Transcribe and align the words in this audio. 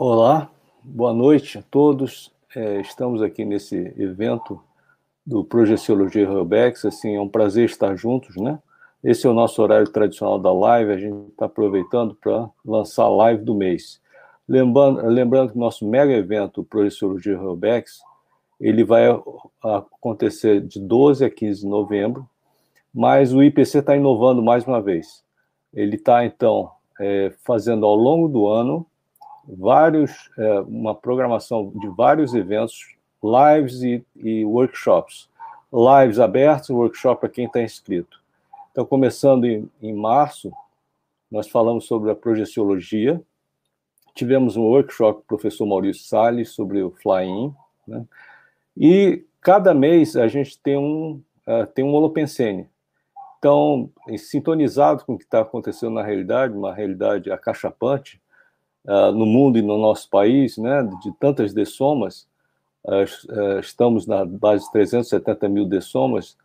Olá, 0.00 0.48
boa 0.80 1.12
noite 1.12 1.58
a 1.58 1.62
todos. 1.72 2.32
É, 2.54 2.80
estamos 2.80 3.20
aqui 3.20 3.44
nesse 3.44 3.76
evento 3.96 4.62
do 5.26 5.42
Projeciologia 5.42 6.30
Rebex. 6.30 6.84
Assim, 6.84 7.16
é 7.16 7.20
um 7.20 7.28
prazer 7.28 7.64
estar 7.64 7.96
juntos, 7.96 8.36
né? 8.36 8.60
Esse 9.02 9.26
é 9.26 9.28
o 9.28 9.34
nosso 9.34 9.60
horário 9.60 9.88
tradicional 9.90 10.38
da 10.38 10.52
live. 10.52 10.92
A 10.92 10.98
gente 10.98 11.30
está 11.30 11.46
aproveitando 11.46 12.14
para 12.14 12.48
lançar 12.64 13.06
a 13.06 13.08
live 13.08 13.42
do 13.42 13.56
mês. 13.56 14.00
Lembrando, 14.48 15.04
lembrando 15.04 15.50
que 15.50 15.58
nosso 15.58 15.84
mega 15.84 16.12
evento 16.12 16.62
Projeciologia 16.62 17.36
Rebex 17.36 17.98
ele 18.60 18.84
vai 18.84 19.08
acontecer 19.60 20.60
de 20.60 20.78
12 20.78 21.24
a 21.24 21.30
15 21.30 21.62
de 21.62 21.66
novembro, 21.66 22.24
mas 22.94 23.32
o 23.32 23.42
IPC 23.42 23.78
está 23.78 23.96
inovando 23.96 24.44
mais 24.44 24.64
uma 24.64 24.80
vez. 24.80 25.24
Ele 25.74 25.96
está, 25.96 26.24
então, 26.24 26.70
é, 27.00 27.34
fazendo 27.44 27.84
ao 27.84 27.96
longo 27.96 28.28
do 28.28 28.46
ano 28.46 28.86
vários, 29.56 30.30
é, 30.36 30.60
uma 30.60 30.94
programação 30.94 31.72
de 31.76 31.88
vários 31.88 32.34
eventos, 32.34 32.94
lives 33.22 33.82
e, 33.82 34.04
e 34.16 34.44
workshops. 34.44 35.28
Lives 35.72 36.18
abertos, 36.18 36.70
workshop 36.70 37.20
para 37.20 37.28
quem 37.28 37.46
está 37.46 37.62
inscrito. 37.62 38.20
Então, 38.70 38.84
começando 38.84 39.44
em, 39.44 39.68
em 39.82 39.92
março, 39.92 40.52
nós 41.30 41.48
falamos 41.48 41.86
sobre 41.86 42.10
a 42.10 42.14
projeciologia, 42.14 43.20
tivemos 44.14 44.56
um 44.56 44.62
workshop 44.62 45.18
com 45.18 45.24
o 45.24 45.38
professor 45.38 45.66
Maurício 45.66 46.04
Salles 46.04 46.50
sobre 46.50 46.82
o 46.82 46.90
fly-in, 46.90 47.54
né? 47.86 48.04
e 48.76 49.24
cada 49.40 49.74
mês 49.74 50.16
a 50.16 50.26
gente 50.26 50.58
tem 50.58 50.76
um, 50.76 51.22
uh, 51.46 51.66
tem 51.74 51.84
um 51.84 51.94
holopensene. 51.94 52.68
Então, 53.38 53.90
sintonizado 54.16 55.04
com 55.04 55.14
o 55.14 55.18
que 55.18 55.24
está 55.24 55.40
acontecendo 55.40 55.92
na 55.92 56.02
realidade, 56.02 56.56
uma 56.56 56.74
realidade 56.74 57.30
acachapante, 57.30 58.20
uh, 58.88 59.12
no 59.12 59.26
mundo 59.26 59.58
e 59.58 59.62
no 59.62 59.76
nosso 59.76 60.08
país, 60.08 60.56
né, 60.56 60.82
de 61.02 61.12
tantas 61.20 61.52
dessomas, 61.52 62.26
uh, 62.84 63.60
estamos 63.60 64.06
na 64.06 64.24
base 64.24 64.64
de 64.64 64.72
370 64.72 65.48
mil 65.48 65.66
dessomas, 65.66 66.36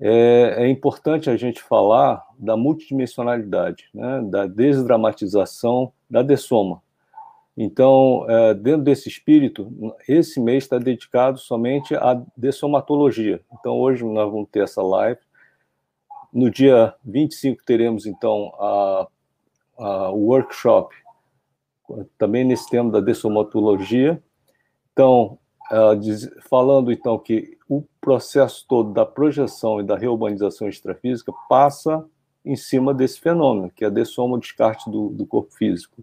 é, 0.00 0.54
é, 0.58 0.68
importante 0.68 1.28
a 1.28 1.36
gente 1.36 1.60
falar 1.60 2.24
da 2.38 2.56
multidimensionalidade, 2.56 3.88
né, 3.92 4.22
da 4.30 4.46
desdramatização 4.46 5.92
da 6.08 6.22
dessoma. 6.22 6.80
Então, 7.56 8.24
é, 8.28 8.54
dentro 8.54 8.82
desse 8.82 9.08
espírito, 9.08 9.68
esse 10.08 10.38
mês 10.38 10.62
está 10.62 10.78
dedicado 10.78 11.38
somente 11.38 11.96
à 11.96 12.22
dessomatologia. 12.36 13.40
Então, 13.52 13.76
hoje 13.76 14.04
nós 14.04 14.30
vamos 14.30 14.48
ter 14.50 14.62
essa 14.62 14.80
live. 14.80 15.18
No 16.32 16.48
dia 16.48 16.94
25 17.04 17.64
teremos, 17.64 18.06
então, 18.06 18.52
a, 18.60 19.08
a, 19.76 20.10
o 20.12 20.26
workshop 20.26 20.94
também 22.16 22.44
nesse 22.44 22.68
tema 22.68 22.90
da 22.90 23.00
dessomatologia. 23.00 24.22
Então, 24.92 25.38
falando 26.48 26.90
então 26.90 27.18
que 27.18 27.56
o 27.68 27.84
processo 28.00 28.64
todo 28.66 28.92
da 28.92 29.04
projeção 29.04 29.80
e 29.80 29.84
da 29.84 29.96
reurbanização 29.96 30.68
extrafísica 30.68 31.32
passa 31.48 32.04
em 32.44 32.56
cima 32.56 32.94
desse 32.94 33.20
fenômeno, 33.20 33.70
que 33.70 33.84
é 33.84 33.88
a 33.88 33.90
dessoma, 33.90 34.36
o 34.36 34.40
descarte 34.40 34.90
do, 34.90 35.10
do 35.10 35.26
corpo 35.26 35.52
físico. 35.54 36.02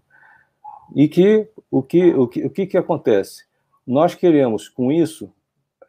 E 0.93 1.07
que 1.07 1.47
o 1.71 1.81
que, 1.81 2.13
o 2.13 2.27
que, 2.27 2.45
o 2.45 2.49
que, 2.49 2.67
que 2.67 2.77
acontece? 2.77 3.45
Nós 3.85 4.13
queremos, 4.13 4.69
com 4.69 4.91
isso, 4.91 5.31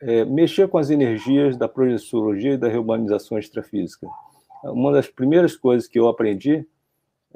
é, 0.00 0.24
mexer 0.24 0.68
com 0.68 0.78
as 0.78 0.90
energias 0.90 1.56
da 1.56 1.68
projeciologia 1.68 2.54
e 2.54 2.58
da 2.58 2.68
reurbanização 2.68 3.38
extrafísica. 3.38 4.06
Uma 4.64 4.92
das 4.92 5.08
primeiras 5.08 5.56
coisas 5.56 5.86
que 5.86 5.98
eu 5.98 6.08
aprendi 6.08 6.66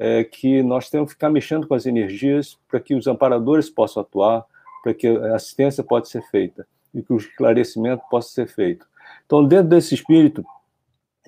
é 0.02 0.24
que 0.24 0.62
nós 0.62 0.88
temos 0.88 1.08
que 1.08 1.12
ficar 1.12 1.28
mexendo 1.28 1.68
com 1.68 1.74
as 1.74 1.84
energias 1.84 2.58
para 2.66 2.80
que 2.80 2.94
os 2.94 3.06
amparadores 3.06 3.68
possam 3.68 4.00
atuar, 4.00 4.46
para 4.82 4.94
que 4.94 5.06
a 5.06 5.36
assistência 5.36 5.84
possa 5.84 6.10
ser 6.10 6.22
feita 6.30 6.66
e 6.94 7.02
que 7.02 7.12
o 7.12 7.18
esclarecimento 7.18 8.02
possa 8.10 8.30
ser 8.30 8.48
feito. 8.48 8.86
Então, 9.26 9.44
dentro 9.44 9.68
desse 9.68 9.94
espírito, 9.94 10.42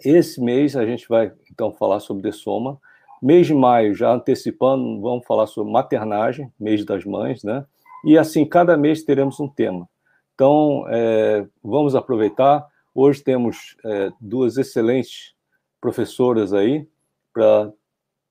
esse 0.02 0.40
mês 0.40 0.74
a 0.74 0.86
gente 0.86 1.06
vai 1.06 1.30
então 1.50 1.70
falar 1.70 2.00
sobre 2.00 2.22
dessoma. 2.22 2.80
Mês 3.20 3.46
de 3.46 3.52
maio, 3.54 3.94
já 3.94 4.10
antecipando, 4.10 5.02
vamos 5.02 5.26
falar 5.26 5.46
sobre 5.46 5.70
maternagem, 5.70 6.50
mês 6.58 6.82
das 6.82 7.04
mães, 7.04 7.44
né? 7.44 7.66
E 8.06 8.16
assim, 8.16 8.42
cada 8.44 8.74
mês 8.74 9.02
teremos 9.04 9.38
um 9.38 9.46
tema. 9.46 9.86
Então, 10.34 10.86
é, 10.88 11.46
vamos 11.62 11.94
aproveitar. 11.94 12.66
Hoje 12.94 13.22
temos 13.22 13.76
é, 13.84 14.10
duas 14.18 14.56
excelentes 14.56 15.34
professoras 15.78 16.54
aí 16.54 16.88
para 17.34 17.70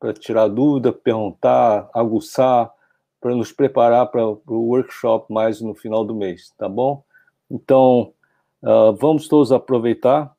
para 0.01 0.13
tirar 0.13 0.47
dúvida, 0.47 0.91
perguntar, 0.91 1.87
aguçar, 1.93 2.73
para 3.21 3.35
nos 3.35 3.51
preparar 3.51 4.07
para 4.07 4.25
o 4.25 4.41
workshop 4.47 5.31
mais 5.31 5.61
no 5.61 5.75
final 5.75 6.03
do 6.03 6.15
mês, 6.15 6.51
tá 6.57 6.67
bom? 6.67 7.03
Então, 7.49 8.11
uh, 8.63 8.91
vamos 8.93 9.27
todos 9.27 9.51
aproveitar, 9.51 10.35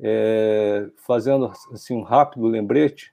é, 0.00 0.88
fazendo 1.04 1.52
assim 1.72 1.96
um 1.96 2.02
rápido 2.02 2.46
lembrete, 2.46 3.12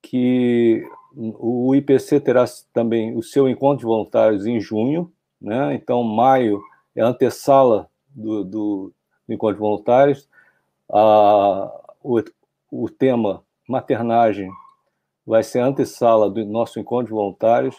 que 0.00 0.88
o 1.16 1.74
IPC 1.74 2.20
terá 2.20 2.44
também 2.72 3.16
o 3.16 3.22
seu 3.22 3.48
encontro 3.48 3.78
de 3.78 3.86
voluntários 3.86 4.46
em 4.46 4.60
junho, 4.60 5.12
né? 5.40 5.74
Então, 5.74 6.04
maio 6.04 6.62
é 6.94 7.02
a 7.02 7.08
antessala 7.08 7.90
do, 8.08 8.44
do, 8.44 8.92
do 9.26 9.34
encontro 9.34 9.56
de 9.56 9.60
voluntários. 9.60 10.28
Ah, 10.88 11.68
o, 12.00 12.22
o 12.70 12.88
tema 12.88 13.42
maternagem 13.68 14.48
vai 15.26 15.42
ser 15.42 15.60
antessala 15.60 16.30
do 16.30 16.44
nosso 16.44 16.78
encontro 16.80 17.06
de 17.06 17.12
voluntários. 17.12 17.76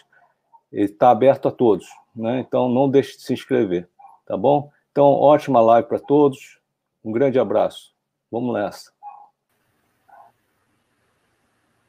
Está 0.72 1.10
aberto 1.10 1.48
a 1.48 1.50
todos, 1.50 1.86
né? 2.14 2.40
Então 2.40 2.68
não 2.68 2.88
deixe 2.88 3.16
de 3.16 3.22
se 3.22 3.32
inscrever, 3.32 3.88
tá 4.26 4.36
bom? 4.36 4.70
Então, 4.90 5.06
ótima 5.06 5.60
live 5.60 5.88
para 5.88 5.98
todos. 5.98 6.60
Um 7.02 7.12
grande 7.12 7.38
abraço. 7.38 7.94
Vamos 8.30 8.54
nessa. 8.54 8.92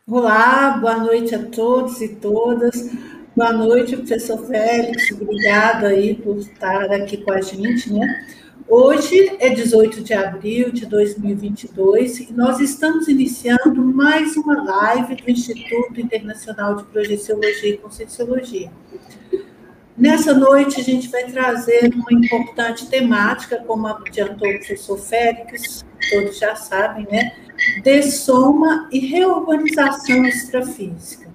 Olá, 0.08 0.78
boa 0.78 0.98
noite 0.98 1.36
a 1.36 1.50
todos 1.50 2.02
e 2.02 2.16
todas. 2.16 2.92
Boa 3.36 3.52
noite, 3.52 3.98
professor 3.98 4.38
Félix. 4.46 5.12
Obrigada 5.12 5.88
aí 5.88 6.16
por 6.16 6.38
estar 6.38 6.92
aqui 6.92 7.18
com 7.18 7.32
a 7.32 7.42
gente, 7.42 7.92
né? 7.92 8.26
Hoje 8.68 9.36
é 9.40 9.50
18 9.50 10.02
de 10.02 10.14
abril 10.14 10.72
de 10.72 10.86
2022 10.86 12.20
e 12.22 12.34
nós 12.34 12.60
estamos 12.60 13.08
iniciando 13.08 13.84
mais 13.84 14.38
uma 14.38 14.64
live 14.64 15.16
do 15.16 15.30
Instituto 15.30 16.00
Internacional 16.00 16.76
de 16.76 16.84
Projeciologia 16.86 17.70
e 17.72 17.78
Conscienciologia. 17.78 18.72
Nessa 19.98 20.34
noite, 20.34 20.80
a 20.80 20.84
gente 20.84 21.10
vai 21.10 21.26
trazer 21.26 21.94
uma 21.94 22.14
importante 22.14 22.88
temática, 22.88 23.58
como 23.58 23.88
adiantou 23.88 24.50
o 24.50 24.58
professor 24.58 24.98
Félix, 24.98 25.84
todos 26.10 26.38
já 26.38 26.56
sabem, 26.56 27.08
né? 27.12 27.36
Dessoma 27.84 28.88
e 28.92 29.00
reurbanização 29.00 30.26
extrafísica. 30.26 31.28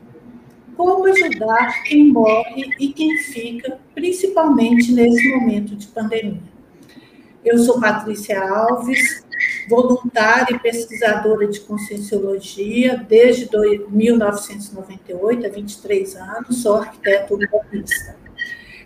Como 0.76 1.04
ajudar 1.06 1.82
quem 1.84 2.12
morre 2.12 2.70
e 2.78 2.92
quem 2.92 3.16
fica, 3.18 3.78
principalmente 3.94 4.92
nesse 4.92 5.28
momento 5.28 5.76
de 5.76 5.86
pandemia. 5.88 6.57
Eu 7.48 7.56
sou 7.56 7.80
Patrícia 7.80 8.46
Alves, 8.46 9.24
voluntária 9.70 10.54
e 10.54 10.58
pesquisadora 10.58 11.46
de 11.46 11.60
conscienciologia 11.60 13.02
desde 13.08 13.48
1998, 13.88 15.46
há 15.46 15.48
23 15.48 16.16
anos, 16.16 16.62
sou 16.62 16.76
arquiteta 16.76 17.32
urbanista. 17.32 18.16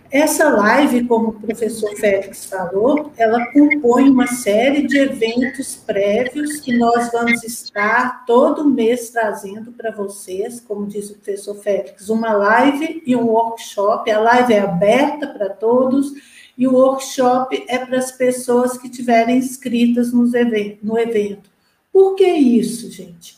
Essa 0.09 0.47
live, 0.47 1.05
como 1.07 1.29
o 1.29 1.33
professor 1.33 1.93
Félix 1.97 2.45
falou, 2.45 3.11
ela 3.17 3.45
compõe 3.51 4.09
uma 4.09 4.27
série 4.27 4.87
de 4.87 4.97
eventos 4.97 5.75
prévios 5.75 6.61
que 6.61 6.77
nós 6.77 7.11
vamos 7.11 7.43
estar 7.43 8.23
todo 8.25 8.69
mês 8.69 9.09
trazendo 9.09 9.73
para 9.73 9.91
vocês, 9.91 10.61
como 10.61 10.87
diz 10.87 11.09
o 11.09 11.15
professor 11.15 11.55
Félix, 11.55 12.07
uma 12.07 12.31
live 12.31 13.03
e 13.05 13.13
um 13.13 13.25
workshop. 13.25 14.09
A 14.09 14.19
live 14.21 14.53
é 14.53 14.59
aberta 14.61 15.27
para 15.27 15.49
todos 15.49 16.13
e 16.57 16.67
o 16.67 16.73
workshop 16.73 17.65
é 17.67 17.79
para 17.79 17.97
as 17.97 18.11
pessoas 18.11 18.77
que 18.77 18.89
tiverem 18.89 19.37
inscritas 19.37 20.13
no 20.13 20.97
evento. 20.97 21.49
Por 21.91 22.15
que 22.15 22.27
isso, 22.27 22.91
gente? 22.91 23.37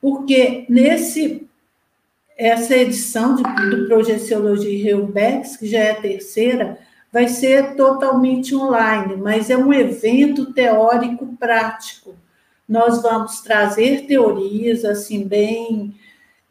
Porque 0.00 0.66
nesse 0.68 1.46
essa 2.36 2.76
edição 2.76 3.36
de, 3.36 3.42
do 3.42 3.86
Projeciologia 3.86 4.82
Reubex, 4.84 5.56
que 5.56 5.66
já 5.66 5.78
é 5.78 5.90
a 5.92 6.00
terceira, 6.00 6.78
vai 7.12 7.28
ser 7.28 7.76
totalmente 7.76 8.56
online, 8.56 9.16
mas 9.16 9.50
é 9.50 9.56
um 9.56 9.72
evento 9.72 10.52
teórico 10.52 11.36
prático. 11.38 12.16
Nós 12.68 13.02
vamos 13.02 13.40
trazer 13.40 14.06
teorias 14.06 14.84
assim 14.84 15.26
bem 15.26 15.94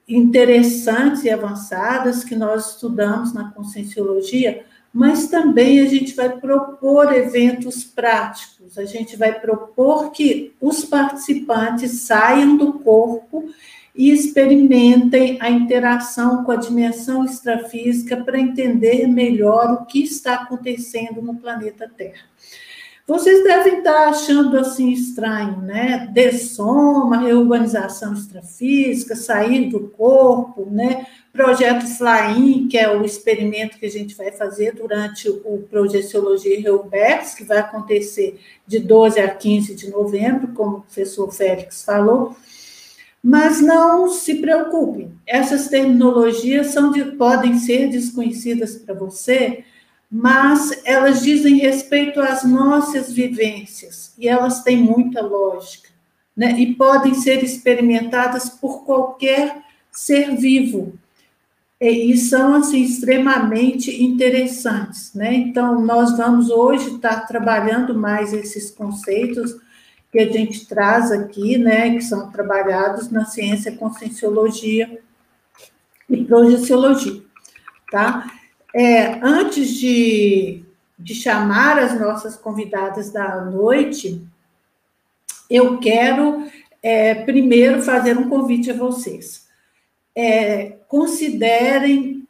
interessantes 0.07 1.23
e 1.23 1.29
avançadas 1.29 2.23
que 2.23 2.35
nós 2.35 2.71
estudamos 2.71 3.33
na 3.33 3.51
conscienciologia, 3.51 4.65
mas 4.93 5.25
também 5.25 5.79
a 5.79 5.87
gente 5.87 6.13
vai 6.13 6.29
propor 6.37 7.11
eventos 7.11 7.83
práticos, 7.83 8.77
a 8.77 8.85
gente 8.85 9.17
vai 9.17 9.39
propor 9.39 10.11
que 10.11 10.53
os 10.61 10.85
participantes 10.85 12.01
saiam 12.01 12.55
do 12.55 12.73
corpo 12.73 13.49
e 13.95 14.11
experimentem 14.11 15.37
a 15.41 15.49
interação 15.49 16.43
com 16.43 16.51
a 16.51 16.55
dimensão 16.55 17.25
extrafísica 17.25 18.17
para 18.23 18.39
entender 18.39 19.07
melhor 19.07 19.73
o 19.73 19.85
que 19.85 20.03
está 20.03 20.35
acontecendo 20.35 21.21
no 21.21 21.35
planeta 21.37 21.91
Terra. 21.95 22.25
Vocês 23.05 23.43
devem 23.43 23.79
estar 23.79 24.07
achando 24.07 24.57
assim 24.57 24.89
estranho, 24.89 25.61
né? 25.61 26.09
Dessoma, 26.13 27.17
reurbanização 27.17 28.13
extrafísica, 28.13 29.13
sair 29.13 29.69
do 29.69 29.89
corpo, 29.89 30.69
né? 30.71 31.05
Projeto 31.33 31.85
Flying, 31.85 32.69
que 32.69 32.77
é 32.77 32.95
o 32.95 33.03
experimento 33.03 33.77
que 33.77 33.85
a 33.85 33.91
gente 33.91 34.15
vai 34.15 34.31
fazer 34.31 34.73
durante 34.73 35.27
o 35.29 35.67
Projeciologia 35.69 36.61
Reubex, 36.61 37.33
que 37.33 37.43
vai 37.43 37.57
acontecer 37.57 38.39
de 38.65 38.79
12 38.79 39.19
a 39.19 39.35
15 39.35 39.75
de 39.75 39.89
novembro, 39.89 40.53
como 40.53 40.77
o 40.77 40.81
professor 40.81 41.29
Félix 41.29 41.83
falou. 41.83 42.33
Mas 43.21 43.61
não 43.61 44.09
se 44.09 44.35
preocupem, 44.35 45.11
essas 45.25 45.67
terminologias 45.67 46.67
são 46.67 46.91
de, 46.91 47.03
podem 47.17 47.57
ser 47.57 47.89
desconhecidas 47.89 48.75
para 48.75 48.93
você, 48.93 49.63
mas 50.15 50.79
elas 50.85 51.23
dizem 51.23 51.57
respeito 51.57 52.21
às 52.21 52.43
nossas 52.43 53.11
vivências 53.11 54.13
e 54.15 54.27
elas 54.29 54.61
têm 54.61 54.77
muita 54.77 55.23
lógica, 55.23 55.89
né? 56.37 56.51
E 56.51 56.75
podem 56.75 57.15
ser 57.15 57.43
experimentadas 57.43 58.47
por 58.47 58.85
qualquer 58.85 59.63
ser 59.91 60.35
vivo. 60.37 60.93
E, 61.81 62.15
são 62.15 62.53
assim 62.53 62.83
extremamente 62.83 64.03
interessantes, 64.03 65.15
né? 65.15 65.33
Então 65.33 65.81
nós 65.81 66.15
vamos 66.15 66.51
hoje 66.51 66.93
estar 66.93 67.21
trabalhando 67.21 67.95
mais 67.95 68.33
esses 68.33 68.69
conceitos 68.69 69.57
que 70.11 70.19
a 70.19 70.31
gente 70.31 70.67
traz 70.67 71.11
aqui, 71.11 71.57
né, 71.57 71.89
que 71.95 72.01
são 72.01 72.29
trabalhados 72.29 73.09
na 73.09 73.25
ciência 73.25 73.75
conscienciologia 73.75 74.99
e 76.07 76.23
projeciologia, 76.23 77.19
tá? 77.91 78.31
É, 78.73 79.19
antes 79.21 79.75
de, 79.75 80.63
de 80.97 81.13
chamar 81.13 81.77
as 81.77 81.99
nossas 81.99 82.35
convidadas 82.35 83.11
da 83.11 83.45
noite, 83.45 84.25
eu 85.49 85.77
quero 85.77 86.47
é, 86.81 87.13
primeiro 87.13 87.81
fazer 87.83 88.17
um 88.17 88.29
convite 88.29 88.71
a 88.71 88.75
vocês. 88.75 89.47
É, 90.15 90.77
considerem 90.87 92.27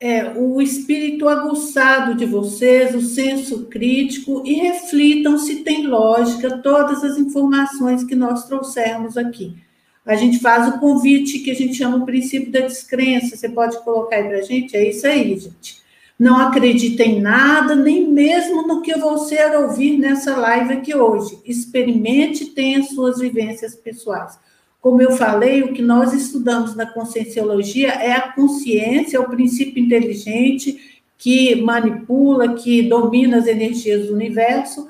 é, 0.00 0.32
o 0.36 0.60
espírito 0.60 1.28
aguçado 1.28 2.14
de 2.14 2.26
vocês, 2.26 2.94
o 2.94 3.00
senso 3.00 3.66
crítico 3.66 4.42
e 4.44 4.54
reflitam 4.54 5.38
se 5.38 5.62
tem 5.62 5.86
lógica 5.86 6.58
todas 6.58 7.04
as 7.04 7.16
informações 7.18 8.04
que 8.04 8.14
nós 8.14 8.46
trouxemos 8.46 9.16
aqui 9.16 9.67
a 10.08 10.16
gente 10.16 10.38
faz 10.38 10.66
o 10.66 10.80
convite 10.80 11.40
que 11.40 11.50
a 11.50 11.54
gente 11.54 11.74
chama 11.74 11.98
o 11.98 12.06
princípio 12.06 12.50
da 12.50 12.60
descrença. 12.60 13.36
Você 13.36 13.46
pode 13.46 13.78
colocar 13.84 14.16
aí 14.16 14.24
para 14.24 14.38
a 14.38 14.42
gente? 14.42 14.74
É 14.74 14.88
isso 14.88 15.06
aí, 15.06 15.38
gente. 15.38 15.82
Não 16.18 16.40
acredita 16.40 17.02
em 17.02 17.20
nada, 17.20 17.74
nem 17.74 18.08
mesmo 18.08 18.66
no 18.66 18.80
que 18.80 18.98
você 18.98 19.38
ouvir 19.54 19.98
nessa 19.98 20.34
live 20.34 20.72
aqui 20.72 20.96
hoje. 20.96 21.38
Experimente 21.44 22.44
e 22.44 22.46
tenha 22.46 22.82
suas 22.84 23.18
vivências 23.18 23.74
pessoais. 23.74 24.38
Como 24.80 25.02
eu 25.02 25.10
falei, 25.10 25.62
o 25.62 25.74
que 25.74 25.82
nós 25.82 26.14
estudamos 26.14 26.74
na 26.74 26.86
conscienciologia 26.86 27.88
é 27.88 28.12
a 28.12 28.32
consciência, 28.32 29.18
é 29.18 29.20
o 29.20 29.28
princípio 29.28 29.84
inteligente 29.84 31.02
que 31.18 31.54
manipula, 31.56 32.54
que 32.54 32.82
domina 32.84 33.36
as 33.36 33.46
energias 33.46 34.06
do 34.06 34.14
universo 34.14 34.88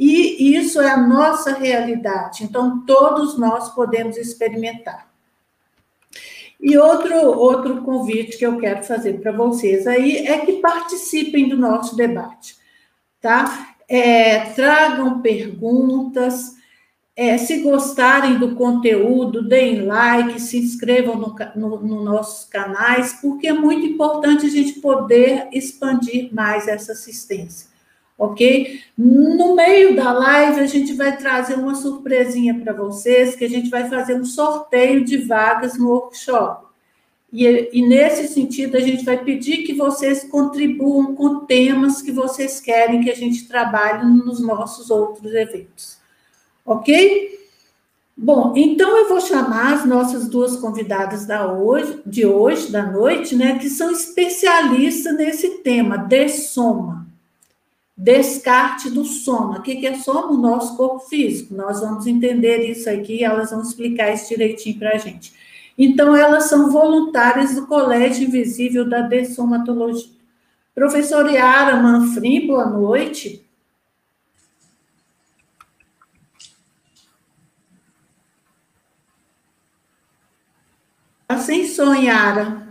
e 0.00 0.56
isso 0.56 0.80
é 0.80 0.90
a 0.90 0.96
nossa 0.96 1.52
realidade. 1.52 2.42
Então, 2.42 2.80
todos 2.86 3.36
nós 3.36 3.68
podemos 3.74 4.16
experimentar. 4.16 5.10
E 6.58 6.78
outro, 6.78 7.14
outro 7.14 7.82
convite 7.82 8.38
que 8.38 8.46
eu 8.46 8.56
quero 8.56 8.82
fazer 8.82 9.20
para 9.20 9.30
vocês 9.30 9.86
aí 9.86 10.26
é 10.26 10.38
que 10.38 10.54
participem 10.54 11.50
do 11.50 11.56
nosso 11.56 11.96
debate, 11.96 12.56
tá? 13.20 13.74
É, 13.86 14.40
tragam 14.54 15.20
perguntas, 15.20 16.54
é, 17.14 17.36
se 17.36 17.58
gostarem 17.58 18.38
do 18.38 18.54
conteúdo, 18.54 19.46
deem 19.46 19.82
like, 19.82 20.40
se 20.40 20.56
inscrevam 20.56 21.16
nos 21.16 21.34
no, 21.54 21.78
no 21.78 22.02
nossos 22.02 22.48
canais, 22.48 23.18
porque 23.20 23.48
é 23.48 23.52
muito 23.52 23.84
importante 23.84 24.46
a 24.46 24.50
gente 24.50 24.80
poder 24.80 25.48
expandir 25.52 26.32
mais 26.32 26.68
essa 26.68 26.92
assistência 26.92 27.69
ok? 28.20 28.82
No 28.98 29.56
meio 29.56 29.96
da 29.96 30.12
live, 30.12 30.60
a 30.60 30.66
gente 30.66 30.92
vai 30.92 31.16
trazer 31.16 31.54
uma 31.54 31.74
surpresinha 31.74 32.54
para 32.54 32.74
vocês, 32.74 33.34
que 33.34 33.46
a 33.46 33.48
gente 33.48 33.70
vai 33.70 33.88
fazer 33.88 34.14
um 34.14 34.26
sorteio 34.26 35.02
de 35.02 35.16
vagas 35.16 35.78
no 35.78 35.88
workshop. 35.88 36.66
E, 37.32 37.70
e, 37.72 37.80
nesse 37.80 38.28
sentido, 38.28 38.76
a 38.76 38.80
gente 38.80 39.04
vai 39.04 39.24
pedir 39.24 39.58
que 39.58 39.72
vocês 39.72 40.24
contribuam 40.24 41.14
com 41.14 41.46
temas 41.46 42.02
que 42.02 42.12
vocês 42.12 42.60
querem 42.60 43.02
que 43.02 43.10
a 43.10 43.16
gente 43.16 43.48
trabalhe 43.48 44.04
nos 44.04 44.38
nossos 44.38 44.90
outros 44.90 45.32
eventos. 45.32 45.96
Ok? 46.66 47.38
Bom, 48.14 48.52
então 48.54 48.98
eu 48.98 49.08
vou 49.08 49.20
chamar 49.20 49.72
as 49.72 49.86
nossas 49.86 50.28
duas 50.28 50.56
convidadas 50.56 51.24
da 51.24 51.50
hoje, 51.50 52.02
de 52.04 52.26
hoje, 52.26 52.70
da 52.70 52.84
noite, 52.84 53.34
né, 53.34 53.58
que 53.58 53.70
são 53.70 53.90
especialistas 53.90 55.16
nesse 55.16 55.62
tema, 55.62 55.96
de 55.96 56.28
soma 56.28 56.99
descarte 58.00 58.88
do 58.88 59.04
soma. 59.04 59.58
O 59.58 59.62
que 59.62 59.86
é 59.86 59.94
soma? 59.94 60.32
O 60.32 60.36
nosso 60.38 60.76
corpo 60.76 61.00
físico. 61.00 61.54
Nós 61.54 61.80
vamos 61.80 62.06
entender 62.06 62.70
isso 62.70 62.88
aqui, 62.88 63.22
elas 63.22 63.50
vão 63.50 63.60
explicar 63.60 64.12
isso 64.12 64.28
direitinho 64.28 64.78
para 64.78 64.94
a 64.94 64.98
gente. 64.98 65.34
Então, 65.76 66.16
elas 66.16 66.44
são 66.44 66.70
voluntárias 66.70 67.54
do 67.54 67.66
Colégio 67.66 68.26
Invisível 68.26 68.88
da 68.88 69.02
Dessomatologia. 69.02 70.08
Professor 70.74 71.28
Yara 71.28 71.76
Manfrim, 71.76 72.46
boa 72.46 72.66
noite. 72.66 73.44
Assim, 81.28 81.64
Yara. 82.02 82.69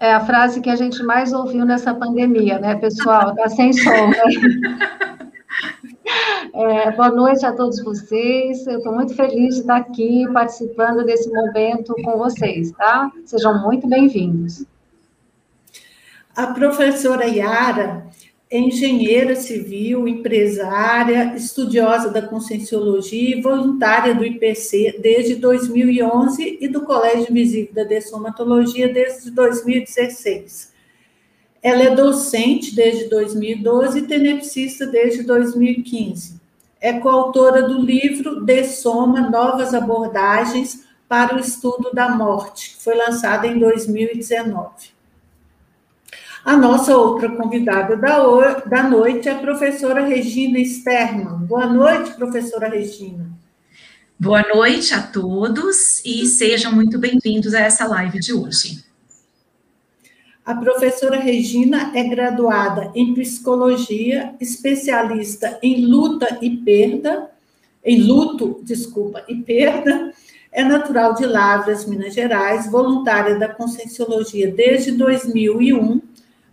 É 0.00 0.14
a 0.14 0.20
frase 0.20 0.62
que 0.62 0.70
a 0.70 0.76
gente 0.76 1.02
mais 1.02 1.30
ouviu 1.30 1.62
nessa 1.66 1.94
pandemia, 1.94 2.58
né, 2.58 2.74
pessoal? 2.74 3.34
Tá 3.34 3.50
sem 3.50 3.72
som, 3.72 4.08
né? 4.08 5.30
É, 6.52 6.90
boa 6.90 7.10
noite 7.10 7.46
a 7.46 7.52
todos 7.52 7.82
vocês. 7.84 8.66
Eu 8.66 8.78
estou 8.78 8.92
muito 8.92 9.14
feliz 9.14 9.54
de 9.54 9.60
estar 9.60 9.76
aqui 9.76 10.26
participando 10.32 11.04
desse 11.04 11.30
momento 11.30 11.94
com 12.02 12.18
vocês, 12.18 12.72
tá? 12.72 13.10
Sejam 13.24 13.62
muito 13.62 13.86
bem-vindos. 13.86 14.64
A 16.34 16.48
professora 16.48 17.26
Yara 17.26 18.06
engenheira 18.50 19.36
civil, 19.36 20.08
empresária, 20.08 21.36
estudiosa 21.36 22.10
da 22.10 22.20
Conscienciologia 22.20 23.36
e 23.36 23.40
voluntária 23.40 24.12
do 24.12 24.24
IPC 24.24 24.98
desde 25.00 25.36
2011 25.36 26.58
e 26.60 26.66
do 26.66 26.80
Colégio 26.80 27.30
Invisível 27.30 27.72
da 27.72 27.84
Dessomatologia 27.84 28.92
desde 28.92 29.30
2016. 29.30 30.72
Ela 31.62 31.82
é 31.84 31.94
docente 31.94 32.74
desde 32.74 33.08
2012 33.08 34.00
e 34.00 34.06
tenepsista 34.06 34.84
desde 34.84 35.22
2015. 35.22 36.40
É 36.80 36.94
coautora 36.94 37.62
do 37.62 37.80
livro 37.80 38.40
Dessoma 38.40 39.20
Novas 39.30 39.74
Abordagens 39.74 40.84
para 41.06 41.36
o 41.36 41.38
Estudo 41.38 41.92
da 41.92 42.08
Morte, 42.08 42.70
que 42.70 42.82
foi 42.82 42.96
lançado 42.96 43.44
em 43.44 43.58
2019. 43.58 44.99
A 46.44 46.56
nossa 46.56 46.96
outra 46.96 47.28
convidada 47.36 47.96
da, 47.96 48.18
da 48.60 48.82
noite 48.82 49.28
é 49.28 49.32
a 49.32 49.38
professora 49.38 50.06
Regina 50.06 50.58
Sterman. 50.58 51.46
Boa 51.46 51.66
noite, 51.66 52.12
professora 52.12 52.66
Regina. 52.66 53.30
Boa 54.18 54.42
noite 54.54 54.94
a 54.94 55.02
todos 55.02 56.02
e 56.02 56.24
sejam 56.24 56.72
muito 56.72 56.98
bem-vindos 56.98 57.52
a 57.52 57.60
essa 57.60 57.86
live 57.86 58.18
de 58.18 58.32
hoje. 58.32 58.82
A 60.44 60.54
professora 60.54 61.18
Regina 61.18 61.92
é 61.94 62.04
graduada 62.04 62.90
em 62.94 63.12
psicologia, 63.12 64.34
especialista 64.40 65.58
em 65.62 65.84
luta 65.84 66.38
e 66.40 66.56
perda, 66.56 67.30
em 67.84 68.02
luto, 68.02 68.60
desculpa, 68.62 69.22
e 69.28 69.36
perda, 69.36 70.12
é 70.50 70.64
natural 70.64 71.14
de 71.14 71.26
Lavras, 71.26 71.84
Minas 71.84 72.14
Gerais, 72.14 72.70
voluntária 72.70 73.38
da 73.38 73.48
Conscienciologia 73.48 74.50
desde 74.50 74.92
2001 74.92 75.99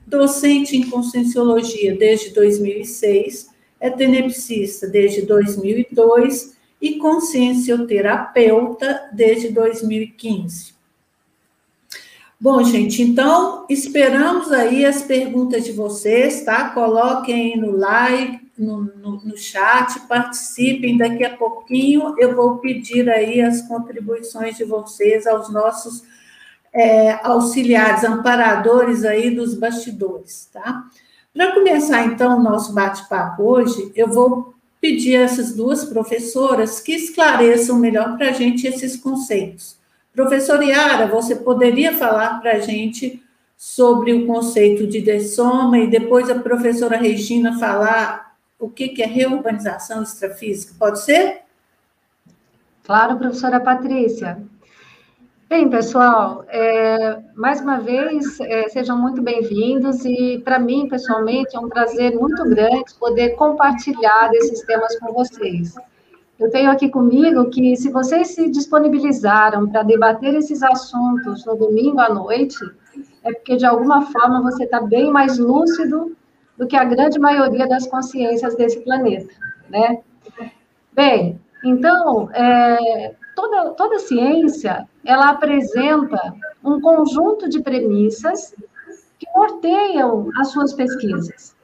docente 0.07 0.77
em 0.77 0.89
Conscienciologia 0.89 1.95
desde 1.95 2.33
2006, 2.33 3.49
é 3.79 3.89
tenepsista 3.89 4.87
desde 4.87 5.23
2002 5.23 6.55
e 6.81 6.95
consciencioterapeuta 6.95 9.09
desde 9.13 9.49
2015. 9.49 10.77
Bom, 12.39 12.63
gente, 12.63 13.01
então 13.01 13.65
esperamos 13.67 14.51
aí 14.51 14.85
as 14.85 15.01
perguntas 15.01 15.65
de 15.65 15.71
vocês, 15.71 16.45
tá? 16.45 16.69
Coloquem 16.69 17.57
no 17.57 17.71
like, 17.71 18.39
no, 18.57 18.83
no, 18.83 19.21
no, 19.23 19.37
chat, 19.37 19.99
participem. 20.07 20.97
Daqui 20.97 21.23
a 21.23 21.35
pouquinho 21.35 22.13
eu 22.19 22.35
vou 22.35 22.59
pedir 22.59 23.09
aí 23.09 23.41
as 23.41 23.63
contribuições 23.63 24.55
de 24.55 24.63
vocês 24.63 25.25
aos 25.25 25.51
nossos 25.51 26.03
é, 26.77 27.19
auxiliares, 27.23 28.03
amparadores 28.03 29.03
aí 29.03 29.31
dos 29.31 29.55
bastidores, 29.55 30.47
tá? 30.53 30.83
Para 31.33 31.53
começar, 31.53 32.05
então, 32.05 32.37
o 32.37 32.43
nosso 32.43 32.73
bate-papo 32.73 33.43
hoje, 33.43 33.91
eu 33.95 34.07
vou 34.07 34.53
pedir 34.79 35.17
a 35.17 35.21
essas 35.21 35.55
duas 35.55 35.83
professoras 35.85 36.79
que 36.79 36.93
esclareçam 36.93 37.77
melhor 37.77 38.15
para 38.15 38.29
a 38.29 38.31
gente 38.31 38.67
esses 38.67 38.95
conceitos. 38.95 39.75
Professora 40.13 40.63
Yara, 40.63 41.07
você 41.07 41.35
poderia 41.35 41.97
falar 41.97 42.39
para 42.39 42.53
a 42.53 42.59
gente 42.59 43.21
sobre 43.57 44.13
o 44.13 44.27
conceito 44.27 44.85
de 44.85 45.01
dessoma 45.01 45.79
e 45.79 45.87
depois 45.87 46.29
a 46.29 46.39
professora 46.39 46.95
Regina 46.95 47.57
falar 47.59 48.35
o 48.59 48.69
que, 48.69 48.89
que 48.89 49.01
é 49.01 49.07
reurbanização 49.07 50.03
extrafísica, 50.03 50.73
pode 50.77 51.01
ser? 51.01 51.41
Claro, 52.83 53.17
professora 53.17 53.59
Patrícia. 53.59 54.39
Bem, 55.49 55.69
pessoal, 55.69 56.43
é, 56.49 57.19
mais 57.33 57.61
uma 57.61 57.79
vez, 57.79 58.37
é, 58.41 58.67
sejam 58.67 58.97
muito 58.97 59.21
bem-vindos 59.21 60.03
e, 60.03 60.41
para 60.43 60.59
mim, 60.59 60.89
pessoalmente, 60.89 61.55
é 61.55 61.59
um 61.59 61.69
prazer 61.69 62.13
muito 62.19 62.43
grande 62.49 62.93
poder 62.99 63.29
compartilhar 63.37 64.29
esses 64.33 64.59
temas 64.65 64.99
com 64.99 65.13
vocês. 65.13 65.73
Eu 66.37 66.51
tenho 66.51 66.69
aqui 66.69 66.89
comigo 66.89 67.49
que, 67.49 67.77
se 67.77 67.89
vocês 67.89 68.35
se 68.35 68.49
disponibilizaram 68.51 69.69
para 69.69 69.83
debater 69.83 70.35
esses 70.35 70.61
assuntos 70.61 71.45
no 71.45 71.55
domingo 71.55 72.01
à 72.01 72.13
noite, 72.13 72.59
é 73.23 73.31
porque, 73.31 73.55
de 73.55 73.65
alguma 73.65 74.01
forma, 74.01 74.43
você 74.43 74.65
está 74.65 74.81
bem 74.81 75.09
mais 75.09 75.39
lúcido 75.39 76.13
do 76.57 76.67
que 76.67 76.75
a 76.75 76.83
grande 76.83 77.19
maioria 77.19 77.65
das 77.69 77.87
consciências 77.87 78.53
desse 78.57 78.81
planeta, 78.81 79.33
né? 79.69 80.01
Bem, 80.91 81.39
então, 81.63 82.29
é, 82.33 83.15
toda, 83.33 83.69
toda 83.75 83.99
ciência, 83.99 84.87
ela 85.07 85.29
apresenta 85.29 86.35
um 86.61 86.81
conjunto 86.81 87.47
de 87.47 87.61
premissas 87.61 88.53
que 89.17 89.25
norteiam 89.33 90.29
as 90.37 90.49
suas 90.49 90.73
pesquisas. 90.73 91.55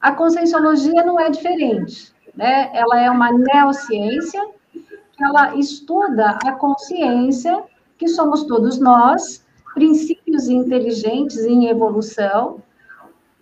A 0.00 0.12
conscienciologia 0.12 1.04
não 1.04 1.20
é 1.20 1.28
diferente, 1.28 2.14
né? 2.34 2.70
Ela 2.72 2.98
é 2.98 3.10
uma 3.10 3.30
neociência 3.30 4.42
que 4.72 5.22
ela 5.22 5.54
estuda 5.56 6.38
a 6.46 6.52
consciência 6.52 7.62
que 7.98 8.08
somos 8.08 8.44
todos 8.44 8.78
nós, 8.78 9.44
princípios 9.74 10.48
inteligentes 10.48 11.44
em 11.44 11.66
evolução, 11.66 12.62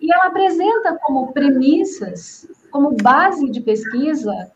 e 0.00 0.12
ela 0.12 0.24
apresenta 0.24 0.98
como 1.04 1.32
premissas, 1.32 2.50
como 2.70 2.96
base 3.00 3.48
de 3.48 3.60
pesquisa, 3.60 4.50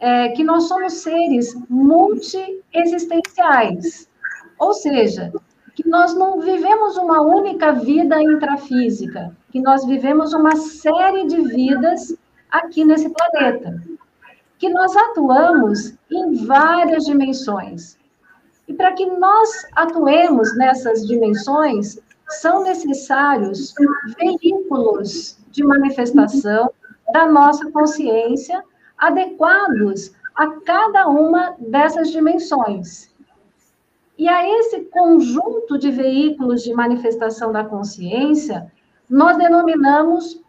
é, 0.00 0.30
que 0.30 0.42
nós 0.42 0.64
somos 0.64 0.94
seres 0.94 1.54
multiexistenciais, 1.68 4.08
ou 4.58 4.72
seja, 4.72 5.32
que 5.74 5.88
nós 5.88 6.14
não 6.14 6.40
vivemos 6.40 6.96
uma 6.96 7.20
única 7.20 7.72
vida 7.72 8.22
intrafísica, 8.22 9.36
que 9.50 9.60
nós 9.60 9.84
vivemos 9.84 10.32
uma 10.32 10.54
série 10.56 11.26
de 11.26 11.40
vidas 11.42 12.16
aqui 12.50 12.84
nesse 12.84 13.10
planeta, 13.10 13.82
que 14.58 14.68
nós 14.68 14.96
atuamos 14.96 15.94
em 16.10 16.46
várias 16.46 17.04
dimensões. 17.04 17.98
E 18.68 18.72
para 18.72 18.92
que 18.92 19.04
nós 19.04 19.50
atuemos 19.74 20.56
nessas 20.56 21.06
dimensões, 21.06 21.98
são 22.28 22.62
necessários 22.62 23.74
veículos 24.18 25.38
de 25.50 25.62
manifestação 25.64 26.70
da 27.12 27.26
nossa 27.26 27.70
consciência 27.70 28.64
adequados 28.96 30.12
a 30.34 30.48
cada 30.60 31.08
uma 31.08 31.54
dessas 31.58 32.10
dimensões. 32.10 33.13
E 34.16 34.28
a 34.28 34.48
esse 34.58 34.80
conjunto 34.84 35.76
de 35.76 35.90
veículos 35.90 36.62
de 36.62 36.72
manifestação 36.72 37.50
da 37.50 37.64
consciência, 37.64 38.70
nós 39.10 39.36
denominamos 39.36 40.40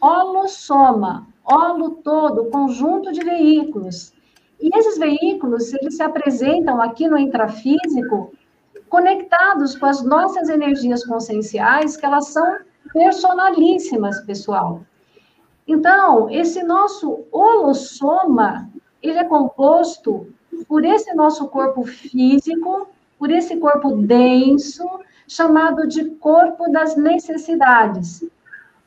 holossoma, 0.00 1.26
holo 1.44 1.90
todo, 2.02 2.50
conjunto 2.50 3.12
de 3.12 3.24
veículos. 3.24 4.12
E 4.60 4.70
esses 4.76 4.98
veículos, 4.98 5.72
eles 5.74 5.96
se 5.96 6.02
apresentam 6.02 6.80
aqui 6.80 7.08
no 7.08 7.18
intrafísico 7.18 8.32
conectados 8.88 9.76
com 9.76 9.86
as 9.86 10.04
nossas 10.04 10.48
energias 10.48 11.04
conscienciais, 11.04 11.96
que 11.96 12.04
elas 12.04 12.28
são 12.28 12.58
personalíssimas, 12.92 14.20
pessoal. 14.20 14.82
Então, 15.66 16.28
esse 16.28 16.62
nosso 16.62 17.24
holossoma, 17.30 18.68
ele 19.00 19.18
é 19.18 19.24
composto 19.24 20.26
por 20.68 20.84
esse 20.84 21.14
nosso 21.14 21.48
corpo 21.48 21.84
físico, 21.84 22.88
por 23.22 23.30
esse 23.30 23.56
corpo 23.56 23.94
denso, 23.98 24.84
chamado 25.28 25.86
de 25.86 26.06
corpo 26.16 26.68
das 26.72 26.96
necessidades. 26.96 28.28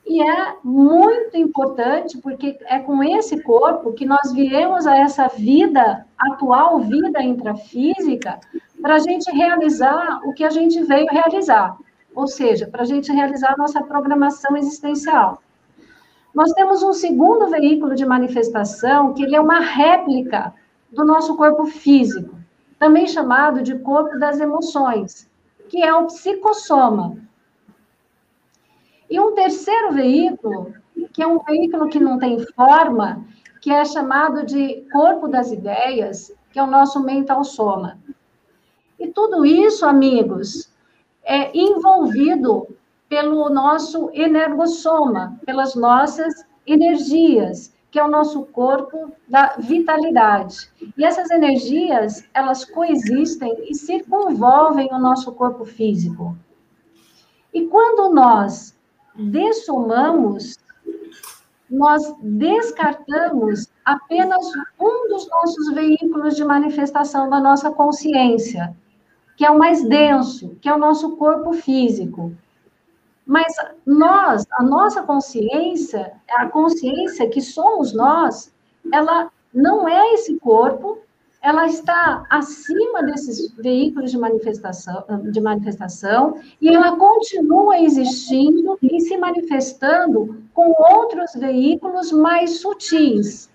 E 0.05 0.21
é 0.21 0.55
muito 0.61 1.37
importante, 1.37 2.17
porque 2.17 2.59
é 2.65 2.79
com 2.79 3.01
esse 3.01 3.41
corpo 3.41 3.93
que 3.93 4.05
nós 4.05 4.33
viemos 4.33 4.85
a 4.85 4.97
essa 4.97 5.29
vida, 5.29 6.05
atual 6.19 6.81
vida 6.81 7.23
intrafísica, 7.23 8.37
para 8.81 8.95
a 8.95 8.99
gente 8.99 9.31
realizar 9.31 10.19
o 10.25 10.33
que 10.33 10.43
a 10.43 10.49
gente 10.49 10.83
veio 10.83 11.07
realizar. 11.09 11.77
Ou 12.13 12.27
seja, 12.27 12.67
para 12.67 12.81
a 12.81 12.85
gente 12.85 13.09
realizar 13.13 13.53
a 13.53 13.57
nossa 13.57 13.81
programação 13.83 14.57
existencial. 14.57 15.41
Nós 16.33 16.51
temos 16.51 16.83
um 16.83 16.91
segundo 16.91 17.47
veículo 17.47 17.95
de 17.95 18.05
manifestação, 18.05 19.13
que 19.13 19.23
ele 19.23 19.37
é 19.37 19.39
uma 19.39 19.61
réplica 19.61 20.53
do 20.91 21.05
nosso 21.05 21.37
corpo 21.37 21.67
físico, 21.67 22.35
também 22.79 23.07
chamado 23.07 23.61
de 23.61 23.77
corpo 23.79 24.17
das 24.19 24.39
emoções, 24.39 25.29
que 25.69 25.83
é 25.83 25.93
o 25.93 26.07
psicossoma. 26.07 27.17
E 29.09 29.19
um 29.19 29.33
terceiro 29.33 29.93
veículo, 29.93 30.73
que 31.13 31.21
é 31.21 31.27
um 31.27 31.39
veículo 31.39 31.89
que 31.89 31.99
não 31.99 32.17
tem 32.17 32.39
forma, 32.53 33.25
que 33.61 33.71
é 33.71 33.83
chamado 33.85 34.45
de 34.45 34.87
corpo 34.91 35.27
das 35.27 35.51
ideias, 35.51 36.31
que 36.51 36.59
é 36.59 36.63
o 36.63 36.67
nosso 36.67 36.99
mental 37.01 37.43
soma. 37.43 37.99
E 38.99 39.07
tudo 39.07 39.45
isso, 39.45 39.85
amigos, 39.85 40.71
é 41.23 41.55
envolvido 41.57 42.67
pelo 43.09 43.49
nosso 43.49 44.09
energossoma, 44.13 45.39
pelas 45.45 45.75
nossas 45.75 46.45
energias, 46.65 47.74
que 47.95 47.99
é 47.99 48.03
o 48.03 48.09
nosso 48.09 48.41
corpo 48.47 49.13
da 49.25 49.55
vitalidade. 49.57 50.69
E 50.97 51.05
essas 51.05 51.31
energias, 51.31 52.27
elas 52.33 52.65
coexistem 52.65 53.55
e 53.69 53.73
circunvolvem 53.73 54.89
o 54.91 54.99
nosso 54.99 55.31
corpo 55.31 55.63
físico. 55.63 56.37
E 57.53 57.67
quando 57.67 58.13
nós 58.13 58.77
dessomamos, 59.15 60.57
nós 61.69 62.13
descartamos 62.21 63.69
apenas 63.85 64.45
um 64.77 65.07
dos 65.07 65.29
nossos 65.29 65.73
veículos 65.73 66.35
de 66.35 66.43
manifestação 66.43 67.29
da 67.29 67.39
nossa 67.39 67.71
consciência, 67.71 68.75
que 69.37 69.45
é 69.45 69.49
o 69.49 69.57
mais 69.57 69.87
denso, 69.87 70.57
que 70.59 70.67
é 70.67 70.75
o 70.75 70.77
nosso 70.77 71.15
corpo 71.15 71.53
físico. 71.53 72.35
Mas 73.25 73.53
nós, 73.85 74.45
a 74.53 74.63
nossa 74.63 75.01
consciência, 75.01 76.13
a 76.29 76.47
consciência 76.47 77.29
que 77.29 77.41
somos 77.41 77.93
nós, 77.93 78.53
ela 78.93 79.31
não 79.53 79.87
é 79.87 80.13
esse 80.13 80.37
corpo, 80.39 80.99
ela 81.41 81.67
está 81.67 82.25
acima 82.29 83.03
desses 83.03 83.51
veículos 83.55 84.09
de 84.09 84.17
manifestação, 84.17 85.03
de 85.31 85.39
manifestação 85.39 86.39
e 86.59 86.69
ela 86.69 86.97
continua 86.97 87.79
existindo 87.79 88.77
e 88.81 88.99
se 89.01 89.15
manifestando 89.15 90.43
com 90.53 90.73
outros 90.77 91.33
veículos 91.35 92.11
mais 92.11 92.61
sutis. 92.61 93.49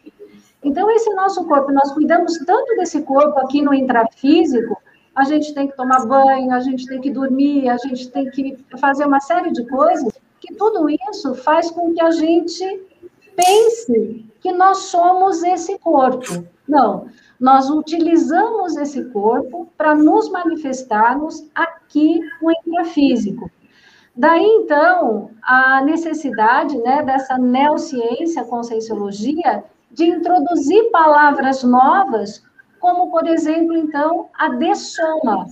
Então, 0.63 0.91
esse 0.91 1.13
nosso 1.15 1.45
corpo, 1.47 1.73
nós 1.73 1.91
cuidamos 1.93 2.39
tanto 2.47 2.77
desse 2.77 3.03
corpo 3.03 3.39
aqui 3.41 3.61
no 3.61 3.75
intrafísico, 3.75 4.81
a 5.15 5.25
gente 5.25 5.53
tem 5.55 5.69
que 5.69 5.77
tomar 5.77 6.07
banho, 6.07 6.53
a 6.53 6.61
gente 6.61 6.87
tem 6.87 7.01
que 7.01 7.11
dormir, 7.11 7.69
a 7.69 7.77
gente 7.77 8.11
tem 8.11 8.31
que 8.31 8.57
fazer 8.79 9.05
uma 9.07 9.21
série 9.21 9.51
de 9.51 9.67
coisas, 9.67 10.13
que 10.41 10.55
tudo 10.55 10.89
isso 10.89 11.35
faz 11.35 11.71
com 11.71 11.93
que 11.93 12.01
a 12.01 12.11
gente 12.11 12.89
pense 13.37 14.27
que 14.41 14.53
nós 14.53 14.79
somos 14.85 15.43
esse 15.43 15.79
corpo. 15.79 16.47
Não, 16.67 17.07
nós 17.39 17.69
utilizamos 17.69 18.77
esse 18.77 19.05
corpo 19.07 19.69
para 19.77 19.95
nos 19.95 20.31
manifestarmos 20.31 21.49
aqui 21.55 22.21
no 22.41 22.51
intrafísico. 22.51 23.51
Daí, 24.15 24.45
então, 24.45 25.31
a 25.43 25.83
necessidade 25.83 26.77
né, 26.79 27.03
dessa 27.03 27.39
neociência, 27.39 28.45
conscienciologia, 28.45 29.65
de 29.91 30.05
introduzir 30.05 30.91
palavras 30.91 31.63
novas 31.63 32.43
como, 32.81 33.11
por 33.11 33.29
exemplo, 33.29 33.77
então, 33.77 34.29
a 34.35 34.49
dessoma, 34.49 35.47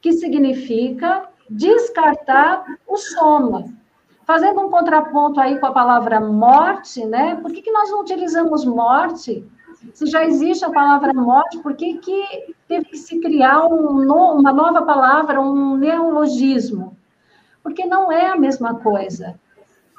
que 0.00 0.12
significa 0.12 1.28
descartar 1.48 2.64
o 2.86 2.96
soma. 2.96 3.64
fazendo 4.24 4.60
um 4.60 4.70
contraponto 4.70 5.40
aí 5.40 5.58
com 5.58 5.66
a 5.66 5.72
palavra 5.72 6.20
morte, 6.20 7.04
né? 7.04 7.34
Por 7.34 7.50
que, 7.50 7.62
que 7.62 7.72
nós 7.72 7.90
não 7.90 8.02
utilizamos 8.02 8.64
morte? 8.64 9.44
Se 9.92 10.06
já 10.06 10.24
existe 10.24 10.64
a 10.64 10.70
palavra 10.70 11.12
morte, 11.12 11.58
por 11.58 11.74
que, 11.74 11.98
que 11.98 12.54
teve 12.68 12.84
que 12.84 12.96
se 12.96 13.18
criar 13.18 13.66
um 13.66 14.04
no, 14.04 14.34
uma 14.34 14.52
nova 14.52 14.82
palavra, 14.82 15.40
um 15.40 15.76
neologismo? 15.76 16.96
Porque 17.60 17.84
não 17.86 18.12
é 18.12 18.28
a 18.28 18.36
mesma 18.36 18.76
coisa. 18.76 19.34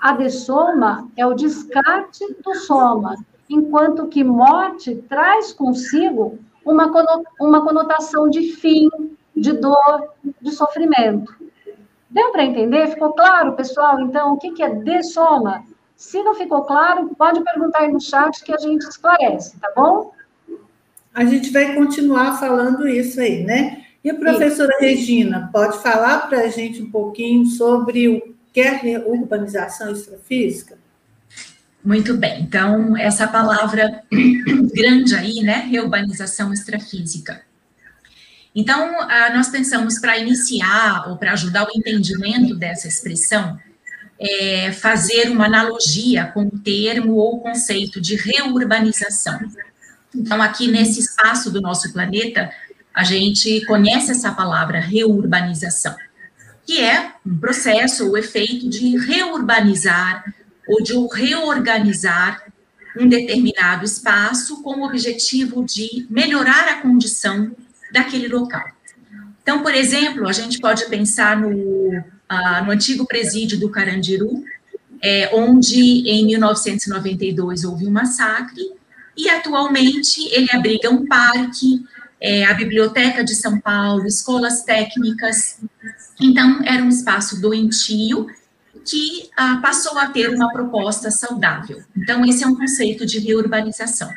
A 0.01 0.13
dessoma 0.13 1.09
é 1.17 1.25
o 1.27 1.33
descarte 1.33 2.25
do 2.41 2.55
soma, 2.55 3.17
enquanto 3.49 4.07
que 4.07 4.23
morte 4.23 4.95
traz 5.09 5.51
consigo 5.51 6.39
uma, 6.65 6.91
uma 7.39 7.63
conotação 7.63 8.29
de 8.29 8.53
fim, 8.53 8.89
de 9.35 9.53
dor, 9.53 10.09
de 10.41 10.51
sofrimento. 10.51 11.33
Deu 12.09 12.31
para 12.31 12.43
entender? 12.43 12.87
Ficou 12.89 13.13
claro, 13.13 13.53
pessoal? 13.53 13.99
Então, 14.01 14.33
o 14.33 14.37
que, 14.37 14.51
que 14.51 14.63
é 14.63 14.69
dessoma? 14.69 15.63
Se 15.95 16.21
não 16.23 16.35
ficou 16.35 16.63
claro, 16.63 17.09
pode 17.17 17.41
perguntar 17.43 17.79
aí 17.79 17.91
no 17.91 18.01
chat 18.01 18.43
que 18.43 18.53
a 18.53 18.57
gente 18.57 18.81
esclarece, 18.81 19.57
tá 19.59 19.71
bom? 19.75 20.11
A 21.13 21.25
gente 21.25 21.51
vai 21.51 21.75
continuar 21.75 22.39
falando 22.39 22.87
isso 22.87 23.19
aí, 23.19 23.43
né? 23.43 23.85
E 24.03 24.09
a 24.09 24.15
professora 24.15 24.73
Sim. 24.79 24.85
Regina, 24.85 25.49
pode 25.53 25.77
falar 25.77 26.27
para 26.27 26.39
a 26.39 26.47
gente 26.47 26.81
um 26.81 26.89
pouquinho 26.89 27.45
sobre 27.45 28.09
o 28.09 28.35
que 28.51 28.61
é 28.61 28.99
urbanização 29.05 29.91
extrafísica? 29.91 30.80
Muito 31.83 32.15
bem, 32.15 32.41
então, 32.41 32.95
essa 32.95 33.27
palavra 33.27 34.03
grande 34.73 35.15
aí, 35.15 35.41
né, 35.41 35.67
reurbanização 35.69 36.53
extrafísica. 36.53 37.41
Então, 38.53 38.91
nós 39.33 39.47
pensamos 39.47 39.97
para 39.97 40.17
iniciar 40.17 41.09
ou 41.09 41.17
para 41.17 41.31
ajudar 41.31 41.65
o 41.65 41.71
entendimento 41.73 42.53
dessa 42.53 42.87
expressão, 42.87 43.57
é, 44.19 44.71
fazer 44.73 45.29
uma 45.29 45.45
analogia 45.45 46.25
com 46.27 46.43
o 46.43 46.59
termo 46.59 47.13
ou 47.13 47.39
conceito 47.39 47.99
de 47.99 48.15
reurbanização. 48.15 49.39
Então, 50.13 50.41
aqui 50.41 50.67
nesse 50.67 50.99
espaço 50.99 51.49
do 51.49 51.61
nosso 51.61 51.91
planeta, 51.91 52.51
a 52.93 53.03
gente 53.03 53.65
conhece 53.65 54.11
essa 54.11 54.31
palavra 54.31 54.79
reurbanização, 54.79 55.95
que 56.65 56.79
é 56.79 57.13
um 57.25 57.37
processo 57.37 58.09
ou 58.09 58.17
efeito 58.17 58.69
de 58.69 58.97
reurbanizar 58.97 60.23
ou 60.71 60.81
de 60.81 60.93
reorganizar 61.13 62.43
um 62.97 63.07
determinado 63.07 63.85
espaço 63.85 64.61
com 64.63 64.79
o 64.79 64.85
objetivo 64.85 65.63
de 65.65 66.05
melhorar 66.09 66.67
a 66.69 66.81
condição 66.81 67.55
daquele 67.91 68.27
local. 68.27 68.65
Então, 69.41 69.61
por 69.61 69.73
exemplo, 69.73 70.27
a 70.27 70.33
gente 70.33 70.59
pode 70.59 70.85
pensar 70.85 71.37
no, 71.37 72.03
ah, 72.27 72.61
no 72.61 72.71
antigo 72.71 73.05
presídio 73.05 73.59
do 73.59 73.69
Carandiru, 73.69 74.43
é, 75.01 75.29
onde 75.33 76.07
em 76.07 76.25
1992 76.27 77.63
houve 77.63 77.87
um 77.87 77.91
massacre, 77.91 78.61
e 79.17 79.29
atualmente 79.29 80.21
ele 80.33 80.47
abriga 80.53 80.89
um 80.89 81.05
parque, 81.05 81.83
é, 82.19 82.45
a 82.45 82.53
Biblioteca 82.53 83.23
de 83.23 83.33
São 83.35 83.59
Paulo, 83.59 84.05
escolas 84.05 84.63
técnicas. 84.63 85.59
Então, 86.21 86.61
era 86.63 86.83
um 86.83 86.89
espaço 86.89 87.41
doentio 87.41 88.27
que 88.85 89.29
ah, 89.35 89.59
passou 89.61 89.97
a 89.97 90.07
ter 90.07 90.29
uma 90.29 90.51
proposta 90.51 91.11
saudável. 91.11 91.83
Então, 91.95 92.25
esse 92.25 92.43
é 92.43 92.47
um 92.47 92.55
conceito 92.55 93.05
de 93.05 93.19
reurbanização. 93.19 94.09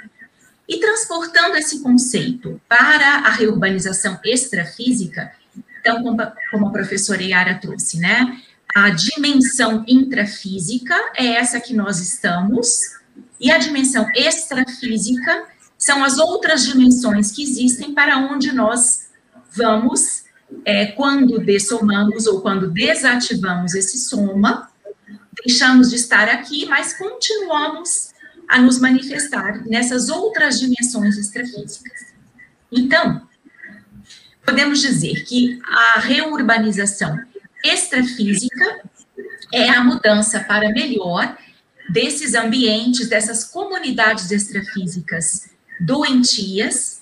E 0.68 0.78
transportando 0.78 1.56
esse 1.56 1.80
conceito 1.80 2.60
para 2.68 3.18
a 3.18 3.30
reurbanização 3.30 4.18
extrafísica, 4.24 5.32
então, 5.80 6.02
como 6.50 6.68
a 6.68 6.72
professora 6.72 7.22
Yara 7.22 7.58
trouxe, 7.58 7.98
né? 7.98 8.40
A 8.74 8.90
dimensão 8.90 9.84
intrafísica 9.86 10.94
é 11.14 11.26
essa 11.26 11.60
que 11.60 11.74
nós 11.74 12.00
estamos, 12.00 12.94
e 13.38 13.50
a 13.50 13.58
dimensão 13.58 14.08
extrafísica 14.14 15.46
são 15.76 16.02
as 16.02 16.18
outras 16.18 16.64
dimensões 16.64 17.30
que 17.30 17.42
existem 17.42 17.92
para 17.92 18.16
onde 18.18 18.52
nós 18.52 19.08
vamos 19.52 20.23
é, 20.64 20.86
quando 20.86 21.38
dessomamos 21.38 22.26
ou 22.26 22.40
quando 22.40 22.70
desativamos 22.70 23.74
esse 23.74 23.98
soma, 23.98 24.70
deixamos 25.44 25.90
de 25.90 25.96
estar 25.96 26.28
aqui, 26.28 26.66
mas 26.66 26.94
continuamos 26.94 28.12
a 28.48 28.60
nos 28.60 28.78
manifestar 28.78 29.66
nessas 29.66 30.08
outras 30.08 30.60
dimensões 30.60 31.16
extrafísicas. 31.16 32.14
Então, 32.70 33.26
podemos 34.44 34.80
dizer 34.80 35.24
que 35.24 35.58
a 35.64 36.00
reurbanização 36.00 37.18
extrafísica 37.64 38.82
é 39.52 39.70
a 39.70 39.82
mudança 39.82 40.40
para 40.40 40.70
melhor 40.70 41.36
desses 41.90 42.34
ambientes, 42.34 43.08
dessas 43.08 43.44
comunidades 43.44 44.30
extrafísicas 44.30 45.50
doentias, 45.80 46.93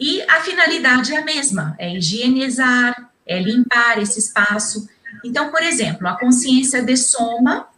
e 0.00 0.22
a 0.22 0.40
finalidade 0.40 1.12
é 1.12 1.18
a 1.18 1.24
mesma, 1.24 1.76
é 1.78 1.94
higienizar, 1.94 3.12
é 3.26 3.38
limpar 3.38 4.00
esse 4.00 4.18
espaço. 4.18 4.88
Então, 5.22 5.50
por 5.50 5.62
exemplo, 5.62 6.08
a 6.08 6.18
consciência 6.18 6.82
de 6.82 6.96
soma 6.96 7.68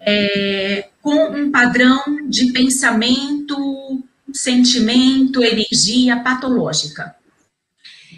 é, 0.00 0.88
com 1.02 1.26
um 1.32 1.50
padrão 1.50 2.02
de 2.28 2.50
pensamento, 2.50 4.02
sentimento, 4.32 5.44
energia 5.44 6.18
patológica. 6.20 7.14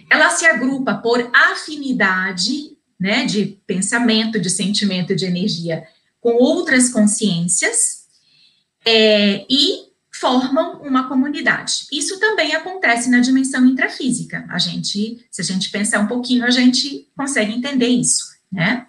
Ela 0.08 0.30
se 0.30 0.46
agrupa 0.46 0.94
por 0.94 1.28
afinidade, 1.34 2.76
né, 2.98 3.24
de 3.24 3.58
pensamento, 3.66 4.38
de 4.38 4.48
sentimento, 4.48 5.16
de 5.16 5.26
energia 5.26 5.84
com 6.20 6.34
outras 6.34 6.88
consciências 6.88 8.06
é, 8.84 9.44
e 9.50 9.85
formam 10.18 10.80
uma 10.82 11.08
comunidade. 11.08 11.86
Isso 11.92 12.18
também 12.18 12.54
acontece 12.54 13.10
na 13.10 13.20
dimensão 13.20 13.66
intrafísica. 13.66 14.46
A 14.48 14.58
gente, 14.58 15.24
se 15.30 15.40
a 15.40 15.44
gente 15.44 15.70
pensar 15.70 16.00
um 16.00 16.06
pouquinho, 16.06 16.44
a 16.44 16.50
gente 16.50 17.08
consegue 17.16 17.52
entender 17.52 17.88
isso, 17.88 18.24
né? 18.50 18.86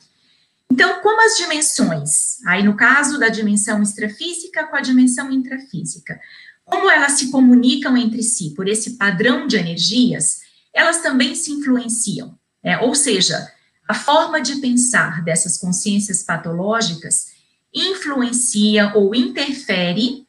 Então, 0.72 1.02
como 1.02 1.22
as 1.22 1.38
dimensões, 1.38 2.44
aí 2.46 2.64
no 2.64 2.76
caso 2.76 3.20
da 3.20 3.30
dimensão 3.30 3.82
extrafísica 3.82 4.68
com 4.68 4.76
a 4.76 4.82
dimensão 4.82 5.32
intrafísica, 5.32 6.20
como 6.64 6.90
elas 6.90 7.14
se 7.14 7.32
comunicam 7.32 7.96
entre 7.96 8.22
si 8.22 8.52
por 8.52 8.68
esse 8.68 8.92
padrão 8.92 9.48
de 9.48 9.56
energias, 9.56 10.42
elas 10.74 11.02
também 11.02 11.34
se 11.36 11.52
influenciam. 11.52 12.38
Né? 12.64 12.78
Ou 12.80 12.94
seja, 12.94 13.52
a 13.88 13.94
forma 13.94 14.42
de 14.42 14.58
pensar 14.58 15.24
dessas 15.24 15.58
consciências 15.58 16.24
patológicas 16.24 17.28
influencia 17.74 18.94
ou 18.96 19.16
interfere 19.16 20.27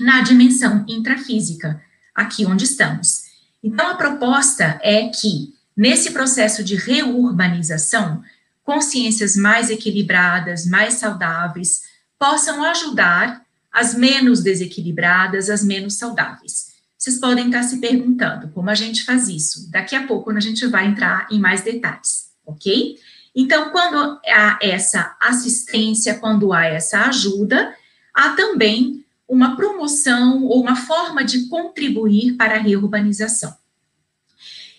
na 0.00 0.22
dimensão 0.22 0.84
intrafísica, 0.88 1.80
aqui 2.14 2.46
onde 2.46 2.64
estamos. 2.64 3.24
Então, 3.62 3.88
a 3.88 3.94
proposta 3.94 4.80
é 4.82 5.08
que, 5.08 5.54
nesse 5.76 6.12
processo 6.12 6.64
de 6.64 6.74
reurbanização, 6.74 8.22
consciências 8.64 9.36
mais 9.36 9.70
equilibradas, 9.70 10.66
mais 10.66 10.94
saudáveis, 10.94 11.82
possam 12.18 12.64
ajudar 12.64 13.42
as 13.72 13.94
menos 13.94 14.42
desequilibradas, 14.42 15.48
as 15.48 15.64
menos 15.64 15.94
saudáveis. 15.94 16.70
Vocês 16.96 17.18
podem 17.18 17.46
estar 17.46 17.62
se 17.62 17.78
perguntando 17.78 18.48
como 18.48 18.68
a 18.68 18.74
gente 18.74 19.04
faz 19.04 19.28
isso. 19.28 19.70
Daqui 19.70 19.94
a 19.94 20.06
pouco 20.06 20.30
a 20.30 20.40
gente 20.40 20.66
vai 20.66 20.86
entrar 20.86 21.26
em 21.30 21.38
mais 21.38 21.62
detalhes, 21.62 22.30
ok? 22.44 22.98
Então, 23.34 23.70
quando 23.70 24.20
há 24.26 24.58
essa 24.60 25.16
assistência, 25.20 26.18
quando 26.18 26.52
há 26.52 26.66
essa 26.66 27.06
ajuda, 27.06 27.74
há 28.14 28.30
também 28.30 28.99
uma 29.30 29.56
promoção 29.56 30.44
ou 30.44 30.60
uma 30.60 30.74
forma 30.74 31.24
de 31.24 31.46
contribuir 31.46 32.34
para 32.36 32.56
a 32.56 32.60
reurbanização. 32.60 33.54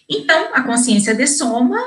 Então, 0.09 0.53
a 0.53 0.61
consciência 0.61 1.15
de 1.15 1.25
soma 1.25 1.79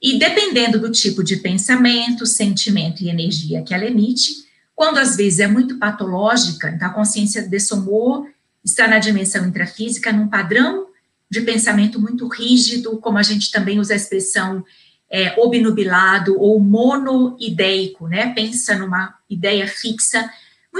e 0.00 0.18
dependendo 0.18 0.78
do 0.78 0.90
tipo 0.90 1.22
de 1.22 1.36
pensamento, 1.36 2.24
sentimento 2.24 3.02
e 3.02 3.08
energia 3.08 3.62
que 3.62 3.74
ela 3.74 3.84
emite, 3.84 4.46
quando 4.74 4.98
às 4.98 5.16
vezes 5.16 5.40
é 5.40 5.46
muito 5.46 5.78
patológica, 5.78 6.70
então 6.70 6.88
a 6.88 6.92
consciência 6.92 7.42
dessomou, 7.42 8.26
está 8.64 8.86
na 8.86 8.98
dimensão 8.98 9.46
intrafísica, 9.46 10.12
num 10.12 10.28
padrão 10.28 10.86
de 11.28 11.40
pensamento 11.40 12.00
muito 12.00 12.28
rígido, 12.28 12.98
como 12.98 13.18
a 13.18 13.22
gente 13.22 13.50
também 13.50 13.80
usa 13.80 13.94
a 13.94 13.96
expressão 13.96 14.64
é, 15.10 15.34
obnubilado 15.38 16.40
ou 16.40 16.58
monoideico, 16.58 18.08
né? 18.08 18.32
Pensa 18.32 18.76
numa 18.76 19.14
ideia 19.28 19.66
fixa. 19.66 20.30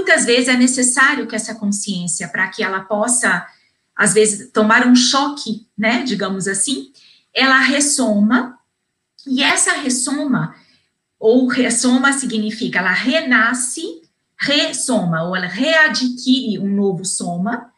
Muitas 0.03 0.25
vezes 0.25 0.49
é 0.49 0.57
necessário 0.57 1.29
que 1.29 1.37
essa 1.37 1.55
consciência, 1.55 2.27
para 2.27 2.49
que 2.49 2.61
ela 2.61 2.81
possa, 2.81 3.47
às 3.95 4.13
vezes, 4.13 4.51
tomar 4.51 4.85
um 4.85 4.97
choque, 4.97 5.69
né? 5.79 6.03
Digamos 6.03 6.49
assim, 6.49 6.91
ela 7.33 7.61
ressoma 7.61 8.59
e 9.25 9.45
essa 9.45 9.75
ressoma, 9.75 10.57
ou 11.21 11.47
ressoma 11.47 12.13
significa 12.13 12.81
ela 12.81 12.91
renasce, 12.91 14.03
ressoma, 14.37 15.23
ou 15.23 15.37
ela 15.37 15.47
readquire 15.47 16.59
um 16.59 16.75
novo 16.75 17.05
soma, 17.05 17.71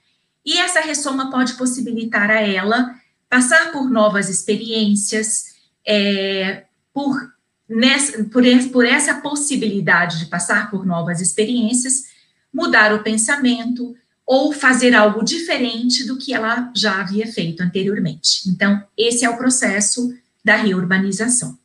e 0.47 0.57
essa 0.57 0.81
ressoma 0.81 1.31
pode 1.31 1.53
possibilitar 1.55 2.31
a 2.31 2.41
ela 2.41 2.99
passar 3.29 3.71
por 3.71 3.91
novas 3.91 4.31
experiências, 4.31 5.57
é, 5.87 6.65
por 6.91 7.35
nessa, 7.69 8.25
por, 8.25 8.43
por 8.73 8.87
essa 8.87 9.21
possibilidade 9.21 10.21
de 10.21 10.27
passar 10.27 10.71
por 10.71 10.87
novas 10.87 11.21
experiências, 11.21 12.14
mudar 12.55 12.95
o 12.95 13.03
pensamento 13.03 13.97
ou 14.25 14.53
fazer 14.53 14.95
algo 14.95 15.25
diferente 15.25 16.07
do 16.07 16.17
que 16.17 16.33
ela 16.33 16.73
já 16.75 17.01
havia 17.01 17.27
feito 17.27 17.63
anteriormente. 17.63 18.49
Então, 18.49 18.83
esse 18.97 19.25
é 19.25 19.29
o 19.29 19.37
processo 19.37 20.17
da 20.43 20.57
reurbanização. 20.57 21.59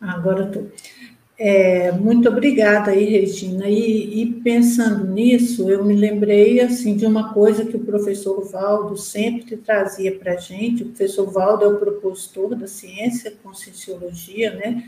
Agora 0.00 0.40
eu 0.40 0.46
estou. 0.46 0.72
É, 1.38 1.92
muito 1.92 2.28
obrigada 2.28 2.92
aí, 2.92 3.04
Regina. 3.04 3.68
E, 3.68 4.22
e, 4.22 4.32
pensando 4.40 5.06
nisso, 5.12 5.70
eu 5.70 5.84
me 5.84 5.94
lembrei 5.94 6.60
assim 6.60 6.96
de 6.96 7.04
uma 7.04 7.34
coisa 7.34 7.64
que 7.64 7.76
o 7.76 7.84
professor 7.84 8.42
Valdo 8.50 8.96
sempre 8.96 9.56
trazia 9.56 10.16
para 10.16 10.32
a 10.32 10.36
gente. 10.36 10.82
O 10.82 10.86
professor 10.86 11.30
Valdo 11.30 11.64
é 11.64 11.68
o 11.68 11.78
propositor 11.78 12.54
da 12.54 12.66
ciência, 12.66 13.34
conscienciologia, 13.42 14.54
né? 14.54 14.84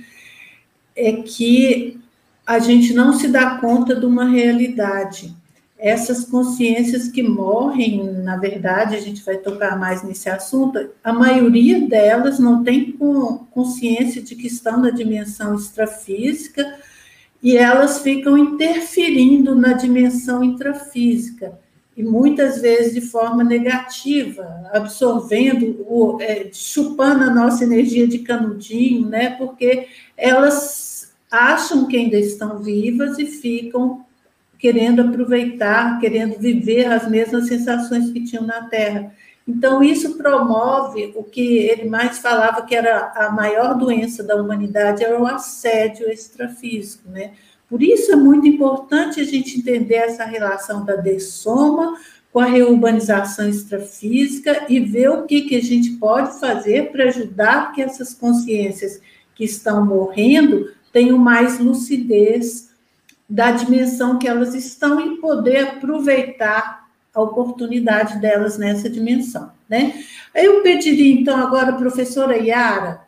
É 0.97 1.13
que 1.23 2.01
a 2.47 2.59
gente 2.59 2.95
não 2.95 3.13
se 3.13 3.29
dá 3.29 3.59
conta 3.59 3.95
de 3.95 4.07
uma 4.07 4.25
realidade 4.25 5.37
essas 5.79 6.25
consciências 6.25 7.09
que 7.09 7.23
morrem, 7.23 8.13
na 8.23 8.37
verdade, 8.37 8.97
a 8.97 9.01
gente 9.01 9.25
vai 9.25 9.37
tocar 9.37 9.79
mais 9.79 10.03
nesse 10.03 10.29
assunto, 10.29 10.91
a 11.05 11.13
maioria 11.13 11.87
delas 11.87 12.39
não 12.39 12.65
tem 12.65 12.93
consciência 13.51 14.21
de 14.21 14.35
que 14.35 14.49
estão 14.49 14.81
na 14.81 14.91
dimensão 14.91 15.55
extrafísica 15.55 16.79
e 17.41 17.57
elas 17.57 18.01
ficam 18.03 18.37
interferindo 18.37 19.55
na 19.55 19.75
dimensão 19.75 20.43
intrafísica 20.43 21.57
e 21.97 22.03
muitas 22.03 22.61
vezes 22.61 22.95
de 22.95 23.01
forma 23.01 23.43
negativa, 23.43 24.69
absorvendo, 24.73 25.85
o, 25.89 26.19
é, 26.21 26.49
chupando 26.53 27.25
a 27.25 27.35
nossa 27.35 27.65
energia 27.65 28.07
de 28.07 28.21
canudinho, 28.21 29.09
né? 29.09 29.31
Porque 29.31 29.89
elas 30.17 31.13
acham 31.29 31.87
que 31.87 31.97
ainda 31.97 32.17
estão 32.17 32.61
vivas 32.61 33.19
e 33.19 33.27
ficam 33.27 34.07
querendo 34.59 35.03
aproveitar, 35.03 36.01
querendo 36.01 36.39
viver 36.39 36.87
as 36.87 37.09
mesmas 37.09 37.47
sensações 37.47 38.11
que 38.11 38.25
tinham 38.25 38.45
na 38.45 38.63
Terra. 38.63 39.13
Então, 39.47 39.83
isso 39.83 40.19
promove 40.19 41.13
o 41.17 41.23
que 41.23 41.59
ele 41.59 41.89
mais 41.89 42.19
falava 42.19 42.63
que 42.63 42.75
era 42.75 43.13
a 43.15 43.31
maior 43.31 43.79
doença 43.79 44.23
da 44.23 44.37
humanidade, 44.37 45.05
era 45.05 45.19
o 45.19 45.27
assédio 45.27 46.11
extrafísico, 46.11 47.09
né? 47.09 47.33
Por 47.69 47.83
isso 47.83 48.13
é 48.13 48.17
muito 48.17 48.47
importante 48.47 49.21
a 49.21 49.25
gente 49.25 49.59
entender 49.59 49.95
essa 49.95 50.25
relação 50.25 50.85
da 50.85 50.97
dessoma 50.97 51.97
com 52.33 52.41
a 52.41 52.47
reurbanização 52.47 53.49
extrafísica 53.49 54.67
e 54.69 54.81
ver 54.81 55.11
o 55.11 55.25
que, 55.25 55.43
que 55.43 55.57
a 55.57 55.63
gente 55.63 55.93
pode 55.93 56.39
fazer 56.39 56.91
para 56.91 57.05
ajudar 57.05 57.73
que 57.73 57.83
essas 57.83 58.15
consciências 58.15 59.01
que 59.35 59.45
estão 59.45 59.85
morrendo 59.85 60.71
tenham 60.93 61.19
mais 61.19 61.59
lucidez 61.59 62.68
da 63.29 63.51
dimensão 63.51 64.19
que 64.19 64.27
elas 64.27 64.55
estão 64.55 65.01
e 65.01 65.21
poder 65.21 65.59
aproveitar 65.59 66.89
a 67.15 67.21
oportunidade 67.21 68.21
delas 68.21 68.57
nessa 68.57 68.89
dimensão, 68.89 69.51
né? 69.69 70.03
Eu 70.35 70.63
pediria, 70.63 71.13
então, 71.13 71.37
agora, 71.37 71.73
professora 71.73 72.37
Yara, 72.37 73.03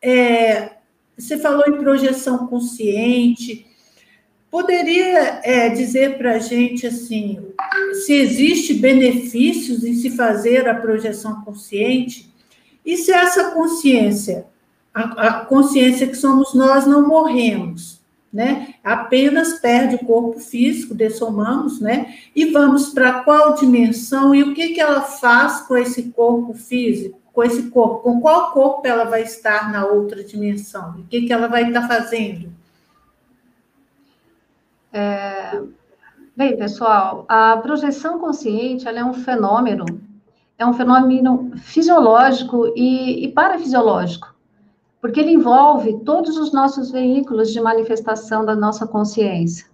é, 0.00 0.72
você 1.16 1.38
falou 1.38 1.64
em 1.68 1.78
projeção 1.78 2.46
consciente, 2.46 3.66
poderia 4.50 5.40
é, 5.44 5.68
dizer 5.68 6.18
para 6.18 6.32
a 6.32 6.38
gente, 6.38 6.86
assim, 6.86 7.38
se 8.04 8.12
existe 8.12 8.74
benefícios 8.74 9.84
em 9.84 9.94
se 9.94 10.10
fazer 10.10 10.68
a 10.68 10.74
projeção 10.74 11.42
consciente 11.42 12.32
e 12.84 12.96
se 12.96 13.12
essa 13.12 13.50
consciência, 13.50 14.46
a, 14.92 15.28
a 15.28 15.44
consciência 15.44 16.06
que 16.06 16.16
somos 16.16 16.52
nós, 16.54 16.86
não 16.86 17.06
morremos, 17.06 18.01
né? 18.32 18.74
Apenas 18.82 19.60
perde 19.60 19.96
o 19.96 20.06
corpo 20.06 20.40
físico, 20.40 20.94
dessomamos, 20.94 21.80
né? 21.80 22.14
E 22.34 22.46
vamos 22.46 22.88
para 22.88 23.22
qual 23.22 23.54
dimensão 23.54 24.34
e 24.34 24.42
o 24.42 24.54
que, 24.54 24.68
que 24.68 24.80
ela 24.80 25.02
faz 25.02 25.60
com 25.62 25.76
esse 25.76 26.04
corpo 26.10 26.54
físico, 26.54 27.20
com 27.32 27.42
esse 27.42 27.70
corpo, 27.70 27.98
com 27.98 28.20
qual 28.20 28.52
corpo 28.52 28.86
ela 28.86 29.04
vai 29.04 29.22
estar 29.22 29.70
na 29.70 29.84
outra 29.84 30.24
dimensão? 30.24 31.00
O 31.00 31.06
que, 31.06 31.26
que 31.26 31.32
ela 31.32 31.46
vai 31.46 31.66
estar 31.66 31.86
fazendo? 31.86 32.50
É... 34.90 35.60
Bem, 36.34 36.56
pessoal, 36.56 37.26
a 37.28 37.58
projeção 37.58 38.18
consciente 38.18 38.88
ela 38.88 39.00
é 39.00 39.04
um 39.04 39.12
fenômeno, 39.12 39.84
é 40.56 40.64
um 40.64 40.72
fenômeno 40.72 41.52
fisiológico 41.58 42.72
e, 42.74 43.26
e 43.26 43.28
parafisiológico 43.28 44.32
porque 45.02 45.18
ele 45.18 45.32
envolve 45.32 45.98
todos 46.04 46.36
os 46.36 46.52
nossos 46.52 46.92
veículos 46.92 47.52
de 47.52 47.60
manifestação 47.60 48.44
da 48.44 48.54
nossa 48.54 48.86
consciência. 48.86 49.66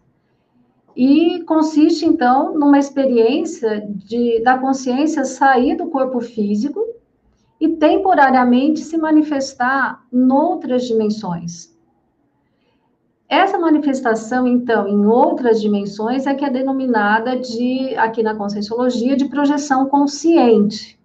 E 0.96 1.44
consiste, 1.44 2.06
então, 2.06 2.58
numa 2.58 2.78
experiência 2.78 3.86
de, 3.90 4.40
da 4.42 4.56
consciência 4.56 5.26
sair 5.26 5.76
do 5.76 5.88
corpo 5.88 6.18
físico 6.18 6.82
e 7.60 7.68
temporariamente 7.68 8.80
se 8.80 8.96
manifestar 8.96 10.02
noutras 10.10 10.86
dimensões. 10.86 11.76
Essa 13.28 13.58
manifestação, 13.58 14.48
então, 14.48 14.88
em 14.88 15.04
outras 15.04 15.60
dimensões, 15.60 16.26
é 16.26 16.34
que 16.34 16.44
é 16.44 16.48
denominada 16.48 17.36
de, 17.38 17.94
aqui 17.96 18.22
na 18.22 18.34
Conscienciologia, 18.34 19.14
de 19.14 19.26
projeção 19.26 19.86
consciente 19.86 20.97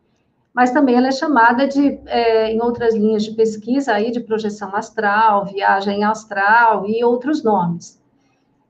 mas 0.54 0.72
também 0.72 0.96
ela 0.96 1.08
é 1.08 1.12
chamada 1.12 1.68
de, 1.68 2.00
é, 2.06 2.52
em 2.52 2.62
outras 2.62 2.94
linhas 2.94 3.24
de 3.24 3.32
pesquisa, 3.32 3.94
aí, 3.94 4.12
de 4.12 4.20
projeção 4.20 4.76
astral, 4.76 5.46
viagem 5.46 6.04
astral 6.04 6.88
e 6.88 7.04
outros 7.04 7.44
nomes. 7.44 8.02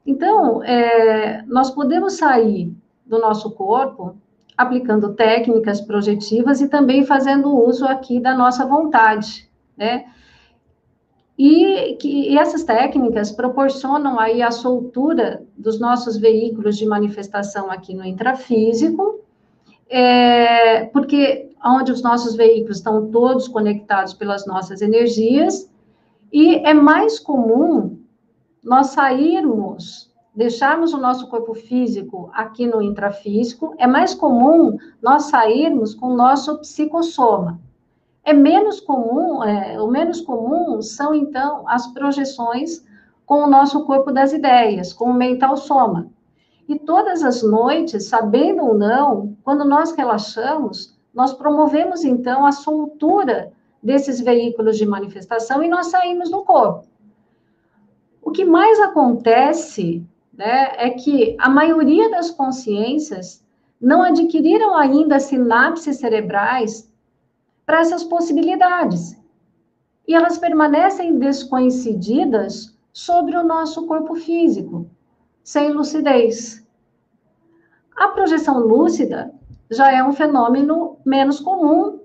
Então, 0.06 0.64
é, 0.64 1.44
nós 1.46 1.72
podemos 1.72 2.14
sair 2.14 2.74
do 3.06 3.20
nosso 3.20 3.52
corpo 3.52 4.16
aplicando 4.58 5.14
técnicas 5.14 5.82
projetivas 5.82 6.62
e 6.62 6.70
também 6.70 7.06
fazendo 7.06 7.54
uso 7.54 7.86
aqui 7.86 8.20
da 8.20 8.34
nossa 8.34 8.66
vontade, 8.66 9.50
né? 9.76 10.06
E, 11.38 11.98
que, 12.00 12.30
e 12.30 12.38
essas 12.38 12.64
técnicas 12.64 13.32
proporcionam 13.32 14.20
aí 14.20 14.44
a 14.44 14.52
soltura 14.52 15.44
dos 15.58 15.80
nossos 15.80 16.16
veículos 16.16 16.78
de 16.78 16.86
manifestação 16.86 17.72
aqui 17.72 17.96
no 17.96 18.06
intrafísico, 18.06 19.20
é, 19.90 20.86
porque 20.86 21.53
onde 21.64 21.92
os 21.92 22.02
nossos 22.02 22.36
veículos 22.36 22.78
estão 22.78 23.10
todos 23.10 23.48
conectados 23.48 24.14
pelas 24.14 24.46
nossas 24.46 24.82
energias, 24.82 25.70
e 26.32 26.56
é 26.56 26.74
mais 26.74 27.20
comum 27.20 28.00
nós 28.64 28.88
sairmos, 28.88 30.12
deixarmos 30.36 30.94
o 30.94 30.98
nosso 30.98 31.28
corpo 31.28 31.54
físico 31.54 32.30
aqui 32.34 32.66
no 32.66 32.82
intrafísico, 32.82 33.76
é 33.78 33.86
mais 33.86 34.16
comum 34.16 34.78
nós 35.02 35.24
sairmos 35.24 35.94
com 35.94 36.08
o 36.08 36.16
nosso 36.16 36.58
psicossoma. 36.60 37.60
É 38.24 38.34
menos 38.34 38.80
comum, 38.80 39.44
é, 39.44 39.80
o 39.82 39.88
menos 39.88 40.22
comum 40.22 40.82
são, 40.82 41.14
então, 41.14 41.68
as 41.68 41.88
projeções 41.88 42.84
com 43.26 43.44
o 43.44 43.50
nosso 43.50 43.86
corpo 43.86 44.12
das 44.12 44.34
ideias, 44.34 44.94
com 44.94 45.06
o 45.06 45.14
mental 45.14 45.58
soma. 45.58 46.08
E 46.68 46.80
todas 46.80 47.22
as 47.24 47.44
noites, 47.44 48.06
sabendo 48.06 48.64
ou 48.64 48.74
não, 48.74 49.36
quando 49.44 49.66
nós 49.66 49.92
relaxamos, 49.92 50.98
nós 51.14 51.34
promovemos, 51.34 52.04
então, 52.04 52.46
a 52.46 52.52
soltura 52.52 53.52
desses 53.82 54.20
veículos 54.20 54.78
de 54.78 54.86
manifestação 54.86 55.62
e 55.62 55.68
nós 55.68 55.88
saímos 55.88 56.32
do 56.32 56.44
corpo. 56.44 56.88
O 58.22 58.32
que 58.32 58.46
mais 58.46 58.80
acontece 58.80 60.06
né, 60.34 60.74
é 60.78 60.90
que 60.90 61.36
a 61.40 61.50
maioria 61.50 62.10
das 62.10 62.32
consciências 62.32 63.44
não 63.80 64.02
adquiriram 64.02 64.76
ainda 64.76 65.20
sinapses 65.20 65.98
cerebrais 65.98 66.90
para 67.66 67.82
essas 67.82 68.04
possibilidades. 68.04 69.22
E 70.08 70.16
elas 70.16 70.38
permanecem 70.38 71.20
desconhecidas 71.20 72.78
sobre 72.94 73.36
o 73.36 73.44
nosso 73.44 73.86
corpo 73.86 74.16
físico, 74.16 74.90
sem 75.44 75.72
lucidez. 75.72 76.66
A 77.96 78.08
projeção 78.10 78.60
lúcida 78.60 79.34
já 79.70 79.92
é 79.92 80.04
um 80.04 80.14
fenômeno 80.14 80.93
menos 81.06 81.40
comum. 81.40 82.00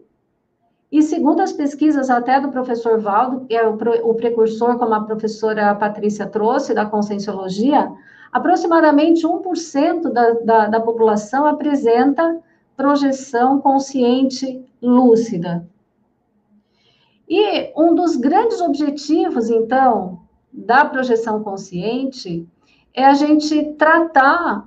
E 0.91 1.03
segundo 1.03 1.41
as 1.41 1.53
pesquisas 1.53 2.09
até 2.09 2.41
do 2.41 2.51
professor 2.51 2.99
Valdo, 2.99 3.47
que 3.47 3.55
é 3.55 3.67
o, 3.67 4.15
precursor, 4.15 4.79
como 4.79 4.95
a 4.95 5.05
professora 5.05 5.75
Patrícia 5.75 6.27
trouxe, 6.27 6.73
da 6.73 6.87
conscienciologia, 6.87 7.93
aproximadamente 8.33 9.27
1% 9.27 10.11
da, 10.11 10.31
da, 10.33 10.67
da 10.69 10.81
população 10.81 11.47
apresenta 11.47 12.41
projeção 12.77 13.61
consciente 13.61 14.65
lúcida. 14.81 15.67
E 17.29 17.71
um 17.77 17.95
dos 17.95 18.17
grandes 18.17 18.61
objetivos, 18.61 19.51
então, 19.51 20.21
da 20.51 20.85
projeção 20.85 21.43
consciente 21.43 22.49
é 22.95 23.05
a 23.05 23.13
gente 23.13 23.75
tratar 23.75 24.67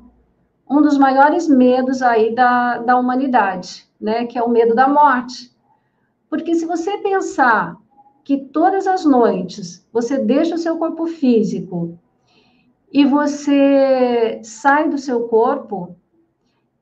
um 0.69 0.81
dos 0.81 0.97
maiores 0.97 1.47
medos 1.47 2.01
aí 2.01 2.33
da, 2.35 2.77
da 2.77 2.97
humanidade, 2.97 3.85
né? 4.01 4.25
Que 4.25 4.37
é 4.37 4.43
o 4.43 4.49
medo 4.49 4.73
da 4.73 4.87
morte. 4.87 5.51
Porque 6.29 6.55
se 6.55 6.65
você 6.65 6.97
pensar 6.97 7.77
que 8.23 8.37
todas 8.37 8.87
as 8.87 9.05
noites 9.05 9.87
você 9.91 10.17
deixa 10.17 10.55
o 10.55 10.57
seu 10.57 10.77
corpo 10.77 11.05
físico 11.05 11.97
e 12.91 13.05
você 13.05 14.41
sai 14.43 14.89
do 14.89 14.97
seu 14.97 15.27
corpo 15.27 15.95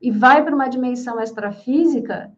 e 0.00 0.10
vai 0.10 0.44
para 0.44 0.54
uma 0.54 0.68
dimensão 0.68 1.20
extrafísica, 1.20 2.32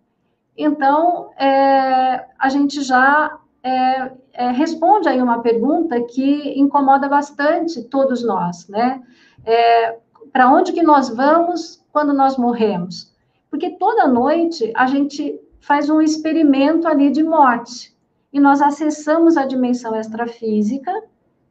então 0.56 1.30
é, 1.36 2.26
a 2.38 2.48
gente 2.48 2.82
já 2.82 3.38
é, 3.62 4.12
é, 4.32 4.50
responde 4.50 5.08
aí 5.08 5.20
uma 5.20 5.40
pergunta 5.40 6.00
que 6.02 6.58
incomoda 6.58 7.08
bastante 7.08 7.82
todos 7.84 8.24
nós, 8.24 8.68
né? 8.68 9.02
É, 9.44 9.98
para 10.32 10.50
onde 10.50 10.72
que 10.72 10.82
nós 10.82 11.08
vamos 11.08 11.84
quando 11.92 12.12
nós 12.12 12.36
morremos? 12.36 13.11
Porque 13.52 13.68
toda 13.72 14.08
noite 14.08 14.72
a 14.74 14.86
gente 14.86 15.38
faz 15.60 15.90
um 15.90 16.00
experimento 16.00 16.88
ali 16.88 17.10
de 17.10 17.22
morte 17.22 17.94
e 18.32 18.40
nós 18.40 18.62
acessamos 18.62 19.36
a 19.36 19.44
dimensão 19.44 19.94
extrafísica 19.94 20.90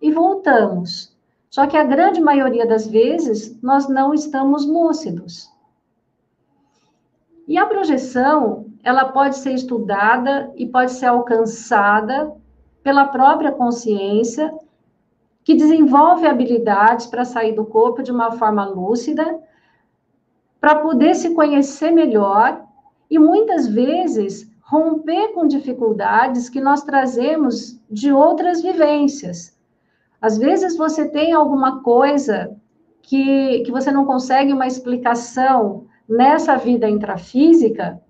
e 0.01 0.11
voltamos. 0.11 1.15
Só 1.47 1.67
que 1.67 1.77
a 1.77 1.83
grande 1.83 2.19
maioria 2.19 2.65
das 2.65 2.87
vezes 2.87 3.55
nós 3.61 3.87
não 3.87 4.15
estamos 4.15 4.65
lúcidos. 4.65 5.47
E 7.47 7.55
a 7.55 7.67
projeção, 7.67 8.65
ela 8.83 9.05
pode 9.05 9.37
ser 9.37 9.53
estudada 9.53 10.51
e 10.55 10.65
pode 10.65 10.93
ser 10.93 11.05
alcançada 11.05 12.35
pela 12.81 13.09
própria 13.09 13.51
consciência, 13.51 14.51
que 15.43 15.53
desenvolve 15.53 16.25
habilidades 16.25 17.05
para 17.05 17.25
sair 17.25 17.53
do 17.53 17.63
corpo 17.63 18.01
de 18.01 18.11
uma 18.11 18.31
forma 18.31 18.65
lúcida, 18.65 19.39
para 20.61 20.75
poder 20.75 21.15
se 21.15 21.33
conhecer 21.33 21.91
melhor 21.91 22.63
e 23.09 23.17
muitas 23.19 23.67
vezes 23.67 24.49
romper 24.61 25.33
com 25.33 25.47
dificuldades 25.47 26.47
que 26.47 26.61
nós 26.61 26.83
trazemos 26.83 27.81
de 27.89 28.13
outras 28.13 28.61
vivências. 28.61 29.59
Às 30.21 30.37
vezes 30.37 30.77
você 30.77 31.09
tem 31.09 31.33
alguma 31.33 31.81
coisa 31.81 32.55
que, 33.01 33.63
que 33.65 33.71
você 33.71 33.91
não 33.91 34.05
consegue 34.05 34.53
uma 34.53 34.67
explicação 34.67 35.87
nessa 36.07 36.55
vida 36.55 36.87
intrafísica, 36.87 38.01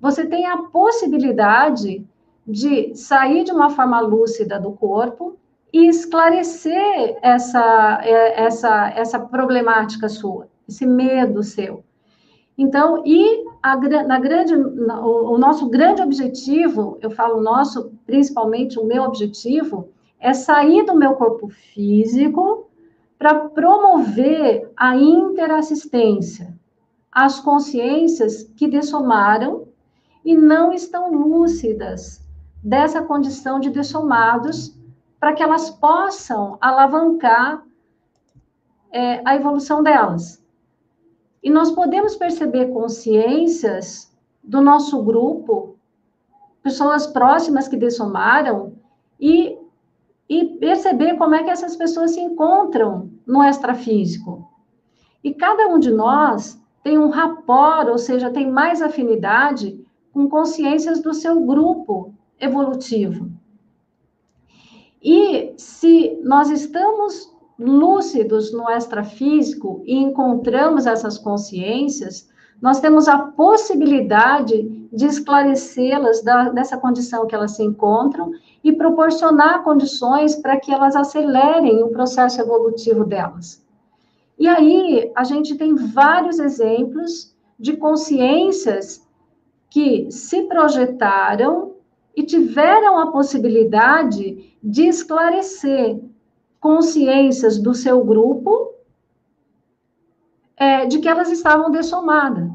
você 0.00 0.26
tem 0.26 0.46
a 0.46 0.58
possibilidade 0.58 2.06
de 2.46 2.94
sair 2.94 3.44
de 3.44 3.52
uma 3.52 3.70
forma 3.70 4.00
lúcida 4.00 4.58
do 4.58 4.72
corpo 4.72 5.36
e 5.72 5.88
esclarecer 5.88 7.18
essa, 7.22 8.00
é, 8.02 8.44
essa, 8.44 8.90
essa 8.90 9.18
problemática 9.18 10.08
sua, 10.08 10.48
esse 10.70 10.86
medo 10.86 11.42
seu. 11.42 11.84
Então, 12.56 13.02
e 13.06 13.44
a, 13.62 13.76
na 14.04 14.18
grande, 14.18 14.56
na, 14.56 15.04
o, 15.04 15.34
o 15.34 15.38
nosso 15.38 15.68
grande 15.68 16.02
objetivo, 16.02 16.98
eu 17.00 17.10
falo 17.10 17.40
nosso, 17.40 17.92
principalmente 18.06 18.78
o 18.78 18.84
meu 18.84 19.02
objetivo, 19.02 19.88
é 20.18 20.32
sair 20.32 20.84
do 20.84 20.94
meu 20.94 21.14
corpo 21.14 21.48
físico 21.48 22.68
para 23.18 23.48
promover 23.48 24.70
a 24.76 24.96
interassistência, 24.96 26.54
as 27.10 27.40
consciências 27.40 28.44
que 28.56 28.68
dessomaram 28.68 29.68
e 30.24 30.36
não 30.36 30.72
estão 30.72 31.10
lúcidas 31.10 32.22
dessa 32.62 33.02
condição 33.02 33.58
de 33.58 33.70
dessomados, 33.70 34.78
para 35.18 35.32
que 35.32 35.42
elas 35.42 35.70
possam 35.70 36.56
alavancar 36.60 37.62
é, 38.92 39.22
a 39.24 39.34
evolução 39.34 39.82
delas. 39.82 40.39
E 41.42 41.50
nós 41.50 41.70
podemos 41.70 42.16
perceber 42.16 42.66
consciências 42.72 44.14
do 44.42 44.60
nosso 44.60 45.02
grupo, 45.02 45.76
pessoas 46.62 47.06
próximas 47.06 47.68
que 47.68 47.76
dessomaram, 47.76 48.74
e, 49.18 49.58
e 50.28 50.44
perceber 50.58 51.16
como 51.16 51.34
é 51.34 51.42
que 51.42 51.50
essas 51.50 51.76
pessoas 51.76 52.12
se 52.12 52.20
encontram 52.20 53.10
no 53.26 53.42
extrafísico. 53.42 54.48
E 55.22 55.34
cada 55.34 55.68
um 55.68 55.78
de 55.78 55.90
nós 55.90 56.60
tem 56.82 56.98
um 56.98 57.10
rapport, 57.10 57.88
ou 57.88 57.98
seja, 57.98 58.30
tem 58.30 58.50
mais 58.50 58.80
afinidade 58.80 59.78
com 60.12 60.28
consciências 60.28 61.02
do 61.02 61.12
seu 61.12 61.40
grupo 61.40 62.14
evolutivo. 62.38 63.30
E 65.02 65.54
se 65.56 66.18
nós 66.22 66.50
estamos 66.50 67.32
lúcidos 67.60 68.52
no 68.52 68.70
extrafísico 68.70 69.82
e 69.84 69.94
encontramos 69.94 70.86
essas 70.86 71.18
consciências, 71.18 72.28
nós 72.60 72.80
temos 72.80 73.06
a 73.06 73.18
possibilidade 73.18 74.88
de 74.92 75.06
esclarecê-las 75.06 76.22
dessa 76.54 76.78
condição 76.78 77.26
que 77.26 77.34
elas 77.34 77.52
se 77.52 77.62
encontram 77.62 78.32
e 78.64 78.72
proporcionar 78.72 79.62
condições 79.62 80.36
para 80.36 80.58
que 80.58 80.72
elas 80.72 80.96
acelerem 80.96 81.82
o 81.82 81.88
processo 81.88 82.40
evolutivo 82.40 83.04
delas. 83.04 83.64
E 84.38 84.48
aí, 84.48 85.10
a 85.14 85.22
gente 85.24 85.54
tem 85.56 85.74
vários 85.74 86.38
exemplos 86.38 87.34
de 87.58 87.76
consciências 87.76 89.06
que 89.68 90.10
se 90.10 90.42
projetaram 90.42 91.74
e 92.16 92.22
tiveram 92.22 92.98
a 92.98 93.12
possibilidade 93.12 94.56
de 94.62 94.86
esclarecer 94.86 96.00
consciências 96.60 97.58
do 97.58 97.74
seu 97.74 98.04
grupo 98.04 98.74
é, 100.56 100.84
de 100.84 100.98
que 100.98 101.08
elas 101.08 101.30
estavam 101.30 101.70
dessomadas. 101.70 102.50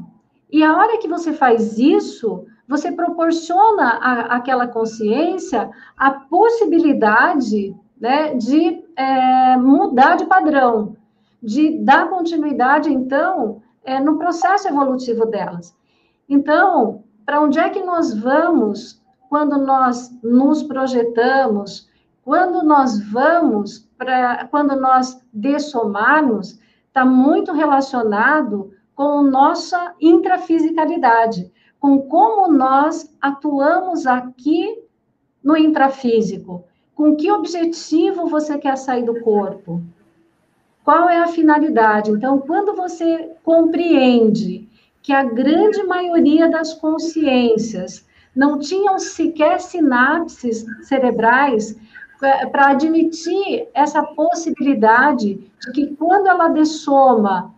E 0.50 0.62
a 0.62 0.76
hora 0.76 0.98
que 0.98 1.08
você 1.08 1.32
faz 1.32 1.76
isso, 1.76 2.46
você 2.68 2.92
proporciona 2.92 3.98
a, 4.00 4.36
àquela 4.36 4.68
consciência 4.68 5.68
a 5.96 6.12
possibilidade 6.12 7.74
né, 8.00 8.34
de 8.34 8.84
é, 8.96 9.56
mudar 9.56 10.16
de 10.16 10.26
padrão, 10.26 10.96
de 11.42 11.78
dar 11.78 12.08
continuidade, 12.08 12.92
então, 12.92 13.60
é, 13.84 13.98
no 13.98 14.18
processo 14.18 14.68
evolutivo 14.68 15.26
delas. 15.26 15.76
Então, 16.28 17.02
para 17.24 17.40
onde 17.40 17.58
é 17.58 17.68
que 17.70 17.82
nós 17.82 18.14
vamos 18.14 19.02
quando 19.28 19.58
nós 19.58 20.16
nos 20.22 20.62
projetamos, 20.62 21.90
quando 22.22 22.64
nós 22.64 23.00
vamos 23.10 23.85
para, 23.98 24.46
quando 24.46 24.78
nós 24.80 25.20
dessomarmos, 25.32 26.58
está 26.86 27.04
muito 27.04 27.52
relacionado 27.52 28.72
com 28.94 29.22
nossa 29.22 29.94
intrafisicalidade, 30.00 31.52
com 31.78 32.02
como 32.02 32.50
nós 32.50 33.14
atuamos 33.20 34.06
aqui 34.06 34.82
no 35.44 35.56
intrafísico, 35.56 36.64
com 36.94 37.14
que 37.14 37.30
objetivo 37.30 38.26
você 38.26 38.58
quer 38.58 38.76
sair 38.76 39.04
do 39.04 39.20
corpo, 39.20 39.82
qual 40.82 41.08
é 41.08 41.18
a 41.18 41.28
finalidade? 41.28 42.10
Então, 42.10 42.38
quando 42.38 42.74
você 42.74 43.32
compreende 43.44 44.68
que 45.02 45.12
a 45.12 45.22
grande 45.22 45.82
maioria 45.82 46.48
das 46.48 46.72
consciências 46.74 48.06
não 48.34 48.58
tinham 48.58 48.98
sequer 48.98 49.60
sinapses 49.60 50.64
cerebrais 50.82 51.76
para 52.18 52.68
admitir 52.68 53.68
essa 53.74 54.02
possibilidade 54.02 55.34
de 55.60 55.72
que 55.72 55.96
quando 55.96 56.28
ela 56.28 56.48
dessoma, 56.48 57.54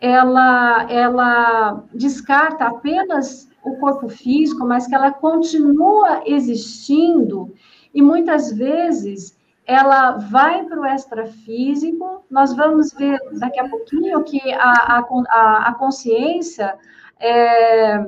ela, 0.00 0.86
ela 0.90 1.84
descarta 1.92 2.66
apenas 2.66 3.48
o 3.64 3.76
corpo 3.76 4.08
físico, 4.08 4.64
mas 4.64 4.86
que 4.86 4.94
ela 4.94 5.10
continua 5.10 6.22
existindo 6.24 7.52
e 7.92 8.02
muitas 8.02 8.52
vezes 8.52 9.36
ela 9.66 10.12
vai 10.12 10.64
para 10.64 10.80
o 10.80 10.86
extrafísico. 10.86 12.24
Nós 12.30 12.54
vamos 12.54 12.92
ver 12.92 13.18
daqui 13.38 13.60
a 13.60 13.68
pouquinho 13.68 14.22
que 14.24 14.40
a, 14.54 15.04
a, 15.28 15.68
a 15.68 15.74
consciência, 15.74 16.74
é, 17.20 18.06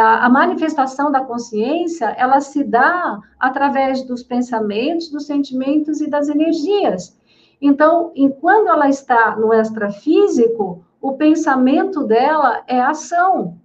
a, 0.00 0.28
manifestação 0.28 1.10
da 1.10 1.20
consciência, 1.20 2.06
ela 2.18 2.40
se 2.40 2.64
dá 2.64 3.20
através 3.38 4.02
dos 4.02 4.22
pensamentos, 4.22 5.08
dos 5.08 5.26
sentimentos 5.26 6.00
e 6.00 6.08
das 6.08 6.28
energias. 6.28 7.16
Então, 7.60 8.10
enquanto 8.14 8.68
ela 8.68 8.88
está 8.88 9.36
no 9.36 9.52
extrafísico, 9.54 10.84
o 11.00 11.12
pensamento 11.12 12.04
dela 12.04 12.62
é 12.66 12.80
ação. 12.80 13.56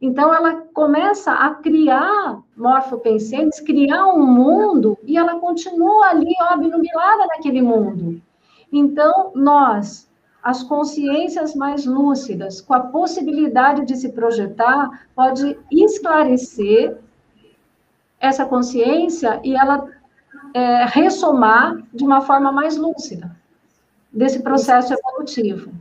Então, 0.00 0.34
ela 0.34 0.62
começa 0.74 1.32
a 1.32 1.50
criar 1.54 2.42
morfopensentes, 2.56 3.60
criar 3.60 4.06
um 4.08 4.26
mundo, 4.26 4.98
e 5.04 5.16
ela 5.16 5.38
continua 5.38 6.08
ali, 6.08 6.34
obnubilada 6.52 7.26
naquele 7.26 7.62
mundo. 7.62 8.20
Então, 8.72 9.30
nós, 9.34 10.10
as 10.44 10.62
consciências 10.62 11.54
mais 11.54 11.86
lúcidas, 11.86 12.60
com 12.60 12.74
a 12.74 12.80
possibilidade 12.80 13.86
de 13.86 13.96
se 13.96 14.10
projetar, 14.10 15.06
pode 15.16 15.58
esclarecer 15.72 16.98
essa 18.20 18.44
consciência 18.44 19.40
e 19.42 19.56
ela 19.56 19.88
é, 20.52 20.84
ressomar 20.84 21.82
de 21.94 22.04
uma 22.04 22.20
forma 22.20 22.52
mais 22.52 22.76
lúcida 22.76 23.34
desse 24.12 24.42
processo 24.42 24.92
evolutivo. 24.92 25.72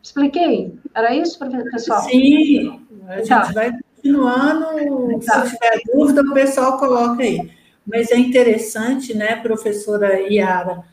Expliquei? 0.00 0.78
Era 0.94 1.12
isso, 1.12 1.36
pessoal? 1.72 2.02
Sim, 2.02 2.80
a 3.08 3.16
gente 3.16 3.28
tá. 3.28 3.50
vai 3.52 3.72
continuando. 3.96 5.18
Tá. 5.26 5.44
Se 5.44 5.54
tiver 5.54 5.80
dúvida, 5.92 6.22
o 6.22 6.32
pessoal 6.32 6.78
coloca 6.78 7.20
aí. 7.20 7.50
Mas 7.84 8.12
é 8.12 8.16
interessante, 8.16 9.12
né, 9.12 9.36
professora 9.36 10.20
Iara, 10.20 10.84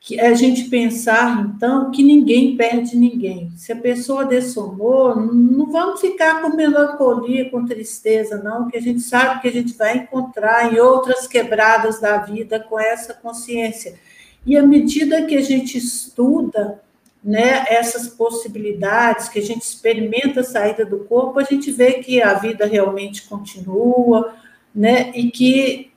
que 0.00 0.18
é 0.18 0.28
a 0.28 0.34
gente 0.34 0.70
pensar, 0.70 1.44
então, 1.44 1.90
que 1.90 2.02
ninguém 2.02 2.56
perde 2.56 2.96
ninguém. 2.96 3.50
Se 3.56 3.72
a 3.72 3.76
pessoa 3.76 4.24
dessomou, 4.24 5.16
não 5.16 5.70
vamos 5.70 6.00
ficar 6.00 6.40
com 6.40 6.56
melancolia, 6.56 7.50
com 7.50 7.66
tristeza, 7.66 8.40
não, 8.42 8.68
que 8.68 8.76
a 8.76 8.80
gente 8.80 9.00
sabe 9.00 9.40
que 9.40 9.48
a 9.48 9.52
gente 9.52 9.74
vai 9.76 9.98
encontrar 9.98 10.72
em 10.72 10.78
outras 10.78 11.26
quebradas 11.26 12.00
da 12.00 12.16
vida 12.18 12.60
com 12.60 12.78
essa 12.78 13.12
consciência. 13.12 13.98
E 14.46 14.56
à 14.56 14.62
medida 14.62 15.26
que 15.26 15.36
a 15.36 15.42
gente 15.42 15.76
estuda 15.76 16.80
né, 17.22 17.66
essas 17.68 18.08
possibilidades, 18.08 19.28
que 19.28 19.40
a 19.40 19.42
gente 19.42 19.62
experimenta 19.62 20.40
a 20.40 20.44
saída 20.44 20.86
do 20.86 21.00
corpo, 21.00 21.40
a 21.40 21.44
gente 21.44 21.72
vê 21.72 21.94
que 21.94 22.22
a 22.22 22.34
vida 22.34 22.64
realmente 22.64 23.28
continua, 23.28 24.34
né, 24.74 25.10
e 25.14 25.30
que 25.30 25.90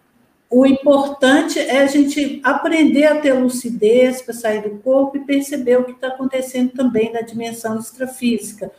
o 0.52 0.66
importante 0.66 1.58
é 1.58 1.80
a 1.80 1.88
gente 1.88 2.42
aprender 2.44 3.06
a 3.06 3.22
ter 3.22 3.32
lucidez 3.32 4.22
para 4.22 4.34
sair 4.34 4.62
do 4.62 4.78
corpo 4.80 5.16
e 5.16 5.26
perceber 5.26 5.78
o 5.78 5.86
que 5.86 5.94
está 5.94 6.10
acontecendo 6.10 6.72
também 6.74 7.12
na 7.12 7.22
dimensão 7.22 7.80
extrafísica, 7.80 8.70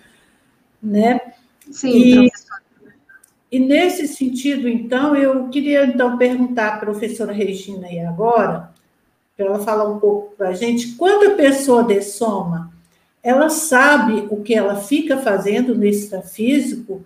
né? 0.83 1.19
Sim, 1.71 2.27
e, 2.27 2.31
e 3.51 3.59
nesse 3.59 4.07
sentido, 4.07 4.69
então, 4.69 5.17
eu 5.17 5.49
queria 5.49 5.87
então 5.87 6.19
perguntar 6.19 6.75
à 6.75 6.77
professora 6.77 7.33
Regina 7.33 7.87
aí 7.87 8.01
agora, 8.01 8.71
para 9.35 9.47
ela 9.47 9.61
falar 9.61 9.89
um 9.89 9.99
pouco 9.99 10.37
para 10.37 10.51
a 10.51 10.55
gente, 10.55 10.95
quando 10.97 11.33
a 11.33 11.37
pessoa 11.37 11.83
dessoma, 11.83 12.71
ela 13.23 13.49
sabe 13.49 14.27
o 14.29 14.43
que 14.43 14.55
ela 14.55 14.77
fica 14.77 15.17
fazendo 15.17 15.75
no 15.75 15.87
extrafísico 15.87 17.03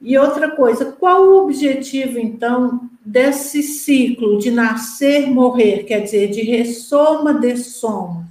e 0.00 0.16
outra 0.16 0.50
coisa, 0.50 0.92
qual 0.92 1.22
o 1.22 1.44
objetivo, 1.44 2.18
então, 2.18 2.88
desse 3.04 3.62
ciclo 3.62 4.38
de 4.38 4.50
nascer, 4.50 5.28
morrer, 5.28 5.84
quer 5.84 6.00
dizer, 6.00 6.30
de 6.30 6.42
ressoma, 6.42 7.34
dessoma? 7.34 8.28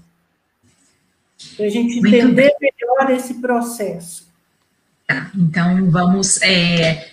Para 1.56 1.66
a 1.66 1.70
gente 1.70 2.00
entender 2.00 2.54
melhor 2.62 3.12
esse 3.12 3.36
processo. 3.36 4.28
Tá, 5.06 5.30
então, 5.36 5.90
vamos. 5.92 6.42
É, 6.42 7.10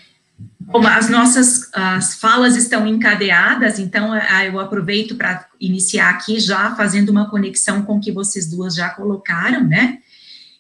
como 0.69 0.87
as 0.87 1.09
nossas 1.09 1.69
as 1.73 2.15
falas 2.15 2.57
estão 2.57 2.87
encadeadas, 2.87 3.79
então 3.79 4.15
eu 4.45 4.59
aproveito 4.59 5.15
para 5.17 5.47
iniciar 5.61 6.11
aqui 6.11 6.41
já 6.41 6.75
fazendo 6.75 7.11
uma 7.11 7.29
conexão 7.29 7.83
com 7.83 7.97
o 7.97 8.01
que 8.01 8.11
vocês 8.11 8.49
duas 8.49 8.75
já 8.75 8.89
colocaram, 8.91 9.65
né? 9.65 9.99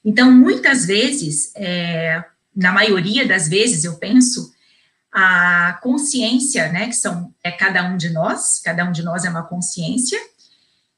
Então, 0.04 0.30
muitas 0.30 0.84
vezes, 0.84 1.50
é, 1.56 2.22
na 2.54 2.72
maioria 2.72 3.26
das 3.26 3.48
vezes, 3.48 3.84
eu 3.84 3.94
penso, 3.96 4.52
a 5.12 5.78
consciência, 5.82 6.70
né, 6.72 6.88
que 6.88 6.96
são 6.96 7.32
é 7.42 7.50
cada 7.50 7.84
um 7.84 7.96
de 7.96 8.10
nós, 8.10 8.60
cada 8.60 8.84
um 8.84 8.92
de 8.92 9.02
nós 9.02 9.24
é 9.24 9.30
uma 9.30 9.44
consciência, 9.44 10.18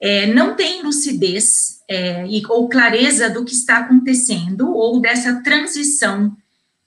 é, 0.00 0.26
não 0.26 0.54
tem 0.54 0.82
lucidez 0.82 1.80
é, 1.88 2.26
e, 2.26 2.42
ou 2.46 2.68
clareza 2.68 3.30
do 3.30 3.44
que 3.44 3.54
está 3.54 3.78
acontecendo 3.78 4.74
ou 4.74 5.00
dessa 5.00 5.42
transição 5.42 6.36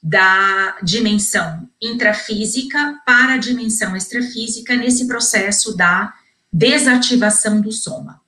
da 0.02 0.78
dimensão 0.82 1.68
intrafísica 1.82 3.00
para 3.06 3.34
a 3.34 3.38
dimensão 3.38 3.96
extrafísica 3.96 4.76
nesse 4.76 5.08
processo 5.08 5.76
da 5.76 6.14
desativação 6.52 7.62
do 7.62 7.72
soma. 7.72 8.22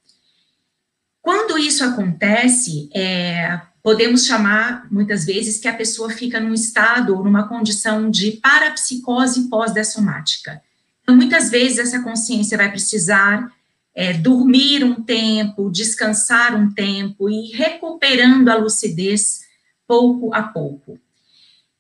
Quando 1.21 1.57
isso 1.57 1.83
acontece, 1.83 2.89
é, 2.93 3.61
podemos 3.83 4.25
chamar, 4.25 4.87
muitas 4.91 5.25
vezes, 5.25 5.59
que 5.59 5.67
a 5.67 5.75
pessoa 5.75 6.09
fica 6.09 6.39
num 6.39 6.53
estado 6.53 7.15
ou 7.15 7.23
numa 7.23 7.47
condição 7.47 8.09
de 8.09 8.33
parapsicose 8.33 9.49
pós-dessomática. 9.49 10.61
Então, 11.01 11.15
muitas 11.15 11.49
vezes, 11.49 11.79
essa 11.79 12.01
consciência 12.01 12.57
vai 12.57 12.69
precisar 12.69 13.51
é, 13.93 14.13
dormir 14.13 14.83
um 14.83 15.01
tempo, 15.01 15.71
descansar 15.71 16.55
um 16.55 16.71
tempo 16.71 17.29
e 17.29 17.51
recuperando 17.51 18.49
a 18.49 18.55
lucidez 18.55 19.41
pouco 19.87 20.33
a 20.33 20.43
pouco. 20.43 20.99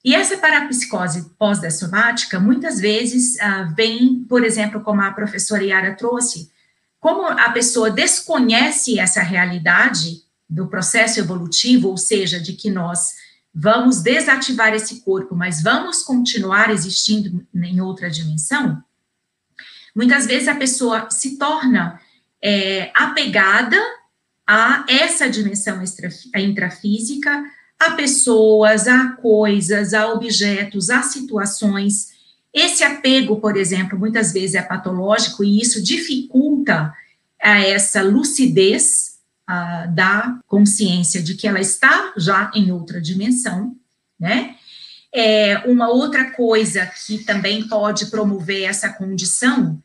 E 0.03 0.15
essa 0.15 0.37
parapsicose 0.37 1.29
pós-dessomática, 1.37 2.39
muitas 2.39 2.79
vezes, 2.79 3.39
ah, 3.39 3.71
vem, 3.75 4.25
por 4.27 4.43
exemplo, 4.43 4.81
como 4.81 5.01
a 5.01 5.11
professora 5.11 5.63
Yara 5.63 5.95
trouxe, 5.95 6.51
como 6.99 7.27
a 7.27 7.51
pessoa 7.51 7.89
desconhece 7.91 8.99
essa 8.99 9.21
realidade, 9.21 10.23
do 10.51 10.67
processo 10.67 11.17
evolutivo, 11.17 11.87
ou 11.87 11.97
seja, 11.97 12.37
de 12.37 12.51
que 12.51 12.69
nós 12.69 13.13
vamos 13.55 14.01
desativar 14.01 14.73
esse 14.73 14.99
corpo, 14.99 15.33
mas 15.33 15.63
vamos 15.63 16.03
continuar 16.03 16.69
existindo 16.69 17.47
em 17.55 17.79
outra 17.79 18.09
dimensão, 18.09 18.83
muitas 19.95 20.25
vezes 20.25 20.49
a 20.49 20.55
pessoa 20.55 21.09
se 21.09 21.37
torna 21.37 21.99
é, 22.41 22.91
apegada 22.93 23.77
a 24.45 24.85
essa 24.89 25.29
dimensão 25.29 25.81
extra, 25.81 26.09
intrafísica, 26.35 27.45
a 27.79 27.91
pessoas, 27.91 28.87
a 28.87 29.13
coisas, 29.13 29.93
a 29.93 30.11
objetos, 30.11 30.89
a 30.89 31.01
situações. 31.01 32.09
Esse 32.53 32.83
apego, 32.83 33.39
por 33.39 33.55
exemplo, 33.55 33.97
muitas 33.97 34.33
vezes 34.33 34.55
é 34.55 34.61
patológico 34.61 35.43
e 35.43 35.61
isso 35.61 35.81
dificulta 35.81 36.93
a 37.41 37.59
essa 37.61 38.01
lucidez 38.03 39.10
da 39.87 40.39
consciência 40.47 41.21
de 41.21 41.35
que 41.35 41.47
ela 41.47 41.59
está 41.59 42.13
já 42.17 42.51
em 42.53 42.71
outra 42.71 43.01
dimensão, 43.01 43.75
né? 44.19 44.55
É, 45.13 45.57
uma 45.65 45.89
outra 45.89 46.31
coisa 46.31 46.89
que 47.05 47.19
também 47.25 47.67
pode 47.67 48.05
promover 48.05 48.63
essa 48.63 48.93
condição 48.93 49.81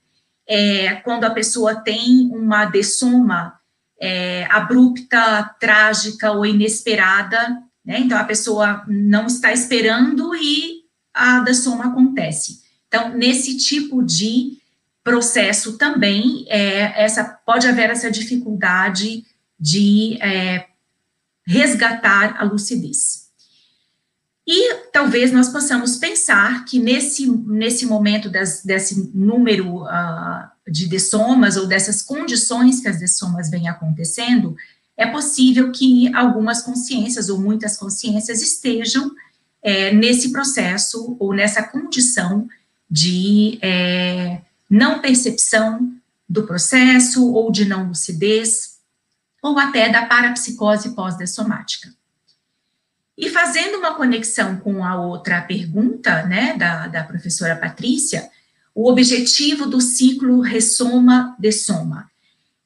é 0.48 0.94
quando 0.96 1.24
a 1.24 1.30
pessoa 1.30 1.74
tem 1.74 2.30
uma 2.32 2.66
dessoma 2.66 3.54
é, 4.00 4.46
abrupta, 4.50 5.42
trágica 5.58 6.30
ou 6.30 6.46
inesperada, 6.46 7.60
né? 7.84 8.00
Então 8.00 8.16
a 8.16 8.24
pessoa 8.24 8.84
não 8.86 9.26
está 9.26 9.52
esperando 9.52 10.34
e 10.36 10.84
a 11.12 11.40
dessoma 11.40 11.86
acontece. 11.86 12.60
Então, 12.86 13.10
nesse 13.10 13.56
tipo 13.56 14.02
de 14.04 14.58
processo 15.02 15.78
também 15.78 16.44
é, 16.48 17.04
essa 17.04 17.24
pode 17.24 17.66
haver 17.66 17.90
essa 17.90 18.10
dificuldade 18.10 19.24
de 19.58 20.18
é, 20.20 20.66
resgatar 21.46 22.36
a 22.38 22.44
lucidez. 22.44 23.26
E 24.46 24.74
talvez 24.92 25.32
nós 25.32 25.48
possamos 25.48 25.96
pensar 25.96 26.64
que 26.64 26.78
nesse, 26.78 27.26
nesse 27.26 27.84
momento 27.84 28.30
das, 28.30 28.62
desse 28.62 29.10
número 29.12 29.82
uh, 29.82 30.48
de 30.70 30.86
dessomas 30.86 31.56
ou 31.56 31.66
dessas 31.66 32.00
condições 32.00 32.80
que 32.80 32.86
as 32.86 33.00
dessomas 33.00 33.50
vêm 33.50 33.68
acontecendo, 33.68 34.56
é 34.96 35.04
possível 35.04 35.72
que 35.72 36.14
algumas 36.14 36.62
consciências 36.62 37.28
ou 37.28 37.40
muitas 37.40 37.76
consciências 37.76 38.40
estejam 38.40 39.10
é, 39.60 39.92
nesse 39.92 40.30
processo 40.30 41.16
ou 41.18 41.34
nessa 41.34 41.62
condição 41.62 42.48
de 42.88 43.58
é, 43.60 44.40
não 44.70 45.00
percepção 45.00 45.92
do 46.28 46.44
processo 46.44 47.32
ou 47.32 47.50
de 47.50 47.64
não 47.64 47.88
lucidez, 47.88 48.75
ou 49.46 49.58
até 49.58 49.88
da 49.88 50.06
parapsicose 50.06 50.90
pós-dessomática. 50.90 51.88
E 53.16 53.30
fazendo 53.30 53.78
uma 53.78 53.94
conexão 53.94 54.56
com 54.56 54.84
a 54.84 55.00
outra 55.00 55.40
pergunta, 55.40 56.22
né, 56.24 56.54
da, 56.56 56.86
da 56.86 57.04
professora 57.04 57.56
Patrícia, 57.56 58.28
o 58.74 58.90
objetivo 58.90 59.66
do 59.66 59.80
ciclo 59.80 60.40
ressoma-dessoma. 60.40 62.10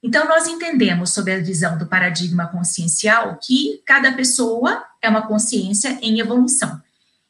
Então, 0.03 0.27
nós 0.27 0.49
entendemos, 0.49 1.11
sob 1.11 1.31
a 1.31 1.39
visão 1.39 1.79
do 1.79 1.87
paradigma 1.87 2.49
consciencial, 2.49 3.39
que 3.41 3.81
cada 3.87 4.13
pessoa 4.13 4.83
é 5.01 5.09
uma 5.09 5.27
consciência 5.27 5.99
em 6.03 6.19
evolução. 6.19 6.81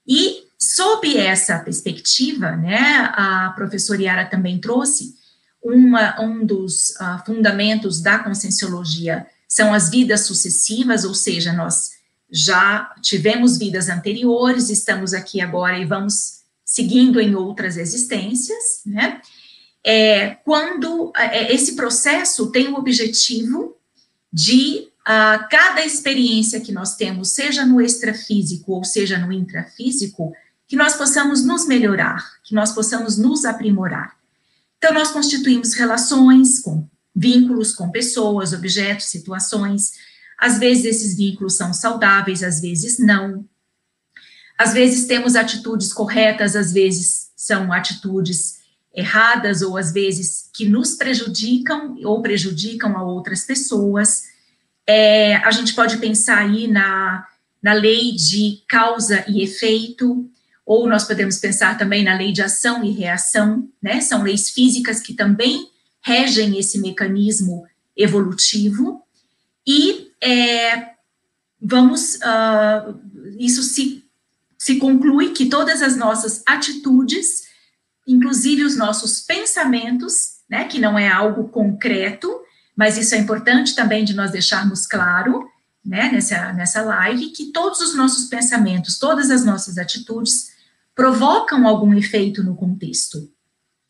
E, 0.07 0.45
sob 0.59 1.15
essa 1.19 1.59
perspectiva, 1.59 2.53
né, 2.53 3.13
a 3.13 3.53
professora 3.55 4.01
Yara 4.01 4.25
também 4.25 4.59
trouxe 4.59 5.15
uma, 5.63 6.19
um 6.21 6.47
dos 6.47 6.91
uh, 6.91 7.23
fundamentos 7.27 8.01
da 8.01 8.19
conscienciologia 8.21 9.27
são 9.51 9.75
as 9.75 9.91
vidas 9.91 10.27
sucessivas, 10.27 11.05
ou 11.05 11.13
seja, 11.13 11.53
nós 11.53 11.91
já 12.31 12.95
tivemos 13.03 13.59
vidas 13.59 13.89
anteriores, 13.89 14.71
estamos 14.71 15.13
aqui 15.13 15.41
agora 15.41 15.77
e 15.77 15.85
vamos 15.85 16.43
seguindo 16.65 17.21
em 17.21 17.35
outras 17.35 17.77
existências, 17.77 18.83
né? 18.87 19.21
É, 19.83 20.37
quando 20.45 21.11
é, 21.17 21.53
esse 21.53 21.75
processo 21.75 22.53
tem 22.53 22.69
o 22.69 22.77
objetivo 22.77 23.77
de 24.33 24.89
uh, 25.01 25.49
cada 25.51 25.85
experiência 25.85 26.61
que 26.61 26.71
nós 26.71 26.95
temos, 26.95 27.31
seja 27.31 27.67
no 27.67 27.81
extrafísico 27.81 28.73
ou 28.73 28.85
seja 28.85 29.19
no 29.19 29.33
intrafísico, 29.33 30.33
que 30.69 30.77
nós 30.77 30.95
possamos 30.95 31.45
nos 31.45 31.67
melhorar, 31.67 32.25
que 32.45 32.55
nós 32.55 32.73
possamos 32.73 33.19
nos 33.19 33.45
aprimorar. 33.45 34.17
Então, 34.79 34.95
nós 34.95 35.11
constituímos 35.11 35.75
relações 35.75 36.61
com 36.61 36.87
vínculos 37.15 37.73
com 37.73 37.91
pessoas, 37.91 38.53
objetos, 38.53 39.07
situações. 39.07 39.93
Às 40.39 40.59
vezes 40.59 40.85
esses 40.85 41.17
vínculos 41.17 41.57
são 41.57 41.73
saudáveis, 41.73 42.43
às 42.43 42.61
vezes 42.61 42.99
não. 42.99 43.45
Às 44.59 44.73
vezes 44.73 45.07
temos 45.07 45.37
atitudes 45.37 45.93
corretas, 45.93 46.55
às 46.55 46.73
vezes 46.73 47.31
são 47.37 47.73
atitudes 47.73 48.61
erradas, 48.95 49.63
ou 49.63 49.77
às 49.77 49.93
vezes 49.93 50.51
que 50.53 50.69
nos 50.69 50.95
prejudicam 50.95 51.97
ou 52.05 52.21
prejudicam 52.21 52.97
a 52.97 53.03
outras 53.03 53.45
pessoas. 53.45 54.25
É, 54.87 55.37
a 55.37 55.51
gente 55.51 55.75
pode 55.75 55.99
pensar 55.99 56.39
aí 56.39 56.67
na, 56.67 57.27
na 57.63 57.73
lei 57.73 58.13
de 58.13 58.63
causa 58.69 59.25
e 59.29 59.43
efeito, 59.43 60.29
ou 60.67 60.89
nós 60.89 61.05
podemos 61.05 61.39
pensar 61.39 61.79
também 61.79 62.05
na 62.05 62.17
lei 62.17 62.33
de 62.33 62.43
ação 62.43 62.85
e 62.85 62.93
reação, 62.93 63.69
né? 63.83 64.01
São 64.01 64.23
leis 64.23 64.51
físicas 64.51 65.01
que 65.01 65.15
também 65.15 65.69
regem 66.01 66.59
esse 66.59 66.81
mecanismo 66.81 67.67
evolutivo, 67.97 69.03
e 69.67 70.11
é, 70.23 70.91
vamos, 71.61 72.17
uh, 72.17 72.99
isso 73.39 73.63
se, 73.63 74.05
se 74.59 74.77
conclui 74.77 75.31
que 75.31 75.47
todas 75.47 75.83
as 75.83 75.97
nossas 75.97 76.43
atitudes, 76.47 77.45
inclusive 78.07 78.65
os 78.65 78.77
nossos 78.77 79.21
pensamentos, 79.21 80.41
né, 80.49 80.65
que 80.65 80.79
não 80.79 80.99
é 80.99 81.09
algo 81.09 81.49
concreto, 81.49 82.41
mas 82.75 82.97
isso 82.97 83.15
é 83.15 83.19
importante 83.19 83.75
também 83.75 84.05
de 84.05 84.15
nós 84.15 84.31
deixarmos 84.31 84.87
claro, 84.87 85.49
né, 85.85 86.11
nessa, 86.11 86.53
nessa 86.53 86.83
live, 86.83 87.31
que 87.31 87.53
todos 87.53 87.81
os 87.81 87.95
nossos 87.95 88.27
pensamentos, 88.27 88.99
todas 88.99 89.31
as 89.31 89.45
nossas 89.45 89.79
atitudes 89.79 90.51
provocam 90.95 91.67
algum 91.67 91.95
efeito 91.95 92.43
no 92.43 92.55
contexto. 92.55 93.31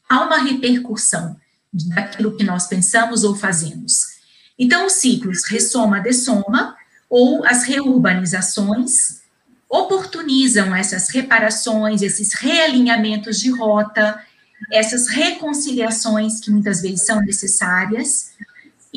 Há 0.08 0.24
uma 0.24 0.38
repercussão 0.38 1.36
daquilo 1.72 2.36
que 2.36 2.44
nós 2.44 2.66
pensamos 2.66 3.24
ou 3.24 3.34
fazemos. 3.34 4.20
Então, 4.58 4.86
os 4.86 4.94
ciclos 4.94 5.44
ressoma-dessoma 5.44 6.76
ou 7.08 7.44
as 7.44 7.64
reurbanizações 7.64 9.20
oportunizam 9.68 10.74
essas 10.74 11.08
reparações, 11.10 12.02
esses 12.02 12.34
realinhamentos 12.34 13.38
de 13.38 13.50
rota, 13.50 14.20
essas 14.70 15.08
reconciliações 15.08 16.40
que 16.40 16.50
muitas 16.50 16.82
vezes 16.82 17.06
são 17.06 17.20
necessárias 17.20 18.32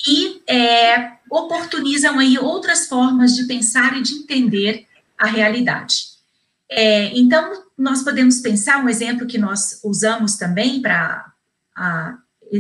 e 0.07 0.41
é, 0.47 1.13
oportunizam 1.30 2.19
aí 2.19 2.38
outras 2.38 2.88
formas 2.88 3.36
de 3.36 3.45
pensar 3.45 3.95
e 3.97 4.01
de 4.01 4.15
entender 4.15 4.88
a 5.17 5.28
realidade. 5.28 6.13
É, 6.69 7.17
então, 7.17 7.63
nós 7.78 8.03
podemos 8.03 8.39
pensar 8.39 8.84
um 8.84 8.89
exemplo 8.89 9.28
que 9.28 9.38
nós 9.38 9.80
usamos 9.84 10.36
também 10.38 10.82
para 10.82 11.32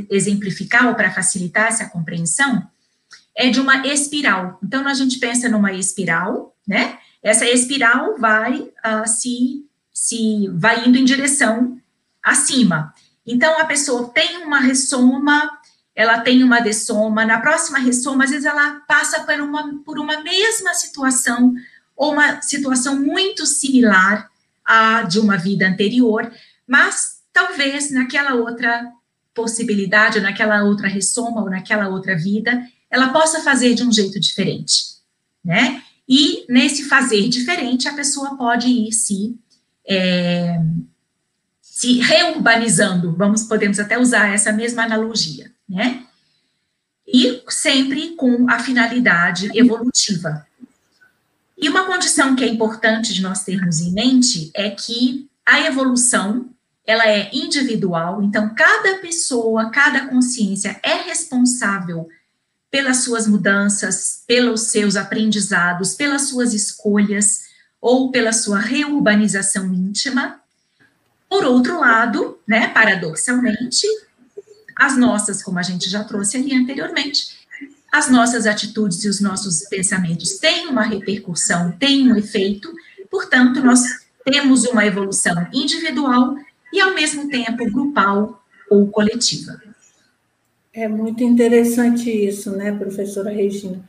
exemplificar 0.09 0.87
ou 0.87 0.95
para 0.95 1.11
facilitar 1.11 1.67
essa 1.67 1.89
compreensão, 1.89 2.67
é 3.35 3.49
de 3.49 3.59
uma 3.59 3.87
espiral. 3.87 4.59
Então, 4.63 4.87
a 4.87 4.93
gente 4.93 5.17
pensa 5.17 5.49
numa 5.49 5.73
espiral, 5.73 6.55
né? 6.67 6.97
Essa 7.21 7.45
espiral 7.45 8.17
vai 8.17 8.59
uh, 8.59 9.07
se, 9.07 9.65
se 9.93 10.49
vai 10.53 10.87
indo 10.87 10.97
em 10.97 11.05
direção 11.05 11.79
acima. 12.21 12.93
Então, 13.25 13.59
a 13.59 13.65
pessoa 13.65 14.09
tem 14.09 14.43
uma 14.43 14.59
ressoma, 14.59 15.49
ela 15.95 16.19
tem 16.19 16.43
uma 16.43 16.59
dessoma, 16.59 17.25
na 17.25 17.39
próxima 17.39 17.79
ressoma, 17.79 18.23
às 18.23 18.31
vezes 18.31 18.45
ela 18.45 18.81
passa 18.87 19.23
por 19.23 19.39
uma, 19.39 19.79
por 19.83 19.99
uma 19.99 20.21
mesma 20.21 20.73
situação, 20.73 21.53
ou 21.95 22.11
uma 22.13 22.41
situação 22.41 22.99
muito 22.99 23.45
similar 23.45 24.29
à 24.65 25.03
de 25.03 25.19
uma 25.19 25.37
vida 25.37 25.67
anterior, 25.67 26.31
mas 26.67 27.21
talvez 27.31 27.91
naquela 27.91 28.35
outra 28.35 28.91
possibilidade, 29.33 30.17
ou 30.17 30.23
naquela 30.23 30.63
outra 30.63 30.87
ressoma, 30.87 31.41
ou 31.41 31.49
naquela 31.49 31.87
outra 31.89 32.15
vida, 32.15 32.67
ela 32.89 33.09
possa 33.09 33.41
fazer 33.41 33.73
de 33.73 33.83
um 33.83 33.91
jeito 33.91 34.19
diferente, 34.19 34.83
né? 35.43 35.81
E 36.07 36.45
nesse 36.49 36.83
fazer 36.83 37.27
diferente, 37.29 37.87
a 37.87 37.93
pessoa 37.93 38.37
pode 38.37 38.67
ir 38.67 38.91
se, 38.91 39.35
é, 39.87 40.59
se 41.61 41.99
reurbanizando, 41.99 43.15
vamos, 43.15 43.43
podemos 43.43 43.79
até 43.79 43.97
usar 43.97 44.33
essa 44.33 44.51
mesma 44.51 44.83
analogia, 44.83 45.51
né? 45.67 46.05
E 47.07 47.41
sempre 47.49 48.15
com 48.15 48.49
a 48.49 48.59
finalidade 48.59 49.49
evolutiva. 49.57 50.45
E 51.57 51.69
uma 51.69 51.85
condição 51.85 52.35
que 52.35 52.43
é 52.43 52.47
importante 52.47 53.13
de 53.13 53.21
nós 53.21 53.43
termos 53.43 53.79
em 53.79 53.91
mente 53.91 54.51
é 54.53 54.69
que 54.69 55.29
a 55.45 55.61
evolução 55.61 56.49
ela 56.85 57.07
é 57.07 57.29
individual, 57.33 58.21
então 58.21 58.53
cada 58.53 58.97
pessoa, 58.97 59.69
cada 59.69 60.07
consciência 60.07 60.79
é 60.83 60.95
responsável 61.03 62.09
pelas 62.69 62.97
suas 62.97 63.27
mudanças, 63.27 64.23
pelos 64.27 64.61
seus 64.63 64.95
aprendizados, 64.95 65.93
pelas 65.93 66.23
suas 66.23 66.53
escolhas 66.53 67.43
ou 67.79 68.11
pela 68.11 68.33
sua 68.33 68.59
reurbanização 68.59 69.65
íntima. 69.73 70.41
Por 71.29 71.45
outro 71.45 71.79
lado, 71.79 72.39
né, 72.47 72.67
paradoxalmente, 72.67 73.87
as 74.75 74.97
nossas, 74.97 75.41
como 75.41 75.59
a 75.59 75.63
gente 75.63 75.89
já 75.89 76.03
trouxe 76.03 76.37
ali 76.37 76.55
anteriormente, 76.55 77.43
as 77.91 78.09
nossas 78.09 78.47
atitudes 78.47 79.03
e 79.03 79.07
os 79.07 79.21
nossos 79.21 79.67
pensamentos 79.69 80.37
têm 80.39 80.67
uma 80.67 80.81
repercussão, 80.81 81.71
têm 81.73 82.11
um 82.11 82.15
efeito, 82.15 82.73
portanto, 83.09 83.61
nós 83.61 83.81
temos 84.25 84.63
uma 84.65 84.83
evolução 84.83 85.47
individual 85.53 86.35
e, 86.73 86.81
ao 86.81 86.93
mesmo 86.95 87.29
tempo, 87.29 87.71
grupal 87.71 88.43
ou 88.69 88.87
coletiva. 88.87 89.61
É 90.73 90.87
muito 90.87 91.23
interessante 91.23 92.09
isso, 92.09 92.49
né, 92.49 92.71
professora 92.71 93.29
Regina? 93.29 93.87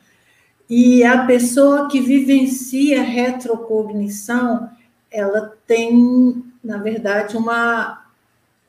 E 0.68 1.02
a 1.02 1.24
pessoa 1.24 1.88
que 1.88 1.98
vivencia 1.98 3.02
retrocognição, 3.02 4.68
ela 5.10 5.54
tem, 5.66 6.44
na 6.62 6.76
verdade, 6.76 7.38
uma 7.38 8.04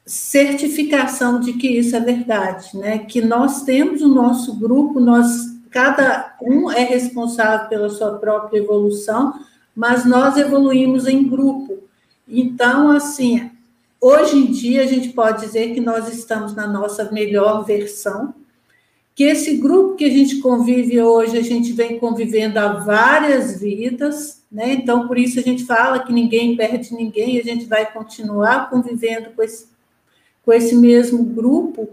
certificação 0.05 1.39
de 1.39 1.53
que 1.53 1.67
isso 1.67 1.95
é 1.95 1.99
verdade, 1.99 2.77
né? 2.77 2.99
Que 2.99 3.21
nós 3.21 3.63
temos 3.63 4.01
o 4.01 4.07
nosso 4.07 4.55
grupo, 4.55 4.99
nós 4.99 5.53
cada 5.69 6.37
um 6.41 6.71
é 6.71 6.83
responsável 6.83 7.67
pela 7.67 7.89
sua 7.89 8.17
própria 8.17 8.59
evolução, 8.59 9.33
mas 9.75 10.05
nós 10.05 10.37
evoluímos 10.37 11.05
em 11.05 11.27
grupo. 11.27 11.83
Então, 12.27 12.91
assim, 12.91 13.51
Hoje 14.07 14.37
em 14.37 14.51
dia, 14.51 14.83
a 14.83 14.85
gente 14.85 15.09
pode 15.09 15.43
dizer 15.43 15.73
que 15.73 15.81
nós 15.81 16.13
estamos 16.13 16.53
na 16.53 16.67
nossa 16.67 17.11
melhor 17.11 17.65
versão, 17.65 18.35
que 19.15 19.23
esse 19.23 19.57
grupo 19.57 19.95
que 19.95 20.05
a 20.05 20.09
gente 20.11 20.41
convive 20.41 21.01
hoje, 21.01 21.35
a 21.35 21.41
gente 21.41 21.73
vem 21.73 21.97
convivendo 21.97 22.59
há 22.59 22.67
várias 22.73 23.59
vidas, 23.59 24.43
né? 24.51 24.73
Então, 24.73 25.07
por 25.07 25.17
isso 25.17 25.39
a 25.39 25.41
gente 25.41 25.65
fala 25.65 26.03
que 26.03 26.13
ninguém 26.13 26.55
perde 26.55 26.93
ninguém, 26.93 27.39
a 27.39 27.43
gente 27.43 27.65
vai 27.65 27.91
continuar 27.91 28.69
convivendo 28.69 29.31
com 29.31 29.41
esse, 29.41 29.69
com 30.43 30.53
esse 30.53 30.75
mesmo 30.75 31.23
grupo, 31.23 31.89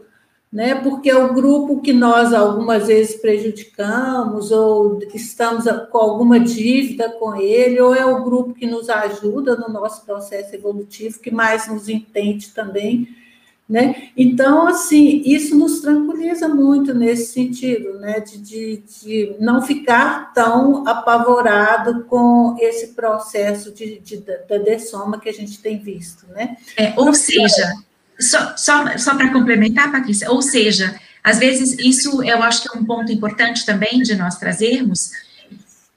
né? 0.53 0.75
Porque 0.75 1.09
é 1.09 1.17
o 1.17 1.33
grupo 1.33 1.81
que 1.81 1.95
nós 1.95 2.35
algumas 2.35 2.87
vezes 2.87 3.17
prejudicamos 3.17 4.53
ou 4.53 4.99
estamos 5.15 5.65
com 5.91 5.99
alguma 5.99 6.39
dívida 6.39 7.09
com 7.09 7.35
ele, 7.35 7.81
ou 7.81 7.95
é 7.95 8.05
o 8.05 8.23
grupo 8.23 8.53
que 8.53 8.67
nos 8.67 8.91
ajuda 8.91 9.57
no 9.57 9.69
nosso 9.69 10.05
processo 10.05 10.55
evolutivo, 10.55 11.21
que 11.21 11.31
mais 11.31 11.69
nos 11.69 11.89
entende 11.89 12.51
também, 12.51 13.09
né? 13.67 14.11
Então, 14.15 14.67
assim, 14.67 15.23
isso 15.25 15.57
nos 15.57 15.81
tranquiliza 15.81 16.47
muito 16.47 16.93
nesse 16.93 17.33
sentido, 17.33 17.99
né? 17.99 18.21
De, 18.21 18.37
de, 18.37 18.77
de 19.01 19.37
não 19.41 19.63
ficar 19.63 20.35
tão 20.35 20.87
apavorado 20.87 22.05
com 22.05 22.55
esse 22.61 22.89
processo 22.89 23.73
de, 23.73 23.99
de 24.01 24.19
da 24.19 24.59
dessoma 24.59 25.19
que 25.19 25.31
a 25.31 25.33
gente 25.33 25.63
tem 25.63 25.79
visto, 25.79 26.27
né? 26.27 26.59
É, 26.77 26.93
ou 26.99 27.15
seja, 27.15 27.73
só, 28.19 28.57
só, 28.57 28.99
só 28.99 29.15
para 29.17 29.33
complementar, 29.33 29.91
Patrícia, 29.91 30.31
ou 30.31 30.43
seja, 30.43 30.99
às 31.23 31.39
vezes 31.39 31.79
isso 31.79 32.23
eu 32.23 32.43
acho 32.43 32.63
que 32.63 32.77
é 32.77 32.81
um 32.81 32.85
ponto 32.85 33.11
importante 33.13 33.65
também 33.65 34.03
de 34.03 34.15
nós 34.15 34.37
trazermos. 34.37 35.11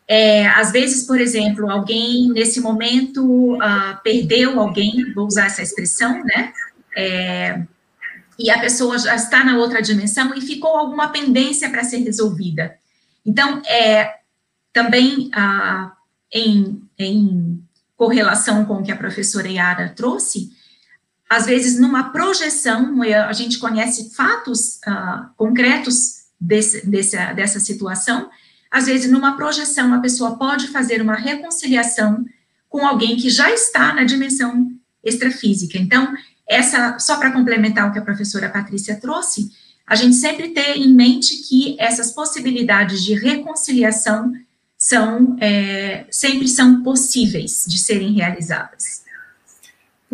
É, 0.08 0.48
às 0.48 0.72
vezes, 0.72 1.04
por 1.08 1.20
exemplo, 1.20 1.70
alguém 1.70 2.30
nesse 2.30 2.62
momento 2.62 3.56
uh, 3.56 3.98
perdeu 4.04 4.60
alguém, 4.60 5.12
vou 5.14 5.26
usar 5.26 5.48
essa 5.48 5.64
expressão, 5.64 6.24
né? 6.24 6.54
É, 6.96 7.62
e 8.38 8.52
a 8.52 8.60
pessoa 8.60 9.00
já 9.00 9.16
está 9.16 9.44
na 9.44 9.58
outra 9.58 9.82
dimensão 9.82 10.36
e 10.36 10.42
ficou 10.42 10.78
alguma 10.78 11.10
pendência 11.10 11.70
para 11.70 11.84
ser 11.84 12.00
resolvida. 12.00 12.78
Então, 13.26 13.62
é 13.66 14.18
também 14.72 15.32
uh, 15.34 15.92
em, 16.32 16.84
em 17.00 17.64
correlação 17.96 18.66
com 18.66 18.76
o 18.76 18.84
que 18.84 18.92
a 18.92 18.98
professora 18.98 19.48
Yara 19.48 19.90
trouxe, 19.96 20.52
às 21.30 21.46
vezes, 21.46 21.80
numa 21.80 22.12
projeção, 22.12 23.02
a 23.02 23.34
gente 23.34 23.58
conhece 23.58 24.14
fatos 24.16 24.80
uh, 24.88 25.28
concretos 25.36 26.26
desse, 26.40 26.86
desse, 26.86 27.18
dessa 27.34 27.60
situação, 27.60 28.30
às 28.70 28.88
vezes, 28.88 29.10
numa 29.10 29.38
projeção, 29.38 29.94
a 29.94 30.00
pessoa 30.00 30.38
pode 30.38 30.68
fazer 30.68 31.02
uma 31.02 31.16
reconciliação 31.16 32.26
com 32.68 32.86
alguém 32.86 33.16
que 33.16 33.30
já 33.30 33.50
está 33.52 33.94
na 33.94 34.04
dimensão 34.04 34.70
extrafísica. 35.04 35.78
Então, 35.78 36.14
essa, 36.48 37.00
só 37.00 37.18
para 37.18 37.32
complementar 37.32 37.88
o 37.88 37.94
que 37.94 38.00
a 38.00 38.04
professora 38.04 38.50
Patrícia 38.50 39.00
trouxe, 39.00 39.50
a 39.88 39.96
gente 39.96 40.16
sempre 40.16 40.50
ter 40.50 40.76
em 40.78 40.94
mente 40.94 41.38
que 41.48 41.78
essas 41.80 42.12
possibilidades 42.12 43.04
de 43.04 43.14
reconciliação 43.14 44.34
são 44.78 45.38
é, 45.40 46.06
sempre 46.12 46.48
são 46.48 46.84
possíveis 46.84 47.64
de 47.68 47.78
serem 47.78 48.14
realizadas. 48.14 49.05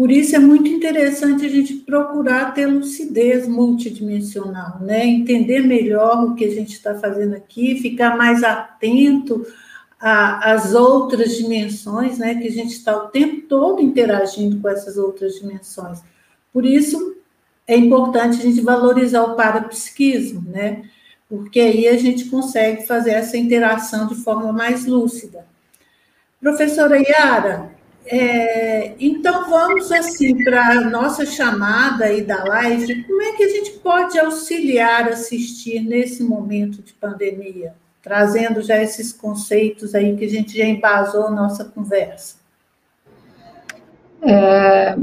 Por 0.02 0.10
isso 0.10 0.36
é 0.36 0.40
muito 0.40 0.68
interessante 0.68 1.46
a 1.46 1.48
gente 1.48 1.76
procurar 1.76 2.56
ter 2.56 2.66
lucidez 2.66 3.48
multidimensional, 3.48 4.80
né? 4.80 5.06
Entender 5.06 5.60
melhor 5.60 6.24
o 6.24 6.34
que 6.34 6.44
a 6.44 6.50
gente 6.50 6.74
está 6.74 6.96
fazendo 6.96 7.36
aqui, 7.36 7.80
ficar 7.80 8.18
mais 8.18 8.44
atento 8.44 9.46
às 10.00 10.74
outras 10.74 11.38
dimensões, 11.38 12.18
né? 12.18 12.34
Que 12.34 12.48
a 12.48 12.52
gente 12.52 12.72
está 12.72 12.98
o 12.98 13.10
tempo 13.10 13.42
todo 13.48 13.80
interagindo 13.80 14.60
com 14.60 14.70
essas 14.70 14.98
outras 14.98 15.36
dimensões. 15.36 16.00
Por 16.52 16.66
isso 16.66 17.18
é 17.68 17.78
importante 17.78 18.40
a 18.40 18.42
gente 18.42 18.60
valorizar 18.60 19.22
o 19.22 19.36
parapsiquismo, 19.36 20.42
né? 20.50 20.82
Porque 21.30 21.60
aí 21.60 21.88
a 21.88 21.96
gente 21.96 22.26
consegue 22.26 22.88
fazer 22.88 23.12
essa 23.12 23.38
interação 23.38 24.08
de 24.08 24.16
forma 24.16 24.52
mais 24.52 24.88
lúcida. 24.88 25.46
Professora 26.40 26.98
Yara, 26.98 27.80
é, 28.14 28.94
então 29.00 29.50
vamos 29.50 29.90
assim 29.90 30.44
para 30.44 30.72
a 30.72 30.82
nossa 30.82 31.26
chamada 31.26 32.04
aí 32.04 32.22
da 32.22 32.44
live. 32.44 33.06
Como 33.06 33.22
é 33.22 33.32
que 33.38 33.44
a 33.44 33.48
gente 33.48 33.72
pode 33.80 34.20
auxiliar 34.20 35.08
assistir 35.08 35.80
nesse 35.80 36.22
momento 36.22 36.82
de 36.82 36.92
pandemia, 36.92 37.74
trazendo 38.02 38.62
já 38.62 38.84
esses 38.84 39.14
conceitos 39.14 39.96
aí 39.96 40.14
que 40.18 40.26
a 40.26 40.30
gente 40.30 40.58
já 40.58 40.66
embasou 40.66 41.32
nossa 41.32 41.64
conversa? 41.64 42.36
É, 44.22 44.98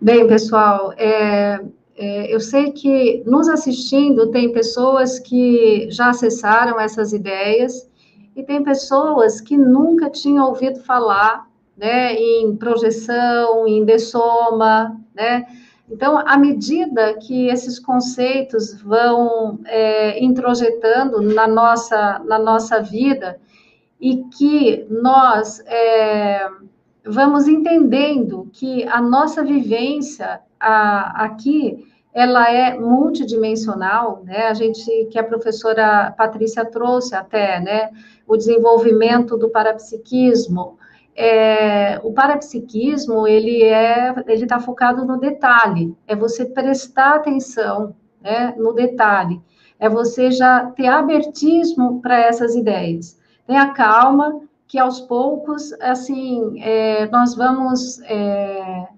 bem, 0.00 0.26
pessoal, 0.26 0.92
é, 0.96 1.60
é, 1.96 2.34
eu 2.34 2.40
sei 2.40 2.72
que 2.72 3.22
nos 3.24 3.48
assistindo 3.48 4.32
tem 4.32 4.52
pessoas 4.52 5.20
que 5.20 5.86
já 5.92 6.10
acessaram 6.10 6.80
essas 6.80 7.12
ideias 7.12 7.88
e 8.34 8.42
tem 8.42 8.64
pessoas 8.64 9.40
que 9.40 9.56
nunca 9.56 10.10
tinham 10.10 10.48
ouvido 10.48 10.80
falar 10.80 11.51
né, 11.82 12.14
em 12.14 12.54
projeção, 12.54 13.66
em 13.66 13.84
dessoma, 13.84 14.96
né? 15.12 15.44
Então, 15.90 16.16
à 16.16 16.38
medida 16.38 17.14
que 17.14 17.48
esses 17.48 17.80
conceitos 17.80 18.80
vão 18.80 19.58
é, 19.66 20.22
introjetando 20.22 21.20
na 21.20 21.48
nossa, 21.48 22.20
na 22.20 22.38
nossa 22.38 22.80
vida 22.80 23.40
e 24.00 24.18
que 24.38 24.86
nós 24.88 25.60
é, 25.66 26.48
vamos 27.04 27.48
entendendo 27.48 28.48
que 28.52 28.84
a 28.84 29.02
nossa 29.02 29.42
vivência 29.42 30.40
a, 30.60 31.24
aqui 31.24 31.84
ela 32.14 32.48
é 32.48 32.78
multidimensional, 32.78 34.22
né? 34.24 34.46
A 34.46 34.54
gente 34.54 35.08
que 35.10 35.18
a 35.18 35.24
professora 35.24 36.14
Patrícia 36.16 36.64
trouxe 36.64 37.16
até, 37.16 37.58
né? 37.58 37.90
O 38.24 38.36
desenvolvimento 38.36 39.36
do 39.36 39.48
parapsiquismo, 39.48 40.78
é, 41.14 42.00
o 42.02 42.12
parapsiquismo 42.12 43.26
ele 43.26 43.62
é 43.62 44.14
ele 44.26 44.44
está 44.44 44.58
focado 44.58 45.04
no 45.04 45.18
detalhe, 45.18 45.94
é 46.06 46.16
você 46.16 46.44
prestar 46.44 47.16
atenção 47.16 47.94
né, 48.20 48.54
no 48.56 48.72
detalhe, 48.72 49.40
é 49.78 49.88
você 49.88 50.30
já 50.30 50.66
ter 50.66 50.86
abertismo 50.86 52.00
para 52.00 52.18
essas 52.18 52.54
ideias. 52.54 53.18
Tenha 53.46 53.72
calma, 53.72 54.40
que 54.66 54.78
aos 54.78 55.00
poucos, 55.00 55.70
assim, 55.74 56.58
é, 56.62 57.06
nós 57.08 57.34
vamos 57.34 58.00
é, 58.04 58.88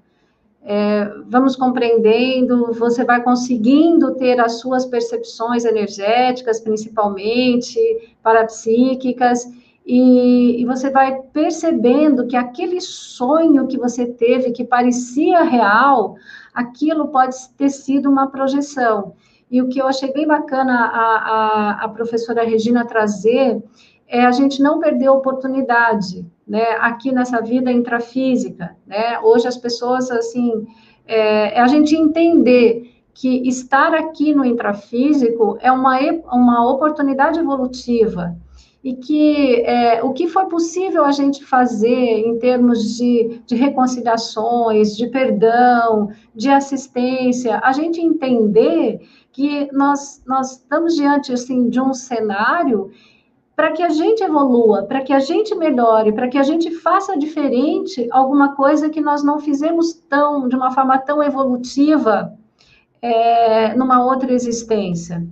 é, 0.66 1.04
vamos 1.26 1.56
compreendendo, 1.56 2.72
você 2.72 3.04
vai 3.04 3.22
conseguindo 3.22 4.14
ter 4.14 4.40
as 4.40 4.60
suas 4.60 4.86
percepções 4.86 5.64
energéticas, 5.64 6.60
principalmente 6.60 7.78
parapsíquicas, 8.22 9.46
e, 9.86 10.62
e, 10.62 10.64
você 10.64 10.88
vai 10.88 11.20
percebendo 11.32 12.26
que 12.26 12.36
aquele 12.36 12.80
sonho 12.80 13.66
que 13.66 13.76
você 13.76 14.06
teve, 14.06 14.52
que 14.52 14.64
parecia 14.64 15.42
real, 15.42 16.16
aquilo 16.54 17.08
pode 17.08 17.36
ter 17.58 17.68
sido 17.68 18.08
uma 18.08 18.28
projeção. 18.28 19.14
E 19.50 19.60
o 19.60 19.68
que 19.68 19.78
eu 19.78 19.86
achei 19.86 20.10
bem 20.12 20.26
bacana 20.26 20.72
a, 20.72 21.16
a, 21.16 21.84
a 21.84 21.88
professora 21.90 22.44
Regina 22.44 22.86
trazer 22.86 23.62
é 24.08 24.24
a 24.24 24.32
gente 24.32 24.62
não 24.62 24.78
perder 24.78 25.06
a 25.06 25.12
oportunidade, 25.12 26.26
né, 26.46 26.62
aqui 26.80 27.12
nessa 27.12 27.40
vida 27.40 27.70
intrafísica, 27.70 28.76
né, 28.86 29.18
hoje 29.20 29.48
as 29.48 29.56
pessoas, 29.56 30.10
assim, 30.10 30.66
é, 31.06 31.58
é 31.58 31.60
a 31.60 31.66
gente 31.66 31.94
entender 31.96 32.90
que 33.14 33.48
estar 33.48 33.94
aqui 33.94 34.34
no 34.34 34.44
intrafísico 34.44 35.56
é 35.60 35.70
uma, 35.70 35.98
uma 36.32 36.70
oportunidade 36.70 37.38
evolutiva, 37.38 38.36
e 38.84 38.94
que 38.94 39.62
é, 39.62 40.04
o 40.04 40.12
que 40.12 40.28
foi 40.28 40.44
possível 40.44 41.06
a 41.06 41.10
gente 41.10 41.42
fazer 41.42 41.88
em 41.88 42.38
termos 42.38 42.96
de, 42.98 43.40
de 43.46 43.56
reconciliações, 43.56 44.94
de 44.94 45.06
perdão, 45.06 46.10
de 46.34 46.50
assistência, 46.50 47.58
a 47.64 47.72
gente 47.72 47.98
entender 47.98 49.00
que 49.32 49.72
nós, 49.72 50.22
nós 50.26 50.58
estamos 50.58 50.94
diante 50.94 51.32
assim, 51.32 51.70
de 51.70 51.80
um 51.80 51.94
cenário 51.94 52.90
para 53.56 53.72
que 53.72 53.82
a 53.82 53.88
gente 53.88 54.22
evolua, 54.22 54.82
para 54.82 55.00
que 55.00 55.14
a 55.14 55.18
gente 55.18 55.54
melhore, 55.54 56.12
para 56.12 56.28
que 56.28 56.36
a 56.36 56.42
gente 56.42 56.70
faça 56.70 57.16
diferente 57.16 58.06
alguma 58.10 58.54
coisa 58.54 58.90
que 58.90 59.00
nós 59.00 59.24
não 59.24 59.40
fizemos 59.40 59.94
tão, 59.94 60.46
de 60.46 60.56
uma 60.56 60.72
forma 60.72 60.98
tão 60.98 61.22
evolutiva 61.22 62.36
é, 63.00 63.74
numa 63.74 64.04
outra 64.04 64.30
existência. 64.30 65.26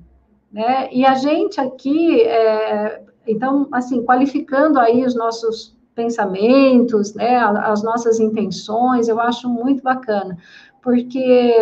Né? 0.51 0.89
E 0.93 1.05
a 1.05 1.15
gente 1.15 1.61
aqui, 1.61 2.21
é, 2.23 3.03
então, 3.27 3.69
assim, 3.73 4.03
qualificando 4.03 4.79
aí 4.79 5.05
os 5.05 5.15
nossos 5.15 5.77
pensamentos, 5.95 7.15
né, 7.15 7.37
as 7.37 7.83
nossas 7.83 8.19
intenções, 8.19 9.09
eu 9.09 9.21
acho 9.21 9.49
muito 9.49 9.83
bacana, 9.83 10.39
porque 10.83 11.55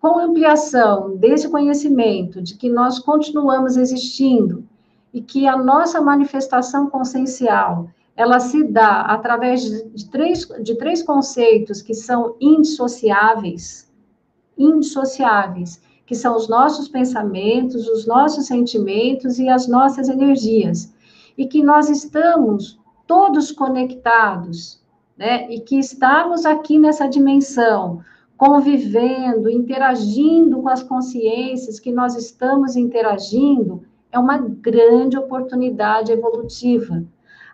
com 0.00 0.18
a 0.18 0.24
ampliação 0.24 1.16
desse 1.16 1.48
conhecimento 1.48 2.40
de 2.40 2.54
que 2.54 2.68
nós 2.68 2.98
continuamos 2.98 3.76
existindo 3.76 4.64
e 5.12 5.20
que 5.20 5.46
a 5.46 5.56
nossa 5.56 6.00
manifestação 6.00 6.90
consciencial 6.90 7.88
ela 8.14 8.40
se 8.40 8.64
dá 8.64 9.02
através 9.02 9.62
de 9.62 10.08
três, 10.10 10.46
de 10.62 10.74
três 10.76 11.02
conceitos 11.02 11.82
que 11.82 11.94
são 11.94 12.34
indissociáveis, 12.40 13.92
indissociáveis, 14.56 15.80
que 16.06 16.14
são 16.14 16.36
os 16.36 16.48
nossos 16.48 16.88
pensamentos, 16.88 17.88
os 17.88 18.06
nossos 18.06 18.46
sentimentos 18.46 19.38
e 19.38 19.48
as 19.48 19.66
nossas 19.66 20.08
energias. 20.08 20.94
E 21.36 21.46
que 21.46 21.62
nós 21.62 21.90
estamos 21.90 22.78
todos 23.06 23.50
conectados, 23.50 24.80
né? 25.18 25.50
E 25.52 25.60
que 25.60 25.78
estamos 25.78 26.46
aqui 26.46 26.78
nessa 26.78 27.08
dimensão, 27.08 28.00
convivendo, 28.36 29.50
interagindo 29.50 30.62
com 30.62 30.68
as 30.68 30.82
consciências 30.82 31.80
que 31.80 31.90
nós 31.90 32.14
estamos 32.16 32.76
interagindo, 32.76 33.82
é 34.12 34.18
uma 34.18 34.38
grande 34.38 35.18
oportunidade 35.18 36.12
evolutiva. 36.12 37.04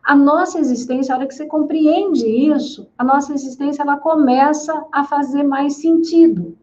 A 0.04 0.16
nossa 0.16 0.58
existência, 0.58 1.14
a 1.14 1.18
hora 1.18 1.26
que 1.26 1.34
você 1.34 1.46
compreende 1.46 2.26
isso, 2.26 2.88
a 2.98 3.04
nossa 3.04 3.32
existência 3.32 3.82
ela 3.82 3.96
começa 3.96 4.84
a 4.92 5.04
fazer 5.04 5.44
mais 5.44 5.74
sentido. 5.76 6.56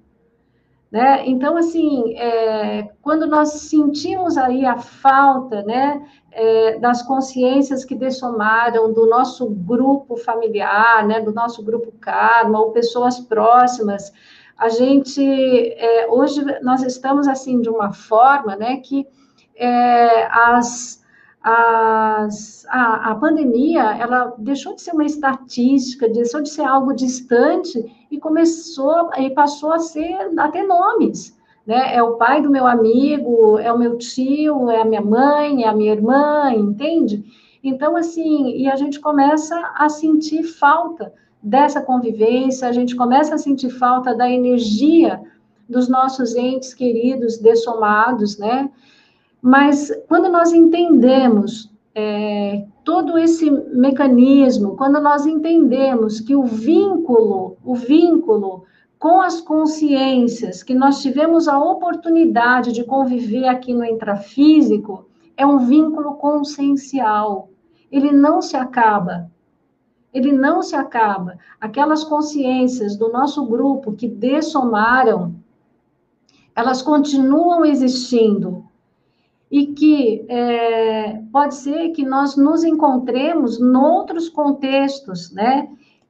Né? 0.92 1.28
Então, 1.28 1.56
assim, 1.56 2.16
é, 2.18 2.90
quando 3.02 3.28
nós 3.28 3.50
sentimos 3.50 4.38
aí 4.38 4.66
a 4.66 4.80
falta 4.80 5.62
né, 5.62 6.04
é, 6.32 6.80
das 6.80 7.04
consciências 7.04 7.86
que 7.86 7.94
dessomaram 7.94 8.92
do 8.92 9.06
nosso 9.06 9.48
grupo 9.48 10.18
familiar, 10.18 11.06
né, 11.06 11.22
do 11.22 11.32
nosso 11.32 11.64
grupo 11.64 11.92
karma, 12.00 12.60
ou 12.60 12.72
pessoas 12.72 13.20
próximas, 13.20 14.12
a 14.58 14.68
gente, 14.68 15.24
é, 15.24 16.08
hoje, 16.10 16.44
nós 16.64 16.82
estamos, 16.82 17.28
assim, 17.28 17.62
de 17.62 17.70
uma 17.70 17.94
forma 17.94 18.56
né, 18.56 18.78
que 18.78 19.08
é, 19.56 20.26
as 20.26 21.00
as, 21.42 22.66
a, 22.68 23.12
a 23.12 23.16
pandemia 23.16 23.96
ela 23.98 24.36
deixou 24.38 24.76
de 24.76 24.82
ser 24.82 24.92
uma 24.92 25.06
estatística, 25.06 26.10
deixou 26.10 26.42
de 26.42 26.50
ser 26.50 26.64
algo 26.64 26.94
distante 26.94 27.80
e 28.10 28.18
começou 28.20 29.10
e 29.18 29.30
passou 29.30 29.72
a 29.72 29.80
ser 29.80 30.18
a 30.38 30.48
ter 30.50 30.64
nomes. 30.64 31.38
Né? 31.66 31.96
É 31.96 32.02
o 32.02 32.16
pai 32.16 32.42
do 32.42 32.50
meu 32.50 32.66
amigo, 32.66 33.60
é 33.60 33.72
o 33.72 33.78
meu 33.78 33.98
tio, 33.98 34.70
é 34.70 34.82
a 34.82 34.86
minha 34.86 35.02
mãe, 35.02 35.64
é 35.64 35.68
a 35.68 35.74
minha 35.74 35.92
irmã, 35.92 36.52
entende? 36.52 37.24
Então, 37.64 37.96
assim, 37.96 38.56
e 38.56 38.68
a 38.68 38.76
gente 38.76 39.00
começa 39.00 39.56
a 39.76 39.90
sentir 39.90 40.44
falta 40.44 41.14
dessa 41.42 41.82
convivência, 41.82 42.68
a 42.68 42.72
gente 42.72 42.96
começa 42.96 43.36
a 43.36 43.38
sentir 43.38 43.70
falta 43.70 44.16
da 44.16 44.30
energia 44.30 45.22
dos 45.68 45.88
nossos 45.88 46.36
entes 46.36 46.74
queridos 46.74 47.38
dessomados, 47.38 48.38
né? 48.38 48.70
Mas 49.42 49.92
quando 50.08 50.30
nós 50.30 50.52
entendemos 50.52 51.72
é, 51.94 52.66
todo 52.90 53.20
esse 53.20 53.52
mecanismo, 53.52 54.76
quando 54.76 55.00
nós 55.00 55.28
entendemos 55.28 56.20
que 56.20 56.36
o 56.36 56.42
vínculo, 56.42 57.56
o 57.64 57.76
vínculo 57.76 58.64
com 58.98 59.22
as 59.22 59.40
consciências 59.40 60.64
que 60.64 60.74
nós 60.74 61.00
tivemos 61.00 61.48
a 61.48 61.60
oportunidade 61.60 62.72
de 62.72 62.84
conviver 62.84 63.48
aqui 63.48 63.76
no 63.76 63.86
intrafísico 63.86 65.06
é 65.38 65.46
um 65.46 65.60
vínculo 65.60 66.16
consciencial. 66.16 67.50
Ele 67.92 68.12
não 68.12 68.42
se 68.42 68.58
acaba. 68.58 69.30
Ele 70.12 70.32
não 70.32 70.64
se 70.64 70.76
acaba. 70.76 71.38
Aquelas 71.62 72.04
consciências 72.04 72.98
do 72.98 73.12
nosso 73.12 73.46
grupo 73.46 73.94
que 73.94 74.08
dessomaram, 74.08 75.36
elas 76.56 76.82
continuam 76.82 77.64
existindo. 77.64 78.66
E 79.52 79.68
que 79.68 80.26
é, 80.30 81.22
pode 81.32 81.56
ser 81.56 81.90
que 81.90 82.06
nós 82.06 82.38
nos 82.38 82.64
encontremos 82.64 83.60
noutros 83.60 84.30
contextos, 84.30 85.32
né? 85.32 85.68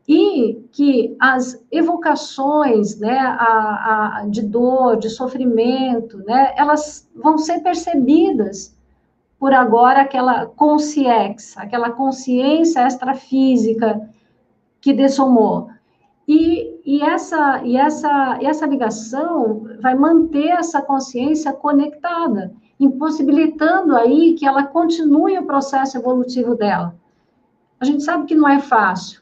e 0.10 0.68
que 0.72 1.16
as 1.20 1.64
evocações 1.72 3.00
né, 3.00 3.16
a, 3.16 4.22
a, 4.22 4.26
de 4.28 4.42
dor, 4.42 4.98
de 4.98 5.08
sofrimento, 5.08 6.18
né, 6.26 6.52
elas 6.58 7.08
vão 7.16 7.38
ser 7.38 7.60
percebidas 7.60 8.76
por 9.38 9.54
agora 9.54 10.02
aquela 10.02 10.48
consciência, 10.48 11.62
aquela 11.62 11.92
consciência 11.92 12.88
extrafísica 12.88 14.10
que 14.82 14.94
dessomou. 14.94 15.70
E, 16.28 16.82
e, 16.84 17.04
essa, 17.04 17.62
e, 17.64 17.78
essa, 17.78 18.40
e 18.42 18.48
essa 18.48 18.66
ligação 18.66 19.68
vai 19.80 19.94
manter 19.94 20.50
essa 20.50 20.82
consciência 20.82 21.54
conectada, 21.54 22.52
impossibilitando 22.80 23.96
aí 23.96 24.34
que 24.34 24.46
ela 24.46 24.64
continue 24.64 25.38
o 25.38 25.46
processo 25.46 25.98
evolutivo 25.98 26.56
dela. 26.56 26.96
A 27.80 27.86
gente 27.86 28.04
sabe 28.04 28.26
que 28.26 28.36
não 28.36 28.48
é 28.48 28.60
fácil, 28.60 29.22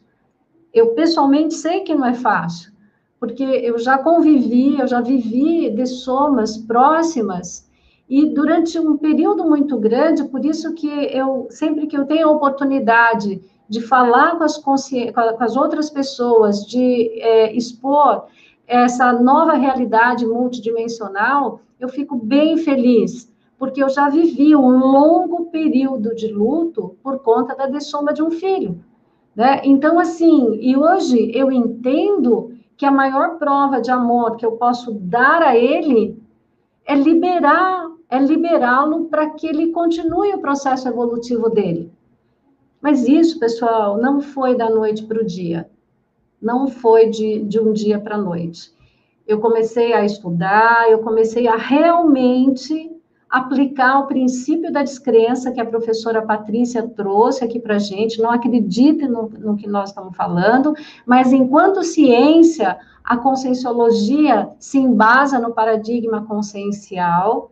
eu 0.74 0.94
pessoalmente 0.94 1.56
sei 1.56 1.82
que 1.82 1.96
não 1.96 2.06
é 2.06 2.14
fácil, 2.14 2.72
porque 3.20 3.44
eu 3.44 3.80
já 3.80 3.98
convivi, 3.98 4.80
eu 4.80 4.88
já 4.88 5.02
vivi 5.02 5.70
de 5.72 5.86
somas 5.86 6.58
próximas 6.58 7.68
e 8.10 8.26
durante 8.26 8.80
um 8.80 8.96
período 8.96 9.44
muito 9.44 9.78
grande, 9.78 10.24
por 10.26 10.46
isso 10.46 10.74
que 10.74 10.88
eu 10.88 11.48
sempre 11.50 11.88
que 11.88 11.98
eu 11.98 12.06
tenho 12.06 12.30
a 12.30 12.32
oportunidade 12.32 13.42
de 13.68 13.82
falar 13.82 14.38
com 14.38 14.44
as, 14.44 14.58
com 14.58 15.44
as 15.44 15.58
outras 15.58 15.90
pessoas, 15.90 16.66
de 16.66 17.12
é, 17.20 17.54
expor 17.54 18.28
essa 18.66 19.12
nova 19.12 19.54
realidade 19.54 20.26
multidimensional, 20.26 21.60
eu 21.80 21.90
fico 21.90 22.16
bem 22.16 22.58
feliz, 22.58 23.30
porque 23.58 23.82
eu 23.82 23.90
já 23.90 24.10
vivi 24.10 24.56
um 24.56 24.78
longo 24.78 25.46
período 25.46 26.14
de 26.14 26.28
luto 26.28 26.96
por 27.02 27.20
conta 27.20 27.56
da 27.56 27.66
dessoma 27.66 28.14
de 28.14 28.22
um 28.22 28.30
filho. 28.30 28.80
Né? 29.36 29.62
Então, 29.64 30.00
assim, 30.00 30.58
e 30.62 30.78
hoje 30.78 31.32
eu 31.34 31.52
entendo 31.52 32.52
que 32.76 32.86
a 32.86 32.92
maior 32.92 33.38
prova 33.38 33.82
de 33.82 33.90
amor 33.90 34.36
que 34.36 34.46
eu 34.46 34.54
posso 34.54 34.92
dar 34.94 35.42
a 35.42 35.58
ele 35.58 36.22
é 36.86 36.96
liberar, 36.96 37.88
é 38.10 38.20
liberá-lo 38.20 39.06
para 39.06 39.32
que 39.32 39.48
ele 39.48 39.72
continue 39.72 40.34
o 40.34 40.40
processo 40.40 40.88
evolutivo 40.88 41.50
dele. 41.50 41.92
Mas 42.80 43.08
isso, 43.08 43.40
pessoal, 43.40 43.98
não 43.98 44.22
foi 44.22 44.56
da 44.56 44.70
noite 44.70 45.04
para 45.04 45.20
o 45.20 45.26
dia. 45.26 45.70
Não 46.40 46.68
foi 46.68 47.10
de, 47.10 47.40
de 47.40 47.60
um 47.60 47.74
dia 47.74 48.00
para 48.00 48.16
a 48.16 48.22
noite. 48.22 48.72
Eu 49.26 49.40
comecei 49.40 49.94
a 49.94 50.06
estudar, 50.06 50.90
eu 50.90 51.00
comecei 51.00 51.48
a 51.48 51.56
realmente 51.56 52.97
aplicar 53.30 54.00
o 54.00 54.08
princípio 54.08 54.72
da 54.72 54.82
descrença 54.82 55.52
que 55.52 55.60
a 55.60 55.66
professora 55.66 56.22
Patrícia 56.22 56.88
trouxe 56.88 57.44
aqui 57.44 57.60
para 57.60 57.76
a 57.76 57.80
gente, 57.80 58.22
não 58.22 58.32
acredite 58.32 59.08
no, 59.08 59.30
no, 59.30 59.58
que 59.58 59.68
nós 59.68 59.90
estamos 59.90 60.16
falando, 60.16 60.74
mas 61.06 61.34
enquanto 61.34 61.84
ciência, 61.84 62.78
a 63.04 63.18
conscienciologia 63.18 64.50
se 64.60 64.78
embasa 64.78 65.40
no 65.40 65.54
paradigma 65.54 66.26
consciencial 66.26 67.52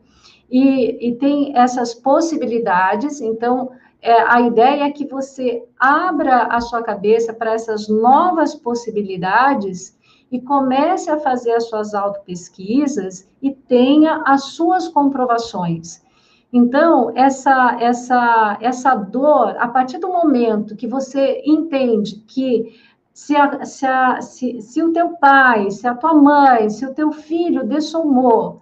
e, 0.50 1.10
e 1.10 1.16
tem 1.16 1.58
essas 1.58 1.94
possibilidades, 1.94 3.20
então, 3.20 3.72
é, 4.02 4.22
a 4.22 4.42
ideia 4.42 4.84
é 4.84 4.92
que 4.92 5.08
você 5.08 5.64
abra 5.80 6.44
a 6.44 6.62
sua 6.62 6.84
cabeça 6.84 7.34
para 7.34 7.54
essas 7.54 7.88
novas 7.88 8.54
possibilidades 8.54 9.95
e 10.32 10.42
comece 10.42 11.10
a 11.10 11.20
fazer 11.20 11.52
as 11.54 11.70
suas 11.70 11.94
autopesquisas 11.94 13.30
e 13.42 13.52
tenha 13.52 14.24
as 14.26 14.46
suas 14.46 14.88
comprovações. 14.88 16.04
Então, 16.52 17.12
essa, 17.16 17.78
essa, 17.82 18.58
essa 18.62 18.96
dor, 18.96 19.56
a 19.60 19.68
partir 19.68 19.98
do 19.98 20.08
momento 20.08 20.76
que 20.76 20.88
você 20.88 21.42
entende 21.46 22.24
que 22.28 22.80
se, 23.14 23.36
a, 23.36 23.66
se, 23.66 23.86
a, 23.86 24.22
se, 24.22 24.62
se 24.62 24.84
o 24.84 24.92
teu 24.92 25.18
pai, 25.18 25.70
se 25.72 25.88
a 25.88 25.96
tua 25.96 26.14
mãe, 26.14 26.70
se 26.70 26.86
o 26.86 26.94
teu 26.94 27.12
filho 27.12 27.66
dessomou, 27.66 28.62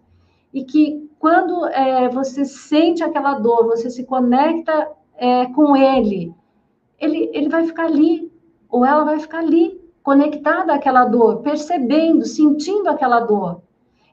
e 0.53 0.63
que 0.63 1.09
quando 1.19 1.65
é, 1.67 2.09
você 2.09 2.45
sente 2.45 3.03
aquela 3.03 3.35
dor, 3.35 3.65
você 3.67 3.89
se 3.89 4.03
conecta 4.03 4.91
é, 5.15 5.45
com 5.47 5.75
ele, 5.75 6.33
ele, 6.99 7.29
ele 7.33 7.49
vai 7.49 7.65
ficar 7.65 7.85
ali, 7.85 8.31
ou 8.69 8.85
ela 8.85 9.03
vai 9.03 9.19
ficar 9.19 9.39
ali, 9.39 9.79
conectada 10.03 10.73
àquela 10.73 11.05
dor, 11.05 11.37
percebendo, 11.37 12.25
sentindo 12.25 12.89
aquela 12.89 13.21
dor. 13.21 13.61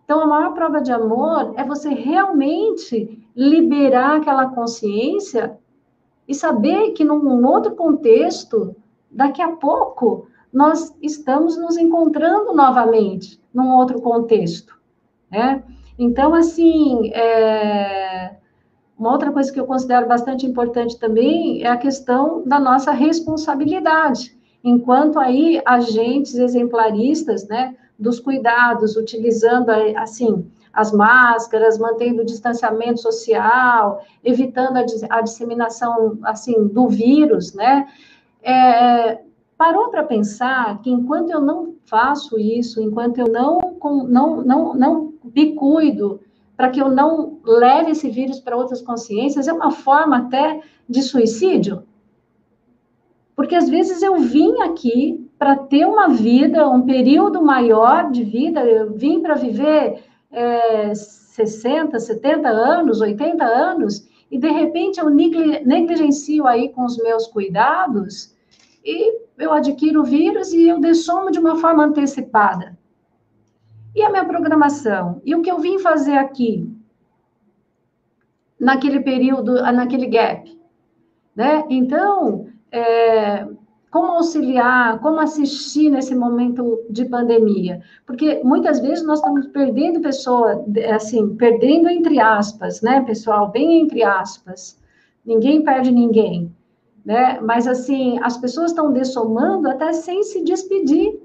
Então, 0.05 0.21
a 0.21 0.27
maior 0.27 0.55
prova 0.55 0.81
de 0.81 0.93
amor 0.93 1.53
é 1.57 1.65
você 1.65 1.89
realmente 1.91 3.27
liberar 3.35 4.17
aquela 4.17 4.47
consciência 4.47 5.59
e 6.27 6.35
saber 6.35 6.93
que 6.93 7.05
num 7.05 7.45
outro 7.47 7.75
contexto, 7.75 8.75
daqui 9.11 9.43
a 9.43 9.53
pouco, 9.57 10.29
nós 10.53 10.95
estamos 11.03 11.57
nos 11.57 11.77
encontrando 11.77 12.55
novamente 12.55 13.41
num 13.53 13.75
outro 13.77 14.01
contexto, 14.01 14.77
né? 15.31 15.63
Então, 15.99 16.35
assim, 16.35 17.11
é... 17.13 18.37
uma 18.99 19.13
outra 19.13 19.31
coisa 19.33 19.53
que 19.53 19.61
eu 19.61 19.67
considero 19.67 20.09
bastante 20.09 20.47
importante 20.47 20.99
também 20.99 21.63
é 21.63 21.69
a 21.69 21.77
questão 21.77 22.43
da 22.47 22.59
nossa 22.59 22.91
responsabilidade 22.91 24.40
enquanto 24.63 25.19
aí 25.19 25.61
agentes 25.65 26.35
exemplaristas, 26.35 27.47
né, 27.49 27.75
dos 27.99 28.19
cuidados, 28.19 28.97
utilizando, 28.97 29.71
assim, 29.97 30.47
as 30.73 30.93
máscaras, 30.93 31.79
mantendo 31.79 32.23
o 32.23 32.25
distanciamento 32.25 33.01
social, 33.01 34.05
evitando 34.25 34.77
a, 34.77 34.85
a 35.11 35.21
disseminação, 35.21 36.19
assim, 36.23 36.69
do 36.69 36.89
vírus, 36.89 37.53
né, 37.55 37.87
é, 38.43 39.21
parou 39.57 39.91
para 39.91 40.05
pensar 40.05 40.81
que 40.81 40.91
enquanto 40.91 41.31
eu 41.31 41.41
não 41.41 41.75
faço 41.85 42.39
isso, 42.39 42.81
enquanto 42.81 43.19
eu 43.19 43.27
não, 43.27 43.77
não, 44.09 44.37
não, 44.43 44.75
não 44.75 45.15
me 45.35 45.55
cuido, 45.55 46.21
para 46.57 46.71
que 46.71 46.81
eu 46.81 46.91
não 46.91 47.39
leve 47.45 47.91
esse 47.91 48.09
vírus 48.09 48.41
para 48.41 48.57
outras 48.57 48.81
consciências, 48.81 49.49
é 49.49 49.53
uma 49.53 49.71
forma 49.71 50.19
até 50.19 50.61
de 50.89 51.03
suicídio? 51.03 51.83
Porque 53.51 53.65
às 53.65 53.69
vezes 53.69 54.01
eu 54.01 54.17
vim 54.21 54.63
aqui 54.63 55.29
para 55.37 55.57
ter 55.57 55.85
uma 55.85 56.09
vida, 56.09 56.69
um 56.69 56.83
período 56.83 57.43
maior 57.43 58.09
de 58.09 58.23
vida, 58.23 58.65
eu 58.65 58.93
vim 58.93 59.21
para 59.21 59.35
viver 59.35 60.05
é, 60.31 60.95
60, 60.95 61.99
70 61.99 62.49
anos, 62.49 63.01
80 63.01 63.45
anos, 63.45 64.09
e 64.31 64.39
de 64.39 64.49
repente 64.49 65.01
eu 65.01 65.11
negligencio 65.11 66.47
aí 66.47 66.69
com 66.69 66.85
os 66.85 66.97
meus 66.99 67.27
cuidados 67.27 68.37
e 68.85 69.19
eu 69.37 69.53
adquiro 69.53 70.03
o 70.03 70.05
vírus 70.05 70.53
e 70.53 70.69
eu 70.69 70.79
dessomo 70.79 71.33
de 71.33 71.41
uma 71.41 71.57
forma 71.57 71.85
antecipada. 71.85 72.79
E 73.97 74.01
a 74.01 74.11
minha 74.11 74.25
programação? 74.25 75.21
E 75.25 75.35
o 75.35 75.43
que 75.43 75.51
eu 75.51 75.59
vim 75.59 75.81
fazer 75.81 76.17
aqui? 76.19 76.73
Naquele 78.61 79.01
período, 79.01 79.55
naquele 79.73 80.07
gap? 80.07 80.57
Né? 81.35 81.65
Então, 81.69 82.50
é, 82.73 83.47
como 83.91 84.13
auxiliar, 84.13 85.01
como 85.01 85.19
assistir 85.19 85.91
nesse 85.91 86.15
momento 86.15 86.81
de 86.89 87.05
pandemia? 87.05 87.83
Porque 88.07 88.41
muitas 88.45 88.79
vezes 88.81 89.05
nós 89.05 89.19
estamos 89.19 89.47
perdendo 89.49 90.01
pessoa, 90.01 90.65
assim, 90.95 91.35
perdendo 91.35 91.89
entre 91.89 92.21
aspas, 92.21 92.81
né, 92.83 93.03
pessoal, 93.03 93.51
bem 93.51 93.81
entre 93.81 94.05
aspas. 94.05 94.79
Ninguém 95.27 95.63
perde 95.63 95.91
ninguém, 95.91 96.55
né? 97.05 97.41
Mas 97.41 97.67
assim, 97.67 98.19
as 98.23 98.39
pessoas 98.39 98.71
estão 98.71 98.93
dessomando 98.93 99.69
até 99.69 99.93
sem 99.93 100.23
se 100.23 100.43
despedir. 100.45 101.21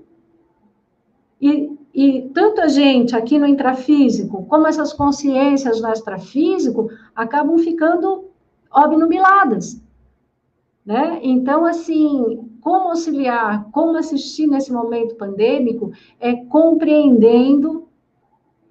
E, 1.39 1.72
e 1.93 2.22
tanto 2.34 2.62
a 2.62 2.68
gente 2.68 3.16
aqui 3.16 3.38
no 3.38 3.46
intrafísico, 3.46 4.43
como 4.48 4.68
essas 4.68 4.91
consciências 4.91 5.80
no 5.80 5.89
extrafísico, 5.89 6.89
acabam 7.16 7.58
ficando 7.60 8.26
obnubiladas 8.74 9.85
né? 10.86 11.20
Então, 11.24 11.66
assim, 11.66 12.50
como 12.62 12.90
auxiliar, 12.90 13.70
como 13.72 13.98
assistir 13.98 14.48
nesse 14.48 14.72
momento 14.72 15.16
pandêmico 15.16 15.92
é 16.20 16.36
compreendendo 16.36 17.88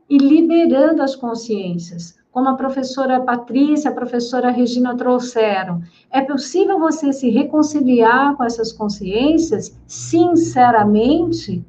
e 0.08 0.16
liberando 0.18 1.02
as 1.02 1.16
consciências, 1.16 2.16
como 2.30 2.48
a 2.48 2.54
professora 2.54 3.20
Patrícia, 3.20 3.90
a 3.90 3.94
professora 3.94 4.50
Regina 4.50 4.96
trouxeram. 4.96 5.82
É 6.10 6.20
possível 6.20 6.78
você 6.78 7.12
se 7.12 7.30
reconciliar 7.30 8.36
com 8.36 8.44
essas 8.44 8.72
consciências 8.72 9.76
sinceramente 9.86 11.64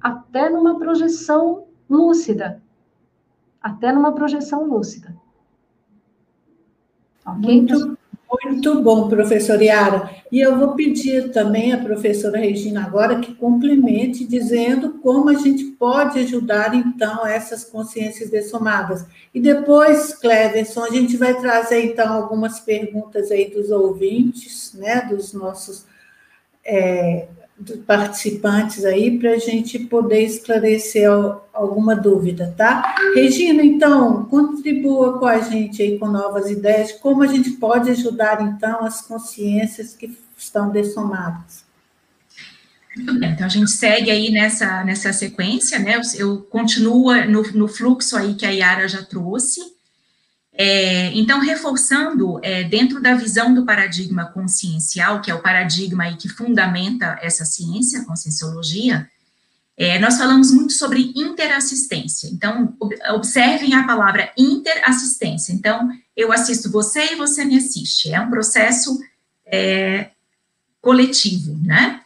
até 0.00 0.50
numa 0.50 0.78
projeção 0.78 1.64
lúcida. 1.88 2.62
Até 3.60 3.92
numa 3.92 4.12
projeção 4.12 4.66
lúcida. 4.66 5.14
Ok? 7.24 7.38
Muito, 7.40 7.98
muito 8.44 8.80
bom, 8.82 9.08
professora 9.08 9.62
Yara. 9.62 10.10
E 10.30 10.40
eu 10.40 10.58
vou 10.58 10.74
pedir 10.74 11.30
também 11.30 11.72
à 11.72 11.78
professora 11.78 12.38
Regina 12.38 12.84
agora 12.84 13.20
que 13.20 13.34
complemente 13.34 14.24
dizendo 14.26 14.98
como 15.02 15.28
a 15.28 15.34
gente 15.34 15.64
pode 15.64 16.18
ajudar, 16.20 16.74
então, 16.74 17.26
essas 17.26 17.64
consciências 17.64 18.30
dessomadas. 18.30 19.04
E 19.34 19.40
depois, 19.40 20.14
Cleverson, 20.14 20.84
a 20.84 20.90
gente 20.90 21.16
vai 21.16 21.38
trazer, 21.40 21.84
então, 21.84 22.12
algumas 22.12 22.60
perguntas 22.60 23.30
aí 23.30 23.50
dos 23.50 23.70
ouvintes, 23.70 24.72
né, 24.74 25.02
dos 25.10 25.32
nossos 25.32 25.86
é, 26.64 27.26
participantes 27.86 28.84
aí, 28.84 29.18
para 29.18 29.32
a 29.32 29.38
gente 29.38 29.78
poder 29.78 30.22
esclarecer 30.22 31.08
alguma 31.52 31.94
dúvida, 31.94 32.54
tá? 32.56 32.94
Regina, 33.14 33.62
então, 33.64 34.24
contribua 34.24 35.18
com 35.18 35.26
a 35.26 35.40
gente 35.40 35.82
aí 35.82 35.98
com 35.98 36.08
novas 36.08 36.50
ideias, 36.50 36.92
como 36.92 37.22
a 37.22 37.26
gente 37.26 37.50
pode 37.52 37.90
ajudar, 37.90 38.42
então, 38.42 38.84
as 38.84 39.00
consciências 39.02 39.94
que 39.94 40.16
estão 40.36 40.70
dessomadas. 40.70 41.64
Então 42.96 43.46
a 43.46 43.48
gente 43.48 43.70
segue 43.70 44.10
aí 44.10 44.30
nessa, 44.30 44.84
nessa 44.84 45.12
sequência, 45.12 45.78
né? 45.78 45.96
Eu, 45.96 46.28
eu 46.28 46.42
continuo 46.42 47.14
no, 47.26 47.42
no 47.52 47.68
fluxo 47.68 48.16
aí 48.16 48.34
que 48.34 48.44
a 48.44 48.50
Yara 48.50 48.86
já 48.86 49.02
trouxe. 49.02 49.60
É, 50.54 51.10
então, 51.14 51.40
reforçando, 51.40 52.38
é, 52.42 52.64
dentro 52.64 53.00
da 53.00 53.14
visão 53.14 53.54
do 53.54 53.64
paradigma 53.64 54.26
consciencial, 54.26 55.22
que 55.22 55.30
é 55.30 55.34
o 55.34 55.42
paradigma 55.42 56.04
aí 56.04 56.16
que 56.16 56.28
fundamenta 56.28 57.18
essa 57.22 57.44
ciência, 57.44 58.00
a 58.00 58.04
conscienciologia, 58.04 59.08
é, 59.76 59.98
nós 59.98 60.18
falamos 60.18 60.52
muito 60.52 60.74
sobre 60.74 61.12
interassistência. 61.16 62.28
Então, 62.28 62.76
observem 63.14 63.74
a 63.74 63.86
palavra 63.86 64.30
interassistência. 64.36 65.52
Então, 65.52 65.88
eu 66.14 66.30
assisto 66.30 66.70
você 66.70 67.12
e 67.12 67.16
você 67.16 67.44
me 67.44 67.56
assiste. 67.56 68.12
É 68.12 68.20
um 68.20 68.28
processo 68.28 69.00
é, 69.46 70.10
coletivo, 70.80 71.58
né? 71.64 72.02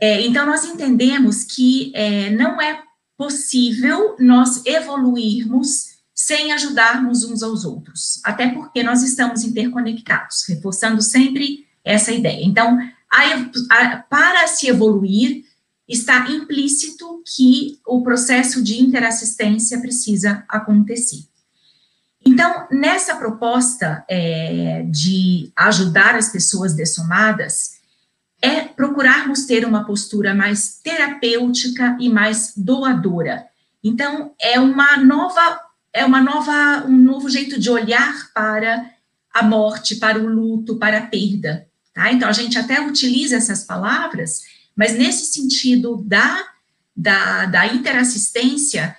É, 0.00 0.20
então, 0.24 0.46
nós 0.46 0.64
entendemos 0.64 1.42
que 1.42 1.90
é, 1.94 2.30
não 2.30 2.62
é 2.62 2.80
possível 3.16 4.14
nós 4.20 4.64
evoluirmos 4.64 5.87
sem 6.20 6.50
ajudarmos 6.50 7.22
uns 7.22 7.44
aos 7.44 7.64
outros, 7.64 8.20
até 8.24 8.48
porque 8.48 8.82
nós 8.82 9.04
estamos 9.04 9.44
interconectados, 9.44 10.44
reforçando 10.48 11.00
sempre 11.00 11.64
essa 11.84 12.10
ideia. 12.10 12.44
Então, 12.44 12.76
a, 13.08 13.22
a, 13.70 13.96
para 13.98 14.48
se 14.48 14.66
evoluir, 14.66 15.44
está 15.86 16.28
implícito 16.28 17.22
que 17.24 17.78
o 17.86 18.02
processo 18.02 18.64
de 18.64 18.82
interassistência 18.82 19.80
precisa 19.80 20.44
acontecer. 20.48 21.22
Então, 22.26 22.66
nessa 22.68 23.14
proposta 23.14 24.04
é, 24.10 24.84
de 24.90 25.52
ajudar 25.54 26.16
as 26.16 26.30
pessoas 26.30 26.74
dessomadas, 26.74 27.78
é 28.42 28.62
procurarmos 28.62 29.46
ter 29.46 29.64
uma 29.64 29.86
postura 29.86 30.34
mais 30.34 30.80
terapêutica 30.82 31.96
e 32.00 32.08
mais 32.08 32.54
doadora. 32.56 33.46
Então, 33.84 34.34
é 34.40 34.58
uma 34.58 34.96
nova 34.96 35.67
é 35.98 36.04
uma 36.04 36.22
nova, 36.22 36.86
um 36.86 36.96
novo 36.96 37.28
jeito 37.28 37.58
de 37.58 37.68
olhar 37.68 38.32
para 38.32 38.90
a 39.32 39.42
morte, 39.42 39.96
para 39.96 40.18
o 40.18 40.26
luto, 40.26 40.76
para 40.76 40.98
a 40.98 41.06
perda. 41.06 41.68
Tá? 41.92 42.12
Então, 42.12 42.28
a 42.28 42.32
gente 42.32 42.56
até 42.56 42.80
utiliza 42.80 43.36
essas 43.36 43.64
palavras, 43.64 44.42
mas 44.76 44.96
nesse 44.96 45.32
sentido 45.32 46.02
da, 46.06 46.48
da, 46.96 47.46
da 47.46 47.66
interassistência, 47.66 48.96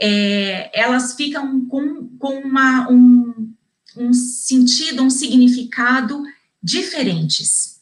é, 0.00 0.70
elas 0.72 1.14
ficam 1.14 1.66
com, 1.66 2.08
com 2.18 2.38
uma, 2.40 2.90
um, 2.90 3.52
um 3.96 4.12
sentido, 4.14 5.02
um 5.02 5.10
significado 5.10 6.22
diferentes. 6.62 7.78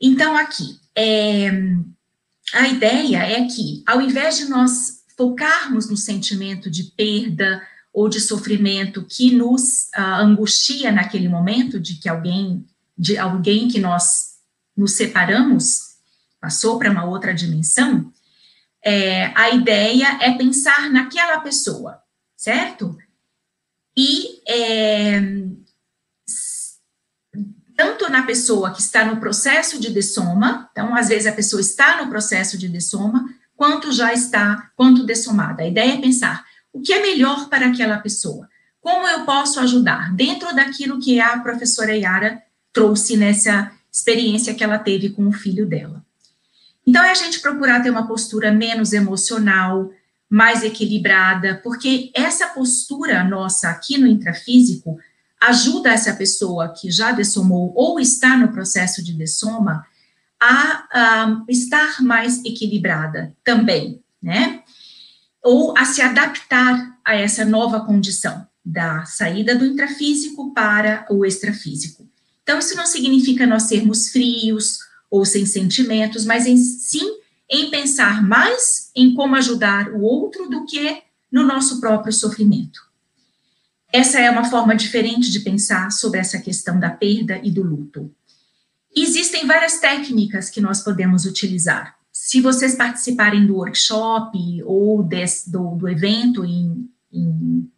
Então, 0.00 0.36
aqui, 0.36 0.78
é, 0.94 1.50
a 2.54 2.68
ideia 2.68 3.18
é 3.18 3.44
que, 3.44 3.82
ao 3.86 4.00
invés 4.00 4.38
de 4.38 4.46
nós 4.46 4.95
focarmos 5.16 5.88
no 5.88 5.96
sentimento 5.96 6.70
de 6.70 6.84
perda 6.84 7.62
ou 7.92 8.08
de 8.08 8.20
sofrimento 8.20 9.04
que 9.04 9.34
nos 9.34 9.88
uh, 9.96 10.20
angustia 10.20 10.92
naquele 10.92 11.28
momento 11.28 11.80
de 11.80 11.94
que 11.94 12.08
alguém, 12.08 12.66
de 12.96 13.16
alguém 13.16 13.68
que 13.68 13.80
nós 13.80 14.36
nos 14.76 14.92
separamos, 14.92 15.96
passou 16.40 16.78
para 16.78 16.90
uma 16.90 17.04
outra 17.04 17.32
dimensão, 17.32 18.12
é, 18.84 19.32
a 19.34 19.50
ideia 19.50 20.18
é 20.20 20.36
pensar 20.36 20.90
naquela 20.90 21.40
pessoa, 21.40 22.00
certo? 22.36 22.96
E 23.96 24.42
é, 24.46 25.20
tanto 27.76 28.10
na 28.10 28.22
pessoa 28.22 28.72
que 28.72 28.80
está 28.80 29.04
no 29.04 29.18
processo 29.18 29.80
de 29.80 29.90
dessoma, 29.90 30.68
então, 30.70 30.94
às 30.94 31.08
vezes 31.08 31.26
a 31.26 31.32
pessoa 31.32 31.60
está 31.60 32.02
no 32.02 32.10
processo 32.10 32.56
de 32.56 32.68
dessoma, 32.68 33.28
quanto 33.56 33.90
já 33.90 34.12
está, 34.12 34.70
quanto 34.76 35.04
dessomada. 35.04 35.62
A 35.62 35.66
ideia 35.66 35.94
é 35.94 36.00
pensar 36.00 36.44
o 36.72 36.80
que 36.80 36.92
é 36.92 37.00
melhor 37.00 37.48
para 37.48 37.66
aquela 37.66 37.98
pessoa. 37.98 38.48
Como 38.80 39.08
eu 39.08 39.24
posso 39.24 39.58
ajudar 39.58 40.14
dentro 40.14 40.54
daquilo 40.54 41.00
que 41.00 41.18
a 41.18 41.38
professora 41.38 41.96
Yara 41.96 42.42
trouxe 42.72 43.16
nessa 43.16 43.72
experiência 43.90 44.54
que 44.54 44.62
ela 44.62 44.78
teve 44.78 45.10
com 45.10 45.26
o 45.26 45.32
filho 45.32 45.66
dela. 45.66 46.04
Então, 46.86 47.02
é 47.02 47.10
a 47.10 47.14
gente 47.14 47.40
procurar 47.40 47.82
ter 47.82 47.90
uma 47.90 48.06
postura 48.06 48.52
menos 48.52 48.92
emocional, 48.92 49.90
mais 50.28 50.62
equilibrada, 50.62 51.60
porque 51.64 52.10
essa 52.14 52.48
postura 52.48 53.24
nossa 53.24 53.70
aqui 53.70 53.98
no 53.98 54.06
intrafísico 54.06 54.98
ajuda 55.40 55.90
essa 55.90 56.14
pessoa 56.14 56.68
que 56.68 56.90
já 56.90 57.12
dessomou 57.12 57.72
ou 57.74 57.98
está 57.98 58.36
no 58.36 58.48
processo 58.48 59.02
de 59.02 59.12
dessoma 59.12 59.84
a, 60.40 61.44
estar 61.48 62.02
mais 62.02 62.44
equilibrada 62.44 63.34
também, 63.44 64.02
né? 64.22 64.62
Ou 65.42 65.76
a 65.76 65.84
se 65.84 66.02
adaptar 66.02 66.98
a 67.04 67.14
essa 67.14 67.44
nova 67.44 67.80
condição 67.80 68.46
da 68.64 69.04
saída 69.04 69.54
do 69.54 69.64
intrafísico 69.64 70.52
para 70.52 71.06
o 71.08 71.24
extrafísico. 71.24 72.08
Então, 72.42 72.58
isso 72.58 72.76
não 72.76 72.86
significa 72.86 73.46
nós 73.46 73.64
sermos 73.64 74.10
frios 74.10 74.78
ou 75.10 75.24
sem 75.24 75.46
sentimentos, 75.46 76.24
mas 76.24 76.46
em, 76.46 76.56
sim 76.56 77.20
em 77.48 77.70
pensar 77.70 78.22
mais 78.26 78.90
em 78.94 79.14
como 79.14 79.36
ajudar 79.36 79.92
o 79.92 80.02
outro 80.02 80.48
do 80.48 80.64
que 80.66 81.02
no 81.30 81.44
nosso 81.44 81.80
próprio 81.80 82.12
sofrimento. 82.12 82.80
Essa 83.92 84.20
é 84.20 84.30
uma 84.30 84.44
forma 84.44 84.74
diferente 84.74 85.30
de 85.30 85.40
pensar 85.40 85.90
sobre 85.92 86.18
essa 86.18 86.38
questão 86.38 86.78
da 86.78 86.90
perda 86.90 87.40
e 87.42 87.50
do 87.50 87.62
luto. 87.62 88.12
Existem 88.96 89.46
várias 89.46 89.78
técnicas 89.78 90.48
que 90.48 90.60
nós 90.60 90.82
podemos 90.82 91.26
utilizar. 91.26 91.94
Se 92.10 92.40
vocês 92.40 92.74
participarem 92.74 93.46
do 93.46 93.56
workshop 93.56 94.62
ou 94.64 95.02
do, 95.02 95.76
do, 95.76 95.88
evento 95.88 96.46
em, 96.46 96.88
em, 97.12 97.70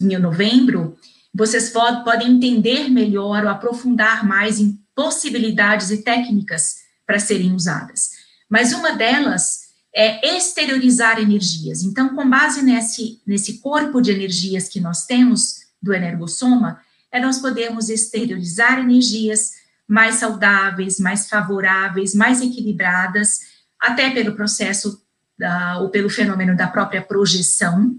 em 0.00 0.18
novembro, 0.18 0.96
vocês 1.34 1.70
pod, 1.70 2.04
podem 2.04 2.36
entender 2.36 2.88
melhor 2.88 3.42
ou 3.42 3.50
aprofundar 3.50 4.24
mais 4.24 4.60
em 4.60 4.78
possibilidades 4.94 5.90
e 5.90 6.02
técnicas 6.02 6.76
para 7.04 7.18
serem 7.18 7.52
usadas. 7.52 8.10
Mas 8.48 8.72
uma 8.72 8.92
delas 8.92 9.62
é 9.92 10.36
exteriorizar 10.36 11.18
energias. 11.18 11.82
Então, 11.82 12.14
com 12.14 12.28
base 12.30 12.62
nesse, 12.62 13.20
nesse 13.26 13.58
corpo 13.58 14.00
de 14.00 14.12
energias 14.12 14.68
que 14.68 14.80
nós 14.80 15.06
temos 15.06 15.56
do 15.82 15.92
energossoma, 15.92 16.80
é 17.10 17.20
nós 17.20 17.38
podemos 17.38 17.90
exteriorizar 17.90 18.78
energias 18.78 19.61
mais 19.88 20.16
saudáveis, 20.16 20.98
mais 20.98 21.28
favoráveis, 21.28 22.14
mais 22.14 22.40
equilibradas, 22.40 23.40
até 23.80 24.10
pelo 24.10 24.34
processo 24.34 25.02
da, 25.38 25.78
ou 25.78 25.90
pelo 25.90 26.08
fenômeno 26.08 26.56
da 26.56 26.68
própria 26.68 27.02
projeção, 27.02 27.96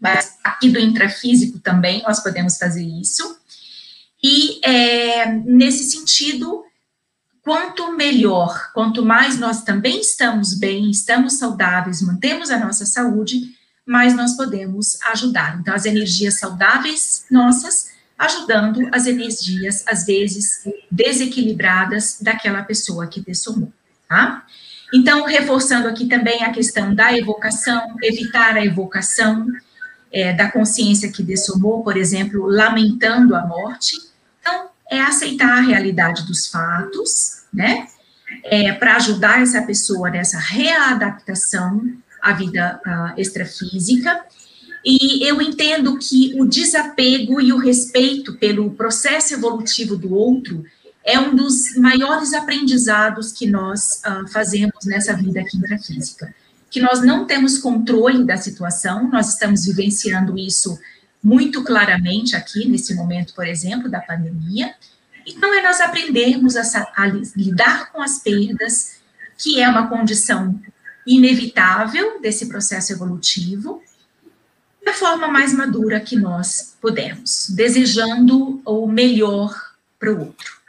mas 0.00 0.36
aqui 0.42 0.70
do 0.70 0.80
intrafísico 0.80 1.60
também 1.60 2.02
nós 2.02 2.20
podemos 2.20 2.56
fazer 2.56 2.82
isso. 2.82 3.38
E 4.22 4.60
é, 4.66 5.32
nesse 5.32 5.84
sentido, 5.90 6.64
quanto 7.42 7.96
melhor, 7.96 8.72
quanto 8.72 9.04
mais 9.04 9.38
nós 9.38 9.62
também 9.62 10.00
estamos 10.00 10.54
bem, 10.54 10.90
estamos 10.90 11.34
saudáveis, 11.34 12.02
mantemos 12.02 12.50
a 12.50 12.58
nossa 12.58 12.86
saúde, 12.86 13.54
mais 13.84 14.14
nós 14.14 14.36
podemos 14.36 15.00
ajudar. 15.12 15.58
Então, 15.60 15.74
as 15.74 15.84
energias 15.84 16.38
saudáveis 16.38 17.26
nossas 17.30 17.91
ajudando 18.24 18.88
as 18.92 19.06
energias, 19.06 19.84
às 19.86 20.06
vezes, 20.06 20.64
desequilibradas 20.90 22.18
daquela 22.20 22.62
pessoa 22.62 23.06
que 23.06 23.20
dessomou, 23.20 23.72
tá? 24.08 24.44
Então, 24.94 25.24
reforçando 25.24 25.88
aqui 25.88 26.06
também 26.06 26.44
a 26.44 26.52
questão 26.52 26.94
da 26.94 27.16
evocação, 27.16 27.96
evitar 28.02 28.56
a 28.56 28.64
evocação 28.64 29.46
é, 30.12 30.32
da 30.32 30.50
consciência 30.50 31.10
que 31.10 31.22
dessomou, 31.22 31.82
por 31.82 31.96
exemplo, 31.96 32.46
lamentando 32.46 33.34
a 33.34 33.46
morte. 33.46 33.96
Então, 34.40 34.68
é 34.90 35.00
aceitar 35.00 35.58
a 35.58 35.62
realidade 35.62 36.26
dos 36.26 36.46
fatos, 36.46 37.44
né? 37.52 37.86
é, 38.44 38.72
para 38.72 38.96
ajudar 38.96 39.42
essa 39.42 39.62
pessoa 39.62 40.10
nessa 40.10 40.38
readaptação 40.38 41.82
à 42.20 42.32
vida 42.32 42.80
uh, 42.86 43.20
extrafísica. 43.20 44.24
E 44.84 45.26
eu 45.26 45.40
entendo 45.40 45.96
que 45.98 46.34
o 46.36 46.44
desapego 46.44 47.40
e 47.40 47.52
o 47.52 47.58
respeito 47.58 48.34
pelo 48.34 48.70
processo 48.70 49.34
evolutivo 49.34 49.96
do 49.96 50.12
outro 50.14 50.64
é 51.04 51.18
um 51.18 51.34
dos 51.34 51.76
maiores 51.76 52.32
aprendizados 52.32 53.32
que 53.32 53.46
nós 53.46 54.00
uh, 54.06 54.28
fazemos 54.28 54.84
nessa 54.84 55.14
vida 55.16 55.40
aqui 55.40 55.56
intrafísica. 55.56 56.34
Que 56.70 56.80
nós 56.80 57.02
não 57.02 57.26
temos 57.26 57.58
controle 57.58 58.24
da 58.24 58.36
situação, 58.36 59.08
nós 59.10 59.30
estamos 59.30 59.64
vivenciando 59.66 60.38
isso 60.38 60.78
muito 61.22 61.62
claramente 61.62 62.34
aqui, 62.34 62.68
nesse 62.68 62.94
momento, 62.94 63.34
por 63.34 63.46
exemplo, 63.46 63.88
da 63.88 64.00
pandemia. 64.00 64.74
Então, 65.26 65.52
é 65.54 65.62
nós 65.62 65.80
aprendermos 65.80 66.56
a, 66.56 66.62
a 66.96 67.06
lidar 67.36 67.92
com 67.92 68.02
as 68.02 68.18
perdas, 68.20 69.00
que 69.38 69.60
é 69.60 69.68
uma 69.68 69.88
condição 69.88 70.58
inevitável 71.06 72.20
desse 72.20 72.46
processo 72.46 72.92
evolutivo, 72.92 73.82
da 74.84 74.92
forma 74.92 75.28
mais 75.28 75.52
madura 75.52 76.00
que 76.00 76.16
nós 76.16 76.76
pudermos, 76.80 77.48
desejando 77.50 78.60
o 78.64 78.86
melhor 78.86 79.54
para 79.98 80.12
o 80.12 80.18
outro. 80.18 80.62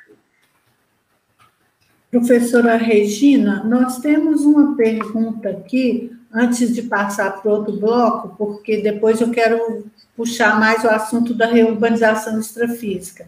Professora 2.11 2.77
Regina, 2.77 3.63
nós 3.63 3.97
temos 3.97 4.41
uma 4.41 4.75
pergunta 4.75 5.49
aqui, 5.49 6.11
antes 6.31 6.73
de 6.73 6.83
passar 6.83 7.41
para 7.41 7.51
outro 7.51 7.75
bloco, 7.75 8.35
porque 8.37 8.81
depois 8.81 9.19
eu 9.19 9.31
quero 9.31 9.85
puxar 10.15 10.59
mais 10.59 10.83
o 10.83 10.89
assunto 10.89 11.33
da 11.33 11.47
reurbanização 11.47 12.39
extrafísica. 12.39 13.27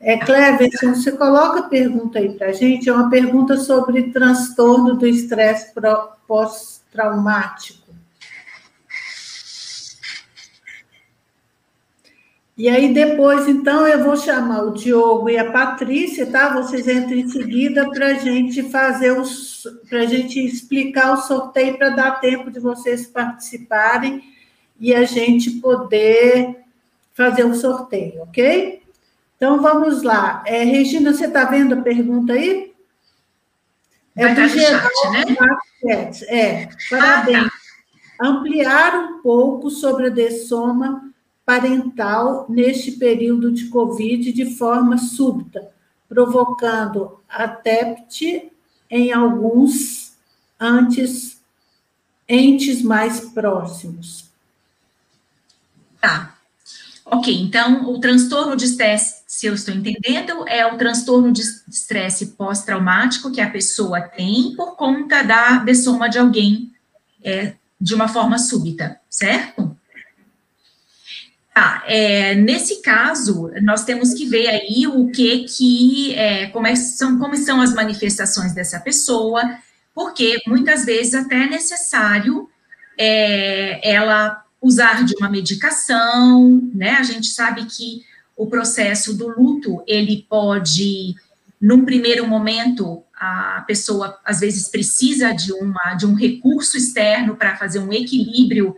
É, 0.00 0.18
Cleverson, 0.18 0.94
você 0.94 1.12
coloca 1.12 1.60
a 1.60 1.68
pergunta 1.68 2.18
aí 2.18 2.34
para 2.36 2.48
a 2.48 2.52
gente, 2.52 2.88
é 2.88 2.92
uma 2.92 3.08
pergunta 3.08 3.56
sobre 3.56 4.10
transtorno 4.10 4.96
do 4.96 5.06
estresse 5.06 5.72
pós-traumático. 6.26 7.83
E 12.56 12.68
aí 12.68 12.94
depois, 12.94 13.48
então, 13.48 13.86
eu 13.86 14.04
vou 14.04 14.16
chamar 14.16 14.62
o 14.62 14.72
Diogo 14.72 15.28
e 15.28 15.36
a 15.36 15.50
Patrícia, 15.50 16.30
tá? 16.30 16.54
Vocês 16.54 16.86
entram 16.86 17.16
em 17.16 17.28
seguida 17.28 17.90
para 17.90 18.08
a 18.08 18.14
gente 18.14 18.62
fazer 18.70 19.10
os, 19.10 19.66
para 19.88 20.02
a 20.02 20.06
gente 20.06 20.38
explicar 20.38 21.14
o 21.14 21.22
sorteio 21.22 21.76
para 21.76 21.90
dar 21.90 22.20
tempo 22.20 22.52
de 22.52 22.60
vocês 22.60 23.08
participarem 23.08 24.22
e 24.78 24.94
a 24.94 25.02
gente 25.02 25.50
poder 25.52 26.60
fazer 27.12 27.44
o 27.44 27.54
sorteio, 27.54 28.22
ok? 28.22 28.82
Então 29.36 29.60
vamos 29.60 30.04
lá. 30.04 30.44
É, 30.46 30.62
Regina, 30.62 31.12
você 31.12 31.26
está 31.26 31.44
vendo 31.46 31.74
a 31.74 31.82
pergunta 31.82 32.34
aí? 32.34 32.72
É 34.14 34.32
Vai 34.32 34.34
do 34.34 34.48
geral, 34.48 34.90
né? 35.10 35.24
É, 36.28 36.68
parabéns. 36.88 37.46
Ah, 37.46 37.50
tá. 37.50 38.26
Ampliar 38.28 38.94
um 38.94 39.22
pouco 39.22 39.70
sobre 39.70 40.06
a 40.06 40.10
dessoma 40.10 41.12
parental 41.44 42.46
neste 42.48 42.92
período 42.92 43.52
de 43.52 43.68
Covid 43.68 44.32
de 44.32 44.56
forma 44.56 44.96
súbita, 44.96 45.70
provocando 46.08 47.20
TEPT 47.62 48.50
em 48.90 49.12
alguns 49.12 50.14
antes 50.58 51.40
entes 52.28 52.82
mais 52.82 53.20
próximos. 53.20 54.30
Tá. 56.00 56.34
Ok, 57.04 57.34
então 57.34 57.90
o 57.90 58.00
transtorno 58.00 58.56
de 58.56 58.64
estresse, 58.64 59.22
se 59.26 59.46
eu 59.46 59.54
estou 59.54 59.74
entendendo, 59.74 60.48
é 60.48 60.66
o 60.66 60.78
transtorno 60.78 61.30
de 61.32 61.42
estresse 61.68 62.28
pós-traumático 62.28 63.30
que 63.30 63.42
a 63.42 63.50
pessoa 63.50 64.00
tem 64.00 64.54
por 64.56 64.74
conta 64.76 65.22
da 65.22 65.58
dessoma 65.58 66.08
de 66.08 66.18
alguém 66.18 66.72
é, 67.22 67.54
de 67.78 67.94
uma 67.94 68.08
forma 68.08 68.38
súbita, 68.38 68.98
certo? 69.08 69.76
Tá, 71.54 71.84
é, 71.86 72.34
nesse 72.34 72.82
caso, 72.82 73.48
nós 73.62 73.84
temos 73.84 74.12
que 74.12 74.26
ver 74.26 74.48
aí 74.48 74.88
o 74.88 75.08
que 75.12 75.44
que, 75.44 76.12
é, 76.16 76.46
como, 76.48 76.66
é, 76.66 76.74
são, 76.74 77.16
como 77.16 77.36
são 77.36 77.60
as 77.60 77.72
manifestações 77.72 78.52
dessa 78.52 78.80
pessoa, 78.80 79.40
porque 79.94 80.36
muitas 80.48 80.84
vezes 80.84 81.14
até 81.14 81.44
é 81.44 81.48
necessário 81.48 82.50
é, 82.98 83.88
ela 83.88 84.42
usar 84.60 85.04
de 85.04 85.14
uma 85.16 85.30
medicação, 85.30 86.60
né, 86.74 86.96
a 86.96 87.04
gente 87.04 87.28
sabe 87.28 87.64
que 87.66 88.02
o 88.36 88.48
processo 88.48 89.16
do 89.16 89.28
luto, 89.28 89.80
ele 89.86 90.26
pode, 90.28 91.14
num 91.60 91.84
primeiro 91.84 92.26
momento, 92.26 93.04
a 93.14 93.62
pessoa 93.64 94.18
às 94.24 94.40
vezes 94.40 94.68
precisa 94.68 95.32
de, 95.32 95.52
uma, 95.52 95.94
de 95.94 96.04
um 96.04 96.14
recurso 96.14 96.76
externo 96.76 97.36
para 97.36 97.56
fazer 97.56 97.78
um 97.78 97.92
equilíbrio 97.92 98.76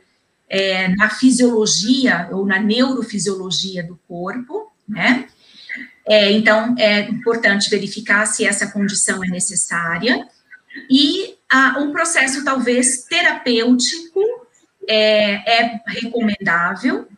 é, 0.49 0.88
na 0.88 1.09
fisiologia 1.11 2.28
ou 2.32 2.47
na 2.47 2.59
neurofisiologia 2.59 3.82
do 3.82 3.99
corpo, 4.09 4.72
né? 4.88 5.26
É, 6.09 6.30
então, 6.30 6.74
é 6.78 7.01
importante 7.01 7.68
verificar 7.68 8.26
se 8.26 8.44
essa 8.44 8.68
condição 8.68 9.24
é 9.24 9.28
necessária. 9.28 10.26
E 10.88 11.34
a, 11.51 11.80
um 11.80 11.90
processo, 11.90 12.44
talvez, 12.44 13.05
terapêutico 13.05 14.20
é, 14.88 15.62
é 15.62 15.80
recomendável. 15.86 17.09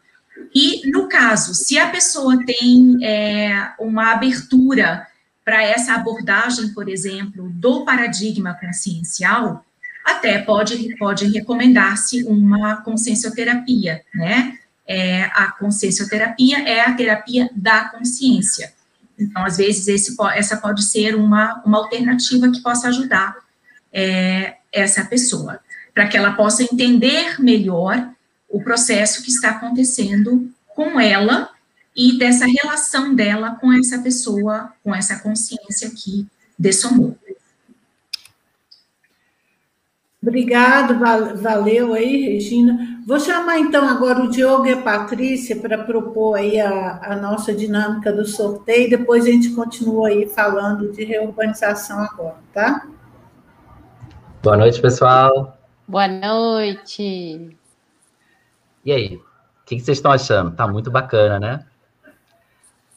E, 0.54 0.90
no 0.90 1.06
caso, 1.08 1.54
se 1.54 1.78
a 1.78 1.90
pessoa 1.90 2.42
tem 2.46 2.98
é, 3.04 3.72
uma 3.78 4.12
abertura 4.12 5.06
para 5.44 5.62
essa 5.62 5.94
abordagem, 5.94 6.72
por 6.72 6.88
exemplo, 6.88 7.50
do 7.50 7.84
paradigma 7.84 8.54
consciencial, 8.54 9.64
até 10.10 10.38
pode, 10.38 10.96
pode 10.96 11.26
recomendar-se 11.28 12.24
uma 12.24 12.76
consciencioterapia, 12.82 14.02
né? 14.14 14.58
É, 14.86 15.24
a 15.34 15.52
consciencioterapia 15.52 16.66
é 16.66 16.80
a 16.80 16.94
terapia 16.94 17.50
da 17.54 17.90
consciência. 17.90 18.72
Então, 19.18 19.44
às 19.44 19.58
vezes, 19.58 19.86
esse, 19.88 20.16
essa 20.34 20.56
pode 20.56 20.82
ser 20.82 21.14
uma, 21.14 21.62
uma 21.64 21.78
alternativa 21.78 22.50
que 22.50 22.62
possa 22.62 22.88
ajudar 22.88 23.36
é, 23.92 24.54
essa 24.72 25.04
pessoa, 25.04 25.60
para 25.92 26.06
que 26.06 26.16
ela 26.16 26.32
possa 26.32 26.62
entender 26.62 27.40
melhor 27.40 28.10
o 28.48 28.62
processo 28.62 29.22
que 29.22 29.30
está 29.30 29.50
acontecendo 29.50 30.50
com 30.68 30.98
ela 30.98 31.50
e 31.94 32.16
dessa 32.16 32.46
relação 32.46 33.14
dela 33.14 33.56
com 33.60 33.72
essa 33.72 33.98
pessoa, 33.98 34.72
com 34.82 34.94
essa 34.94 35.18
consciência 35.18 35.90
que 35.90 36.26
dessomou. 36.58 37.18
Obrigado, 40.20 40.98
valeu 41.40 41.94
aí, 41.94 42.32
Regina. 42.32 42.76
Vou 43.06 43.20
chamar 43.20 43.60
então 43.60 43.88
agora 43.88 44.20
o 44.20 44.28
Diogo 44.28 44.66
e 44.66 44.72
a 44.72 44.82
Patrícia 44.82 45.54
para 45.60 45.84
propor 45.84 46.34
aí 46.34 46.60
a, 46.60 47.12
a, 47.12 47.16
nossa 47.16 47.54
dinâmica 47.54 48.12
do 48.12 48.26
sorteio, 48.26 48.90
depois 48.90 49.26
a 49.26 49.30
gente 49.30 49.50
continua 49.50 50.08
aí 50.08 50.28
falando 50.28 50.90
de 50.90 51.04
reurbanização 51.04 52.00
agora, 52.00 52.34
tá? 52.52 52.88
Boa 54.42 54.56
noite, 54.56 54.82
pessoal. 54.82 55.56
Boa 55.86 56.08
noite. 56.08 57.56
E 58.84 58.92
aí, 58.92 59.16
o 59.16 59.64
que 59.66 59.78
vocês 59.78 59.98
estão 59.98 60.10
achando? 60.10 60.50
Tá 60.50 60.66
muito 60.66 60.90
bacana, 60.90 61.38
né? 61.38 61.64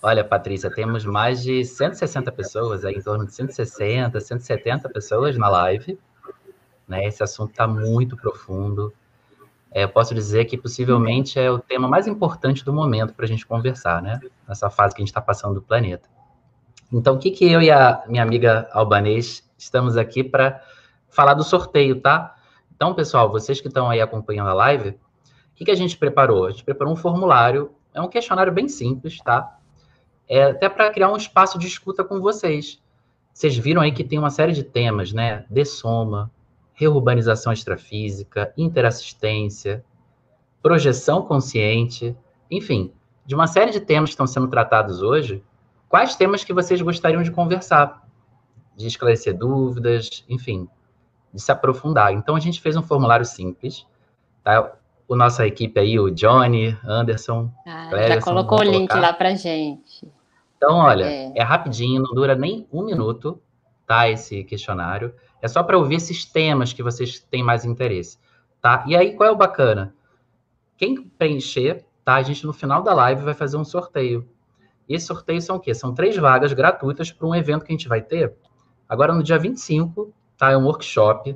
Olha, 0.01 0.23
Patrícia, 0.23 0.71
temos 0.71 1.05
mais 1.05 1.43
de 1.43 1.63
160 1.63 2.31
pessoas, 2.31 2.83
aí, 2.83 2.95
em 2.95 3.01
torno 3.01 3.27
de 3.27 3.35
160, 3.35 4.19
170 4.19 4.89
pessoas 4.89 5.37
na 5.37 5.47
live. 5.49 5.99
Né? 6.91 7.07
Esse 7.07 7.23
assunto 7.23 7.51
está 7.51 7.65
muito 7.65 8.17
profundo. 8.17 8.93
É, 9.71 9.85
eu 9.85 9.89
posso 9.89 10.13
dizer 10.13 10.43
que 10.43 10.57
possivelmente 10.57 11.39
é 11.39 11.49
o 11.49 11.57
tema 11.57 11.87
mais 11.87 12.05
importante 12.05 12.65
do 12.65 12.73
momento 12.73 13.13
para 13.13 13.23
a 13.23 13.27
gente 13.27 13.47
conversar, 13.47 14.01
né? 14.01 14.19
Nessa 14.45 14.69
fase 14.69 14.93
que 14.93 15.01
a 15.01 15.03
gente 15.03 15.09
está 15.09 15.21
passando 15.21 15.53
do 15.53 15.61
planeta. 15.61 16.09
Então, 16.91 17.15
o 17.15 17.17
que, 17.17 17.31
que 17.31 17.49
eu 17.49 17.61
e 17.61 17.71
a 17.71 18.03
minha 18.09 18.21
amiga 18.21 18.67
albanês 18.73 19.49
estamos 19.57 19.95
aqui 19.95 20.21
para 20.21 20.61
falar 21.09 21.33
do 21.33 21.43
sorteio, 21.45 22.01
tá? 22.01 22.35
Então, 22.75 22.93
pessoal, 22.93 23.31
vocês 23.31 23.61
que 23.61 23.69
estão 23.69 23.89
aí 23.89 24.01
acompanhando 24.01 24.49
a 24.49 24.53
live, 24.53 24.89
o 24.89 24.95
que, 25.55 25.63
que 25.63 25.71
a 25.71 25.75
gente 25.75 25.97
preparou? 25.97 26.47
A 26.47 26.51
gente 26.51 26.65
preparou 26.65 26.91
um 26.91 26.97
formulário, 26.97 27.71
é 27.93 28.01
um 28.01 28.09
questionário 28.09 28.51
bem 28.51 28.67
simples, 28.67 29.17
tá? 29.19 29.57
É 30.27 30.43
até 30.43 30.67
para 30.67 30.91
criar 30.91 31.09
um 31.09 31.15
espaço 31.15 31.57
de 31.57 31.67
escuta 31.67 32.03
com 32.03 32.19
vocês. 32.19 32.81
Vocês 33.33 33.55
viram 33.55 33.81
aí 33.81 33.93
que 33.93 34.03
tem 34.03 34.19
uma 34.19 34.29
série 34.29 34.51
de 34.51 34.63
temas, 34.63 35.13
né? 35.13 35.45
De 35.49 35.63
soma, 35.63 36.29
reurbanização 36.81 37.53
extrafísica, 37.53 38.51
interassistência, 38.57 39.85
projeção 40.63 41.21
consciente, 41.21 42.17
enfim, 42.49 42.91
de 43.23 43.35
uma 43.35 43.45
série 43.45 43.69
de 43.69 43.79
temas 43.79 44.09
que 44.09 44.13
estão 44.13 44.25
sendo 44.25 44.47
tratados 44.47 45.03
hoje, 45.03 45.43
quais 45.87 46.15
temas 46.15 46.43
que 46.43 46.51
vocês 46.51 46.81
gostariam 46.81 47.21
de 47.21 47.29
conversar, 47.29 48.03
de 48.75 48.87
esclarecer 48.87 49.37
dúvidas, 49.37 50.25
enfim, 50.27 50.67
de 51.31 51.39
se 51.39 51.51
aprofundar. 51.51 52.13
Então 52.13 52.35
a 52.35 52.39
gente 52.39 52.59
fez 52.59 52.75
um 52.75 52.81
formulário 52.81 53.25
simples, 53.25 53.85
tá? 54.43 54.73
O 55.07 55.15
nossa 55.15 55.45
equipe 55.45 55.79
aí, 55.79 55.99
o 55.99 56.09
Johnny, 56.09 56.75
Anderson, 56.83 57.51
ah, 57.67 58.07
já 58.07 58.21
colocou 58.21 58.59
o 58.59 58.63
link 58.63 58.91
lá 58.95 59.13
para 59.13 59.35
gente. 59.35 60.09
Então, 60.57 60.77
olha, 60.77 61.05
é. 61.05 61.33
é 61.35 61.43
rapidinho, 61.43 62.01
não 62.01 62.13
dura 62.15 62.33
nem 62.33 62.65
um 62.71 62.83
minuto, 62.83 63.39
tá? 63.85 64.09
Esse 64.09 64.43
questionário. 64.43 65.13
É 65.41 65.47
só 65.47 65.63
para 65.63 65.77
ouvir 65.77 65.95
esses 65.95 66.25
temas 66.25 66.71
que 66.73 66.83
vocês 66.83 67.19
têm 67.19 67.43
mais 67.43 67.65
interesse, 67.65 68.17
tá? 68.61 68.83
E 68.87 68.95
aí, 68.95 69.15
qual 69.15 69.29
é 69.29 69.31
o 69.31 69.35
bacana? 69.35 69.95
Quem 70.77 71.01
preencher, 71.03 71.85
tá? 72.03 72.15
A 72.15 72.21
gente 72.21 72.45
no 72.45 72.53
final 72.53 72.83
da 72.83 72.93
live 72.93 73.23
vai 73.23 73.33
fazer 73.33 73.57
um 73.57 73.65
sorteio. 73.65 74.27
E 74.87 74.95
esse 74.95 75.05
sorteio 75.05 75.41
são 75.41 75.55
o 75.55 75.59
quê? 75.59 75.73
São 75.73 75.93
três 75.93 76.15
vagas 76.17 76.53
gratuitas 76.53 77.11
para 77.11 77.27
um 77.27 77.35
evento 77.35 77.65
que 77.65 77.71
a 77.71 77.75
gente 77.75 77.87
vai 77.87 78.01
ter 78.01 78.33
agora 78.87 79.13
no 79.13 79.23
dia 79.23 79.39
25, 79.39 80.13
tá? 80.37 80.51
É 80.51 80.57
um 80.57 80.65
workshop 80.65 81.35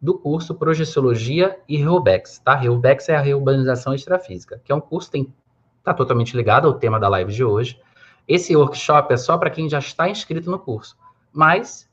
do 0.00 0.18
curso 0.18 0.54
Projeciologia 0.54 1.58
e 1.68 1.76
Reubex, 1.76 2.38
tá? 2.40 2.54
Reubex 2.54 3.08
é 3.08 3.16
a 3.16 3.20
reurbanização 3.20 3.94
extrafísica, 3.94 4.60
que 4.64 4.72
é 4.72 4.74
um 4.74 4.80
curso 4.80 5.10
que 5.10 5.30
está 5.78 5.94
totalmente 5.94 6.36
ligado 6.36 6.66
ao 6.66 6.74
tema 6.74 6.98
da 6.98 7.08
live 7.08 7.32
de 7.32 7.44
hoje. 7.44 7.80
Esse 8.26 8.56
workshop 8.56 9.14
é 9.14 9.16
só 9.16 9.38
para 9.38 9.50
quem 9.50 9.68
já 9.68 9.78
está 9.78 10.08
inscrito 10.08 10.50
no 10.50 10.58
curso, 10.58 10.96
mas 11.32 11.85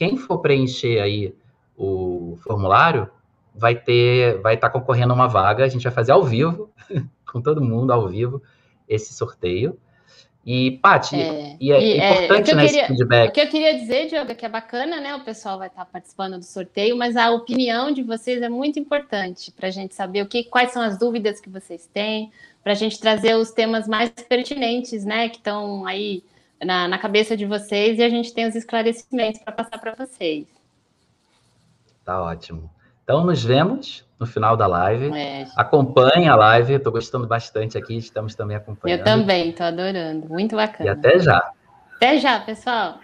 quem 0.00 0.16
for 0.16 0.38
preencher 0.38 0.98
aí 0.98 1.34
o 1.76 2.38
formulário 2.40 3.06
vai 3.54 3.74
ter, 3.74 4.40
vai 4.40 4.54
estar 4.54 4.70
tá 4.70 4.72
concorrendo 4.72 5.12
a 5.12 5.14
uma 5.14 5.28
vaga. 5.28 5.62
A 5.62 5.68
gente 5.68 5.82
vai 5.82 5.92
fazer 5.92 6.12
ao 6.12 6.24
vivo, 6.24 6.70
com 7.30 7.42
todo 7.42 7.60
mundo 7.60 7.92
ao 7.92 8.08
vivo, 8.08 8.42
esse 8.88 9.12
sorteio. 9.12 9.78
E, 10.46 10.78
Paty, 10.78 11.16
é, 11.16 11.56
e 11.60 11.70
é 11.70 11.82
e, 11.82 12.00
é, 12.00 12.24
importante, 12.24 12.50
é, 12.50 12.54
né, 12.54 12.64
queria, 12.64 12.80
esse 12.80 12.88
feedback. 12.94 13.28
O 13.28 13.32
que 13.32 13.40
eu 13.42 13.48
queria 13.48 13.78
dizer, 13.78 14.06
Diogo, 14.06 14.32
é 14.32 14.34
que 14.34 14.46
é 14.46 14.48
bacana, 14.48 15.02
né? 15.02 15.14
O 15.16 15.22
pessoal 15.22 15.58
vai 15.58 15.68
estar 15.68 15.84
participando 15.84 16.38
do 16.38 16.46
sorteio, 16.46 16.96
mas 16.96 17.14
a 17.14 17.30
opinião 17.30 17.92
de 17.92 18.02
vocês 18.02 18.40
é 18.40 18.48
muito 18.48 18.78
importante 18.78 19.52
para 19.52 19.68
a 19.68 19.70
gente 19.70 19.94
saber 19.94 20.22
o 20.22 20.26
que, 20.26 20.44
quais 20.44 20.70
são 20.70 20.80
as 20.80 20.98
dúvidas 20.98 21.42
que 21.42 21.50
vocês 21.50 21.86
têm, 21.92 22.32
para 22.62 22.72
a 22.72 22.74
gente 22.74 22.98
trazer 22.98 23.34
os 23.36 23.50
temas 23.50 23.86
mais 23.86 24.08
pertinentes, 24.08 25.04
né? 25.04 25.28
Que 25.28 25.36
estão 25.36 25.84
aí 25.84 26.24
na, 26.64 26.88
na 26.88 26.98
cabeça 26.98 27.36
de 27.36 27.46
vocês 27.46 27.98
e 27.98 28.02
a 28.02 28.08
gente 28.08 28.32
tem 28.32 28.46
os 28.46 28.54
esclarecimentos 28.54 29.40
para 29.42 29.52
passar 29.52 29.78
para 29.78 29.94
vocês. 29.94 30.46
Tá 32.04 32.22
ótimo. 32.22 32.70
Então, 33.02 33.24
nos 33.24 33.42
vemos 33.42 34.04
no 34.18 34.26
final 34.26 34.56
da 34.56 34.66
live. 34.66 35.10
É. 35.16 35.46
Acompanhe 35.56 36.28
a 36.28 36.36
live, 36.36 36.74
estou 36.74 36.92
gostando 36.92 37.26
bastante 37.26 37.78
aqui, 37.78 37.96
estamos 37.96 38.34
também 38.34 38.56
acompanhando. 38.56 39.00
Eu 39.00 39.04
também, 39.04 39.50
estou 39.50 39.66
adorando, 39.66 40.28
muito 40.28 40.54
bacana. 40.54 40.88
E 40.88 40.92
até 40.92 41.18
já. 41.18 41.50
Até 41.96 42.18
já, 42.18 42.40
pessoal. 42.40 42.98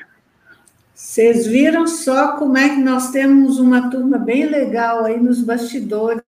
Vocês 0.94 1.46
viram 1.46 1.86
só 1.86 2.36
como 2.38 2.56
é 2.56 2.70
que 2.70 2.80
nós 2.80 3.10
temos 3.10 3.58
uma 3.58 3.90
turma 3.90 4.18
bem 4.18 4.46
legal 4.46 5.04
aí 5.04 5.18
nos 5.18 5.42
bastidores. 5.42 6.22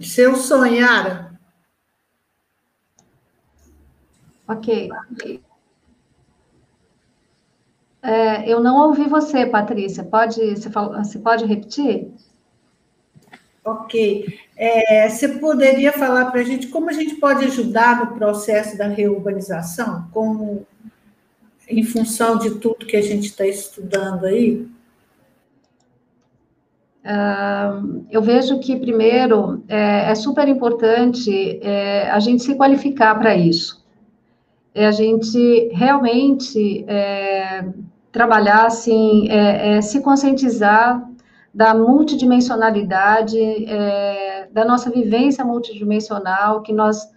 Seu 0.00 0.36
sonhar. 0.36 1.38
Ok. 4.46 4.90
É, 8.00 8.50
eu 8.50 8.60
não 8.60 8.88
ouvi 8.88 9.08
você, 9.08 9.44
Patrícia. 9.44 10.04
Pode, 10.04 10.40
você, 10.56 10.70
fala, 10.70 11.04
você 11.04 11.18
pode 11.18 11.44
repetir? 11.44 12.12
Ok. 13.64 14.38
É, 14.56 15.08
você 15.08 15.28
poderia 15.28 15.92
falar 15.92 16.30
para 16.30 16.40
a 16.40 16.44
gente 16.44 16.68
como 16.68 16.88
a 16.88 16.92
gente 16.92 17.16
pode 17.16 17.44
ajudar 17.44 18.00
no 18.00 18.16
processo 18.16 18.78
da 18.78 18.86
reurbanização, 18.86 20.08
como 20.12 20.66
em 21.68 21.84
função 21.84 22.38
de 22.38 22.54
tudo 22.54 22.86
que 22.86 22.96
a 22.96 23.02
gente 23.02 23.26
está 23.26 23.46
estudando 23.46 24.24
aí? 24.24 24.66
Eu 28.10 28.20
vejo 28.20 28.58
que, 28.58 28.76
primeiro, 28.76 29.62
é, 29.68 30.10
é 30.10 30.14
super 30.14 30.46
importante 30.48 31.58
é, 31.62 32.10
a 32.10 32.18
gente 32.18 32.42
se 32.42 32.54
qualificar 32.54 33.14
para 33.18 33.34
isso. 33.34 33.84
É 34.74 34.86
a 34.86 34.90
gente 34.90 35.70
realmente 35.72 36.84
é, 36.86 37.64
trabalhar, 38.12 38.66
assim, 38.66 39.28
é, 39.30 39.76
é, 39.76 39.80
se 39.80 40.00
conscientizar 40.02 41.02
da 41.52 41.74
multidimensionalidade, 41.74 43.40
é, 43.40 44.48
da 44.52 44.64
nossa 44.64 44.90
vivência 44.90 45.44
multidimensional, 45.44 46.62
que 46.62 46.72
nós 46.72 47.16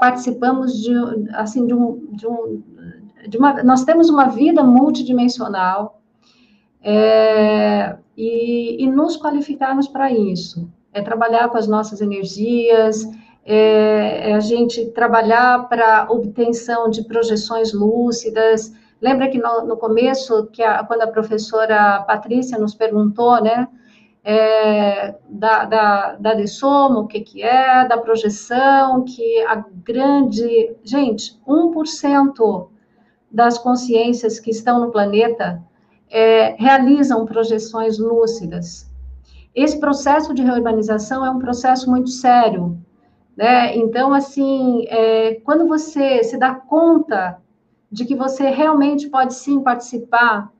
participamos 0.00 0.72
de, 0.82 0.90
assim, 1.34 1.66
de 1.66 1.74
um, 1.74 2.08
de 2.12 2.26
um 2.26 2.62
de 3.28 3.38
uma, 3.38 3.62
nós 3.62 3.84
temos 3.84 4.08
uma 4.08 4.26
vida 4.26 4.62
multidimensional, 4.62 6.00
é, 6.82 7.96
e, 8.16 8.82
e 8.82 8.86
nos 8.86 9.16
qualificarmos 9.16 9.88
para 9.88 10.12
isso. 10.12 10.68
É 10.92 11.02
trabalhar 11.02 11.48
com 11.48 11.58
as 11.58 11.66
nossas 11.66 12.00
energias, 12.00 13.04
é, 13.44 14.30
é 14.30 14.34
a 14.34 14.40
gente 14.40 14.86
trabalhar 14.86 15.68
para 15.68 16.06
obtenção 16.10 16.88
de 16.88 17.04
projeções 17.04 17.72
lúcidas. 17.72 18.72
Lembra 19.00 19.28
que 19.28 19.38
no, 19.38 19.66
no 19.66 19.76
começo, 19.76 20.46
que 20.46 20.62
a, 20.62 20.82
quando 20.84 21.02
a 21.02 21.08
professora 21.08 22.02
Patrícia 22.06 22.58
nos 22.58 22.74
perguntou, 22.74 23.42
né, 23.42 23.68
é, 24.24 25.14
da, 25.28 25.64
da, 25.66 26.16
da 26.16 26.34
dessomo, 26.34 27.00
o 27.00 27.06
que, 27.06 27.20
que 27.20 27.42
é, 27.42 27.86
da 27.86 27.98
projeção, 27.98 29.04
que 29.04 29.42
a 29.42 29.62
grande. 29.84 30.74
Gente, 30.82 31.38
1% 31.46 32.68
das 33.30 33.58
consciências 33.58 34.40
que 34.40 34.50
estão 34.50 34.80
no 34.80 34.90
planeta 34.90 35.62
é, 36.14 36.54
realizam 36.56 37.26
projeções 37.26 37.98
lúcidas. 37.98 38.88
Esse 39.52 39.80
processo 39.80 40.32
de 40.32 40.44
reurbanização 40.44 41.26
é 41.26 41.30
um 41.30 41.40
processo 41.40 41.90
muito 41.90 42.08
sério, 42.08 42.78
né? 43.36 43.76
Então, 43.76 44.14
assim, 44.14 44.86
é, 44.86 45.34
quando 45.44 45.66
você 45.66 46.22
se 46.22 46.38
dá 46.38 46.54
conta 46.54 47.38
de 47.90 48.04
que 48.04 48.14
você 48.14 48.48
realmente 48.48 49.08
pode 49.08 49.34
sim 49.34 49.60
participar 49.60 50.52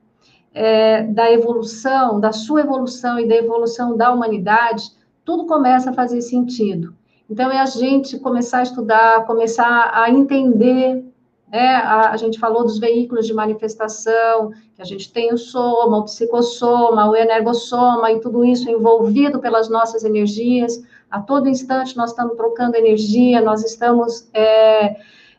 é, 0.53 1.03
da 1.03 1.31
evolução, 1.31 2.19
da 2.19 2.33
sua 2.33 2.59
evolução 2.59 3.17
e 3.17 3.25
da 3.25 3.35
evolução 3.35 3.95
da 3.95 4.11
humanidade, 4.11 4.91
tudo 5.23 5.45
começa 5.45 5.89
a 5.89 5.93
fazer 5.93 6.19
sentido. 6.19 6.93
Então, 7.29 7.49
é 7.49 7.59
a 7.59 7.65
gente 7.65 8.19
começar 8.19 8.59
a 8.59 8.63
estudar, 8.63 9.25
começar 9.25 9.89
a 9.93 10.09
entender 10.09 11.05
né? 11.51 11.75
A, 11.75 12.11
a, 12.11 12.17
gente 12.17 12.39
falou 12.39 12.63
dos 12.63 12.79
veículos 12.79 13.25
de 13.27 13.33
manifestação, 13.33 14.51
que 14.75 14.81
a 14.81 14.85
gente 14.85 15.11
tem 15.11 15.33
o 15.33 15.37
soma, 15.37 15.97
o 15.97 16.03
psicossoma, 16.03 17.09
o 17.09 17.15
energossoma, 17.15 18.11
e 18.11 18.19
tudo 18.19 18.43
isso 18.43 18.69
envolvido 18.69 19.39
pelas 19.39 19.69
nossas 19.69 20.03
energias. 20.03 20.83
A 21.09 21.21
todo 21.21 21.47
instante 21.47 21.95
nós 21.95 22.09
estamos 22.09 22.35
trocando 22.35 22.75
energia, 22.75 23.41
nós 23.41 23.63
estamos 23.63 24.27
é, 24.33 24.95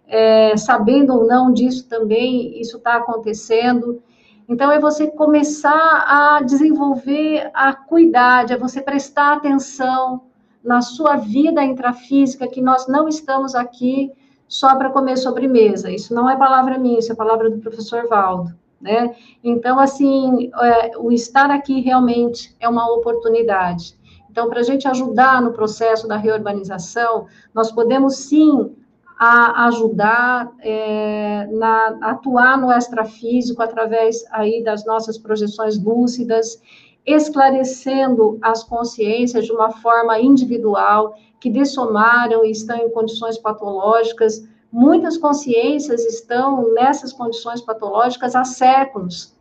é, 0.07 0.57
sabendo 0.57 1.13
ou 1.13 1.27
não 1.27 1.53
disso 1.53 1.89
também, 1.89 2.61
isso 2.61 2.77
está 2.77 2.97
acontecendo. 2.97 4.01
Então, 4.49 4.71
é 4.71 4.79
você 4.79 5.09
começar 5.09 6.05
a 6.07 6.41
desenvolver 6.41 7.51
a 7.53 7.75
cuidade, 7.75 8.53
é 8.53 8.57
você 8.57 8.81
prestar 8.81 9.35
atenção 9.35 10.23
na 10.63 10.81
sua 10.81 11.17
vida 11.17 11.65
intrafísica, 11.65 12.47
que 12.47 12.61
nós 12.61 12.87
não 12.87 13.09
estamos 13.09 13.57
aqui 13.57 14.13
só 14.49 14.77
para 14.77 14.91
comer 14.91 15.17
sobremesa. 15.17 15.91
Isso 15.91 16.15
não 16.15 16.29
é 16.29 16.37
palavra 16.37 16.79
minha, 16.79 16.99
isso 16.99 17.13
é 17.13 17.15
palavra 17.15 17.51
do 17.51 17.59
professor 17.59 18.07
Valdo. 18.09 18.55
Né? 18.81 19.15
Então, 19.43 19.79
assim, 19.81 20.51
é, 20.61 20.99
o 20.99 21.11
estar 21.11 21.51
aqui 21.51 21.81
realmente 21.81 22.55
é 22.61 22.69
uma 22.69 22.91
oportunidade. 22.93 23.97
Então, 24.31 24.49
para 24.51 24.61
a 24.61 24.63
gente 24.63 24.87
ajudar 24.87 25.41
no 25.41 25.53
processo 25.53 26.07
da 26.07 26.17
reurbanização, 26.17 27.27
nós 27.55 27.73
podemos 27.73 28.17
sim 28.17 28.77
a 29.19 29.67
ajudar 29.69 30.53
é, 30.61 31.47
na 31.47 31.99
atuar 32.03 32.59
no 32.59 32.71
extrafísico 32.71 33.63
através 33.63 34.25
aí 34.31 34.63
das 34.63 34.85
nossas 34.85 35.17
projeções 35.17 35.83
lúcidas, 35.83 36.61
esclarecendo 37.07 38.39
as 38.43 38.65
consciências 38.65 39.47
de 39.47 39.53
uma 39.53 39.71
forma 39.71 40.19
individual 40.19 41.15
que 41.41 41.49
dessomaram 41.49 42.45
e 42.45 42.51
estão 42.51 42.77
em 42.77 42.91
condições 42.91 43.39
patológicas. 43.39 44.47
Muitas 44.73 45.17
consciências 45.17 46.05
estão 46.05 46.75
nessas 46.75 47.13
condições 47.13 47.61
patológicas 47.61 48.35
há 48.35 48.45
séculos. 48.45 49.35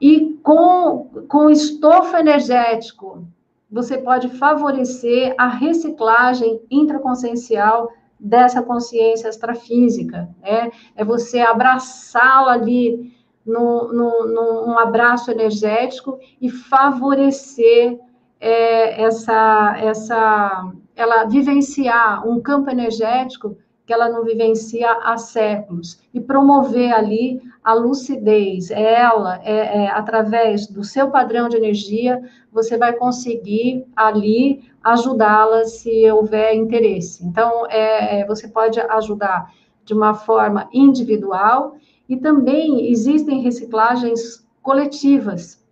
E 0.00 0.34
com, 0.42 1.08
com 1.28 1.48
estofo 1.48 2.16
energético, 2.16 3.24
você 3.70 3.96
pode 3.96 4.28
favorecer 4.28 5.34
a 5.38 5.48
reciclagem 5.48 6.60
intraconsciencial 6.70 7.90
dessa 8.20 8.62
consciência 8.62 9.28
extrafísica, 9.28 10.28
né? 10.40 10.70
É 10.94 11.04
você 11.04 11.40
abraçá-la 11.40 12.52
ali 12.52 13.16
num, 13.44 13.92
num, 13.92 14.66
num 14.66 14.78
abraço 14.78 15.30
energético 15.30 16.18
e 16.40 16.50
favorecer 16.50 17.98
é, 18.40 19.02
essa, 19.02 19.76
essa, 19.78 20.72
ela 20.96 21.24
vivenciar 21.24 22.26
um 22.26 22.40
campo 22.40 22.70
energético 22.70 23.56
que 23.84 23.92
ela 23.92 24.08
não 24.08 24.24
vivencia 24.24 24.90
há 25.02 25.16
séculos 25.16 26.00
e 26.14 26.20
promover 26.20 26.92
ali 26.92 27.40
a 27.64 27.72
lucidez. 27.74 28.70
Ela, 28.70 29.40
é, 29.44 29.84
é, 29.84 29.90
através 29.90 30.66
do 30.66 30.84
seu 30.84 31.10
padrão 31.10 31.48
de 31.48 31.56
energia, 31.56 32.22
você 32.50 32.76
vai 32.76 32.92
conseguir 32.92 33.84
ali 33.94 34.70
ajudá-la 34.82 35.64
se 35.64 36.10
houver 36.10 36.54
interesse. 36.54 37.24
Então, 37.24 37.66
é, 37.68 38.20
é, 38.20 38.26
você 38.26 38.48
pode 38.48 38.80
ajudar 38.80 39.52
de 39.84 39.94
uma 39.94 40.14
forma 40.14 40.68
individual 40.72 41.76
e 42.08 42.16
também 42.16 42.90
existem 42.90 43.40
reciclagens 43.40 44.46
coletivas 44.62 45.62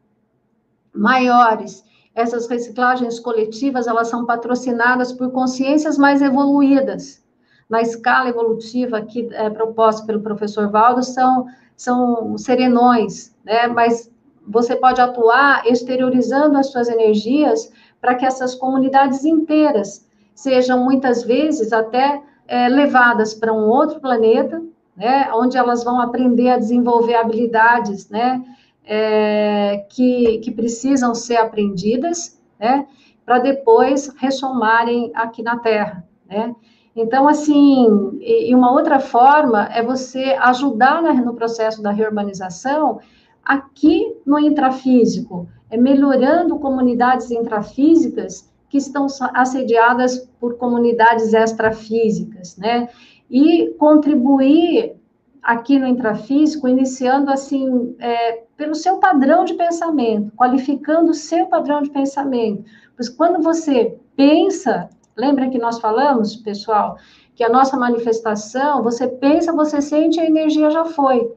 maiores. 0.92 1.84
Essas 2.14 2.48
reciclagens 2.48 3.20
coletivas, 3.20 3.86
elas 3.86 4.08
são 4.08 4.26
patrocinadas 4.26 5.12
por 5.12 5.30
consciências 5.30 5.96
mais 5.96 6.20
evoluídas. 6.20 7.22
Na 7.68 7.80
escala 7.80 8.28
evolutiva 8.28 9.00
que 9.02 9.28
é 9.32 9.48
proposta 9.48 10.04
pelo 10.04 10.20
professor 10.20 10.68
Valdo, 10.68 11.04
são, 11.04 11.46
são 11.76 12.36
serenões, 12.36 13.34
né? 13.44 13.68
Mas 13.68 14.10
você 14.46 14.74
pode 14.74 15.00
atuar 15.00 15.64
exteriorizando 15.66 16.58
as 16.58 16.72
suas 16.72 16.88
energias 16.88 17.70
para 18.00 18.16
que 18.16 18.26
essas 18.26 18.54
comunidades 18.54 19.24
inteiras 19.24 20.04
sejam 20.34 20.82
muitas 20.82 21.22
vezes 21.22 21.72
até 21.72 22.20
é, 22.48 22.68
levadas 22.68 23.34
para 23.34 23.52
um 23.52 23.68
outro 23.68 24.00
planeta, 24.00 24.60
né, 25.00 25.30
onde 25.32 25.56
elas 25.56 25.82
vão 25.82 25.98
aprender 25.98 26.50
a 26.50 26.58
desenvolver 26.58 27.14
habilidades, 27.14 28.10
né, 28.10 28.44
é, 28.84 29.86
que, 29.88 30.38
que 30.44 30.50
precisam 30.50 31.14
ser 31.14 31.38
aprendidas, 31.38 32.38
né, 32.58 32.86
para 33.24 33.38
depois 33.38 34.14
ressomarem 34.18 35.10
aqui 35.14 35.42
na 35.42 35.58
Terra, 35.58 36.04
né. 36.28 36.54
Então, 36.94 37.26
assim, 37.26 38.18
e 38.20 38.54
uma 38.54 38.72
outra 38.72 39.00
forma 39.00 39.70
é 39.72 39.82
você 39.82 40.36
ajudar 40.40 41.00
no 41.24 41.34
processo 41.34 41.80
da 41.80 41.92
reurbanização 41.92 42.98
aqui 43.42 44.14
no 44.26 44.38
intrafísico, 44.38 45.48
é 45.70 45.78
melhorando 45.78 46.58
comunidades 46.58 47.30
intrafísicas 47.30 48.50
que 48.68 48.76
estão 48.76 49.06
assediadas 49.34 50.28
por 50.38 50.56
comunidades 50.58 51.32
extrafísicas, 51.32 52.56
né? 52.56 52.88
E 53.30 53.74
contribuir 53.78 54.96
aqui 55.42 55.78
no 55.78 55.86
intrafísico, 55.86 56.68
iniciando 56.68 57.30
assim, 57.30 57.94
é, 57.98 58.42
pelo 58.56 58.74
seu 58.74 58.98
padrão 58.98 59.44
de 59.44 59.54
pensamento, 59.54 60.32
qualificando 60.36 61.12
o 61.12 61.14
seu 61.14 61.46
padrão 61.46 61.82
de 61.82 61.90
pensamento. 61.90 62.64
Pois 62.96 63.08
quando 63.08 63.42
você 63.42 63.98
pensa, 64.16 64.90
lembra 65.16 65.48
que 65.48 65.58
nós 65.58 65.78
falamos, 65.78 66.36
pessoal, 66.36 66.98
que 67.34 67.44
a 67.44 67.48
nossa 67.48 67.76
manifestação, 67.76 68.82
você 68.82 69.08
pensa, 69.08 69.52
você 69.52 69.80
sente, 69.80 70.20
a 70.20 70.26
energia 70.26 70.70
já 70.70 70.84
foi. 70.84 71.32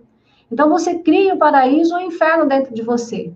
Então 0.52 0.70
você 0.70 1.00
cria 1.00 1.36
o 1.36 1.38
paraíso 1.38 1.96
ou 1.96 2.02
o 2.02 2.04
inferno 2.04 2.46
dentro 2.46 2.74
de 2.74 2.82
você 2.82 3.32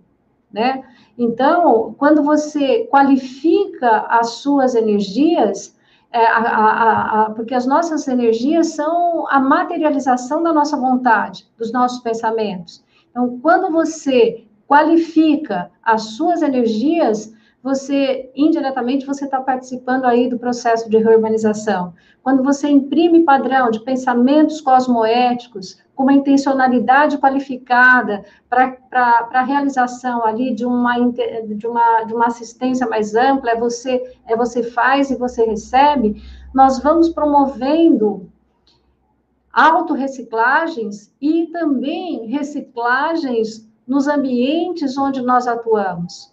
né? 0.51 0.84
Então, 1.18 1.95
quando 1.97 2.24
você 2.24 2.86
qualifica 2.86 4.05
as 4.10 4.36
suas 4.36 4.76
energias, 4.76 5.76
é, 6.18 6.26
a, 6.26 6.38
a, 6.38 7.22
a, 7.22 7.30
porque 7.32 7.53
as 7.53 7.68
nossas 7.68 8.07
energias 8.07 8.68
são 8.70 9.28
a 9.30 9.39
materialização 9.39 10.41
da 10.41 10.51
nossa 10.51 10.76
vontade, 10.76 11.47
dos 11.57 11.72
nossos 11.72 11.99
pensamentos. 11.99 12.84
Então, 13.11 13.39
quando 13.39 13.72
você 13.72 14.45
qualifica 14.68 15.70
as 15.84 16.15
suas 16.15 16.41
energias, 16.41 17.32
você, 17.61 18.32
indiretamente, 18.36 19.05
você 19.05 19.26
está 19.26 19.39
participando 19.41 20.05
aí 20.05 20.28
do 20.28 20.39
processo 20.39 20.89
de 20.89 20.97
reurbanização. 20.97 21.93
Quando 22.24 22.43
você 22.43 22.68
imprime 22.68 23.24
padrão 23.24 23.70
de 23.70 23.80
pensamentos 23.82 24.59
cosmoéticos, 24.59 25.78
com 25.98 26.04
uma 26.04 26.14
intencionalidade 26.14 27.18
qualificada 27.18 28.24
para 28.48 28.78
a 29.34 29.43
realização 29.43 30.24
ali 30.24 30.54
de 30.54 30.64
uma, 30.64 30.95
de, 31.00 31.66
uma, 31.66 32.04
de 32.04 32.14
uma 32.14 32.28
assistência 32.28 32.88
mais 32.88 33.16
ampla, 33.16 33.50
é 33.50 33.56
você, 33.56 34.16
é 34.28 34.36
você 34.38 34.62
faz 34.62 35.10
e 35.10 35.18
você 35.18 35.43
recebe, 35.43 36.22
nós 36.54 36.78
vamos 36.78 37.10
promovendo 37.10 38.30
autorreciclagens 39.52 41.12
e 41.20 41.48
também 41.48 42.28
reciclagens 42.28 43.68
nos 43.88 44.08
ambientes 44.08 44.95
onde 45.00 45.20
nós 45.24 45.48
atuamos. 45.48 46.32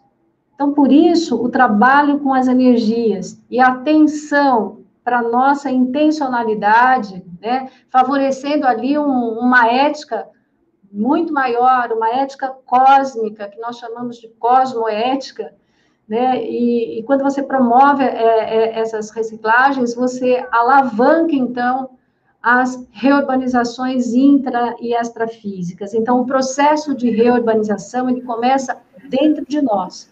Então, 0.55 0.75
por 0.75 0.93
isso, 0.93 1.43
o 1.43 1.49
trabalho 1.49 2.21
com 2.21 2.35
as 2.35 2.49
energias 2.49 3.43
e 3.51 3.59
a 3.59 3.69
atenção 3.69 4.85
para 5.03 5.23
nossa 5.23 5.71
intencionalidade, 5.71 7.25
né, 7.45 7.71
favorecendo 7.91 8.67
ali 8.67 8.99
um, 8.99 9.39
uma 9.39 9.71
ética 9.71 10.27
muito 10.91 11.31
maior, 11.31 11.93
uma 11.93 12.09
ética 12.09 12.49
cósmica, 12.65 13.49
que 13.49 13.61
nós 13.61 13.77
chamamos 13.79 14.17
de 14.17 14.29
cosmoética, 14.29 15.53
né, 16.09 16.43
e, 16.43 17.01
e 17.01 17.03
quando 17.03 17.23
você 17.23 17.43
promove 17.43 18.03
é, 18.03 18.09
é, 18.09 18.79
essas 18.79 19.11
reciclagens, 19.11 19.95
você 19.95 20.47
alavanca, 20.51 21.35
então, 21.35 21.91
as 22.43 22.87
reurbanizações 22.93 24.15
intra 24.15 24.75
e 24.81 24.95
extrafísicas. 24.95 25.95
Então, 25.95 26.21
o 26.21 26.27
processo 26.27 26.95
de 26.95 27.11
reurbanização, 27.11 28.09
ele 28.09 28.23
começa 28.23 28.79
dentro 29.09 29.45
de 29.47 29.61
nós 29.61 30.11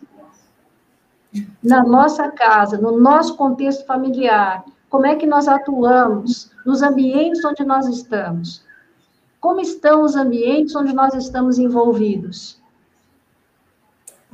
na 1.62 1.82
nossa 1.82 2.30
casa, 2.30 2.76
no 2.76 2.98
nosso 2.98 3.36
contexto 3.36 3.86
familiar, 3.86 4.64
como 4.93 5.07
é 5.07 5.16
que 5.16 5.26
nós 5.26 5.49
atuamos 5.49 6.51
nos 6.66 6.82
ambientes 6.82 7.43
onde 7.47 7.64
nós 7.64 7.86
estamos? 7.86 8.62
Como 9.40 9.59
estão 9.59 10.03
os 10.03 10.14
ambientes 10.14 10.76
onde 10.76 10.93
nós 10.93 11.14
estamos 11.14 11.59
envolvidos? 11.59 12.61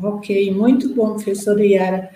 Ok, 0.03 0.53
muito 0.53 0.93
bom, 0.93 1.15
professora 1.15 1.65
Yara. 1.65 2.11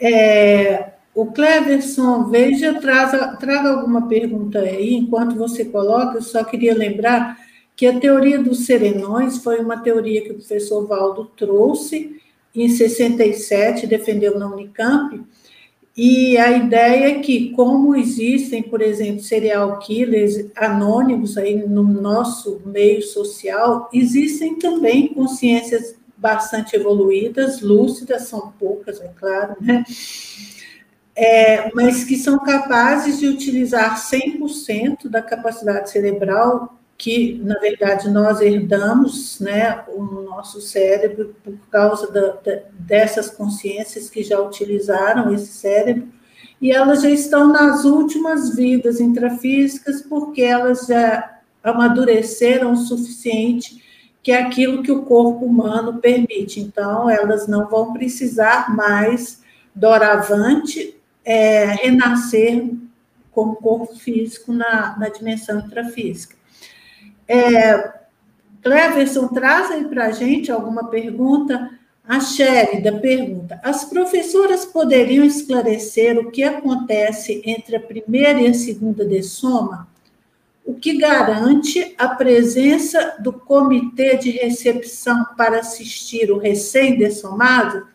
É, 0.00 0.92
o 1.12 1.26
Cleverson, 1.26 2.28
veja, 2.28 2.80
traga, 2.80 3.36
traga 3.36 3.70
alguma 3.70 4.06
pergunta 4.06 4.60
aí, 4.60 4.94
enquanto 4.94 5.34
você 5.34 5.64
coloca, 5.64 6.18
eu 6.18 6.22
só 6.22 6.44
queria 6.44 6.76
lembrar 6.76 7.36
que 7.74 7.84
a 7.84 7.98
teoria 7.98 8.40
dos 8.40 8.64
serenões 8.64 9.38
foi 9.38 9.58
uma 9.58 9.82
teoria 9.82 10.22
que 10.22 10.30
o 10.30 10.36
professor 10.36 10.86
Valdo 10.86 11.24
trouxe, 11.36 12.22
em 12.54 12.68
67, 12.68 13.88
defendeu 13.88 14.38
na 14.38 14.46
Unicamp, 14.46 15.20
e 16.00 16.38
a 16.38 16.52
ideia 16.52 17.10
é 17.10 17.18
que, 17.18 17.50
como 17.50 17.96
existem, 17.96 18.62
por 18.62 18.80
exemplo, 18.80 19.20
serial 19.20 19.80
killers 19.80 20.46
anônimos 20.54 21.36
aí 21.36 21.56
no 21.56 21.82
nosso 21.82 22.62
meio 22.64 23.02
social, 23.02 23.90
existem 23.92 24.54
também 24.60 25.08
consciências 25.08 25.96
bastante 26.16 26.76
evoluídas, 26.76 27.60
lúcidas, 27.60 28.28
são 28.28 28.52
poucas, 28.60 29.00
é 29.00 29.08
claro, 29.18 29.56
né? 29.60 29.82
É, 31.16 31.68
mas 31.74 32.04
que 32.04 32.16
são 32.16 32.38
capazes 32.38 33.18
de 33.18 33.26
utilizar 33.26 34.00
100% 34.00 35.08
da 35.08 35.20
capacidade 35.20 35.90
cerebral 35.90 36.77
que, 36.98 37.40
na 37.44 37.56
verdade, 37.60 38.10
nós 38.10 38.40
herdamos 38.40 39.38
né, 39.38 39.84
o 39.86 40.02
nosso 40.02 40.60
cérebro 40.60 41.32
por 41.44 41.56
causa 41.70 42.10
da, 42.10 42.32
da, 42.32 42.62
dessas 42.72 43.30
consciências 43.30 44.10
que 44.10 44.24
já 44.24 44.40
utilizaram 44.40 45.32
esse 45.32 45.52
cérebro, 45.52 46.08
e 46.60 46.72
elas 46.72 47.02
já 47.02 47.10
estão 47.10 47.52
nas 47.52 47.84
últimas 47.84 48.56
vidas 48.56 49.00
intrafísicas, 49.00 50.02
porque 50.02 50.42
elas 50.42 50.86
já 50.86 51.38
amadureceram 51.62 52.72
o 52.72 52.76
suficiente 52.76 53.86
que 54.20 54.32
é 54.32 54.42
aquilo 54.42 54.82
que 54.82 54.92
o 54.92 55.04
corpo 55.04 55.46
humano 55.46 56.00
permite. 56.00 56.60
Então, 56.60 57.08
elas 57.08 57.46
não 57.46 57.68
vão 57.68 57.92
precisar 57.92 58.74
mais, 58.74 59.40
doravante, 59.74 60.96
é, 61.24 61.64
renascer 61.66 62.68
como 63.30 63.56
corpo 63.56 63.96
físico 63.96 64.52
na, 64.52 64.98
na 64.98 65.08
dimensão 65.08 65.60
intrafísica. 65.60 66.37
É, 67.28 67.92
Cleverson, 68.62 69.28
traz 69.28 69.70
aí 69.70 69.84
para 69.84 70.06
a 70.06 70.12
gente 70.12 70.50
alguma 70.50 70.88
pergunta. 70.88 71.70
A 72.06 72.20
Sherida 72.20 72.98
pergunta: 72.98 73.60
as 73.62 73.84
professoras 73.84 74.64
poderiam 74.64 75.24
esclarecer 75.24 76.18
o 76.18 76.30
que 76.30 76.42
acontece 76.42 77.42
entre 77.44 77.76
a 77.76 77.80
primeira 77.80 78.40
e 78.40 78.48
a 78.48 78.54
segunda 78.54 79.04
dessoma? 79.04 79.86
O 80.64 80.74
que 80.74 80.98
garante 80.98 81.94
a 81.96 82.08
presença 82.08 83.16
do 83.20 83.32
comitê 83.32 84.16
de 84.16 84.30
recepção 84.30 85.24
para 85.36 85.60
assistir 85.60 86.30
o 86.30 86.38
recém-dessomado? 86.38 87.86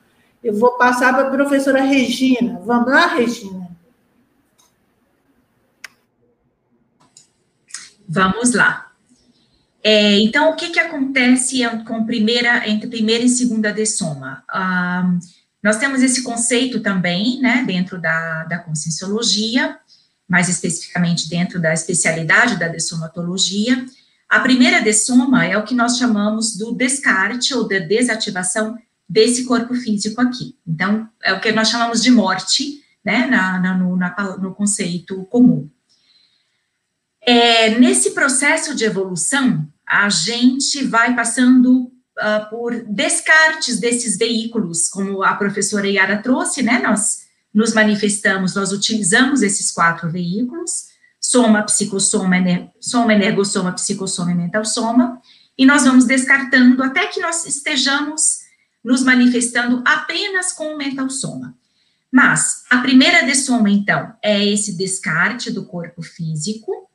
Eu 0.44 0.56
vou 0.56 0.72
passar 0.78 1.14
para 1.14 1.28
a 1.28 1.32
professora 1.32 1.82
Regina. 1.82 2.60
Vamos 2.66 2.92
lá, 2.92 3.08
Regina? 3.08 3.70
Vamos 8.08 8.54
lá. 8.54 8.83
É, 9.84 10.18
então, 10.22 10.50
o 10.50 10.56
que, 10.56 10.70
que 10.70 10.80
acontece 10.80 11.60
com 11.86 12.06
primeira, 12.06 12.70
entre 12.70 12.88
primeira 12.88 13.26
e 13.26 13.30
segunda 13.30 13.74
dessoma? 13.74 14.42
Nós 15.62 15.78
temos 15.78 16.02
esse 16.02 16.24
conceito 16.24 16.80
também, 16.80 17.40
né, 17.42 17.64
dentro 17.68 18.00
da, 18.00 18.46
da 18.46 18.60
conscienciologia, 18.60 19.78
mais 20.28 20.48
especificamente 20.48 21.30
dentro 21.30 21.60
da 21.60 21.74
especialidade 21.74 22.58
da 22.58 22.70
dessomatologia. 22.70 23.86
A 24.30 24.40
primeira 24.40 24.82
dessoma 24.82 25.46
é 25.46 25.58
o 25.58 25.64
que 25.64 25.76
nós 25.76 25.98
chamamos 25.98 26.56
do 26.56 26.74
descarte 26.74 27.54
ou 27.54 27.68
da 27.68 27.80
desativação 27.80 28.78
desse 29.08 29.44
corpo 29.44 29.76
físico 29.76 30.22
aqui. 30.22 30.58
Então, 30.66 31.10
é 31.22 31.34
o 31.34 31.42
que 31.42 31.52
nós 31.52 31.70
chamamos 31.70 32.02
de 32.02 32.10
morte, 32.10 32.82
né, 33.04 33.28
na, 33.28 33.60
na, 33.60 33.78
no, 33.78 33.98
na, 33.98 34.38
no 34.38 34.56
conceito 34.56 35.26
comum. 35.26 35.70
É, 37.22 37.78
nesse 37.80 38.12
processo 38.12 38.76
de 38.76 38.84
evolução, 38.86 39.68
a 39.94 40.10
gente 40.10 40.84
vai 40.86 41.16
passando 41.16 41.84
uh, 41.84 42.50
por 42.50 42.84
descartes 42.86 43.80
desses 43.80 44.18
veículos, 44.18 44.90
como 44.90 45.22
a 45.22 45.36
professora 45.36 45.88
Yara 45.88 46.18
trouxe, 46.18 46.64
né? 46.64 46.80
Nós 46.80 47.28
nos 47.54 47.76
manifestamos, 47.76 48.56
nós 48.56 48.72
utilizamos 48.72 49.44
esses 49.44 49.70
quatro 49.72 50.10
veículos, 50.10 50.88
soma, 51.22 51.62
psicossoma, 51.62 52.38
ener, 52.38 52.72
soma, 52.82 53.14
energossoma, 53.14 53.72
psicossoma 53.72 54.32
e 54.32 54.36
mental 54.36 54.66
soma, 54.66 55.22
e 55.56 55.64
nós 55.64 55.84
vamos 55.84 56.06
descartando 56.06 56.82
até 56.82 57.06
que 57.06 57.20
nós 57.20 57.46
estejamos 57.46 58.40
nos 58.84 59.04
manifestando 59.04 59.84
apenas 59.86 60.52
com 60.52 60.74
o 60.74 60.78
mental 60.78 61.08
soma. 61.12 61.56
Mas 62.12 62.64
a 62.68 62.80
primeira 62.80 63.24
dessoma, 63.28 63.70
então, 63.70 64.12
é 64.24 64.44
esse 64.44 64.76
descarte 64.76 65.52
do 65.52 65.66
corpo 65.66 66.02
físico, 66.02 66.90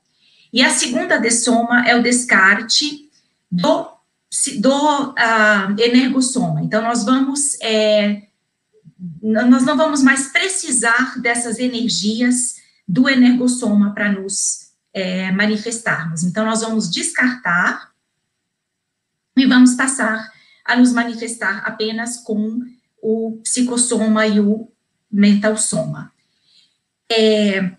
e 0.53 0.63
a 0.63 0.71
segunda 0.71 1.19
dessoma 1.19 1.87
é 1.89 1.95
o 1.97 2.03
descarte 2.03 3.09
do 3.51 3.99
do 4.61 5.11
uh, 5.13 5.81
energossoma. 5.81 6.63
Então, 6.63 6.83
nós 6.83 7.05
vamos, 7.05 7.59
é, 7.61 8.29
nós 9.23 9.65
não 9.65 9.77
vamos 9.77 10.03
mais 10.03 10.29
precisar 10.29 11.19
dessas 11.21 11.59
energias 11.59 12.57
do 12.87 13.09
energossoma 13.09 13.95
para 13.95 14.13
nos 14.13 14.71
é, 14.93 15.33
manifestarmos. 15.33 16.25
Então, 16.25 16.45
nós 16.45 16.61
vamos 16.61 16.91
descartar 16.91 17.93
e 19.37 19.47
vamos 19.47 19.75
passar 19.75 20.31
a 20.65 20.77
nos 20.77 20.93
manifestar 20.93 21.63
apenas 21.65 22.19
com 22.19 22.61
o 23.03 23.41
psicossoma 23.43 24.27
e 24.27 24.41
o 24.41 24.71
mentalsoma. 25.11 26.13
É, 27.11 27.73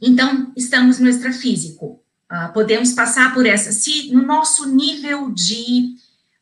então, 0.00 0.52
estamos 0.56 0.98
no 0.98 1.08
extrafísico. 1.08 2.01
Uh, 2.32 2.50
podemos 2.54 2.92
passar 2.92 3.34
por 3.34 3.44
essa. 3.44 3.72
Se 3.72 4.10
no 4.10 4.22
nosso 4.22 4.66
nível 4.66 5.30
de 5.30 5.96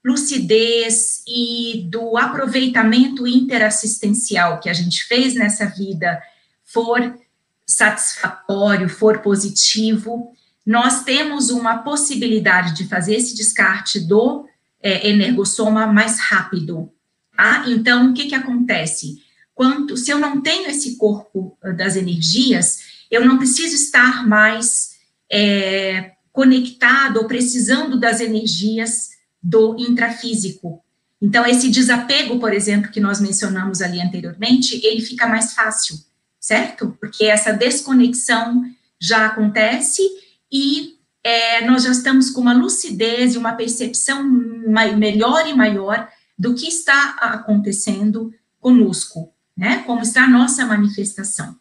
lucidez 0.04 1.24
e 1.26 1.84
do 1.90 2.16
aproveitamento 2.16 3.26
interassistencial 3.26 4.60
que 4.60 4.68
a 4.68 4.72
gente 4.72 5.02
fez 5.04 5.34
nessa 5.34 5.66
vida 5.66 6.22
for 6.64 7.18
satisfatório, 7.66 8.88
for 8.88 9.18
positivo, 9.18 10.32
nós 10.64 11.02
temos 11.02 11.50
uma 11.50 11.78
possibilidade 11.78 12.72
de 12.74 12.86
fazer 12.86 13.16
esse 13.16 13.34
descarte 13.34 13.98
do 13.98 14.46
é, 14.80 15.08
energossoma 15.08 15.88
mais 15.88 16.20
rápido. 16.20 16.92
Tá? 17.36 17.64
Então, 17.66 18.10
o 18.10 18.14
que, 18.14 18.26
que 18.26 18.34
acontece? 18.36 19.24
Quanto, 19.52 19.96
se 19.96 20.12
eu 20.12 20.18
não 20.18 20.40
tenho 20.40 20.70
esse 20.70 20.96
corpo 20.96 21.58
ah, 21.60 21.72
das 21.72 21.96
energias, 21.96 22.78
eu 23.10 23.24
não 23.24 23.38
preciso 23.38 23.74
estar 23.74 24.24
mais 24.26 24.89
é, 25.30 26.12
conectado 26.32 27.18
ou 27.18 27.26
precisando 27.26 27.98
das 27.98 28.20
energias 28.20 29.10
do 29.42 29.76
intrafísico. 29.78 30.82
Então, 31.20 31.46
esse 31.46 31.68
desapego, 31.68 32.38
por 32.38 32.52
exemplo, 32.52 32.90
que 32.90 33.00
nós 33.00 33.20
mencionamos 33.20 33.82
ali 33.82 34.00
anteriormente, 34.00 34.80
ele 34.84 35.02
fica 35.02 35.26
mais 35.26 35.52
fácil, 35.52 35.96
certo? 36.38 36.96
Porque 36.98 37.26
essa 37.26 37.52
desconexão 37.52 38.64
já 38.98 39.26
acontece 39.26 40.02
e 40.50 40.98
é, 41.22 41.64
nós 41.66 41.82
já 41.82 41.90
estamos 41.90 42.30
com 42.30 42.40
uma 42.40 42.54
lucidez 42.54 43.34
e 43.34 43.38
uma 43.38 43.52
percepção 43.52 44.22
melhor 44.24 45.46
e 45.46 45.54
maior 45.54 46.08
do 46.38 46.54
que 46.54 46.66
está 46.66 47.16
acontecendo 47.20 48.32
conosco, 48.58 49.32
né? 49.56 49.82
Como 49.86 50.00
está 50.00 50.24
a 50.24 50.30
nossa 50.30 50.64
manifestação. 50.64 51.54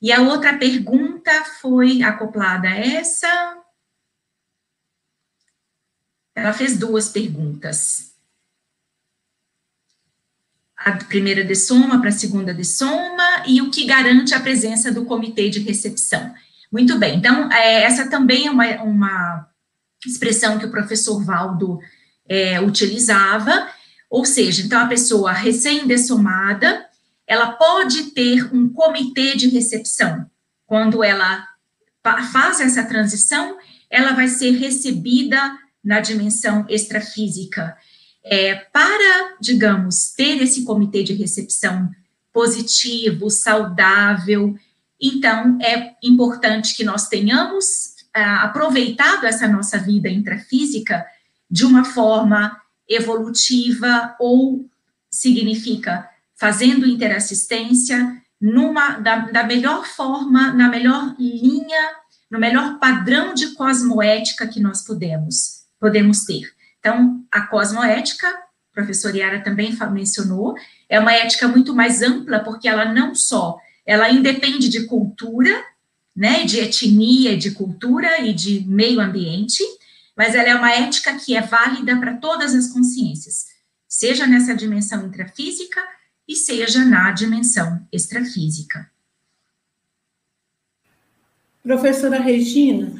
E 0.00 0.12
a 0.12 0.20
outra 0.20 0.58
pergunta 0.58 1.32
foi 1.60 2.02
acoplada 2.02 2.68
a 2.68 2.76
essa. 2.76 3.56
Ela 6.34 6.52
fez 6.52 6.78
duas 6.78 7.08
perguntas. 7.08 8.14
A 10.76 10.92
primeira 10.92 11.42
de 11.42 11.54
soma 11.54 11.98
para 11.98 12.10
a 12.10 12.12
segunda 12.12 12.52
de 12.52 12.64
soma 12.64 13.44
e 13.46 13.62
o 13.62 13.70
que 13.70 13.86
garante 13.86 14.34
a 14.34 14.40
presença 14.40 14.92
do 14.92 15.06
comitê 15.06 15.48
de 15.48 15.60
recepção. 15.60 16.34
Muito 16.70 16.98
bem, 16.98 17.16
então, 17.16 17.50
é, 17.50 17.84
essa 17.84 18.10
também 18.10 18.46
é 18.46 18.50
uma, 18.50 18.82
uma, 18.82 19.48
expressão 20.04 20.58
que 20.58 20.66
o 20.66 20.70
professor 20.70 21.24
Valdo 21.24 21.80
é, 22.28 22.60
utilizava, 22.60 23.68
ou 24.10 24.24
seja, 24.24 24.62
então 24.62 24.80
a 24.80 24.86
pessoa 24.86 25.32
recém-dessomada, 25.32 26.86
ela 27.26 27.52
pode 27.52 28.10
ter 28.12 28.54
um 28.54 28.68
comitê 28.68 29.36
de 29.36 29.48
recepção. 29.48 30.26
Quando 30.66 31.02
ela 31.02 31.44
faz 32.32 32.60
essa 32.60 32.84
transição, 32.84 33.56
ela 33.90 34.12
vai 34.12 34.28
ser 34.28 34.52
recebida 34.52 35.58
na 35.82 36.00
dimensão 36.00 36.64
extrafísica. 36.68 37.76
É, 38.24 38.54
para, 38.54 39.36
digamos, 39.40 40.12
ter 40.12 40.42
esse 40.42 40.64
comitê 40.64 41.02
de 41.02 41.14
recepção 41.14 41.90
positivo, 42.32 43.30
saudável, 43.30 44.56
então 45.00 45.58
é 45.60 45.94
importante 46.02 46.76
que 46.76 46.84
nós 46.84 47.08
tenhamos 47.08 47.94
ah, 48.14 48.44
aproveitado 48.44 49.24
essa 49.26 49.46
nossa 49.46 49.78
vida 49.78 50.08
intrafísica 50.08 51.04
de 51.50 51.64
uma 51.64 51.84
forma 51.84 52.60
evolutiva 52.88 54.16
ou 54.18 54.68
significa 55.10 56.08
fazendo 56.38 56.86
interassistência 56.86 58.22
numa 58.40 58.98
da, 58.98 59.16
da 59.30 59.44
melhor 59.44 59.86
forma, 59.86 60.52
na 60.52 60.68
melhor 60.68 61.14
linha, 61.18 61.90
no 62.30 62.38
melhor 62.38 62.78
padrão 62.78 63.34
de 63.34 63.54
cosmoética 63.54 64.46
que 64.46 64.60
nós 64.60 64.84
podemos, 64.84 65.64
podemos 65.80 66.24
ter. 66.24 66.52
Então, 66.78 67.24
a 67.32 67.42
cosmoética, 67.42 68.28
a 68.28 68.42
professora 68.72 69.16
Yara 69.16 69.40
também 69.42 69.76
mencionou, 69.90 70.54
é 70.88 71.00
uma 71.00 71.12
ética 71.12 71.48
muito 71.48 71.74
mais 71.74 72.02
ampla, 72.02 72.40
porque 72.40 72.68
ela 72.68 72.84
não 72.84 73.14
só, 73.14 73.58
ela 73.84 74.10
independe 74.10 74.68
de 74.68 74.86
cultura, 74.86 75.64
né, 76.14 76.44
de 76.44 76.60
etnia, 76.60 77.36
de 77.36 77.50
cultura 77.52 78.20
e 78.20 78.32
de 78.32 78.64
meio 78.66 79.00
ambiente, 79.00 79.62
mas 80.16 80.34
ela 80.34 80.48
é 80.48 80.54
uma 80.54 80.72
ética 80.72 81.14
que 81.16 81.36
é 81.36 81.42
válida 81.42 81.96
para 81.98 82.16
todas 82.16 82.54
as 82.54 82.68
consciências, 82.68 83.46
seja 83.88 84.26
nessa 84.26 84.54
dimensão 84.54 85.06
intrafísica, 85.06 85.80
e 86.28 86.34
seja 86.34 86.84
na 86.84 87.10
dimensão 87.12 87.80
extrafísica. 87.92 88.90
Professora 91.62 92.20
Regina, 92.20 92.92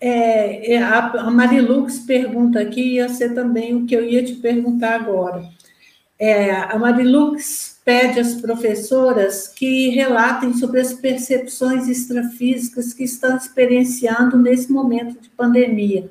é, 0.00 0.74
é 0.74 0.82
a 0.82 1.30
Marilux 1.30 1.98
pergunta 2.00 2.60
aqui, 2.60 2.94
ia 2.94 3.08
ser 3.08 3.34
também 3.34 3.74
o 3.74 3.86
que 3.86 3.94
eu 3.94 4.04
ia 4.04 4.24
te 4.24 4.34
perguntar 4.34 4.94
agora. 4.94 5.48
É, 6.18 6.52
a 6.52 6.78
Marilux 6.78 7.78
pede 7.84 8.20
às 8.20 8.34
professoras 8.34 9.48
que 9.48 9.90
relatem 9.90 10.54
sobre 10.54 10.80
as 10.80 10.92
percepções 10.94 11.88
extrafísicas 11.88 12.94
que 12.94 13.04
estão 13.04 13.36
experienciando 13.36 14.38
nesse 14.38 14.72
momento 14.72 15.20
de 15.20 15.28
pandemia, 15.30 16.10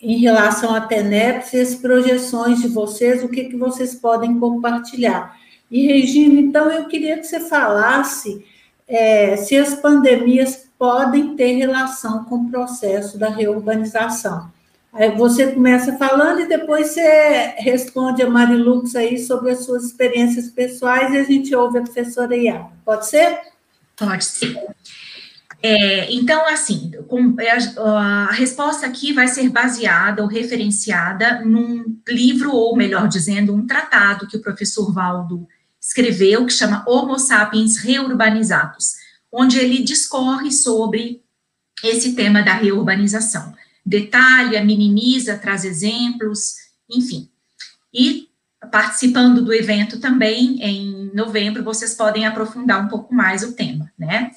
em 0.00 0.18
relação 0.18 0.74
à 0.74 0.80
TENEPS 0.80 1.52
e 1.52 1.60
as 1.60 1.74
projeções 1.74 2.60
de 2.60 2.68
vocês, 2.68 3.22
o 3.22 3.28
que, 3.28 3.44
que 3.44 3.56
vocês 3.56 3.94
podem 3.94 4.38
compartilhar. 4.38 5.36
E, 5.70 5.86
Regina, 5.86 6.40
então 6.40 6.70
eu 6.70 6.86
queria 6.86 7.18
que 7.18 7.24
você 7.24 7.40
falasse 7.40 8.44
é, 8.88 9.36
se 9.36 9.56
as 9.56 9.74
pandemias 9.74 10.68
podem 10.78 11.36
ter 11.36 11.52
relação 11.52 12.24
com 12.24 12.36
o 12.36 12.50
processo 12.50 13.18
da 13.18 13.28
reurbanização. 13.28 14.50
Você 15.16 15.52
começa 15.52 15.96
falando 15.96 16.40
e 16.40 16.48
depois 16.48 16.88
você 16.88 17.54
responde 17.58 18.22
a 18.22 18.28
Marilux 18.28 18.96
aí 18.96 19.18
sobre 19.18 19.52
as 19.52 19.64
suas 19.64 19.84
experiências 19.84 20.48
pessoais 20.48 21.14
e 21.14 21.18
a 21.18 21.22
gente 21.22 21.54
ouve 21.54 21.78
a 21.78 21.82
professora 21.82 22.36
Iara. 22.36 22.66
Pode 22.84 23.06
ser? 23.06 23.38
Pode 23.94 24.24
ser. 24.24 24.58
É, 25.62 26.12
então, 26.12 26.44
assim, 26.48 26.90
com, 27.06 27.36
é, 27.38 27.50
a, 27.50 28.28
a, 28.28 28.32
resposta 28.32 28.86
aqui 28.86 29.12
vai 29.12 29.28
ser 29.28 29.48
baseada 29.50 30.22
ou 30.22 30.28
referenciada 30.28 31.44
num 31.44 31.84
livro, 32.08 32.50
ou 32.50 32.74
melhor 32.74 33.06
dizendo, 33.06 33.54
um 33.54 33.66
tratado 33.66 34.26
que 34.26 34.38
o 34.38 34.42
professor 34.42 34.90
Valdo 34.92 35.46
escreveu, 35.90 36.46
que 36.46 36.52
chama 36.52 36.84
Homo 36.86 37.18
sapiens 37.18 37.76
reurbanizados, 37.78 38.94
onde 39.30 39.58
ele 39.58 39.82
discorre 39.82 40.52
sobre 40.52 41.20
esse 41.82 42.14
tema 42.14 42.42
da 42.42 42.54
reurbanização. 42.54 43.52
Detalha, 43.84 44.64
minimiza, 44.64 45.36
traz 45.36 45.64
exemplos, 45.64 46.54
enfim. 46.88 47.28
E 47.92 48.28
participando 48.70 49.42
do 49.42 49.52
evento 49.52 49.98
também, 49.98 50.62
em 50.62 51.10
novembro, 51.12 51.64
vocês 51.64 51.94
podem 51.94 52.24
aprofundar 52.24 52.84
um 52.84 52.88
pouco 52.88 53.12
mais 53.12 53.42
o 53.42 53.52
tema, 53.52 53.90
né? 53.98 54.30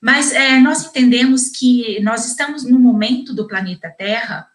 Mas 0.00 0.30
é, 0.32 0.60
nós 0.60 0.84
entendemos 0.84 1.48
que 1.48 2.00
nós 2.00 2.26
estamos 2.26 2.62
no 2.62 2.78
momento 2.78 3.34
do 3.34 3.48
planeta 3.48 3.90
Terra 3.90 4.46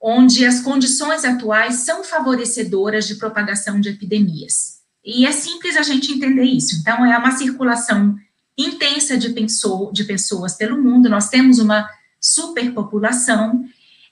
onde 0.00 0.44
as 0.44 0.60
condições 0.60 1.24
atuais 1.24 1.76
são 1.76 2.04
favorecedoras 2.04 3.06
de 3.06 3.14
propagação 3.14 3.80
de 3.80 3.88
epidemias. 3.88 4.83
E 5.04 5.26
é 5.26 5.32
simples 5.32 5.76
a 5.76 5.82
gente 5.82 6.12
entender 6.12 6.44
isso. 6.44 6.76
Então, 6.80 7.04
é 7.04 7.16
uma 7.18 7.32
circulação 7.32 8.16
intensa 8.56 9.18
de, 9.18 9.34
de 9.34 10.04
pessoas 10.04 10.54
pelo 10.54 10.80
mundo, 10.80 11.08
nós 11.08 11.28
temos 11.28 11.58
uma 11.58 11.88
superpopulação, 12.20 13.64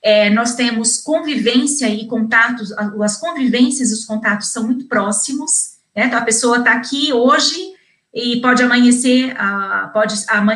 é, 0.03 0.29
nós 0.29 0.53
temos 0.53 0.97
convivência 0.97 1.87
e 1.87 2.05
contatos, 2.07 2.71
as 2.73 3.17
convivências 3.17 3.89
e 3.89 3.93
os 3.93 4.05
contatos 4.05 4.49
são 4.49 4.65
muito 4.65 4.85
próximos, 4.85 5.77
né? 5.95 6.07
Então, 6.07 6.19
a 6.19 6.23
pessoa 6.23 6.57
está 6.57 6.73
aqui 6.73 7.13
hoje 7.13 7.73
e 8.13 8.39
pode 8.41 8.61
amanhecer, 8.61 9.33
uh, 9.33 9.91
pode 9.91 10.13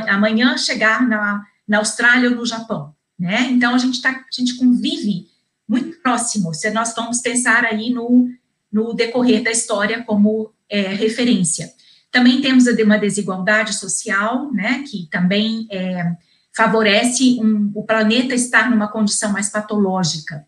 amanhã 0.08 0.58
chegar 0.58 1.08
na, 1.08 1.44
na 1.68 1.80
Austrália 1.80 2.30
ou 2.30 2.36
no 2.36 2.46
Japão, 2.46 2.94
né? 3.18 3.50
Então 3.50 3.74
a 3.74 3.78
gente 3.80 4.02
tá, 4.02 4.12
a 4.12 4.32
gente 4.32 4.56
convive 4.58 5.28
muito 5.68 6.00
próximo. 6.02 6.54
Se 6.54 6.70
nós 6.70 6.94
vamos 6.96 7.20
pensar 7.20 7.66
aí 7.66 7.90
no, 7.90 8.30
no 8.72 8.94
decorrer 8.94 9.44
da 9.44 9.52
história 9.52 10.04
como 10.04 10.52
é, 10.70 10.82
referência. 10.82 11.72
Também 12.12 12.42
temos 12.42 12.66
uma 12.68 12.98
desigualdade 12.98 13.74
social, 13.74 14.52
né? 14.52 14.84
Que 14.90 15.08
também 15.12 15.68
é, 15.72 16.12
favorece 16.56 17.40
um, 17.40 17.72
o 17.76 17.84
planeta 17.84 18.34
estar 18.34 18.70
numa 18.70 18.88
condição 18.88 19.32
mais 19.32 19.50
patológica. 19.50 20.46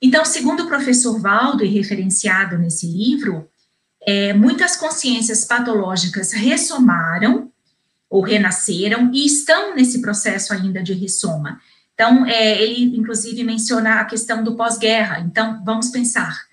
Então, 0.00 0.24
segundo 0.24 0.64
o 0.64 0.68
professor 0.68 1.20
Valdo, 1.20 1.64
e 1.64 1.68
referenciado 1.68 2.56
nesse 2.56 2.86
livro, 2.86 3.48
é, 4.06 4.32
muitas 4.32 4.76
consciências 4.76 5.44
patológicas 5.44 6.32
ressomaram 6.32 7.52
ou 8.08 8.22
renasceram 8.22 9.10
e 9.12 9.26
estão 9.26 9.74
nesse 9.74 10.00
processo 10.00 10.54
ainda 10.54 10.82
de 10.82 10.94
ressoma. 10.94 11.60
Então, 11.92 12.24
é, 12.24 12.62
ele 12.62 12.96
inclusive 12.96 13.42
menciona 13.42 14.00
a 14.00 14.04
questão 14.04 14.42
do 14.42 14.56
pós-guerra. 14.56 15.20
Então, 15.20 15.62
vamos 15.64 15.88
pensar. 15.88 16.47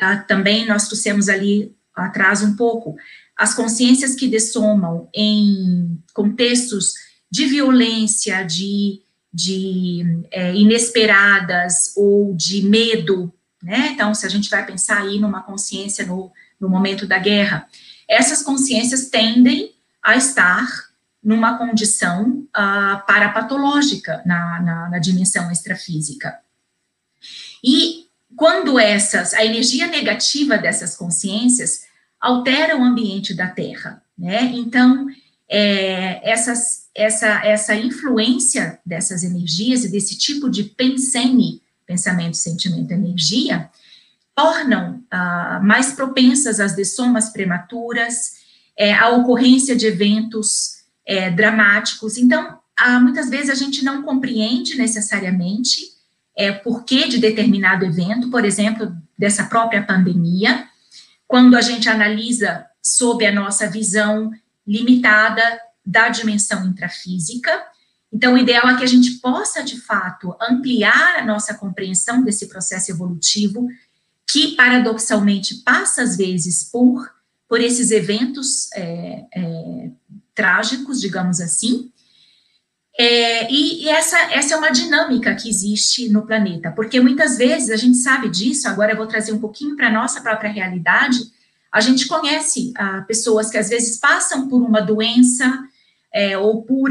Ah, 0.00 0.16
também 0.16 0.66
nós 0.66 0.86
trouxemos 0.86 1.28
ali 1.28 1.74
atrás 1.94 2.42
um 2.42 2.56
pouco 2.56 2.96
as 3.36 3.54
consciências 3.54 4.14
que 4.14 4.28
dessomam 4.28 5.08
em 5.14 5.98
contextos 6.14 6.94
de 7.30 7.46
violência, 7.46 8.42
de, 8.42 9.02
de 9.32 10.24
é, 10.30 10.54
inesperadas 10.54 11.92
ou 11.96 12.34
de 12.34 12.62
medo, 12.62 13.32
né? 13.62 13.90
Então, 13.92 14.14
se 14.14 14.26
a 14.26 14.28
gente 14.28 14.50
vai 14.50 14.64
pensar 14.64 15.02
aí 15.02 15.18
numa 15.18 15.42
consciência 15.42 16.06
no 16.06 16.30
no 16.62 16.68
momento 16.68 17.06
da 17.08 17.18
guerra, 17.18 17.68
essas 18.08 18.42
consciências 18.42 19.10
tendem 19.10 19.74
a 20.00 20.16
estar 20.16 20.64
numa 21.22 21.58
condição 21.58 22.46
uh, 22.50 23.04
parapatológica 23.06 24.22
na, 24.24 24.60
na, 24.60 24.90
na 24.90 24.98
dimensão 24.98 25.50
extrafísica. 25.50 26.38
E 27.62 28.06
quando 28.36 28.78
essas, 28.78 29.34
a 29.34 29.44
energia 29.44 29.86
negativa 29.86 30.58
dessas 30.58 30.96
consciências 30.96 31.82
altera 32.20 32.76
o 32.76 32.82
ambiente 32.82 33.34
da 33.34 33.48
Terra, 33.48 34.02
né? 34.16 34.44
Então, 34.54 35.06
é, 35.48 36.30
essas, 36.30 36.88
essa, 36.94 37.44
essa 37.44 37.74
influência 37.74 38.80
dessas 38.86 39.22
energias 39.22 39.84
e 39.84 39.90
desse 39.90 40.16
tipo 40.16 40.48
de 40.48 40.64
pensene, 40.64 41.60
pensamento, 41.84 42.36
sentimento, 42.36 42.92
energia, 42.92 43.68
tornam 44.34 45.02
ah, 45.10 45.60
mais 45.62 45.92
propensas 45.92 46.58
às 46.58 46.74
dessomas 46.74 47.30
prematuras, 47.30 48.42
é, 48.76 48.94
à 48.94 49.10
ocorrência 49.10 49.76
de 49.76 49.86
eventos 49.86 50.82
é, 51.06 51.30
dramáticos. 51.30 52.16
Então, 52.16 52.58
ah, 52.78 52.98
muitas 52.98 53.28
vezes 53.28 53.50
a 53.50 53.54
gente 53.54 53.84
não 53.84 54.02
compreende 54.02 54.76
necessariamente 54.76 55.91
é, 56.36 56.52
porquê 56.52 57.08
de 57.08 57.18
determinado 57.18 57.84
evento, 57.84 58.30
por 58.30 58.44
exemplo, 58.44 58.94
dessa 59.18 59.44
própria 59.44 59.82
pandemia, 59.82 60.66
quando 61.26 61.56
a 61.56 61.60
gente 61.60 61.88
analisa 61.88 62.66
sob 62.82 63.24
a 63.24 63.32
nossa 63.32 63.68
visão 63.68 64.30
limitada 64.66 65.42
da 65.84 66.08
dimensão 66.08 66.66
intrafísica. 66.66 67.50
Então, 68.12 68.34
o 68.34 68.38
ideal 68.38 68.68
é 68.68 68.76
que 68.76 68.84
a 68.84 68.88
gente 68.88 69.12
possa, 69.12 69.62
de 69.62 69.80
fato, 69.80 70.36
ampliar 70.40 71.18
a 71.18 71.24
nossa 71.24 71.54
compreensão 71.54 72.22
desse 72.22 72.46
processo 72.48 72.90
evolutivo 72.90 73.66
que 74.30 74.54
paradoxalmente 74.54 75.56
passa 75.56 76.02
às 76.02 76.16
vezes 76.16 76.64
por, 76.64 77.10
por 77.48 77.60
esses 77.60 77.90
eventos 77.90 78.70
é, 78.74 79.24
é, 79.34 79.90
trágicos, 80.34 81.00
digamos 81.00 81.40
assim, 81.40 81.90
é, 82.98 83.50
e, 83.50 83.84
e, 83.84 83.88
essa, 83.88 84.18
essa 84.32 84.54
é 84.54 84.56
uma 84.56 84.70
dinâmica 84.70 85.34
que 85.34 85.48
existe 85.48 86.08
no 86.08 86.26
planeta, 86.26 86.70
porque 86.72 87.00
muitas 87.00 87.38
vezes 87.38 87.70
a 87.70 87.76
gente 87.76 87.96
sabe 87.96 88.28
disso, 88.28 88.68
agora 88.68 88.92
eu 88.92 88.96
vou 88.96 89.06
trazer 89.06 89.32
um 89.32 89.40
pouquinho 89.40 89.76
para 89.76 89.88
a 89.88 89.92
nossa 89.92 90.20
própria 90.20 90.50
realidade, 90.50 91.18
a 91.72 91.80
gente 91.80 92.06
conhece 92.06 92.72
ah, 92.76 93.02
pessoas 93.08 93.50
que 93.50 93.56
às 93.56 93.70
vezes 93.70 93.98
passam 93.98 94.46
por 94.46 94.60
uma 94.60 94.80
doença, 94.80 95.58
é, 96.12 96.36
ou 96.36 96.62
por, 96.62 96.90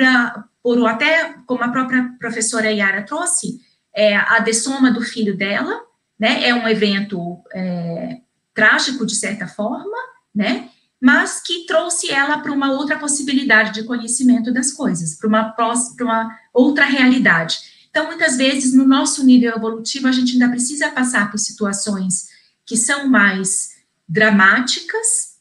por 0.63 0.87
até, 0.87 1.35
como 1.45 1.63
a 1.63 1.69
própria 1.69 2.09
professora 2.19 2.71
Yara 2.71 3.03
trouxe, 3.03 3.59
é, 3.93 4.15
a 4.15 4.39
dessoma 4.39 4.91
do 4.91 5.01
filho 5.01 5.37
dela, 5.37 5.79
né? 6.19 6.47
É 6.47 6.53
um 6.53 6.67
evento 6.67 7.39
é, 7.53 8.17
trágico, 8.53 9.05
de 9.05 9.15
certa 9.15 9.47
forma, 9.47 9.97
né? 10.33 10.69
Mas 11.01 11.41
que 11.41 11.65
trouxe 11.65 12.11
ela 12.11 12.37
para 12.37 12.51
uma 12.51 12.71
outra 12.71 12.99
possibilidade 12.99 13.73
de 13.73 13.83
conhecimento 13.83 14.53
das 14.53 14.71
coisas, 14.71 15.15
para 15.15 15.27
uma, 15.27 15.55
uma 15.99 16.39
outra 16.53 16.85
realidade. 16.85 17.57
Então, 17.89 18.05
muitas 18.05 18.37
vezes, 18.37 18.73
no 18.73 18.85
nosso 18.85 19.25
nível 19.25 19.55
evolutivo, 19.55 20.07
a 20.07 20.11
gente 20.11 20.33
ainda 20.33 20.49
precisa 20.49 20.91
passar 20.91 21.31
por 21.31 21.39
situações 21.39 22.29
que 22.65 22.77
são 22.77 23.07
mais 23.07 23.71
dramáticas, 24.07 25.31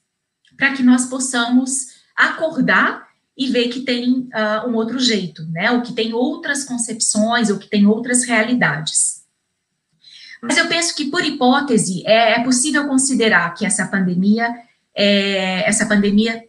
para 0.56 0.72
que 0.72 0.82
nós 0.82 1.06
possamos 1.06 2.00
acordar 2.16 3.08
e 3.36 3.48
ver 3.48 3.68
que 3.68 3.80
tem 3.80 4.28
uh, 4.34 4.68
um 4.68 4.74
outro 4.74 4.98
jeito, 4.98 5.44
né? 5.46 5.70
Ou 5.70 5.80
que 5.80 5.92
tem 5.92 6.12
outras 6.12 6.64
concepções, 6.64 7.50
ou 7.50 7.58
que 7.58 7.68
tem 7.68 7.86
outras 7.86 8.24
realidades. 8.24 9.20
Mas 10.42 10.56
eu 10.56 10.66
penso 10.68 10.94
que, 10.94 11.10
por 11.10 11.24
hipótese, 11.24 12.02
é, 12.06 12.40
é 12.40 12.44
possível 12.44 12.86
considerar 12.86 13.54
que 13.54 13.64
essa 13.64 13.86
pandemia, 13.86 14.52
é, 15.00 15.68
essa 15.68 15.86
pandemia, 15.86 16.44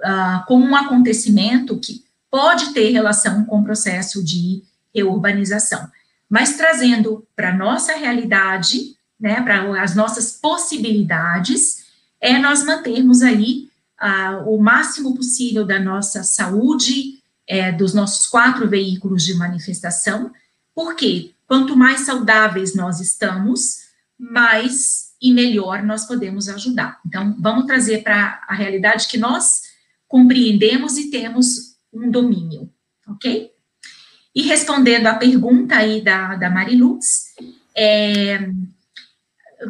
uh, 0.00 0.46
como 0.46 0.64
um 0.64 0.76
acontecimento 0.76 1.78
que 1.78 2.04
pode 2.30 2.72
ter 2.72 2.90
relação 2.90 3.44
com 3.44 3.60
o 3.60 3.64
processo 3.64 4.22
de 4.22 4.62
reurbanização, 4.94 5.88
mas 6.28 6.56
trazendo 6.56 7.26
para 7.34 7.50
a 7.50 7.56
nossa 7.56 7.94
realidade, 7.94 8.96
né, 9.18 9.40
para 9.42 9.82
as 9.82 9.94
nossas 9.94 10.32
possibilidades, 10.32 11.86
é 12.20 12.38
nós 12.38 12.64
mantermos 12.64 13.22
aí 13.22 13.68
uh, 14.00 14.50
o 14.50 14.60
máximo 14.60 15.14
possível 15.14 15.64
da 15.64 15.78
nossa 15.78 16.22
saúde, 16.22 17.22
é, 17.48 17.70
dos 17.72 17.94
nossos 17.94 18.26
quatro 18.26 18.68
veículos 18.68 19.22
de 19.24 19.34
manifestação, 19.34 20.32
porque 20.74 21.32
Quanto 21.46 21.76
mais 21.76 22.00
saudáveis 22.00 22.74
nós 22.74 23.00
estamos, 23.00 23.86
mais 24.18 25.05
e 25.20 25.32
melhor 25.32 25.82
nós 25.82 26.06
podemos 26.06 26.48
ajudar. 26.48 27.00
Então, 27.06 27.36
vamos 27.38 27.66
trazer 27.66 28.02
para 28.02 28.42
a 28.46 28.54
realidade 28.54 29.08
que 29.08 29.18
nós 29.18 29.62
compreendemos 30.08 30.96
e 30.96 31.10
temos 31.10 31.76
um 31.92 32.10
domínio, 32.10 32.70
ok? 33.08 33.50
E 34.34 34.42
respondendo 34.42 35.06
à 35.06 35.14
pergunta 35.14 35.76
aí 35.76 36.02
da, 36.02 36.36
da 36.36 36.50
Mariluz, 36.50 37.34
é, 37.74 38.50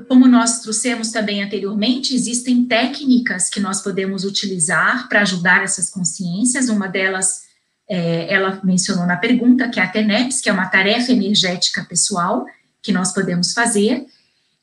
como 0.09 0.27
nós 0.27 0.61
trouxemos 0.61 1.13
também 1.13 1.43
anteriormente, 1.43 2.15
existem 2.15 2.65
técnicas 2.65 3.49
que 3.49 3.61
nós 3.61 3.81
podemos 3.81 4.25
utilizar 4.25 5.09
para 5.09 5.23
ajudar 5.23 5.63
essas 5.63 5.91
consciências, 5.91 6.69
uma 6.69 6.89
delas 6.89 7.47
é, 7.89 8.33
ela 8.33 8.61
mencionou 8.65 9.07
na 9.07 9.17
pergunta, 9.17 9.69
que 9.69 9.79
é 9.79 9.83
a 9.85 9.89
TENEPS, 9.89 10.41
que 10.41 10.49
é 10.49 10.53
uma 10.53 10.67
tarefa 10.67 11.13
energética 11.13 11.85
pessoal 11.85 12.45
que 12.83 12.93
nós 12.93 13.13
podemos 13.13 13.53
fazer, 13.53 14.07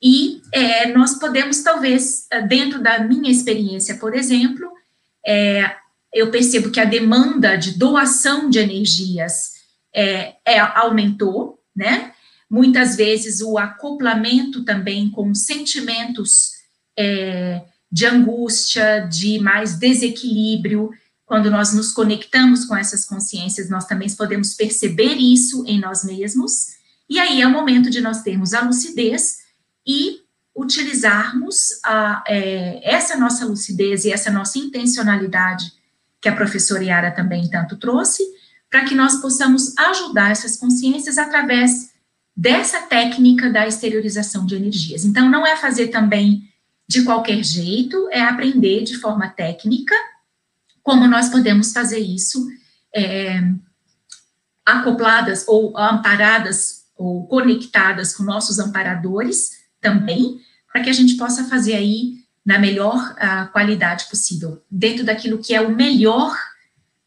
e 0.04 0.42
é, 0.52 0.92
nós 0.92 1.18
podemos, 1.18 1.62
talvez, 1.62 2.28
dentro 2.50 2.84
da 2.84 3.00
minha 3.00 3.32
experiência, 3.32 3.96
por 3.96 4.14
exemplo, 4.14 4.70
é, 5.26 5.78
eu 6.14 6.30
percebo 6.30 6.70
que 6.70 6.80
a 6.82 6.86
demanda 6.86 7.56
de 7.56 7.78
doação 7.78 8.50
de 8.50 8.60
energias 8.60 9.54
é, 9.96 10.36
é, 10.46 10.60
aumentou, 10.60 11.58
né? 11.74 12.12
Muitas 12.50 12.98
vezes 12.98 13.40
o 13.40 13.58
acoplamento 13.58 14.66
também 14.66 15.10
com 15.10 15.34
sentimentos 15.34 16.52
é, 17.00 17.62
de 17.90 18.06
angústia, 18.06 19.08
de 19.10 19.40
mais 19.40 19.80
desequilíbrio, 19.80 20.92
quando 21.26 21.50
nós 21.50 21.74
nos 21.74 21.94
conectamos 21.94 22.66
com 22.66 22.76
essas 22.76 23.06
consciências, 23.06 23.70
nós 23.70 23.86
também 23.86 24.10
podemos 24.14 24.54
perceber 24.54 25.14
isso 25.14 25.64
em 25.66 25.80
nós 25.80 26.04
mesmos, 26.04 26.74
e 27.10 27.18
aí 27.20 27.42
é 27.42 27.48
o 27.48 27.52
momento 27.52 27.90
de 27.90 28.02
nós 28.02 28.22
termos 28.22 28.54
a 28.54 28.62
lucidez 28.62 29.43
e 29.86 30.22
utilizarmos 30.56 31.80
a, 31.84 32.24
é, 32.28 32.80
essa 32.84 33.18
nossa 33.18 33.46
lucidez 33.46 34.06
e 34.06 34.12
essa 34.12 34.32
nossa 34.32 34.60
intencionalidade 34.60 35.72
que 36.22 36.30
a 36.30 36.36
professora 36.36 36.84
Yara 36.84 37.12
também 37.12 37.50
tanto 37.50 37.76
trouxe, 37.78 38.24
para 38.70 38.86
que 38.86 38.96
nós 38.96 39.18
possamos 39.18 39.78
ajudar 39.78 40.32
essas 40.32 40.58
consciências 40.58 41.18
através 41.18 41.92
dessa 42.36 42.82
técnica 42.82 43.52
da 43.52 43.68
exteriorização 43.68 44.46
de 44.46 44.56
energias. 44.56 45.06
Então, 45.06 45.30
não 45.30 45.46
é 45.46 45.56
fazer 45.58 45.90
também 45.90 46.50
de 46.88 47.04
qualquer 47.04 47.44
jeito, 47.44 48.08
é 48.12 48.22
aprender 48.22 48.84
de 48.84 48.98
forma 48.98 49.28
técnica 49.28 49.96
como 50.82 51.08
nós 51.08 51.30
podemos 51.30 51.72
fazer 51.72 52.00
isso 52.00 52.46
é, 52.94 53.42
acopladas 54.66 55.46
ou 55.48 55.78
amparadas 55.78 56.84
ou 56.96 57.26
conectadas 57.28 58.16
com 58.16 58.24
nossos 58.24 58.60
amparadores 58.60 59.63
também, 59.84 60.40
para 60.72 60.82
que 60.82 60.90
a 60.90 60.94
gente 60.94 61.16
possa 61.16 61.44
fazer 61.44 61.76
aí 61.76 62.24
na 62.44 62.58
melhor 62.58 62.98
uh, 62.98 63.52
qualidade 63.52 64.06
possível, 64.10 64.64
dentro 64.70 65.06
daquilo 65.06 65.38
que 65.38 65.54
é 65.54 65.62
o 65.62 65.76
melhor 65.76 66.36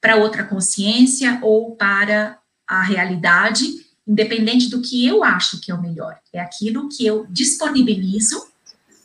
para 0.01 0.17
outra 0.17 0.45
consciência 0.45 1.41
ou 1.43 1.75
para 1.75 2.39
a 2.67 2.83
realidade, 2.83 3.65
independente 4.07 4.71
do 4.71 4.81
que 4.81 5.05
eu 5.05 5.25
acho 5.25 5.61
que 5.61 5.73
é 5.73 5.75
o 5.75 5.83
melhor. 5.83 6.17
É 6.33 6.39
aquilo 6.39 6.89
que 6.89 7.05
eu 7.05 7.27
disponibilizo 7.29 8.47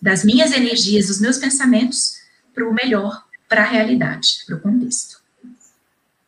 das 0.01 0.23
minhas 0.23 0.51
energias, 0.51 1.07
dos 1.07 1.19
meus 1.19 1.37
pensamentos, 1.37 2.17
para 2.53 2.67
o 2.67 2.73
melhor, 2.73 3.23
para 3.47 3.63
a 3.63 3.65
realidade, 3.65 4.43
para 4.45 4.55
o 4.55 4.59
contexto. 4.59 5.21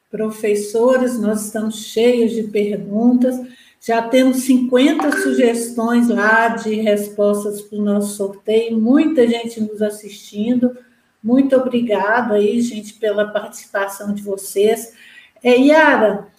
Professores, 0.10 1.20
nós 1.20 1.46
estamos 1.46 1.86
cheios 1.86 2.34
de 2.34 2.44
perguntas. 2.44 3.36
Já 3.86 4.02
temos 4.02 4.44
50 4.44 5.12
sugestões 5.22 6.08
lá 6.08 6.48
de 6.48 6.76
respostas 6.76 7.62
para 7.62 7.78
o 7.78 7.82
nosso 7.82 8.16
sorteio, 8.16 8.80
muita 8.80 9.28
gente 9.28 9.60
nos 9.60 9.82
assistindo. 9.82 10.78
Muito 11.22 11.54
obrigada 11.58 12.36
aí, 12.36 12.62
gente, 12.62 12.94
pela 12.94 13.28
participação 13.28 14.14
de 14.14 14.22
vocês. 14.22 14.94
É, 15.44 15.58
Yara, 15.58 16.30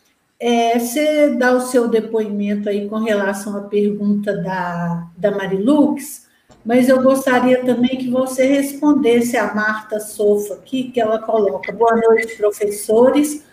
é, 0.40 0.78
você 0.78 1.36
dá 1.36 1.52
o 1.52 1.60
seu 1.60 1.86
depoimento 1.86 2.70
aí 2.70 2.88
com 2.88 2.96
relação 2.96 3.58
à 3.58 3.60
pergunta 3.64 4.34
da, 4.38 5.06
da 5.14 5.30
Marilux, 5.30 6.26
mas 6.64 6.88
eu 6.88 7.02
gostaria 7.02 7.62
também 7.62 7.98
que 7.98 8.08
você 8.08 8.46
respondesse 8.46 9.36
a 9.36 9.54
Marta 9.54 10.00
Sofa 10.00 10.54
aqui, 10.54 10.84
que 10.84 10.98
ela 10.98 11.18
coloca: 11.18 11.70
boa 11.72 11.94
noite, 11.94 12.38
professores. 12.38 13.44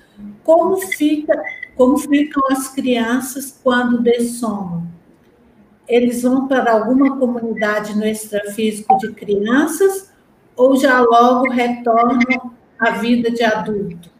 Como 0.44 0.78
fica 0.78 1.34
como 1.82 1.98
ficam 1.98 2.44
as 2.52 2.68
crianças 2.68 3.60
quando 3.64 4.04
dessomam? 4.04 4.84
Eles 5.88 6.22
vão 6.22 6.48
para 6.48 6.74
alguma 6.74 7.18
comunidade 7.18 7.98
no 7.98 8.06
extrafísico 8.06 8.96
de 9.00 9.12
crianças 9.14 10.14
ou 10.56 10.78
já 10.78 11.02
logo 11.02 11.50
retornam 11.50 12.54
à 12.78 12.92
vida 12.92 13.32
de 13.32 13.44
adulto? 13.44 14.12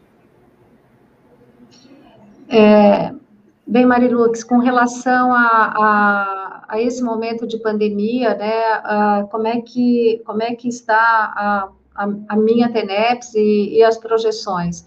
É, 2.48 3.14
bem, 3.64 3.86
Marilux, 3.86 4.42
com 4.42 4.58
relação 4.58 5.32
a, 5.32 5.46
a, 5.46 6.64
a, 6.68 6.82
esse 6.82 7.00
momento 7.00 7.46
de 7.46 7.58
pandemia, 7.58 8.34
né, 8.34 9.24
como, 9.30 9.46
é 9.46 9.60
que, 9.60 10.20
como 10.26 10.42
é 10.42 10.56
que 10.56 10.66
está 10.66 10.96
a, 10.96 11.68
a, 11.94 12.08
a 12.28 12.36
minha 12.36 12.72
TENEPS 12.72 13.36
e, 13.36 13.76
e 13.76 13.84
as 13.84 13.98
projeções? 13.98 14.84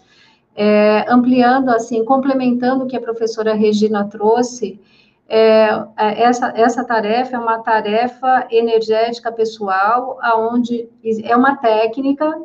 É, 0.56 1.06
ampliando, 1.10 1.70
assim, 1.70 2.06
complementando 2.06 2.86
o 2.86 2.88
que 2.88 2.96
a 2.96 3.02
professora 3.02 3.54
Regina 3.54 4.06
trouxe, 4.06 4.80
é, 5.28 5.66
é, 5.98 6.24
essa, 6.24 6.54
essa 6.56 6.84
tarefa 6.84 7.36
é 7.36 7.40
uma 7.40 7.60
tarefa 7.60 8.48
energética 8.50 9.32
pessoal, 9.32 10.18
aonde 10.22 10.88
é 11.24 11.36
uma 11.36 11.58
técnica 11.58 12.42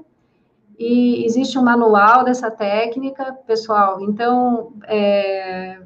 e 0.79 1.25
existe 1.27 1.59
um 1.59 1.63
manual 1.63 2.25
dessa 2.25 2.51
técnica, 2.51 3.37
pessoal. 3.47 4.01
Então, 4.01 4.73
é, 4.85 5.79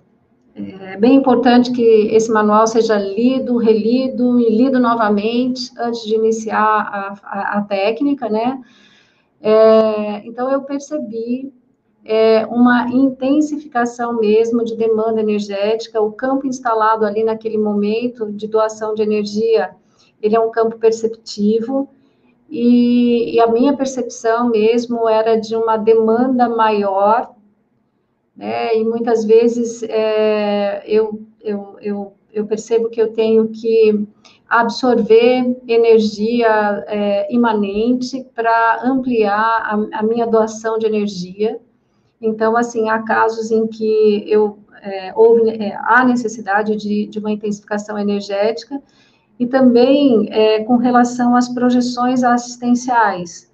é 0.54 0.96
bem 0.96 1.16
importante 1.16 1.72
que 1.72 1.82
esse 1.82 2.30
manual 2.30 2.64
seja 2.68 2.96
lido, 2.96 3.56
relido 3.56 4.38
e 4.38 4.56
lido 4.56 4.78
novamente 4.78 5.72
antes 5.76 6.04
de 6.04 6.14
iniciar 6.14 6.62
a, 6.62 7.14
a, 7.24 7.58
a 7.58 7.62
técnica, 7.62 8.28
né? 8.28 8.62
É, 9.42 10.24
então, 10.24 10.50
eu 10.52 10.62
percebi 10.62 11.52
é, 12.04 12.44
uma 12.46 12.88
intensificação 12.90 14.18
mesmo 14.20 14.62
de 14.62 14.76
demanda 14.76 15.20
energética, 15.20 16.00
o 16.00 16.12
campo 16.12 16.46
instalado 16.46 17.06
ali 17.06 17.24
naquele 17.24 17.56
momento 17.56 18.30
de 18.30 18.46
doação 18.46 18.94
de 18.94 19.02
energia, 19.02 19.74
ele 20.20 20.36
é 20.36 20.40
um 20.40 20.50
campo 20.50 20.78
perceptivo, 20.78 21.88
e, 22.50 23.34
e 23.34 23.40
a 23.40 23.46
minha 23.46 23.74
percepção 23.74 24.50
mesmo 24.50 25.08
era 25.08 25.40
de 25.40 25.56
uma 25.56 25.78
demanda 25.78 26.48
maior, 26.48 27.34
né, 28.36 28.76
e 28.76 28.84
muitas 28.84 29.24
vezes 29.24 29.82
é, 29.84 30.84
eu, 30.86 31.22
eu, 31.40 31.76
eu, 31.80 32.12
eu 32.32 32.46
percebo 32.46 32.90
que 32.90 33.00
eu 33.00 33.12
tenho 33.12 33.48
que 33.48 34.06
absorver 34.48 35.56
energia 35.66 36.84
é, 36.86 37.32
imanente 37.32 38.24
para 38.34 38.82
ampliar 38.84 39.38
a, 39.40 40.00
a 40.00 40.02
minha 40.02 40.26
doação 40.26 40.78
de 40.78 40.86
energia, 40.86 41.60
então, 42.26 42.56
assim, 42.56 42.88
há 42.88 43.02
casos 43.02 43.50
em 43.50 43.66
que 43.66 44.24
eu, 44.26 44.58
é, 44.82 45.12
houve, 45.14 45.50
é, 45.50 45.76
há 45.76 46.04
necessidade 46.04 46.74
de, 46.76 47.06
de, 47.06 47.18
uma 47.18 47.30
intensificação 47.30 47.98
energética, 47.98 48.80
e 49.38 49.46
também 49.46 50.28
é, 50.30 50.62
com 50.64 50.76
relação 50.76 51.34
às 51.36 51.48
projeções 51.48 52.22
assistenciais. 52.22 53.52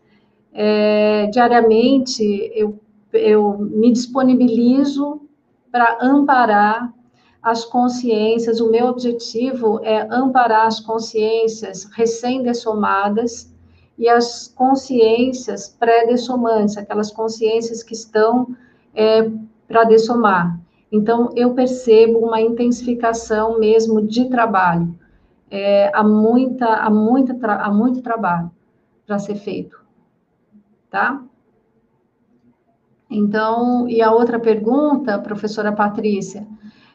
É, 0.52 1.26
diariamente, 1.28 2.22
eu, 2.55 2.78
eu 3.12 3.59
me 3.59 3.90
disponibilizo 3.90 5.22
para 5.72 5.98
amparar 6.01 6.92
as 7.42 7.64
consciências, 7.64 8.60
o 8.60 8.70
meu 8.70 8.86
objetivo 8.86 9.80
é 9.82 10.06
amparar 10.10 10.66
as 10.66 10.78
consciências 10.80 11.84
recém-dessomadas, 11.84 13.51
e 14.01 14.09
as 14.09 14.48
consciências 14.48 15.68
pré-dessomantes, 15.78 16.78
aquelas 16.78 17.12
consciências 17.12 17.82
que 17.82 17.93
estão 17.93 18.56
é, 18.94 19.31
para 19.68 19.85
dessomar. 19.85 20.59
Então, 20.90 21.28
eu 21.36 21.52
percebo 21.52 22.18
uma 22.20 22.40
intensificação 22.40 23.60
mesmo 23.60 24.01
de 24.01 24.31
trabalho. 24.31 24.98
É, 25.51 25.90
há, 25.94 26.02
muita, 26.02 26.66
há, 26.66 26.89
muita 26.89 27.35
há 27.52 27.70
muito 27.70 28.01
trabalho 28.01 28.51
para 29.06 29.18
ser 29.18 29.35
feito, 29.35 29.78
tá? 30.90 31.22
Então, 33.10 33.86
e 33.86 34.01
a 34.01 34.10
outra 34.12 34.39
pergunta, 34.39 35.18
professora 35.18 35.72
Patrícia, 35.72 36.47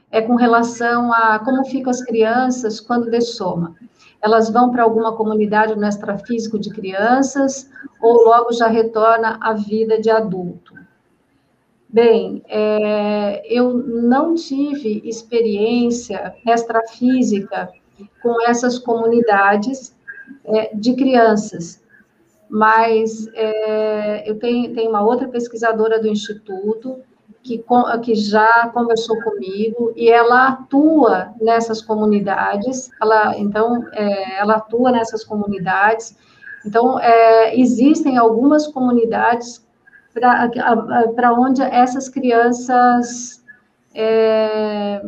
é 0.10 0.24
com 0.24 0.36
relação 0.36 1.14
a 1.14 1.38
como 1.38 1.66
ficam 1.66 1.92
as 1.92 2.02
crianças 2.02 2.80
quando 2.80 3.12
dessoma 3.12 3.76
elas 4.26 4.50
vão 4.50 4.72
para 4.72 4.82
alguma 4.82 5.16
comunidade 5.16 5.76
no 5.76 5.86
extrafísico 5.86 6.58
de 6.58 6.72
crianças 6.72 7.70
ou 8.02 8.24
logo 8.24 8.52
já 8.54 8.68
retorna 8.68 9.38
à 9.40 9.54
vida 9.54 10.02
de 10.02 10.10
adulto? 10.10 10.74
Bem, 11.88 12.42
é, 12.48 13.44
eu 13.48 13.72
não 13.72 14.34
tive 14.34 15.00
experiência 15.06 16.34
extrafísica 16.44 17.72
com 18.22 18.42
essas 18.42 18.80
comunidades 18.80 19.96
é, 20.44 20.76
de 20.76 20.96
crianças, 20.96 21.84
mas 22.50 23.28
é, 23.36 24.28
eu 24.28 24.40
tenho, 24.40 24.74
tenho 24.74 24.90
uma 24.90 25.04
outra 25.04 25.28
pesquisadora 25.28 26.02
do 26.02 26.08
Instituto 26.08 27.00
que, 27.46 27.64
que 28.02 28.16
já 28.16 28.70
conversou 28.70 29.22
comigo 29.22 29.94
e 29.96 30.10
ela 30.10 30.48
atua 30.48 31.32
nessas 31.40 31.80
comunidades, 31.80 32.90
ela, 33.00 33.38
então, 33.38 33.86
é, 33.94 34.40
ela 34.40 34.56
atua 34.56 34.92
nessas 34.92 35.24
comunidades, 35.24 36.18
então, 36.66 37.00
é, 37.00 37.56
existem 37.56 38.18
algumas 38.18 38.66
comunidades 38.66 39.64
para 40.16 41.34
onde 41.34 41.62
essas 41.62 42.10
crianças, 42.10 43.44
é, 43.94 45.04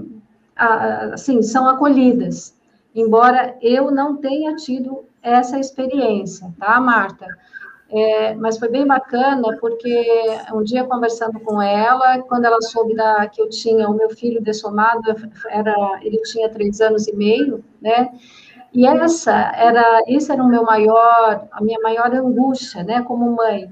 assim, 0.56 1.42
são 1.42 1.68
acolhidas, 1.68 2.56
embora 2.94 3.58
eu 3.62 3.90
não 3.90 4.18
tenha 4.18 4.56
tido 4.56 5.06
essa 5.24 5.58
experiência, 5.58 6.54
tá, 6.60 6.80
Marta? 6.80 7.26
É, 7.90 8.36
mas 8.36 8.58
foi 8.58 8.68
bem 8.68 8.86
bacana, 8.86 9.58
porque 9.62 10.06
um 10.54 10.62
dia 10.62 10.84
conversando 10.84 11.40
com 11.40 11.62
ela, 11.62 12.20
quando 12.24 12.44
ela 12.44 12.62
soube 12.62 12.94
da, 12.94 13.28
que 13.28 13.42
eu 13.42 13.50
tinha 13.50 13.90
o 13.90 13.94
meu 13.94 14.10
filho 14.10 14.42
dessomado, 14.42 15.16
era, 15.50 15.74
ele 16.02 16.22
tinha 16.24 16.50
três 16.50 16.82
anos 16.82 17.08
e 17.08 17.16
meio, 17.16 17.64
né? 17.82 18.10
E 18.74 18.86
essa 18.86 19.34
era, 19.56 20.04
isso 20.08 20.32
era 20.32 20.44
o 20.44 20.48
meu 20.48 20.64
maior, 20.64 21.48
a 21.50 21.64
minha 21.64 21.80
maior 21.80 22.14
angústia, 22.14 22.84
né, 22.84 23.02
como 23.02 23.32
mãe, 23.32 23.72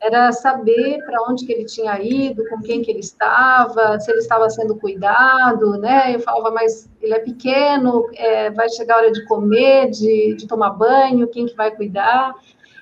era 0.00 0.30
saber 0.32 1.02
para 1.06 1.22
onde 1.22 1.46
que 1.46 1.52
ele 1.52 1.64
tinha 1.64 1.98
ido, 1.98 2.46
com 2.50 2.60
quem 2.60 2.82
que 2.82 2.90
ele 2.90 3.00
estava, 3.00 3.98
se 3.98 4.10
ele 4.10 4.20
estava 4.20 4.50
sendo 4.50 4.76
cuidado, 4.76 5.78
né? 5.78 6.14
Eu 6.14 6.20
falava, 6.20 6.50
mas 6.50 6.90
ele 7.00 7.14
é 7.14 7.18
pequeno, 7.18 8.04
é, 8.14 8.50
vai 8.50 8.68
chegar 8.68 8.96
a 8.96 8.98
hora 8.98 9.12
de 9.12 9.24
comer, 9.24 9.88
de, 9.88 10.34
de 10.34 10.46
tomar 10.46 10.70
banho, 10.70 11.26
quem 11.28 11.46
que 11.46 11.56
vai 11.56 11.74
cuidar? 11.74 12.34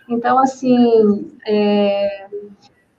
Então, 0.09 0.39
assim, 0.39 1.31
é, 1.47 2.27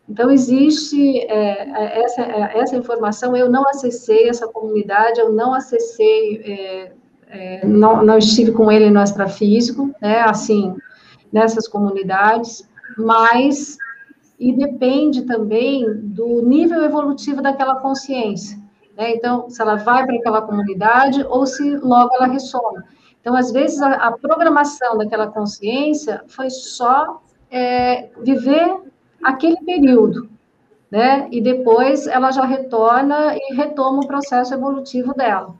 Então, 0.07 0.29
existe 0.29 1.19
é, 1.19 2.03
essa, 2.03 2.21
essa 2.21 2.75
informação, 2.75 3.35
eu 3.35 3.49
não 3.49 3.67
acessei 3.69 4.27
essa 4.27 4.47
comunidade, 4.47 5.19
eu 5.19 5.31
não 5.31 5.53
acessei, 5.53 6.41
é, 6.43 6.91
é, 7.29 7.65
não, 7.65 8.03
não 8.03 8.17
estive 8.17 8.51
com 8.51 8.71
ele 8.71 8.89
no 8.91 9.01
extrafísico, 9.01 9.89
né, 10.01 10.19
assim, 10.21 10.75
nessas 11.31 11.67
comunidades, 11.67 12.67
mas, 12.97 13.77
e 14.37 14.53
depende 14.53 15.23
também 15.23 15.85
do 15.95 16.41
nível 16.41 16.83
evolutivo 16.83 17.41
daquela 17.41 17.77
consciência, 17.77 18.57
né, 18.97 19.15
então, 19.15 19.49
se 19.49 19.61
ela 19.61 19.75
vai 19.75 20.05
para 20.05 20.15
aquela 20.15 20.41
comunidade 20.41 21.23
ou 21.29 21.47
se 21.47 21.77
logo 21.77 22.13
ela 22.13 22.27
ressoma. 22.27 22.83
Então, 23.23 23.37
às 23.37 23.53
vezes, 23.53 23.81
a, 23.81 23.93
a 23.93 24.11
programação 24.11 24.97
daquela 24.97 25.27
consciência 25.27 26.25
foi 26.27 26.49
só 26.49 27.23
é, 27.49 28.09
viver 28.21 28.81
aquele 29.23 29.55
período, 29.61 30.29
né? 30.91 31.29
E 31.31 31.39
depois 31.39 32.05
ela 32.05 32.31
já 32.31 32.43
retorna 32.43 33.33
e 33.33 33.55
retoma 33.55 34.01
o 34.01 34.07
processo 34.07 34.53
evolutivo 34.53 35.13
dela. 35.13 35.55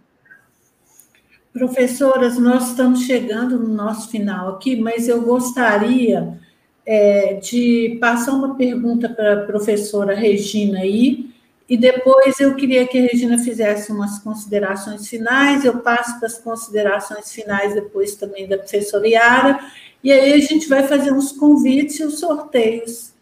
Professoras, 1.54 2.38
nós 2.38 2.72
estamos 2.72 3.04
chegando 3.04 3.58
no 3.58 3.74
nosso 3.74 4.10
final 4.10 4.50
aqui, 4.50 4.76
mas 4.76 5.08
eu 5.08 5.22
gostaria 5.22 6.38
é, 6.86 7.36
de 7.36 7.98
passar 8.02 8.34
uma 8.34 8.56
pergunta 8.56 9.08
para 9.08 9.36
a 9.36 9.46
professora 9.46 10.14
Regina 10.14 10.80
aí, 10.80 11.33
e 11.68 11.78
depois 11.78 12.40
eu 12.40 12.56
queria 12.56 12.86
que 12.86 12.98
a 12.98 13.02
Regina 13.02 13.38
fizesse 13.38 13.92
umas 13.92 14.20
considerações 14.20 15.08
finais, 15.08 15.64
eu 15.64 15.80
passo 15.80 16.20
para 16.20 16.28
as 16.28 16.38
considerações 16.38 17.32
finais 17.32 17.74
depois 17.74 18.16
também 18.16 18.48
da 18.48 18.58
professora 18.58 19.08
Yara, 19.08 19.60
e 20.04 20.12
aí 20.12 20.34
a 20.34 20.40
gente 20.40 20.68
vai 20.68 20.84
fazer 20.84 21.14
uns 21.14 21.32
convites 21.32 22.00
e 22.00 22.04
os 22.04 22.20
sorteios 22.20 23.14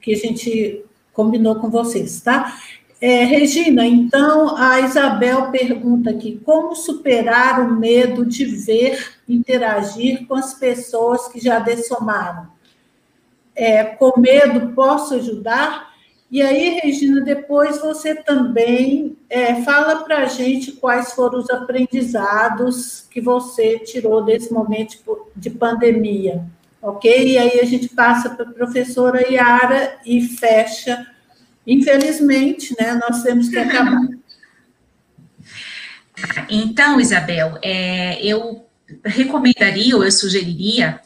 que 0.00 0.12
a 0.12 0.16
gente 0.16 0.84
combinou 1.12 1.56
com 1.56 1.70
vocês, 1.70 2.20
tá? 2.20 2.54
É, 3.00 3.24
Regina, 3.24 3.86
então 3.86 4.56
a 4.56 4.80
Isabel 4.80 5.50
pergunta 5.50 6.10
aqui: 6.10 6.40
como 6.44 6.74
superar 6.74 7.60
o 7.60 7.78
medo 7.78 8.24
de 8.24 8.44
ver, 8.44 9.16
interagir 9.28 10.26
com 10.26 10.34
as 10.34 10.54
pessoas 10.54 11.28
que 11.28 11.38
já 11.38 11.58
dessomaram? 11.58 12.48
É, 13.54 13.84
com 13.84 14.18
medo, 14.20 14.74
posso 14.74 15.14
ajudar? 15.14 15.85
E 16.30 16.42
aí, 16.42 16.80
Regina, 16.82 17.20
depois 17.20 17.80
você 17.80 18.14
também 18.14 19.16
é, 19.30 19.62
fala 19.62 20.02
para 20.04 20.18
a 20.18 20.26
gente 20.26 20.72
quais 20.72 21.12
foram 21.12 21.38
os 21.38 21.48
aprendizados 21.50 23.06
que 23.10 23.20
você 23.20 23.78
tirou 23.78 24.24
desse 24.24 24.52
momento 24.52 24.98
de 25.36 25.50
pandemia 25.50 26.44
ok? 26.86 27.32
E 27.32 27.36
aí 27.36 27.60
a 27.60 27.64
gente 27.64 27.88
passa 27.88 28.30
para 28.30 28.48
a 28.48 28.52
professora 28.52 29.26
Yara 29.28 29.98
e 30.06 30.22
fecha. 30.22 31.06
Infelizmente, 31.66 32.74
né, 32.78 32.94
nós 32.94 33.22
temos 33.22 33.48
que 33.48 33.58
acabar. 33.58 34.00
Então, 36.48 36.98
Isabel, 36.98 37.58
é, 37.62 38.24
eu 38.24 38.64
recomendaria 39.04 39.94
ou 39.94 40.02
eu 40.02 40.10
sugeriria, 40.10 40.98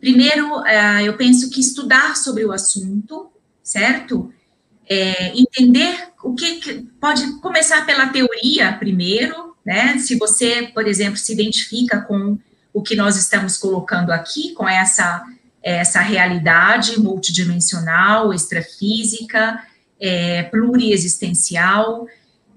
primeiro, 0.00 0.60
é, 0.66 1.04
eu 1.04 1.16
penso 1.16 1.48
que 1.50 1.60
estudar 1.60 2.16
sobre 2.16 2.44
o 2.44 2.50
assunto, 2.50 3.30
certo? 3.62 4.34
É, 4.88 5.32
entender 5.36 6.08
o 6.22 6.34
que, 6.34 6.56
que 6.56 6.74
pode 7.00 7.40
começar 7.40 7.84
pela 7.84 8.08
teoria 8.08 8.72
primeiro, 8.72 9.56
né? 9.64 9.98
Se 9.98 10.16
você, 10.16 10.70
por 10.72 10.86
exemplo, 10.86 11.16
se 11.16 11.32
identifica 11.32 12.00
com 12.00 12.38
o 12.72 12.82
que 12.82 12.94
nós 12.94 13.16
estamos 13.16 13.56
colocando 13.56 14.10
aqui, 14.10 14.52
com 14.52 14.68
essa, 14.68 15.24
essa 15.62 16.00
realidade 16.00 17.00
multidimensional, 17.00 18.32
extrafísica, 18.32 19.62
é, 19.98 20.44
pluriexistencial. 20.44 22.06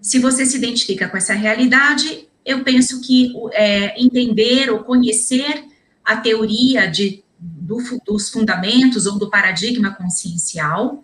Se 0.01 0.19
você 0.19 0.45
se 0.45 0.57
identifica 0.57 1.07
com 1.07 1.17
essa 1.17 1.33
realidade, 1.33 2.27
eu 2.45 2.63
penso 2.63 3.01
que 3.01 3.33
é, 3.53 4.01
entender 4.01 4.69
ou 4.69 4.79
conhecer 4.83 5.63
a 6.03 6.17
teoria 6.17 6.87
de, 6.87 7.23
do, 7.39 7.77
dos 8.05 8.29
fundamentos 8.29 9.05
ou 9.05 9.17
do 9.17 9.29
paradigma 9.29 9.93
consciencial 9.93 11.03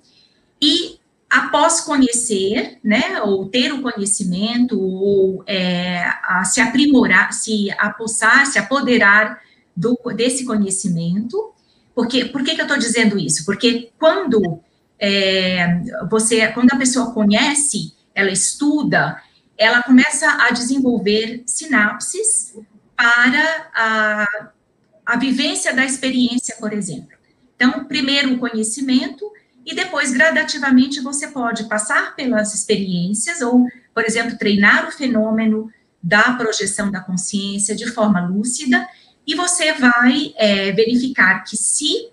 e 0.61 0.99
após 1.35 1.81
conhecer, 1.81 2.79
né, 2.81 3.21
ou 3.21 3.49
ter 3.49 3.73
o 3.73 3.81
conhecimento, 3.81 4.79
ou 4.79 5.43
é, 5.45 6.09
se 6.45 6.61
aprimorar, 6.61 7.33
se 7.33 7.69
apossar, 7.77 8.45
se 8.45 8.57
apoderar 8.57 9.41
do, 9.75 9.99
desse 10.15 10.45
conhecimento, 10.45 11.53
porque, 11.93 12.25
por 12.25 12.41
que, 12.41 12.55
que 12.55 12.61
eu 12.61 12.65
estou 12.65 12.79
dizendo 12.79 13.19
isso? 13.19 13.43
Porque 13.45 13.91
quando 13.99 14.61
é, 14.97 15.81
você, 16.09 16.47
quando 16.53 16.71
a 16.71 16.77
pessoa 16.77 17.11
conhece, 17.11 17.93
ela 18.13 18.31
estuda, 18.31 19.21
ela 19.57 19.83
começa 19.83 20.29
a 20.41 20.51
desenvolver 20.51 21.43
sinapses 21.45 22.57
para 22.95 23.69
a, 23.75 24.25
a 25.05 25.17
vivência 25.17 25.73
da 25.73 25.83
experiência, 25.83 26.55
por 26.61 26.71
exemplo. 26.71 27.17
Então, 27.57 27.83
primeiro 27.85 28.35
o 28.35 28.39
conhecimento, 28.39 29.29
e 29.65 29.73
depois, 29.73 30.11
gradativamente, 30.13 31.01
você 31.01 31.29
pode 31.29 31.63
passar 31.63 32.15
pelas 32.15 32.53
experiências, 32.53 33.41
ou, 33.41 33.65
por 33.93 34.05
exemplo, 34.05 34.37
treinar 34.37 34.87
o 34.87 34.91
fenômeno 34.91 35.71
da 36.01 36.33
projeção 36.33 36.91
da 36.91 36.99
consciência 36.99 37.75
de 37.75 37.87
forma 37.87 38.21
lúcida, 38.27 38.87
e 39.25 39.33
você 39.33 39.73
vai 39.73 40.33
é, 40.37 40.71
verificar 40.71 41.43
que 41.43 41.57
se 41.57 42.09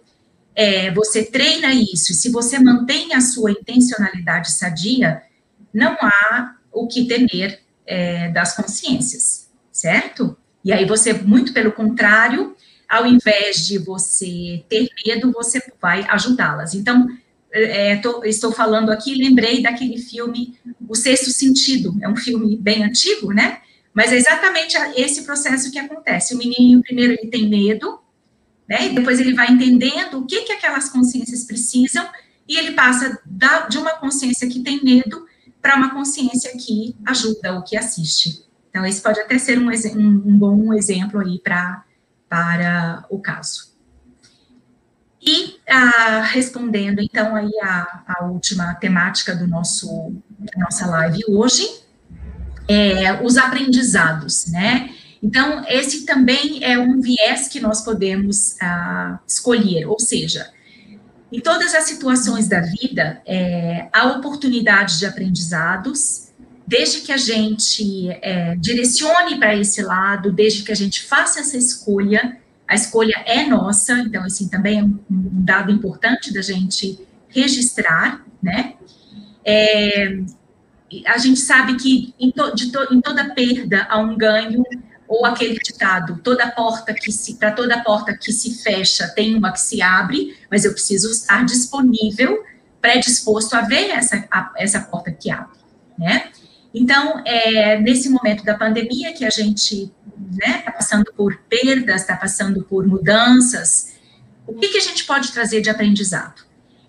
é, 0.55 0.91
você 0.93 1.25
treina 1.25 1.75
isso, 1.75 2.13
e 2.13 2.15
se 2.15 2.31
você 2.31 2.59
mantém 2.59 3.13
a 3.13 3.21
sua 3.21 3.51
intencionalidade 3.51 4.51
sadia, 4.53 5.23
não 5.75 5.95
há 6.01 6.57
o 6.73 6.87
que 6.87 7.05
temer 7.05 7.61
é, 7.87 8.31
das 8.31 8.57
consciências, 8.57 9.51
certo? 9.71 10.37
E 10.65 10.73
aí 10.73 10.87
você, 10.87 11.13
muito 11.13 11.53
pelo 11.53 11.73
contrário, 11.73 12.57
ao 12.89 13.07
invés 13.07 13.67
de 13.67 13.79
você 13.79 14.65
ter 14.69 14.89
medo, 15.07 15.33
você 15.33 15.63
vai 15.81 16.07
ajudá-las. 16.09 16.75
Então, 16.75 17.09
é, 17.53 17.97
tô, 17.97 18.25
estou 18.25 18.53
falando 18.53 18.91
aqui, 18.91 19.15
lembrei 19.15 19.63
daquele 19.63 19.99
filme 19.99 20.57
O 20.89 20.95
Sexto 20.95 21.31
Sentido, 21.31 21.95
é 22.01 22.09
um 22.09 22.17
filme 22.17 22.57
bem 22.57 22.83
antigo, 22.83 23.33
né? 23.33 23.61
Mas 23.95 24.13
é 24.13 24.17
exatamente 24.17 24.77
esse 24.97 25.23
processo 25.23 25.71
que 25.71 25.79
acontece. 25.79 26.35
O 26.35 26.39
menininho, 26.39 26.83
primeiro, 26.83 27.13
ele 27.13 27.31
tem 27.31 27.49
medo, 27.49 28.01
né? 28.67 28.87
E 28.87 28.95
depois 28.95 29.21
ele 29.21 29.35
vai 29.35 29.51
entendendo 29.51 30.19
o 30.19 30.27
que, 30.27 30.43
que 30.43 30.53
aquelas 30.53 30.89
consciências 30.89 31.45
precisam, 31.45 32.09
e 32.49 32.57
ele 32.57 32.73
passa 32.73 33.21
da, 33.25 33.67
de 33.67 33.79
uma 33.79 33.93
consciência 33.93 34.49
que 34.49 34.61
tem 34.61 34.83
medo 34.83 35.27
para 35.61 35.77
uma 35.77 35.95
consciência 35.95 36.51
que 36.57 36.97
ajuda 37.05 37.55
ou 37.55 37.63
que 37.63 37.77
assiste. 37.77 38.45
Então, 38.69 38.85
esse 38.85 39.01
pode 39.01 39.21
até 39.21 39.39
ser 39.39 39.59
um, 39.59 39.69
um, 39.69 40.23
um 40.27 40.39
bom 40.39 40.73
exemplo 40.73 41.21
aí 41.21 41.39
pra, 41.39 41.85
para 42.29 43.05
o 43.11 43.19
caso. 43.19 43.72
E 45.25 45.57
ah, 45.69 46.23
respondendo 46.33 47.01
então 47.01 47.37
aí 47.37 47.53
a, 47.63 48.03
a, 48.09 48.25
última 48.25 48.75
temática 48.75 49.37
do 49.37 49.47
nosso 49.47 50.13
da 50.37 50.65
nossa 50.65 50.85
live 50.87 51.23
hoje, 51.29 51.65
é, 52.67 53.23
os 53.23 53.37
aprendizados, 53.37 54.47
né? 54.47 54.91
Então 55.23 55.65
esse 55.69 56.05
também 56.05 56.65
é 56.65 56.77
um 56.77 57.01
viés 57.01 57.47
que 57.47 57.61
nós 57.61 57.83
podemos 57.83 58.61
ah, 58.61 59.21
escolher, 59.25 59.87
ou 59.87 60.01
seja, 60.01 60.51
em 61.33 61.41
todas 61.41 61.73
as 61.73 61.85
situações 61.85 62.49
da 62.49 62.61
vida 62.61 63.23
é, 63.25 63.89
há 63.93 64.09
oportunidade 64.09 64.99
de 64.99 65.07
aprendizados, 65.07 66.33
desde 66.67 67.01
que 67.01 67.13
a 67.13 67.17
gente 67.17 68.11
é, 68.11 68.57
direcione 68.57 69.39
para 69.39 69.55
esse 69.55 69.83
lado, 69.83 70.33
desde 70.33 70.65
que 70.65 70.73
a 70.73 70.77
gente 70.77 71.01
faça 71.01 71.39
essa 71.39 71.57
escolha 71.57 72.42
a 72.73 72.75
escolha 72.75 73.23
é 73.27 73.45
nossa, 73.45 73.93
então, 73.99 74.25
assim, 74.25 74.49
também 74.49 74.81
é 74.81 74.83
um, 74.83 74.99
dado 75.11 75.71
importante 75.71 76.33
da 76.33 76.41
gente 76.41 76.99
registrar, 77.29 78.25
né? 78.43 78.77
É, 79.45 80.19
a 81.05 81.19
gente 81.19 81.39
sabe 81.39 81.77
que 81.77 82.15
em, 82.19 82.31
to, 82.31 82.51
to, 82.55 82.95
em, 82.95 83.01
toda 83.03 83.35
perda 83.35 83.87
há 83.91 83.99
um 83.99 84.17
ganho, 84.17 84.65
ou 85.07 85.27
aquele 85.27 85.59
ditado, 85.59 86.19
toda 86.25 86.51
porta 86.51 86.95
que 86.95 87.13
se, 87.13 87.35
para 87.35 87.51
toda 87.51 87.83
porta 87.83 88.17
que 88.17 88.33
se 88.33 88.63
fecha, 88.63 89.07
tem 89.09 89.35
uma 89.35 89.53
que 89.53 89.61
se 89.61 89.83
abre, 89.83 90.35
mas 90.51 90.65
eu 90.65 90.73
preciso 90.73 91.11
estar 91.11 91.45
disponível, 91.45 92.43
predisposto 92.81 93.55
a 93.55 93.61
ver 93.61 93.91
essa, 93.91 94.27
a, 94.31 94.51
essa 94.57 94.81
porta 94.81 95.13
que 95.13 95.31
abre, 95.31 95.59
né? 95.99 96.31
Então, 96.73 97.23
é, 97.27 97.79
nesse 97.79 98.09
momento 98.09 98.43
da 98.45 98.55
pandemia 98.55 99.13
que 99.13 99.27
a 99.27 99.31
gente 99.31 99.93
né, 100.37 100.59
tá 100.63 100.73
passando 100.73 101.13
por 101.15 101.37
perdas, 101.49 102.03
está 102.03 102.17
passando 102.17 102.65
por 102.65 102.87
mudanças, 102.87 103.93
o 104.47 104.55
que, 104.55 104.69
que 104.69 104.79
a 104.79 104.83
gente 104.83 105.05
pode 105.05 105.33
trazer 105.33 105.61
de 105.61 105.71
aprendizado? 105.71 106.43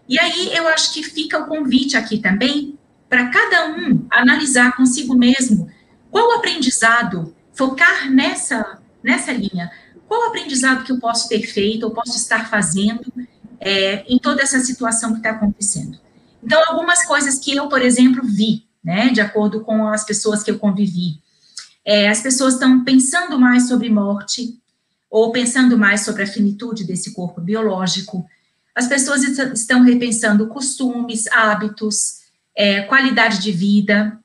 E 0.07 0.19
aí 0.19 0.55
eu 0.55 0.67
acho 0.67 0.93
que 0.93 1.03
fica 1.03 1.39
o 1.39 1.47
convite 1.47 1.95
aqui 1.95 2.17
também 2.17 2.77
para 3.09 3.29
cada 3.29 3.67
um 3.67 4.05
analisar 4.09 4.75
consigo 4.75 5.15
mesmo 5.15 5.69
qual 6.09 6.37
aprendizado, 6.37 7.35
focar 7.53 8.11
nessa, 8.11 8.79
nessa 9.03 9.31
linha, 9.31 9.71
qual 10.07 10.27
aprendizado 10.27 10.83
que 10.83 10.91
eu 10.91 10.99
posso 10.99 11.27
ter 11.27 11.41
feito, 11.41 11.83
ou 11.83 11.91
posso 11.91 12.15
estar 12.15 12.49
fazendo 12.49 13.11
é, 13.59 14.03
em 14.07 14.19
toda 14.19 14.41
essa 14.43 14.59
situação 14.59 15.11
que 15.11 15.17
está 15.17 15.31
acontecendo. 15.31 15.97
Então, 16.43 16.61
algumas 16.67 17.05
coisas 17.05 17.39
que 17.39 17.55
eu, 17.55 17.67
por 17.67 17.81
exemplo, 17.81 18.21
vi, 18.23 18.67
né, 18.83 19.09
de 19.09 19.21
acordo 19.21 19.61
com 19.61 19.87
as 19.87 20.03
pessoas 20.03 20.43
que 20.43 20.51
eu 20.51 20.59
convivi, 20.59 21.22
é, 21.85 22.09
as 22.09 22.21
pessoas 22.21 22.53
estão 22.53 22.83
pensando 22.83 23.39
mais 23.39 23.67
sobre 23.67 23.89
morte, 23.89 24.57
ou 25.09 25.31
pensando 25.31 25.77
mais 25.77 26.01
sobre 26.01 26.23
a 26.23 26.27
finitude 26.27 26.85
desse 26.85 27.13
corpo 27.13 27.39
biológico. 27.39 28.25
As 28.73 28.87
pessoas 28.87 29.21
estão 29.23 29.83
repensando 29.83 30.47
costumes, 30.47 31.27
hábitos, 31.27 32.23
é, 32.55 32.81
qualidade 32.81 33.39
de 33.39 33.51
vida, 33.51 34.17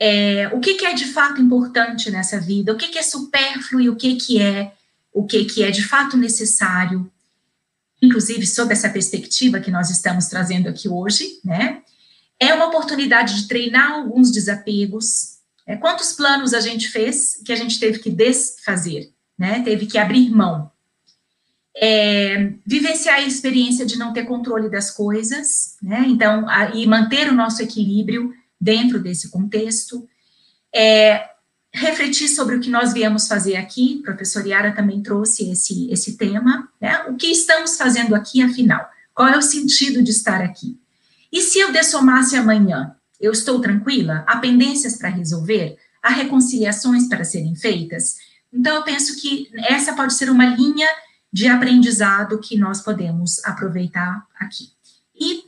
é, 0.00 0.50
o 0.52 0.58
que, 0.58 0.74
que, 0.74 0.86
é 0.86 0.94
de 0.94 1.04
fato 1.04 1.40
importante 1.40 2.10
nessa 2.10 2.40
vida, 2.40 2.72
o 2.72 2.76
que, 2.76 2.88
que 2.88 2.98
é 2.98 3.02
supérfluo 3.02 3.80
e 3.80 3.88
o 3.88 3.94
que, 3.94 4.16
que 4.16 4.40
é 4.40 4.72
o 5.12 5.26
que, 5.26 5.44
que 5.44 5.62
é 5.62 5.70
de 5.70 5.82
fato 5.82 6.16
necessário, 6.16 7.10
inclusive 8.00 8.46
sob 8.46 8.72
essa 8.72 8.88
perspectiva 8.88 9.60
que 9.60 9.70
nós 9.70 9.90
estamos 9.90 10.26
trazendo 10.26 10.68
aqui 10.68 10.88
hoje, 10.88 11.38
né? 11.44 11.82
É 12.40 12.54
uma 12.54 12.66
oportunidade 12.66 13.42
de 13.42 13.46
treinar 13.46 13.92
alguns 13.92 14.32
desapegos. 14.32 15.31
É, 15.66 15.76
quantos 15.76 16.12
planos 16.12 16.54
a 16.54 16.60
gente 16.60 16.88
fez 16.88 17.40
que 17.44 17.52
a 17.52 17.56
gente 17.56 17.78
teve 17.78 17.98
que 17.98 18.10
desfazer, 18.10 19.12
né? 19.38 19.62
Teve 19.62 19.86
que 19.86 19.98
abrir 19.98 20.30
mão. 20.30 20.70
É, 21.74 22.52
vivenciar 22.66 23.16
a 23.16 23.22
experiência 23.22 23.86
de 23.86 23.96
não 23.96 24.12
ter 24.12 24.24
controle 24.24 24.68
das 24.68 24.90
coisas, 24.90 25.76
né? 25.82 26.04
Então, 26.06 26.48
a, 26.48 26.74
e 26.74 26.86
manter 26.86 27.28
o 27.28 27.34
nosso 27.34 27.62
equilíbrio 27.62 28.34
dentro 28.60 29.00
desse 29.00 29.30
contexto. 29.30 30.08
É, 30.74 31.28
refletir 31.72 32.28
sobre 32.28 32.56
o 32.56 32.60
que 32.60 32.68
nós 32.68 32.92
viemos 32.92 33.26
fazer 33.26 33.56
aqui, 33.56 34.00
a 34.00 34.06
professora 34.06 34.48
Yara 34.48 34.72
também 34.72 35.02
trouxe 35.02 35.50
esse, 35.50 35.90
esse 35.90 36.16
tema, 36.18 36.68
né? 36.80 37.04
O 37.08 37.14
que 37.14 37.28
estamos 37.28 37.76
fazendo 37.76 38.14
aqui, 38.14 38.42
afinal? 38.42 38.86
Qual 39.14 39.28
é 39.28 39.38
o 39.38 39.42
sentido 39.42 40.02
de 40.02 40.10
estar 40.10 40.42
aqui? 40.42 40.78
E 41.32 41.40
se 41.40 41.58
eu 41.58 41.72
dessomasse 41.72 42.36
amanhã? 42.36 42.94
Eu 43.22 43.30
estou 43.30 43.60
tranquila? 43.60 44.24
Há 44.26 44.38
pendências 44.38 44.96
para 44.96 45.08
resolver? 45.08 45.78
Há 46.02 46.10
reconciliações 46.10 47.08
para 47.08 47.22
serem 47.22 47.54
feitas? 47.54 48.16
Então, 48.52 48.74
eu 48.74 48.82
penso 48.82 49.20
que 49.20 49.48
essa 49.68 49.94
pode 49.94 50.12
ser 50.14 50.28
uma 50.28 50.44
linha 50.44 50.88
de 51.32 51.46
aprendizado 51.46 52.40
que 52.40 52.58
nós 52.58 52.82
podemos 52.82 53.42
aproveitar 53.44 54.26
aqui. 54.38 54.70
E, 55.14 55.44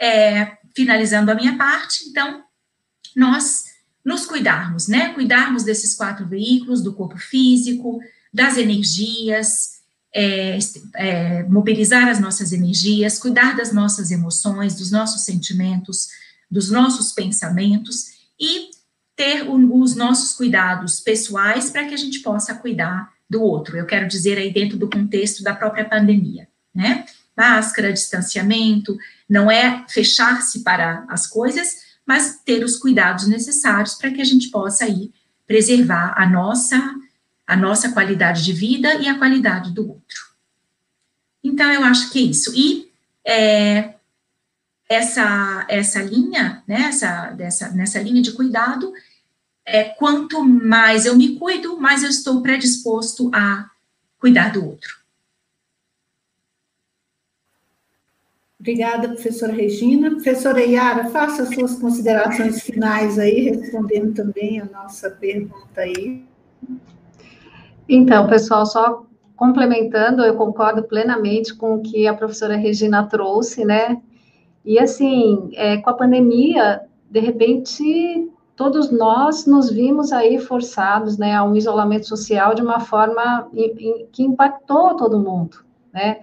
é, 0.00 0.56
finalizando 0.74 1.32
a 1.32 1.34
minha 1.34 1.58
parte, 1.58 2.08
então, 2.08 2.44
nós 3.14 3.64
nos 4.04 4.24
cuidarmos, 4.24 4.86
né? 4.86 5.12
Cuidarmos 5.12 5.64
desses 5.64 5.94
quatro 5.94 6.28
veículos, 6.28 6.80
do 6.80 6.94
corpo 6.94 7.18
físico, 7.18 8.00
das 8.32 8.56
energias, 8.56 9.80
é, 10.14 10.58
é, 10.94 11.42
mobilizar 11.42 12.08
as 12.08 12.20
nossas 12.20 12.52
energias, 12.52 13.18
cuidar 13.18 13.56
das 13.56 13.72
nossas 13.72 14.12
emoções, 14.12 14.76
dos 14.76 14.92
nossos 14.92 15.24
sentimentos, 15.24 16.08
dos 16.50 16.70
nossos 16.70 17.12
pensamentos 17.12 18.16
e 18.38 18.70
ter 19.14 19.42
o, 19.48 19.80
os 19.80 19.96
nossos 19.96 20.36
cuidados 20.36 21.00
pessoais 21.00 21.70
para 21.70 21.86
que 21.86 21.94
a 21.94 21.96
gente 21.96 22.20
possa 22.20 22.54
cuidar 22.54 23.12
do 23.28 23.42
outro. 23.42 23.76
Eu 23.76 23.86
quero 23.86 24.06
dizer 24.06 24.38
aí 24.38 24.52
dentro 24.52 24.76
do 24.76 24.88
contexto 24.88 25.42
da 25.42 25.54
própria 25.54 25.84
pandemia, 25.84 26.48
né? 26.74 27.04
Máscara, 27.36 27.92
distanciamento, 27.92 28.96
não 29.28 29.50
é 29.50 29.84
fechar-se 29.88 30.60
para 30.62 31.04
as 31.08 31.26
coisas, 31.26 31.86
mas 32.06 32.40
ter 32.44 32.64
os 32.64 32.76
cuidados 32.76 33.26
necessários 33.26 33.94
para 33.94 34.10
que 34.10 34.20
a 34.20 34.24
gente 34.24 34.48
possa 34.48 34.84
aí 34.84 35.12
preservar 35.46 36.14
a 36.16 36.28
nossa 36.28 36.94
a 37.46 37.56
nossa 37.56 37.92
qualidade 37.92 38.44
de 38.44 38.52
vida 38.52 38.94
e 38.96 39.06
a 39.06 39.16
qualidade 39.16 39.72
do 39.72 39.88
outro. 39.88 40.18
Então 41.44 41.70
eu 41.72 41.84
acho 41.84 42.10
que 42.10 42.18
é 42.18 42.22
isso. 42.22 42.52
E 42.56 42.90
é, 43.24 43.94
essa 44.88 45.66
essa 45.68 46.02
linha, 46.02 46.62
né, 46.66 46.82
essa, 46.88 47.30
dessa, 47.30 47.70
nessa 47.70 48.00
linha 48.00 48.22
de 48.22 48.32
cuidado, 48.32 48.92
é, 49.64 49.84
quanto 49.84 50.44
mais 50.44 51.06
eu 51.06 51.16
me 51.16 51.36
cuido, 51.36 51.80
mais 51.80 52.02
eu 52.02 52.08
estou 52.08 52.40
predisposto 52.40 53.30
a 53.34 53.68
cuidar 54.18 54.52
do 54.52 54.64
outro. 54.64 55.06
Obrigada, 58.58 59.08
professora 59.08 59.52
Regina. 59.52 60.10
Professora 60.10 60.60
Yara, 60.60 61.10
faça 61.10 61.44
as 61.44 61.54
suas 61.54 61.78
considerações 61.78 62.62
finais 62.62 63.18
aí, 63.18 63.50
respondendo 63.50 64.14
também 64.14 64.60
a 64.60 64.64
nossa 64.64 65.10
pergunta 65.10 65.80
aí. 65.80 66.24
Então, 67.88 68.28
pessoal, 68.28 68.66
só 68.66 69.06
complementando, 69.36 70.22
eu 70.24 70.34
concordo 70.34 70.82
plenamente 70.82 71.54
com 71.54 71.76
o 71.76 71.82
que 71.82 72.08
a 72.08 72.14
professora 72.14 72.56
Regina 72.56 73.06
trouxe, 73.06 73.64
né? 73.64 74.00
E 74.66 74.80
assim, 74.80 75.50
é, 75.54 75.76
com 75.76 75.90
a 75.90 75.94
pandemia, 75.94 76.82
de 77.08 77.20
repente, 77.20 78.28
todos 78.56 78.90
nós 78.90 79.46
nos 79.46 79.70
vimos 79.70 80.12
aí 80.12 80.40
forçados, 80.40 81.16
né, 81.16 81.34
a 81.34 81.44
um 81.44 81.54
isolamento 81.54 82.08
social 82.08 82.52
de 82.52 82.62
uma 82.62 82.80
forma 82.80 83.48
que 84.12 84.24
impactou 84.24 84.96
todo 84.96 85.20
mundo, 85.20 85.58
né? 85.92 86.18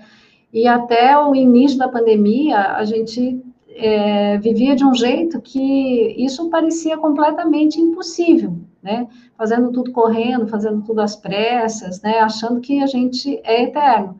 E 0.52 0.68
até 0.68 1.18
o 1.18 1.34
início 1.34 1.80
da 1.80 1.88
pandemia, 1.88 2.74
a 2.74 2.84
gente 2.84 3.42
é, 3.70 4.38
vivia 4.38 4.76
de 4.76 4.86
um 4.86 4.94
jeito 4.94 5.42
que 5.42 6.14
isso 6.18 6.50
parecia 6.50 6.98
completamente 6.98 7.80
impossível, 7.80 8.56
né? 8.82 9.08
Fazendo 9.38 9.72
tudo 9.72 9.92
correndo, 9.92 10.48
fazendo 10.48 10.82
tudo 10.84 11.00
às 11.00 11.16
pressas, 11.16 12.02
né? 12.02 12.20
Achando 12.20 12.60
que 12.60 12.84
a 12.84 12.88
gente 12.88 13.40
é 13.44 13.64
eterno. 13.64 14.20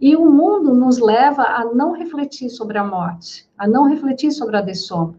E 0.00 0.16
o 0.16 0.30
mundo 0.30 0.74
nos 0.74 0.98
leva 0.98 1.42
a 1.42 1.64
não 1.64 1.92
refletir 1.92 2.50
sobre 2.50 2.78
a 2.78 2.84
morte, 2.84 3.48
a 3.56 3.66
não 3.66 3.84
refletir 3.84 4.32
sobre 4.32 4.56
a 4.56 4.60
dessoma. 4.60 5.14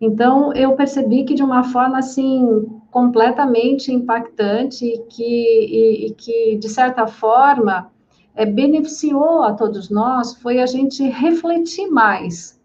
Então, 0.00 0.52
eu 0.52 0.74
percebi 0.74 1.24
que 1.24 1.34
de 1.34 1.42
uma 1.42 1.62
forma, 1.64 1.98
assim, 1.98 2.66
completamente 2.90 3.92
impactante 3.92 5.02
que, 5.08 5.22
e, 5.22 6.06
e 6.06 6.14
que, 6.14 6.56
de 6.56 6.68
certa 6.68 7.06
forma, 7.06 7.90
é, 8.34 8.44
beneficiou 8.44 9.42
a 9.42 9.52
todos 9.52 9.90
nós 9.90 10.34
foi 10.34 10.60
a 10.60 10.66
gente 10.66 11.02
refletir 11.04 11.88
mais 11.88 12.60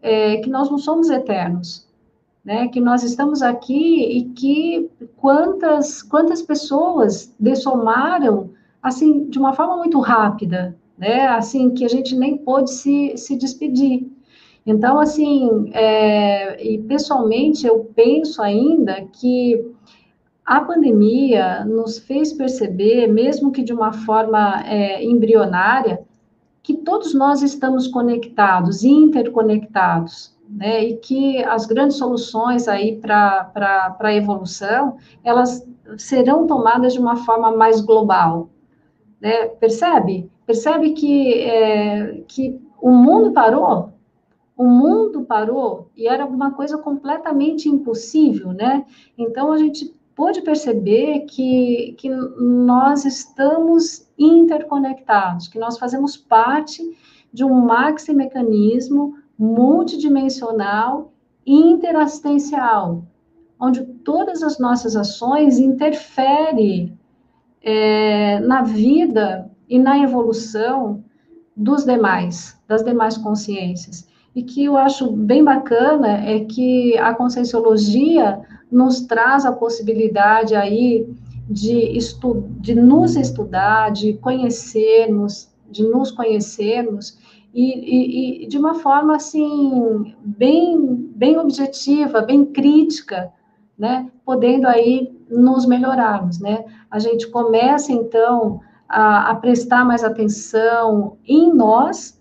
é, 0.00 0.36
que 0.38 0.48
nós 0.48 0.70
não 0.70 0.78
somos 0.78 1.10
eternos, 1.10 1.86
né? 2.44 2.68
Que 2.68 2.80
nós 2.80 3.02
estamos 3.02 3.42
aqui 3.42 4.18
e 4.18 4.24
que 4.30 4.88
quantas 5.16 6.02
quantas 6.02 6.42
pessoas 6.42 7.34
dessomaram 7.38 8.50
assim 8.86 9.28
de 9.28 9.38
uma 9.38 9.52
forma 9.52 9.76
muito 9.76 9.98
rápida, 10.00 10.76
né? 10.96 11.26
Assim 11.26 11.70
que 11.70 11.84
a 11.84 11.88
gente 11.88 12.16
nem 12.16 12.38
pôde 12.38 12.70
se, 12.70 13.16
se 13.16 13.36
despedir. 13.36 14.06
Então, 14.64 14.98
assim, 14.98 15.70
é, 15.72 16.64
e 16.64 16.78
pessoalmente 16.78 17.66
eu 17.66 17.84
penso 17.94 18.42
ainda 18.42 19.02
que 19.12 19.64
a 20.44 20.60
pandemia 20.60 21.64
nos 21.64 21.98
fez 21.98 22.32
perceber, 22.32 23.06
mesmo 23.08 23.52
que 23.52 23.62
de 23.62 23.72
uma 23.72 23.92
forma 23.92 24.62
é, 24.64 25.04
embrionária, 25.04 26.00
que 26.62 26.74
todos 26.74 27.14
nós 27.14 27.42
estamos 27.42 27.86
conectados, 27.86 28.82
interconectados, 28.82 30.36
né? 30.48 30.84
E 30.84 30.96
que 30.96 31.42
as 31.44 31.66
grandes 31.66 31.96
soluções 31.96 32.68
aí 32.68 32.96
para 32.96 33.96
a 34.00 34.14
evolução, 34.14 34.96
elas 35.22 35.66
serão 35.98 36.46
tomadas 36.46 36.92
de 36.92 36.98
uma 36.98 37.16
forma 37.16 37.56
mais 37.56 37.80
global, 37.80 38.48
né? 39.20 39.46
Percebe? 39.48 40.30
Percebe 40.46 40.92
que, 40.92 41.34
é, 41.42 42.22
que 42.28 42.60
o 42.80 42.90
mundo 42.90 43.32
parou? 43.32 43.92
O 44.56 44.64
mundo 44.64 45.22
parou 45.22 45.90
e 45.96 46.08
era 46.08 46.22
alguma 46.22 46.52
coisa 46.52 46.78
completamente 46.78 47.68
impossível, 47.68 48.52
né? 48.52 48.86
Então 49.18 49.52
a 49.52 49.58
gente 49.58 49.94
pôde 50.14 50.40
perceber 50.40 51.26
que, 51.26 51.94
que 51.98 52.08
nós 52.08 53.04
estamos 53.04 54.08
interconectados, 54.18 55.46
que 55.46 55.58
nós 55.58 55.78
fazemos 55.78 56.16
parte 56.16 56.82
de 57.30 57.44
um 57.44 57.60
maxi 57.60 58.14
mecanismo 58.14 59.14
multidimensional 59.38 61.12
interassistencial, 61.46 63.04
onde 63.60 63.84
todas 63.84 64.42
as 64.42 64.58
nossas 64.58 64.96
ações 64.96 65.58
interferem 65.58 66.95
é, 67.66 68.38
na 68.38 68.62
vida 68.62 69.50
e 69.68 69.76
na 69.76 69.98
evolução 69.98 71.02
dos 71.56 71.84
demais, 71.84 72.56
das 72.68 72.84
demais 72.84 73.18
consciências. 73.18 74.06
E 74.36 74.42
que 74.42 74.64
eu 74.64 74.76
acho 74.76 75.10
bem 75.10 75.42
bacana 75.42 76.24
é 76.24 76.40
que 76.40 76.96
a 76.98 77.12
conscienciologia 77.12 78.40
nos 78.70 79.00
traz 79.00 79.44
a 79.44 79.52
possibilidade 79.52 80.54
aí 80.54 81.08
de, 81.50 81.96
estu 81.96 82.44
de 82.60 82.74
nos 82.74 83.16
estudar, 83.16 83.90
de 83.90 84.14
conhecermos, 84.14 85.48
de 85.68 85.82
nos 85.82 86.12
conhecermos, 86.12 87.18
e, 87.52 87.62
e, 87.62 88.44
e, 88.44 88.46
de 88.46 88.58
uma 88.58 88.74
forma, 88.74 89.16
assim, 89.16 90.14
bem, 90.22 91.10
bem 91.16 91.38
objetiva, 91.38 92.20
bem 92.20 92.44
crítica, 92.44 93.32
né, 93.78 94.10
podendo 94.24 94.68
aí 94.68 95.15
nos 95.30 95.66
melhorarmos, 95.66 96.38
né. 96.40 96.64
A 96.90 96.98
gente 96.98 97.28
começa, 97.28 97.92
então, 97.92 98.60
a, 98.88 99.30
a 99.30 99.34
prestar 99.34 99.84
mais 99.84 100.04
atenção 100.04 101.16
em 101.26 101.52
nós, 101.52 102.16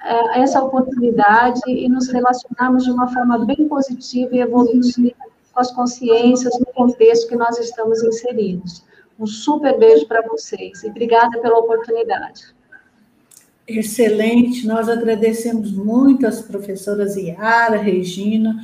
é, 0.04 0.42
essa 0.42 0.62
oportunidade 0.62 1.62
e 1.68 1.88
nos 1.88 2.10
relacionarmos 2.10 2.84
de 2.84 2.92
uma 2.92 3.08
forma 3.14 3.46
bem 3.46 3.68
positiva 3.70 4.36
e 4.36 4.42
evolutiva 4.42 5.16
com 5.54 5.60
as 5.60 5.72
consciências 5.72 6.60
no 6.60 6.66
contexto 6.66 7.30
que 7.30 7.36
nós 7.38 7.58
estamos 7.58 8.04
inseridos. 8.04 8.84
Um 9.18 9.26
super 9.26 9.78
beijo 9.80 10.06
para 10.06 10.22
vocês 10.28 10.84
e 10.84 10.88
obrigada 10.88 11.40
pela 11.40 11.58
oportunidade. 11.60 12.54
Excelente, 13.66 14.68
nós 14.68 14.90
agradecemos 14.90 15.72
muito 15.72 16.28
às 16.28 16.42
professoras 16.42 17.16
Iara, 17.16 17.78
Regina, 17.78 18.56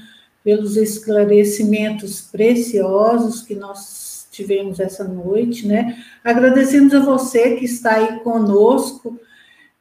pelos 0.43 0.75
esclarecimentos 0.75 2.21
preciosos 2.21 3.41
que 3.43 3.55
nós 3.55 4.27
tivemos 4.29 4.79
essa 4.79 5.05
noite, 5.05 5.65
né? 5.65 6.03
Agradecemos 6.21 6.93
a 6.93 6.99
você 6.99 7.55
que 7.55 7.63
está 7.63 7.95
aí 7.95 8.19
conosco 8.19 9.17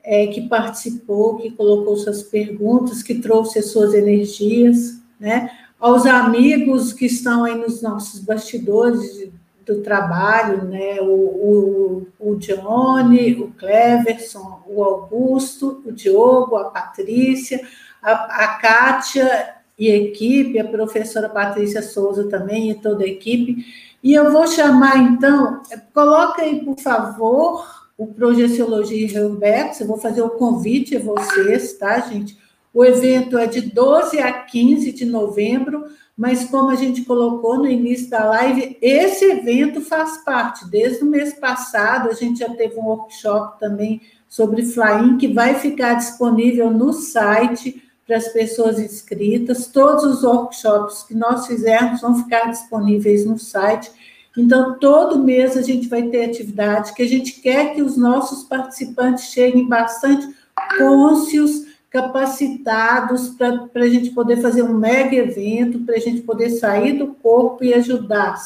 é, 0.02 0.26
que 0.26 0.48
participou, 0.48 1.36
que 1.36 1.50
colocou 1.50 1.96
suas 1.96 2.22
perguntas, 2.22 3.02
que 3.02 3.16
trouxe 3.16 3.58
as 3.58 3.66
suas 3.66 3.94
energias, 3.94 5.00
né? 5.18 5.50
Aos 5.78 6.06
amigos 6.06 6.92
que 6.92 7.06
estão 7.06 7.44
aí 7.44 7.54
nos 7.54 7.82
nossos 7.82 8.20
bastidores 8.20 9.28
do 9.64 9.82
trabalho, 9.82 10.64
né? 10.64 11.00
O, 11.00 11.06
o, 11.12 12.06
o 12.18 12.36
Johnny, 12.36 13.34
o 13.34 13.52
Cleverson, 13.52 14.62
o 14.66 14.82
Augusto, 14.82 15.82
o 15.84 15.92
Diogo, 15.92 16.56
a 16.56 16.64
Patrícia, 16.64 17.60
a, 18.02 18.12
a 18.44 18.48
Kátia 18.58 19.56
e 19.78 19.90
a 19.90 19.96
equipe, 19.96 20.58
a 20.58 20.64
professora 20.64 21.28
Patrícia 21.28 21.82
Souza 21.82 22.28
também 22.28 22.70
e 22.70 22.74
toda 22.74 23.04
a 23.04 23.08
equipe. 23.08 23.64
E 24.02 24.14
eu 24.14 24.32
vou 24.32 24.46
chamar, 24.46 24.96
então, 24.96 25.62
coloca 25.92 26.42
aí, 26.42 26.64
por 26.64 26.78
favor, 26.78 27.77
o 27.98 28.06
Projeciologia 28.06 29.08
Rebex, 29.08 29.80
eu 29.80 29.88
vou 29.88 29.98
fazer 29.98 30.22
o 30.22 30.30
convite 30.30 30.96
a 30.96 31.00
vocês, 31.00 31.72
tá, 31.72 31.98
gente? 31.98 32.38
O 32.72 32.84
evento 32.84 33.36
é 33.36 33.44
de 33.44 33.60
12 33.60 34.20
a 34.20 34.32
15 34.32 34.92
de 34.92 35.04
novembro, 35.04 35.84
mas 36.16 36.44
como 36.44 36.70
a 36.70 36.76
gente 36.76 37.04
colocou 37.04 37.58
no 37.58 37.66
início 37.66 38.08
da 38.08 38.24
live, 38.24 38.78
esse 38.80 39.24
evento 39.24 39.80
faz 39.80 40.18
parte. 40.24 40.68
Desde 40.70 41.02
o 41.02 41.06
mês 41.06 41.34
passado, 41.34 42.08
a 42.08 42.12
gente 42.12 42.38
já 42.38 42.48
teve 42.50 42.78
um 42.78 42.84
workshop 42.84 43.58
também 43.58 44.00
sobre 44.28 44.64
Flying, 44.64 45.18
que 45.18 45.26
vai 45.26 45.56
ficar 45.56 45.94
disponível 45.94 46.70
no 46.70 46.92
site 46.92 47.82
para 48.06 48.16
as 48.16 48.28
pessoas 48.28 48.78
inscritas. 48.78 49.66
Todos 49.66 50.04
os 50.04 50.22
workshops 50.22 51.02
que 51.02 51.14
nós 51.14 51.48
fizermos 51.48 52.00
vão 52.00 52.14
ficar 52.22 52.48
disponíveis 52.48 53.24
no 53.26 53.38
site. 53.38 53.90
Então, 54.38 54.78
todo 54.78 55.18
mês 55.18 55.56
a 55.56 55.62
gente 55.62 55.88
vai 55.88 56.04
ter 56.04 56.24
atividade 56.24 56.94
que 56.94 57.02
a 57.02 57.08
gente 57.08 57.40
quer 57.40 57.74
que 57.74 57.82
os 57.82 57.96
nossos 57.96 58.44
participantes 58.44 59.32
cheguem 59.32 59.66
bastante 59.66 60.32
cônscios, 60.78 61.66
capacitados 61.90 63.30
para 63.30 63.82
a 63.82 63.88
gente 63.88 64.10
poder 64.10 64.36
fazer 64.36 64.62
um 64.62 64.74
mega 64.74 65.16
evento, 65.16 65.80
para 65.80 65.96
a 65.96 65.98
gente 65.98 66.20
poder 66.20 66.50
sair 66.50 66.92
do 66.92 67.08
corpo 67.08 67.64
e 67.64 67.74
ajudar 67.74 68.36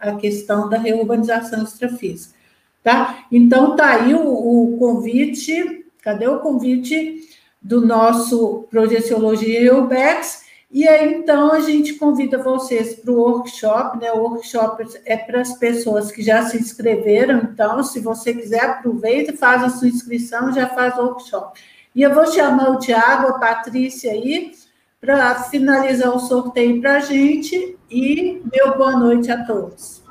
a 0.00 0.14
questão 0.14 0.70
da 0.70 0.78
reurbanização 0.78 1.64
extrafísica. 1.64 2.34
Tá? 2.82 3.26
Então, 3.30 3.76
tá 3.76 3.88
aí 3.88 4.14
o, 4.14 4.22
o 4.26 4.78
convite, 4.78 5.84
cadê 6.00 6.26
o 6.26 6.38
convite 6.38 7.28
do 7.60 7.84
nosso 7.84 8.66
Projeciologia 8.70 9.60
Eubex? 9.60 10.45
E 10.76 10.86
aí, 10.86 11.14
então, 11.14 11.52
a 11.52 11.60
gente 11.60 11.94
convida 11.94 12.36
vocês 12.36 12.96
para 12.96 13.10
o 13.10 13.16
workshop, 13.18 13.96
né? 13.96 14.12
O 14.12 14.18
workshop 14.18 14.84
é 15.06 15.16
para 15.16 15.40
as 15.40 15.54
pessoas 15.54 16.12
que 16.12 16.22
já 16.22 16.42
se 16.42 16.58
inscreveram, 16.58 17.38
então, 17.38 17.82
se 17.82 17.98
você 17.98 18.34
quiser, 18.34 18.62
aproveita 18.62 19.32
e 19.32 19.36
faz 19.38 19.64
a 19.64 19.70
sua 19.70 19.88
inscrição, 19.88 20.52
já 20.52 20.68
faz 20.68 20.94
o 20.98 21.00
workshop. 21.00 21.58
E 21.94 22.02
eu 22.02 22.12
vou 22.12 22.26
chamar 22.26 22.72
o 22.72 22.78
Tiago, 22.78 23.28
a 23.28 23.38
Patrícia 23.38 24.12
aí, 24.12 24.52
para 25.00 25.36
finalizar 25.44 26.14
o 26.14 26.18
sorteio 26.18 26.78
para 26.78 26.96
a 26.98 27.00
gente, 27.00 27.78
e 27.90 28.42
meu 28.52 28.76
boa 28.76 28.98
noite 28.98 29.32
a 29.32 29.46
todos. 29.46 30.02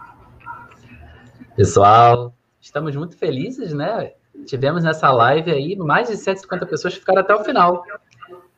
Pessoal, 1.56 2.34
estamos 2.60 2.96
muito 2.96 3.16
felizes, 3.16 3.72
né? 3.72 4.14
Tivemos 4.48 4.84
nessa 4.84 5.12
live 5.12 5.52
aí 5.52 5.76
mais 5.76 6.08
de 6.08 6.18
150 6.18 6.66
pessoas 6.66 6.96
que 6.96 7.02
ficaram 7.02 7.22
até 7.22 7.36
o 7.36 7.44
final. 7.44 7.86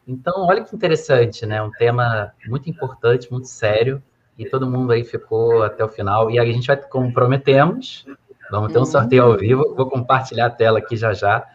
Então, 0.07 0.45
olha 0.45 0.63
que 0.63 0.73
interessante, 0.73 1.45
né? 1.45 1.61
Um 1.61 1.71
tema 1.71 2.33
muito 2.47 2.69
importante, 2.69 3.29
muito 3.29 3.47
sério, 3.47 4.01
e 4.37 4.45
todo 4.45 4.69
mundo 4.69 4.93
aí 4.93 5.03
ficou 5.03 5.63
até 5.63 5.83
o 5.83 5.89
final. 5.89 6.31
E 6.31 6.39
a 6.39 6.45
gente 6.45 6.65
vai, 6.67 6.77
como 6.77 7.11
prometemos, 7.11 8.05
vamos 8.49 8.71
ter 8.71 8.79
um 8.79 8.85
sorteio 8.85 9.23
ao 9.23 9.37
vivo. 9.37 9.75
Vou 9.75 9.89
compartilhar 9.89 10.45
a 10.45 10.49
tela 10.49 10.79
aqui 10.79 10.95
já 10.95 11.13
já. 11.13 11.45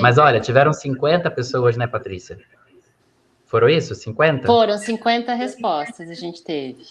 Mas 0.00 0.16
olha, 0.16 0.40
tiveram 0.40 0.72
50 0.72 1.30
pessoas, 1.30 1.76
né, 1.76 1.86
Patrícia? 1.86 2.38
Foram 3.44 3.68
isso? 3.68 3.94
50? 3.94 4.46
Foram 4.46 4.78
50 4.78 5.34
respostas 5.34 6.08
a 6.08 6.14
gente 6.14 6.42
teve. 6.42 6.84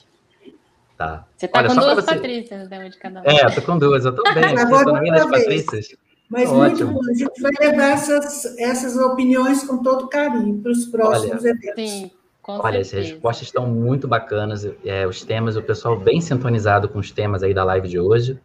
Tá. 0.98 1.26
Você 1.36 1.48
tá 1.48 1.60
olha, 1.60 1.70
com 1.70 1.76
duas 1.76 1.96
você... 1.96 2.16
Patrícias, 2.16 2.70
né, 2.70 2.90
de 2.90 2.98
cada 2.98 3.22
um. 3.22 3.24
É, 3.26 3.46
eu 3.46 3.56
tô 3.56 3.62
com 3.64 3.78
duas, 3.80 4.06
eu 4.06 4.16
tô 4.16 4.24
bem. 4.34 4.46
Agora, 4.58 4.86
tô 4.86 4.92
nas 4.92 5.30
Patrícias. 5.30 5.96
Mas 6.34 6.50
Ótimo. 6.50 6.60
muito 6.60 6.88
bom, 6.88 7.12
a 7.12 7.14
gente 7.14 7.42
vai 7.42 7.52
levar 7.60 7.92
essas, 7.92 8.58
essas 8.58 8.98
opiniões 8.98 9.64
com 9.64 9.84
todo 9.84 10.08
carinho 10.08 10.58
para 10.58 10.72
os 10.72 10.88
próximos 10.88 11.44
Olha, 11.44 11.50
eventos. 11.52 11.92
Sim. 11.92 12.12
Com 12.42 12.54
Olha, 12.54 12.84
certeza. 12.84 13.02
as 13.02 13.10
respostas 13.12 13.48
estão 13.50 13.68
muito 13.68 14.08
bacanas, 14.08 14.68
é, 14.84 15.06
os 15.06 15.22
temas, 15.22 15.56
o 15.56 15.62
pessoal 15.62 15.96
bem 15.96 16.20
sintonizado 16.20 16.90
com 16.90 16.98
os 16.98 17.12
temas 17.12 17.44
aí 17.44 17.54
da 17.54 17.64
live 17.64 17.88
de 17.88 18.00
hoje. 18.00 18.40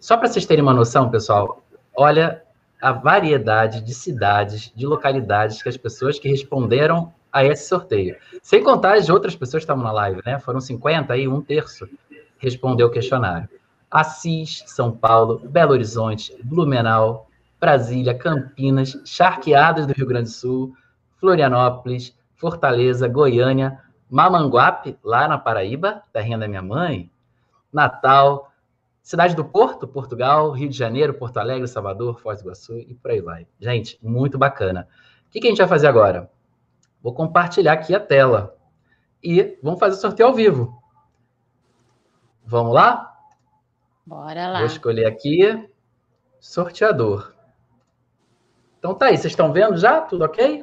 Só 0.00 0.16
para 0.16 0.26
vocês 0.26 0.46
terem 0.46 0.62
uma 0.62 0.72
noção, 0.72 1.10
pessoal, 1.10 1.62
olha 1.94 2.42
a 2.80 2.92
variedade 2.92 3.82
de 3.82 3.92
cidades, 3.92 4.72
de 4.74 4.86
localidades 4.86 5.62
que 5.62 5.68
as 5.68 5.76
pessoas 5.76 6.18
que 6.18 6.30
responderam 6.30 7.12
a 7.30 7.44
esse 7.44 7.68
sorteio. 7.68 8.16
Sem 8.42 8.64
contar 8.64 8.94
as 8.94 9.10
outras 9.10 9.36
pessoas 9.36 9.60
que 9.60 9.64
estavam 9.64 9.84
na 9.84 9.92
live, 9.92 10.22
né? 10.24 10.40
Foram 10.40 10.62
50 10.62 11.12
aí, 11.12 11.28
um 11.28 11.42
terço 11.42 11.86
respondeu 12.38 12.86
o 12.86 12.90
questionário. 12.90 13.50
Assis, 13.90 14.64
São 14.66 14.90
Paulo, 14.90 15.42
Belo 15.44 15.72
Horizonte, 15.72 16.34
Blumenau, 16.42 17.28
Brasília, 17.64 18.12
Campinas, 18.14 19.00
Charqueadas 19.06 19.86
do 19.86 19.94
Rio 19.94 20.06
Grande 20.06 20.28
do 20.28 20.34
Sul, 20.34 20.76
Florianópolis, 21.16 22.14
Fortaleza, 22.36 23.08
Goiânia, 23.08 23.80
Mamanguape, 24.10 24.98
lá 25.02 25.26
na 25.26 25.38
Paraíba, 25.38 26.02
terrinha 26.12 26.36
da 26.36 26.46
minha 26.46 26.60
mãe, 26.60 27.10
Natal, 27.72 28.52
Cidade 29.02 29.34
do 29.34 29.46
Porto, 29.46 29.88
Portugal, 29.88 30.50
Rio 30.50 30.68
de 30.68 30.76
Janeiro, 30.76 31.14
Porto 31.14 31.38
Alegre, 31.38 31.66
Salvador, 31.66 32.20
Foz 32.20 32.42
do 32.42 32.48
Iguaçu 32.48 32.76
e 32.76 32.94
por 32.94 33.10
aí 33.10 33.22
vai. 33.22 33.46
Gente, 33.58 33.98
muito 34.02 34.36
bacana. 34.36 34.86
O 35.26 35.30
que, 35.30 35.40
que 35.40 35.46
a 35.46 35.50
gente 35.50 35.58
vai 35.58 35.66
fazer 35.66 35.86
agora? 35.86 36.30
Vou 37.02 37.14
compartilhar 37.14 37.72
aqui 37.72 37.94
a 37.94 38.00
tela 38.00 38.54
e 39.22 39.58
vamos 39.62 39.80
fazer 39.80 39.96
o 39.96 40.00
sorteio 40.00 40.28
ao 40.28 40.34
vivo. 40.34 40.82
Vamos 42.44 42.74
lá? 42.74 43.16
Bora 44.04 44.48
lá. 44.48 44.58
Vou 44.58 44.66
escolher 44.66 45.06
aqui 45.06 45.66
sorteador. 46.38 47.33
Então 48.84 48.94
tá 48.94 49.06
aí, 49.06 49.16
vocês 49.16 49.32
estão 49.32 49.50
vendo 49.50 49.78
já? 49.78 50.02
Tudo 50.02 50.26
ok? 50.26 50.62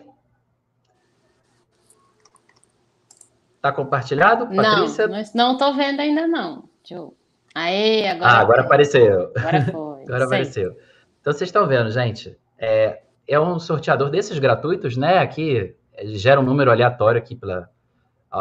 Tá 3.60 3.72
compartilhado, 3.72 4.46
Patrícia? 4.46 5.08
Não, 5.08 5.24
não 5.34 5.54
estou 5.54 5.74
vendo 5.74 6.02
ainda 6.02 6.28
não. 6.28 6.70
Deixa 6.88 7.04
Aê, 7.56 8.08
agora. 8.08 8.32
Ah, 8.32 8.40
agora 8.40 8.62
apareceu. 8.62 9.32
Agora 9.36 9.62
foi. 9.74 10.04
agora 10.04 10.26
apareceu. 10.26 10.78
Então 11.20 11.34
vocês 11.34 11.48
estão 11.48 11.66
vendo, 11.66 11.90
gente. 11.90 12.38
É, 12.60 13.02
é 13.28 13.40
um 13.40 13.58
sorteador 13.58 14.12
desses 14.12 14.38
gratuitos, 14.38 14.96
né? 14.96 15.18
Aqui 15.18 15.76
gera 16.14 16.40
um 16.40 16.44
número 16.44 16.70
aleatório 16.70 17.18
aqui 17.18 17.36
pela, 17.36 17.72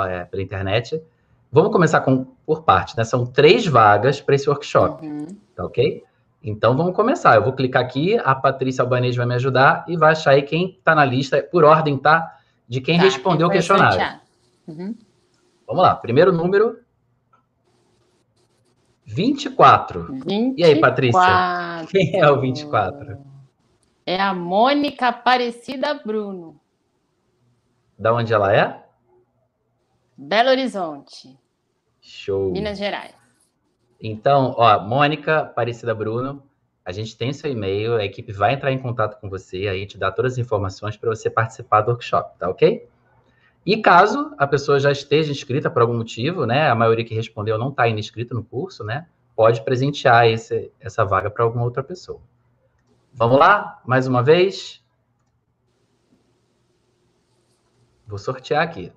é, 0.07 0.27
pela 0.27 0.43
internet. 0.43 1.03
Vamos 1.51 1.73
começar 1.73 2.03
com, 2.03 2.27
por 2.45 2.65
parte, 2.65 2.95
né? 2.99 3.05
São 3.05 3.25
três 3.25 3.67
vagas 3.67 4.21
para 4.21 4.35
esse 4.35 4.47
workshop, 4.47 5.07
uhum. 5.07 5.27
tá 5.57 5.65
ok? 5.65 6.05
Então 6.43 6.77
vamos 6.77 6.95
começar. 6.95 7.37
Eu 7.37 7.45
vou 7.45 7.53
clicar 7.53 7.83
aqui, 7.83 8.19
a 8.19 8.35
Patrícia 8.35 8.83
Albanese 8.83 9.17
vai 9.17 9.27
me 9.27 9.35
ajudar 9.35 9.85
e 9.87 9.97
vai 9.97 10.13
achar 10.13 10.31
aí 10.31 10.43
quem 10.43 10.71
está 10.71 10.95
na 10.95 11.05
lista, 11.05 11.43
por 11.43 11.65
ordem, 11.65 11.99
tá? 11.99 12.39
De 12.67 12.81
quem 12.81 12.97
tá, 12.97 13.05
respondeu 13.05 13.49
o 13.49 13.51
questionário. 13.51 14.21
Uhum. 14.67 14.97
Vamos 15.67 15.83
lá, 15.83 15.95
primeiro 15.95 16.33
número. 16.33 16.79
24. 19.05 20.13
24. 20.13 20.55
E 20.57 20.65
aí, 20.65 20.81
Patrícia? 20.81 21.21
Quem 21.91 22.21
é 22.21 22.31
o 22.31 22.41
24? 22.41 23.19
É 24.07 24.21
a 24.21 24.33
Mônica 24.33 25.09
Aparecida 25.09 25.95
Bruno. 25.95 26.61
Da 27.99 28.15
onde 28.15 28.33
ela 28.33 28.55
é? 28.55 28.83
Belo 30.17 30.51
Horizonte. 30.51 31.39
Show. 32.01 32.51
Minas 32.51 32.79
Gerais. 32.79 33.20
Então, 34.01 34.55
ó, 34.57 34.81
Mônica 34.81 35.41
Aparecida 35.41 35.95
Bruno, 35.95 36.43
a 36.85 36.93
gente 36.93 37.17
tem 37.17 37.33
seu 37.33 37.51
e-mail, 37.51 37.97
a 37.97 38.05
equipe 38.05 38.33
vai 38.33 38.55
entrar 38.55 38.73
em 38.73 38.79
contato 38.79 39.21
com 39.21 39.29
você, 39.29 39.69
aí 39.69 39.87
te 39.87 39.99
dá 39.99 40.11
todas 40.11 40.33
as 40.33 40.39
informações 40.39 40.97
para 40.97 41.11
você 41.11 41.29
participar 41.29 41.83
do 41.83 41.91
workshop, 41.91 42.39
tá 42.39 42.49
ok? 42.49 42.89
E 43.65 43.77
caso 43.83 44.35
a 44.39 44.47
pessoa 44.47 44.81
já 44.81 44.91
esteja 44.91 45.31
inscrita 45.31 45.71
por 45.71 45.83
algum 45.83 45.97
motivo, 45.97 46.47
né, 46.47 46.69
a 46.69 46.75
maioria 46.75 47.05
que 47.05 47.15
respondeu 47.15 47.59
não 47.59 47.69
está 47.69 47.87
inscrita 47.89 48.35
no 48.35 48.43
curso, 48.43 48.83
né, 48.83 49.07
pode 49.37 49.63
presentear 49.63 50.27
esse, 50.27 50.73
essa 50.81 51.05
vaga 51.05 51.31
para 51.31 51.45
alguma 51.45 51.65
outra 51.65 51.83
pessoa. 51.83 52.21
Vamos 53.13 53.39
lá? 53.39 53.81
Mais 53.85 54.07
uma 54.07 54.23
vez. 54.23 54.83
Vou 58.07 58.19
sortear 58.19 58.63
aqui. 58.63 58.93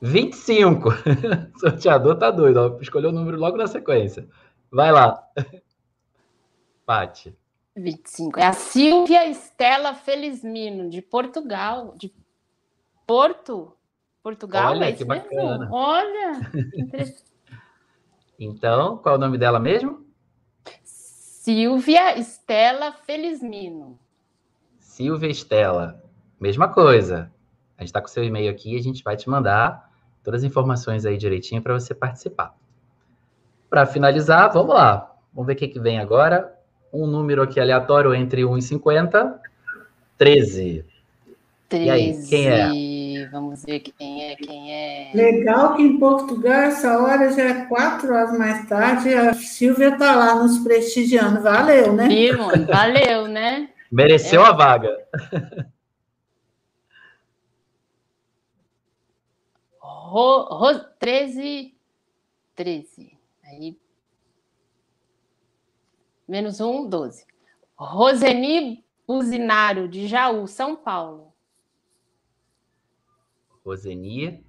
25. 0.00 0.88
o 1.54 1.58
sorteador 1.58 2.16
tá 2.16 2.30
doido, 2.30 2.56
ó. 2.58 2.80
escolheu 2.80 3.10
o 3.10 3.12
número 3.12 3.38
logo 3.38 3.56
na 3.56 3.66
sequência. 3.66 4.28
Vai 4.70 4.92
lá. 4.92 5.22
Pati. 6.86 7.36
25. 7.76 8.40
É 8.40 8.46
a 8.46 8.52
Silvia 8.52 9.28
Estela 9.28 9.94
Felizmino, 9.94 10.88
de 10.88 11.00
Portugal. 11.00 11.94
De 11.96 12.12
Porto? 13.06 13.76
Portugal? 14.22 14.72
Olha, 14.72 14.86
é 14.86 14.92
que 14.92 15.04
mesmo? 15.04 15.22
bacana. 15.22 15.68
Olha. 15.72 16.32
então, 18.38 18.98
qual 18.98 19.14
é 19.14 19.18
o 19.18 19.20
nome 19.20 19.38
dela 19.38 19.60
mesmo? 19.60 20.06
Silvia 20.84 22.18
Estela 22.18 22.92
Felizmino. 22.92 23.98
Silvia 24.78 25.30
Estela. 25.30 26.02
Mesma 26.38 26.68
coisa. 26.68 27.32
A 27.76 27.82
gente 27.82 27.88
está 27.88 28.00
com 28.00 28.08
seu 28.08 28.24
e-mail 28.24 28.50
aqui 28.50 28.74
e 28.74 28.78
a 28.78 28.82
gente 28.82 29.02
vai 29.04 29.16
te 29.16 29.30
mandar 29.30 29.87
todas 30.22 30.42
as 30.42 30.44
informações 30.44 31.06
aí 31.06 31.16
direitinho 31.16 31.62
para 31.62 31.74
você 31.74 31.94
participar. 31.94 32.54
Para 33.68 33.86
finalizar, 33.86 34.52
vamos 34.52 34.74
lá. 34.74 35.14
Vamos 35.32 35.46
ver 35.46 35.52
o 35.54 35.56
que, 35.56 35.68
que 35.68 35.80
vem 35.80 35.98
agora. 35.98 36.54
Um 36.92 37.06
número 37.06 37.42
aqui 37.42 37.60
aleatório 37.60 38.14
entre 38.14 38.44
1 38.44 38.58
e 38.58 38.62
50. 38.62 39.40
13. 40.16 40.84
13. 41.68 41.84
E 41.86 41.90
aí, 41.90 42.26
quem 42.28 42.48
é? 42.48 43.28
Vamos 43.30 43.62
ver 43.64 43.80
quem 43.80 44.30
é, 44.30 44.36
quem 44.36 44.74
é. 44.74 45.10
Legal 45.14 45.74
que 45.74 45.82
em 45.82 45.98
Portugal, 45.98 46.62
essa 46.62 46.98
hora 46.98 47.30
já 47.30 47.42
é 47.42 47.66
quatro 47.66 48.14
horas 48.14 48.38
mais 48.38 48.66
tarde, 48.68 49.12
a 49.12 49.34
Silvia 49.34 49.90
está 49.90 50.14
lá 50.14 50.34
nos 50.36 50.58
prestigiando. 50.58 51.42
Valeu, 51.42 51.92
né? 51.92 52.08
Viu, 52.08 52.38
valeu, 52.66 53.28
né? 53.28 53.68
Mereceu 53.90 54.42
é. 54.44 54.48
a 54.48 54.52
vaga. 54.52 54.96
Ro, 60.08 60.44
ro, 60.44 60.80
13, 60.98 61.76
13. 62.56 63.18
Aí, 63.44 63.78
menos 66.26 66.60
um, 66.60 66.88
12. 66.88 67.26
Roseni 67.76 68.82
Buzinário, 69.06 69.86
de 69.86 70.08
Jaú, 70.08 70.46
São 70.46 70.74
Paulo. 70.74 71.30
Roseni, 73.62 74.42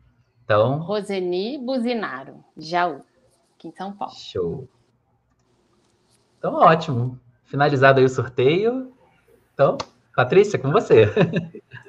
então... 0.46 0.80
Roseni 0.80 1.58
Buzinaro, 1.58 2.42
Jaú, 2.56 3.04
aqui 3.54 3.68
em 3.68 3.74
São 3.74 3.92
Paulo. 3.92 4.16
Show. 4.16 4.70
Então, 6.38 6.54
ótimo. 6.54 7.20
Finalizado 7.44 8.00
aí 8.00 8.06
o 8.06 8.10
sorteio. 8.10 8.94
Então, 9.54 9.78
Patrícia, 10.16 10.58
com 10.58 10.72
você. 10.72 11.08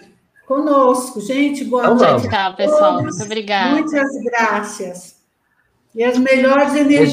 conosco. 0.51 1.20
Gente, 1.20 1.64
boa 1.64 1.85
então, 1.85 1.97
noite. 1.97 2.28
Tchau, 2.28 2.56
pessoal. 2.56 3.02
Muito 3.02 3.22
obrigada. 3.22 3.70
Muitas 3.70 4.10
graças. 4.24 5.22
E 5.94 6.02
as 6.02 6.18
melhores 6.18 6.74
energias. 6.74 7.12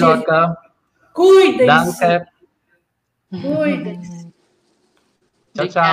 Cuidem-se. 1.14 2.26
Cuidem-se. 3.30 4.34
Tchau, 5.53 5.68
tchau. 5.68 5.84